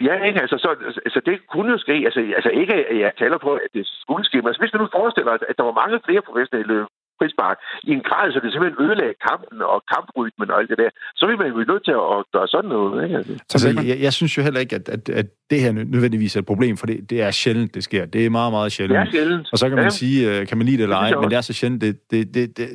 Ja, 0.08 0.14
ikke? 0.28 0.40
Altså, 0.44 0.56
så, 0.64 0.70
altså, 1.06 1.20
det 1.28 1.36
kunne 1.52 1.70
jo 1.74 1.78
ske. 1.78 1.96
Altså, 2.08 2.20
altså 2.38 2.50
ikke, 2.60 2.74
at 2.74 2.98
jeg 3.04 3.12
taler 3.22 3.38
på, 3.46 3.50
at 3.64 3.70
det 3.74 3.84
skulle 4.02 4.24
ske. 4.28 4.36
Men 4.38 4.48
altså, 4.48 4.62
hvis 4.62 4.72
du 4.72 4.78
nu 4.78 4.88
forestiller 4.98 5.30
dig, 5.32 5.46
at 5.50 5.56
der 5.58 5.64
var 5.68 5.80
mange 5.82 5.96
flere 6.06 6.22
professionelle 6.28 6.78
frispark 7.18 7.56
i 7.88 7.90
en 7.96 8.02
grad, 8.08 8.32
så 8.32 8.40
det 8.40 8.52
simpelthen 8.52 8.84
ødelagde 8.84 9.14
kampen 9.28 9.58
og 9.72 9.78
kamprytmen 9.94 10.50
og 10.50 10.56
alt 10.60 10.70
det 10.72 10.78
der, 10.82 10.90
så 11.18 11.26
vil 11.28 11.38
man 11.38 11.46
jo 11.50 11.56
nødt 11.72 11.84
til 11.88 11.96
at 12.14 12.18
gøre 12.34 12.48
sådan 12.54 12.70
noget. 12.76 13.04
Ikke? 13.04 13.16
Altså, 13.16 13.32
altså 13.54 13.68
jeg, 13.90 13.96
jeg 14.06 14.12
synes 14.18 14.32
jo 14.36 14.42
heller 14.46 14.60
ikke, 14.64 14.76
at, 14.80 14.88
at, 14.96 15.02
at 15.20 15.26
det 15.50 15.58
her 15.64 15.72
nødvendigvis 15.72 16.36
er 16.36 16.40
et 16.40 16.50
problem, 16.52 16.76
for 16.76 16.86
det, 16.86 17.10
det 17.10 17.18
er 17.26 17.30
sjældent, 17.30 17.74
det 17.74 17.84
sker. 17.84 18.04
Det 18.14 18.26
er 18.26 18.30
meget, 18.30 18.52
meget 18.52 18.72
sjældent. 18.72 19.00
Det 19.00 19.08
er 19.08 19.12
sjældent. 19.18 19.48
Og 19.52 19.58
så 19.58 19.68
kan 19.68 19.76
man 19.76 19.84
ja. 19.84 20.00
sige, 20.02 20.18
øh, 20.30 20.46
kan 20.46 20.56
man 20.58 20.66
lide 20.66 20.76
det 20.76 20.82
eller 20.82 20.96
ej, 20.96 21.10
men 21.20 21.30
det 21.30 21.36
er 21.36 21.46
så 21.50 21.52
sjældent. 21.52 21.80
Det, 21.82 22.10
det, 22.10 22.34
det, 22.34 22.56
det, 22.58 22.68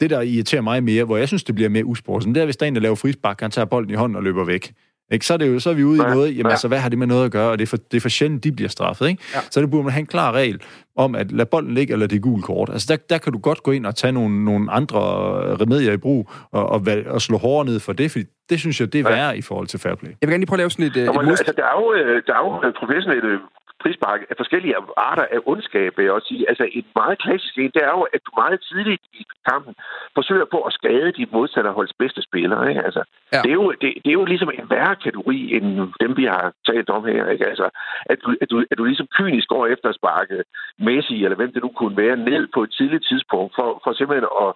det, 0.00 0.10
der 0.10 0.20
irriterer 0.20 0.62
mig 0.62 0.84
mere, 0.84 1.04
hvor 1.04 1.16
jeg 1.16 1.28
synes, 1.28 1.44
det 1.44 1.54
bliver 1.54 1.70
mere 1.70 1.84
usportsligt, 1.84 2.34
det 2.34 2.40
er, 2.40 2.44
hvis 2.44 2.56
der 2.56 2.66
er 2.66 2.68
en, 2.68 2.74
der 2.74 2.80
laver 2.80 2.94
frispark, 2.94 3.40
han 3.40 3.50
tager 3.50 3.66
bolden 3.66 3.90
i 3.90 3.94
hånden 3.94 4.16
og 4.16 4.22
løber 4.22 4.44
væk. 4.44 4.72
Ikke? 5.10 5.26
Så, 5.26 5.34
er 5.34 5.38
det 5.38 5.48
jo, 5.48 5.58
så 5.58 5.70
er 5.70 5.74
vi 5.74 5.84
ude 5.84 6.02
ja, 6.02 6.08
i 6.08 6.14
noget, 6.14 6.28
jamen 6.28 6.46
ja. 6.46 6.50
altså, 6.50 6.68
hvad 6.68 6.78
har 6.78 6.88
det 6.88 6.98
med 6.98 7.06
noget 7.06 7.24
at 7.24 7.32
gøre? 7.32 7.50
Og 7.50 7.58
det 7.58 7.64
er 7.64 7.68
for, 7.68 7.76
det 7.76 7.96
er 7.96 8.00
for 8.00 8.08
sjældent, 8.08 8.44
de 8.44 8.52
bliver 8.52 8.68
straffet. 8.68 9.08
Ikke? 9.08 9.22
Ja. 9.34 9.40
Så 9.50 9.60
det 9.60 9.70
burde 9.70 9.84
man 9.84 9.92
have 9.92 10.00
en 10.00 10.06
klar 10.06 10.32
regel 10.32 10.62
om, 10.96 11.14
at 11.14 11.32
lad 11.32 11.46
bolden 11.46 11.74
ligge, 11.74 11.92
eller 11.92 12.06
det 12.06 12.16
er 12.16 12.20
gul 12.20 12.42
kort. 12.42 12.68
Altså, 12.72 12.86
der, 12.90 12.96
der 13.10 13.18
kan 13.18 13.32
du 13.32 13.38
godt 13.38 13.62
gå 13.62 13.70
ind 13.70 13.86
og 13.86 13.96
tage 13.96 14.12
nogle, 14.12 14.44
nogle 14.44 14.72
andre 14.72 15.00
remedier 15.62 15.92
i 15.92 15.96
brug, 15.96 16.30
og, 16.52 16.68
og, 16.68 16.86
og 17.06 17.20
slå 17.20 17.38
hårdere 17.38 17.64
ned 17.64 17.80
for 17.80 17.92
det, 17.92 18.10
fordi 18.10 18.24
det 18.50 18.60
synes 18.60 18.80
jeg, 18.80 18.92
det 18.92 18.98
er 19.00 19.04
værre 19.04 19.28
ja. 19.28 19.32
i 19.32 19.42
forhold 19.42 19.66
til 19.66 19.80
fair 19.80 19.94
play. 19.94 20.10
Jeg 20.10 20.26
vil 20.26 20.30
gerne 20.30 20.40
lige 20.40 20.46
prøve 20.46 20.56
at 20.56 20.64
lave 20.64 20.70
sådan 20.70 20.86
et... 20.86 20.96
Nå, 21.14 21.20
et 21.20 21.28
altså, 21.28 21.54
der 21.56 21.64
er 21.72 21.76
jo, 21.80 21.86
øh, 21.92 22.22
der 22.26 22.34
er 22.34 22.42
jo 22.44 22.72
professionelle 22.80 23.38
frispark 23.82 24.20
af 24.30 24.36
forskellige 24.36 24.74
arter 24.96 25.26
af 25.34 25.40
ondskab, 25.52 25.90
vil 25.96 26.04
jeg 26.04 26.12
også 26.12 26.28
sige. 26.28 26.48
Altså 26.48 26.64
et 26.72 26.86
meget 27.00 27.18
klassisk 27.24 27.58
en, 27.58 27.70
det 27.76 27.82
er 27.88 27.92
jo, 27.98 28.02
at 28.14 28.20
du 28.26 28.30
meget 28.36 28.60
tidligt 28.70 29.02
i 29.12 29.22
kampen 29.50 29.74
forsøger 30.14 30.46
på 30.54 30.58
at 30.68 30.72
skade 30.72 31.12
dit 31.12 31.32
modstanderholds 31.32 31.94
bedste 32.02 32.22
spillere. 32.22 32.68
Ikke? 32.68 32.82
Altså, 32.88 33.02
ja. 33.32 33.40
det, 33.44 33.50
er 33.50 33.58
jo, 33.62 33.70
det, 33.82 33.90
det, 34.04 34.10
er 34.10 34.18
jo 34.20 34.24
ligesom 34.24 34.50
en 34.58 34.70
værre 34.70 34.96
kategori 34.96 35.38
end 35.56 35.66
dem, 36.02 36.16
vi 36.16 36.24
har 36.24 36.52
talt 36.66 36.90
om 36.90 37.04
her. 37.04 37.26
Ikke? 37.34 37.46
Altså, 37.46 37.66
at, 38.12 38.18
du, 38.24 38.36
at, 38.42 38.50
du, 38.50 38.64
at 38.70 38.78
du 38.78 38.84
ligesom 38.84 39.08
kynisk 39.18 39.48
går 39.48 39.66
efter 39.66 39.88
at 39.88 39.98
sparke 40.00 40.44
Messi, 40.78 41.24
eller 41.24 41.36
hvem 41.36 41.52
det 41.52 41.62
nu 41.62 41.68
kunne 41.68 41.96
være, 41.96 42.16
ned 42.16 42.48
på 42.54 42.62
et 42.62 42.72
tidligt 42.78 43.04
tidspunkt, 43.10 43.54
for, 43.58 43.80
for 43.84 43.92
simpelthen 43.92 44.28
at 44.44 44.50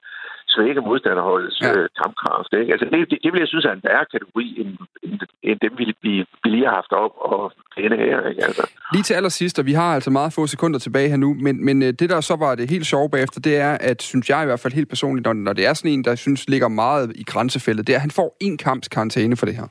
svække 0.55 0.81
modstanderholdets 0.89 1.59
ja. 1.63 1.71
øh, 1.73 1.89
kampkraft. 2.01 2.51
Ikke? 2.61 2.73
Altså, 2.75 2.87
det, 2.93 2.99
det, 3.11 3.19
det 3.25 3.31
vil 3.33 3.41
jeg 3.45 3.51
synes 3.53 3.65
er 3.65 3.73
en 3.73 3.85
værre 3.89 4.07
kategori, 4.15 4.47
end, 4.61 4.71
end, 5.05 5.15
end 5.49 5.57
dem, 5.65 5.73
vi, 5.81 5.85
vi, 6.05 6.13
vi 6.43 6.49
lige 6.55 6.67
har 6.69 6.75
haft 6.81 6.93
op 7.05 7.15
og 7.31 7.43
denne 7.77 7.97
her. 8.05 8.19
Ikke? 8.31 8.45
Altså. 8.49 8.65
Lige 8.93 9.03
til 9.09 9.15
allersidst, 9.15 9.59
og 9.59 9.67
vi 9.71 9.73
har 9.73 9.91
altså 9.95 10.11
meget 10.11 10.33
få 10.33 10.47
sekunder 10.47 10.79
tilbage 10.79 11.09
her 11.09 11.17
nu, 11.17 11.35
men, 11.47 11.65
men 11.65 11.77
øh, 11.83 11.93
det, 12.01 12.11
der 12.11 12.21
så 12.21 12.37
var 12.37 12.55
det 12.55 12.71
helt 12.71 12.87
sjove 12.87 13.09
bagefter, 13.11 13.41
det 13.41 13.57
er, 13.57 13.73
at 13.91 14.03
synes 14.03 14.31
jeg 14.31 14.43
i 14.43 14.47
hvert 14.47 14.61
fald 14.61 14.73
helt 14.73 14.89
personligt, 14.89 15.27
når, 15.27 15.33
når 15.33 15.53
det 15.53 15.67
er 15.67 15.75
sådan 15.75 15.91
en, 15.91 16.05
der 16.05 16.15
synes 16.15 16.49
ligger 16.49 16.69
meget 16.69 17.13
i 17.15 17.25
grænsefældet, 17.33 17.87
det 17.87 17.93
er, 17.93 17.97
at 17.97 18.07
han 18.09 18.11
får 18.11 18.37
en 18.41 18.57
kamps 18.59 18.89
karantæne 18.89 19.37
for 19.37 19.47
det 19.47 19.55
her. 19.55 19.69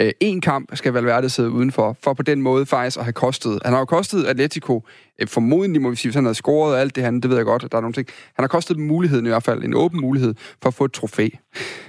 Øh, 0.00 0.10
en 0.20 0.40
kamp 0.40 0.76
skal 0.76 0.92
Valverde 0.92 1.28
sidde 1.28 1.50
udenfor, 1.50 1.96
for 2.04 2.12
på 2.12 2.22
den 2.22 2.42
måde 2.42 2.66
faktisk 2.66 2.98
at 2.98 3.04
have 3.04 3.12
kostet. 3.12 3.58
Han 3.64 3.72
har 3.72 3.78
jo 3.78 3.84
kostet 3.84 4.24
Atletico, 4.24 4.84
øh, 5.18 5.28
formodentlig 5.28 5.82
må 5.82 5.90
vi 5.90 5.96
sige, 5.96 6.08
hvis 6.08 6.14
han 6.14 6.24
har 6.24 6.32
scoret 6.32 6.74
og 6.74 6.80
alt 6.80 6.96
det 6.96 7.04
han, 7.04 7.20
det 7.20 7.30
ved 7.30 7.36
jeg 7.36 7.44
godt, 7.46 7.64
at 7.64 7.72
der 7.72 7.78
er 7.78 7.82
nogle 7.82 7.92
ting. 7.94 8.08
Han 8.34 8.42
har 8.42 8.48
kostet 8.48 8.76
dem 8.76 8.86
muligheden 8.86 9.26
i 9.26 9.28
hvert 9.28 9.42
fald, 9.42 9.64
en 9.64 9.74
åben 9.74 10.00
mulighed 10.00 10.34
for 10.62 10.68
at 10.68 10.74
få 10.74 10.84
et 10.84 10.92
trofæ, 10.92 11.28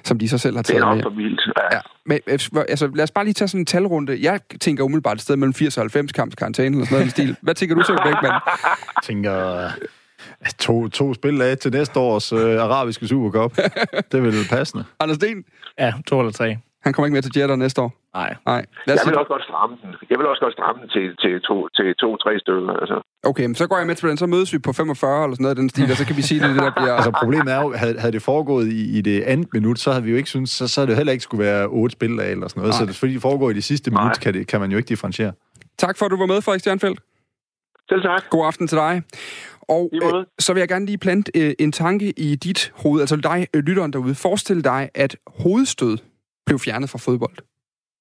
som 0.04 0.20
de 0.20 0.30
så 0.30 0.38
selv 0.38 0.56
har 0.56 0.64
taget 0.64 0.82
Det 0.82 0.88
er 0.88 0.94
med. 0.96 1.04
nok 1.04 1.12
for 1.12 1.16
vildt. 1.18 1.42
Ja. 1.72 1.76
Ja, 1.76 1.82
men 2.06 2.20
øh, 2.28 2.64
altså, 2.70 2.90
lad 2.96 3.04
os 3.04 3.12
bare 3.12 3.24
lige 3.26 3.34
tage 3.34 3.48
sådan 3.48 3.62
en 3.62 3.66
talrunde. 3.66 4.18
Jeg 4.22 4.40
tænker 4.62 4.84
umiddelbart 4.84 5.16
et 5.18 5.22
sted 5.22 5.36
mellem 5.36 5.54
80 5.54 5.78
og 5.78 5.82
90 5.84 6.12
kamps 6.12 6.36
karantæne 6.36 6.76
eller 6.76 6.86
sådan 6.86 6.98
noget 7.00 7.12
stil. 7.12 7.36
Hvad 7.42 7.56
tænker 7.56 7.76
du 7.76 7.84
så, 7.84 7.94
Bækman? 8.06 8.32
Jeg 8.32 9.04
tænker, 9.04 9.70
to, 10.60 10.88
to 10.88 11.14
spil 11.14 11.42
af 11.42 11.58
til 11.58 11.72
næste 11.72 12.00
års 12.00 12.34
øh, 12.34 12.40
arabiske 12.64 13.08
Supercup. 13.08 13.56
det 13.56 14.14
er 14.14 14.22
vel 14.22 14.34
passende. 14.50 14.84
Anders 15.00 15.16
Sten, 15.16 15.44
Ja, 15.80 15.94
to 16.08 16.20
eller 16.20 16.32
tre. 16.32 16.58
han 16.84 16.94
kommer 16.94 17.06
ikke 17.08 17.14
med 17.14 17.22
til 17.22 17.32
Jetter 17.38 17.56
næste 17.56 17.82
år. 17.82 17.94
Nej. 18.14 18.36
Nej. 18.46 18.56
Lad 18.56 18.62
os 18.62 18.88
Jeg 18.88 18.94
vil 18.94 19.00
sige, 19.00 19.20
også 19.20 19.34
godt 19.36 19.44
stramme 19.44 19.78
den. 19.82 19.90
Jeg 20.10 20.18
vil 20.20 20.26
også 20.28 20.42
godt 20.46 20.54
stramme 20.54 20.82
den 20.82 20.90
til, 20.90 21.06
til, 21.24 21.42
to, 21.42 21.56
til 21.78 21.96
to-tre 21.96 22.40
stykker. 22.40 22.74
Altså. 22.82 22.98
okay, 23.24 23.46
men 23.46 23.56
så 23.56 23.68
går 23.68 23.78
jeg 23.78 23.88
med 23.88 23.96
til 23.96 24.10
den. 24.10 24.18
Så 24.18 24.28
mødes 24.28 24.54
vi 24.54 24.60
på 24.60 24.74
45 24.74 25.24
eller 25.24 25.36
sådan 25.36 25.44
noget 25.44 25.58
i 25.58 25.62
den 25.62 25.70
stil, 25.70 25.92
og 25.92 25.98
så 26.02 26.06
kan 26.08 26.18
vi 26.18 26.22
sige, 26.22 26.40
det, 26.42 26.50
det 26.56 26.62
der 26.68 26.72
bliver... 26.80 26.94
Altså 26.94 27.12
problemet 27.22 27.54
er 27.54 27.62
jo, 27.64 27.74
havde, 27.74 28.00
havde 28.00 28.12
det 28.12 28.22
foregået 28.22 28.68
i, 28.68 28.98
i 28.98 29.02
det 29.02 29.24
andet 29.24 29.48
minut, 29.54 29.80
så 29.80 29.92
havde 29.92 30.04
vi 30.04 30.12
jo 30.12 30.18
ikke 30.18 30.30
synes, 30.30 30.50
så, 30.50 30.68
så 30.68 30.82
havde 30.82 30.88
det 30.90 30.96
heller 30.98 31.14
ikke 31.14 31.24
skulle 31.24 31.44
være 31.46 31.68
otte 31.68 31.94
spil 31.94 32.20
af 32.20 32.32
eller 32.32 32.48
sådan 32.48 32.62
noget. 32.62 32.74
Nej. 32.74 32.80
Så 32.80 32.86
det, 32.86 32.96
fordi 32.96 33.14
det 33.14 33.22
foregår 33.22 33.50
i 33.50 33.54
det 33.54 33.64
sidste 33.64 33.92
Nej. 33.92 34.04
minut, 34.04 34.20
kan, 34.20 34.34
det, 34.34 34.48
kan 34.48 34.60
man 34.60 34.72
jo 34.72 34.78
ikke 34.78 34.90
differentiere. 34.90 35.32
Tak 35.78 35.98
for, 35.98 36.06
at 36.06 36.12
du 36.12 36.18
var 36.18 36.26
med, 36.26 36.42
Frederik 36.42 36.60
Stjernfeldt. 36.60 37.00
Selv 37.90 38.02
tak. 38.02 38.30
God 38.30 38.46
aften 38.46 38.68
til 38.68 38.78
dig. 38.78 39.04
Og 39.62 39.92
øh, 39.94 40.26
så 40.40 40.54
vil 40.54 40.60
jeg 40.60 40.68
gerne 40.68 40.86
lige 40.86 40.98
plante 40.98 41.32
øh, 41.36 41.54
en 41.60 41.72
tanke 41.72 42.14
i 42.18 42.36
dit 42.36 42.72
hoved, 42.76 43.02
altså 43.02 43.16
dig, 43.16 43.48
øh, 43.54 43.64
lytteren 43.64 43.94
derude. 43.94 44.16
Forestil 44.16 44.64
dig, 44.64 44.90
at 44.96 45.16
hovedstød 45.28 45.98
blev 46.46 46.60
fjernet 46.60 46.90
fra 46.90 46.98
fodbold. 46.98 47.38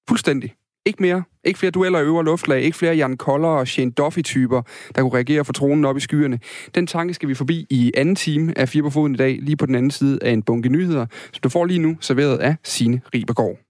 Fuldstændig. 0.09 0.53
Ikke 0.85 1.01
mere. 1.01 1.23
Ikke 1.43 1.59
flere 1.59 1.71
dueller 1.71 1.99
i 1.99 2.03
øvre 2.03 2.25
luftlag. 2.25 2.61
Ikke 2.61 2.77
flere 2.77 2.95
Jan 2.95 3.17
Koller 3.17 3.47
og 3.47 3.67
Shane 3.67 3.91
Duffy-typer, 3.91 4.61
der 4.95 5.01
kunne 5.01 5.13
reagere 5.13 5.45
for 5.45 5.53
tronen 5.53 5.85
op 5.85 5.97
i 5.97 5.99
skyerne. 5.99 6.39
Den 6.75 6.87
tanke 6.87 7.13
skal 7.13 7.29
vi 7.29 7.33
forbi 7.33 7.65
i 7.69 7.91
anden 7.97 8.15
time 8.15 8.57
af 8.57 8.69
Fire 8.69 8.83
på 8.83 8.89
Foden 8.89 9.13
i 9.13 9.17
dag, 9.17 9.39
lige 9.41 9.57
på 9.57 9.65
den 9.65 9.75
anden 9.75 9.91
side 9.91 10.19
af 10.21 10.31
en 10.31 10.43
bunke 10.43 10.69
nyheder, 10.69 11.05
som 11.33 11.41
du 11.43 11.49
får 11.49 11.65
lige 11.65 11.79
nu 11.79 11.97
serveret 12.01 12.37
af 12.37 12.55
Sine 12.63 13.01
Ribergaard. 13.13 13.68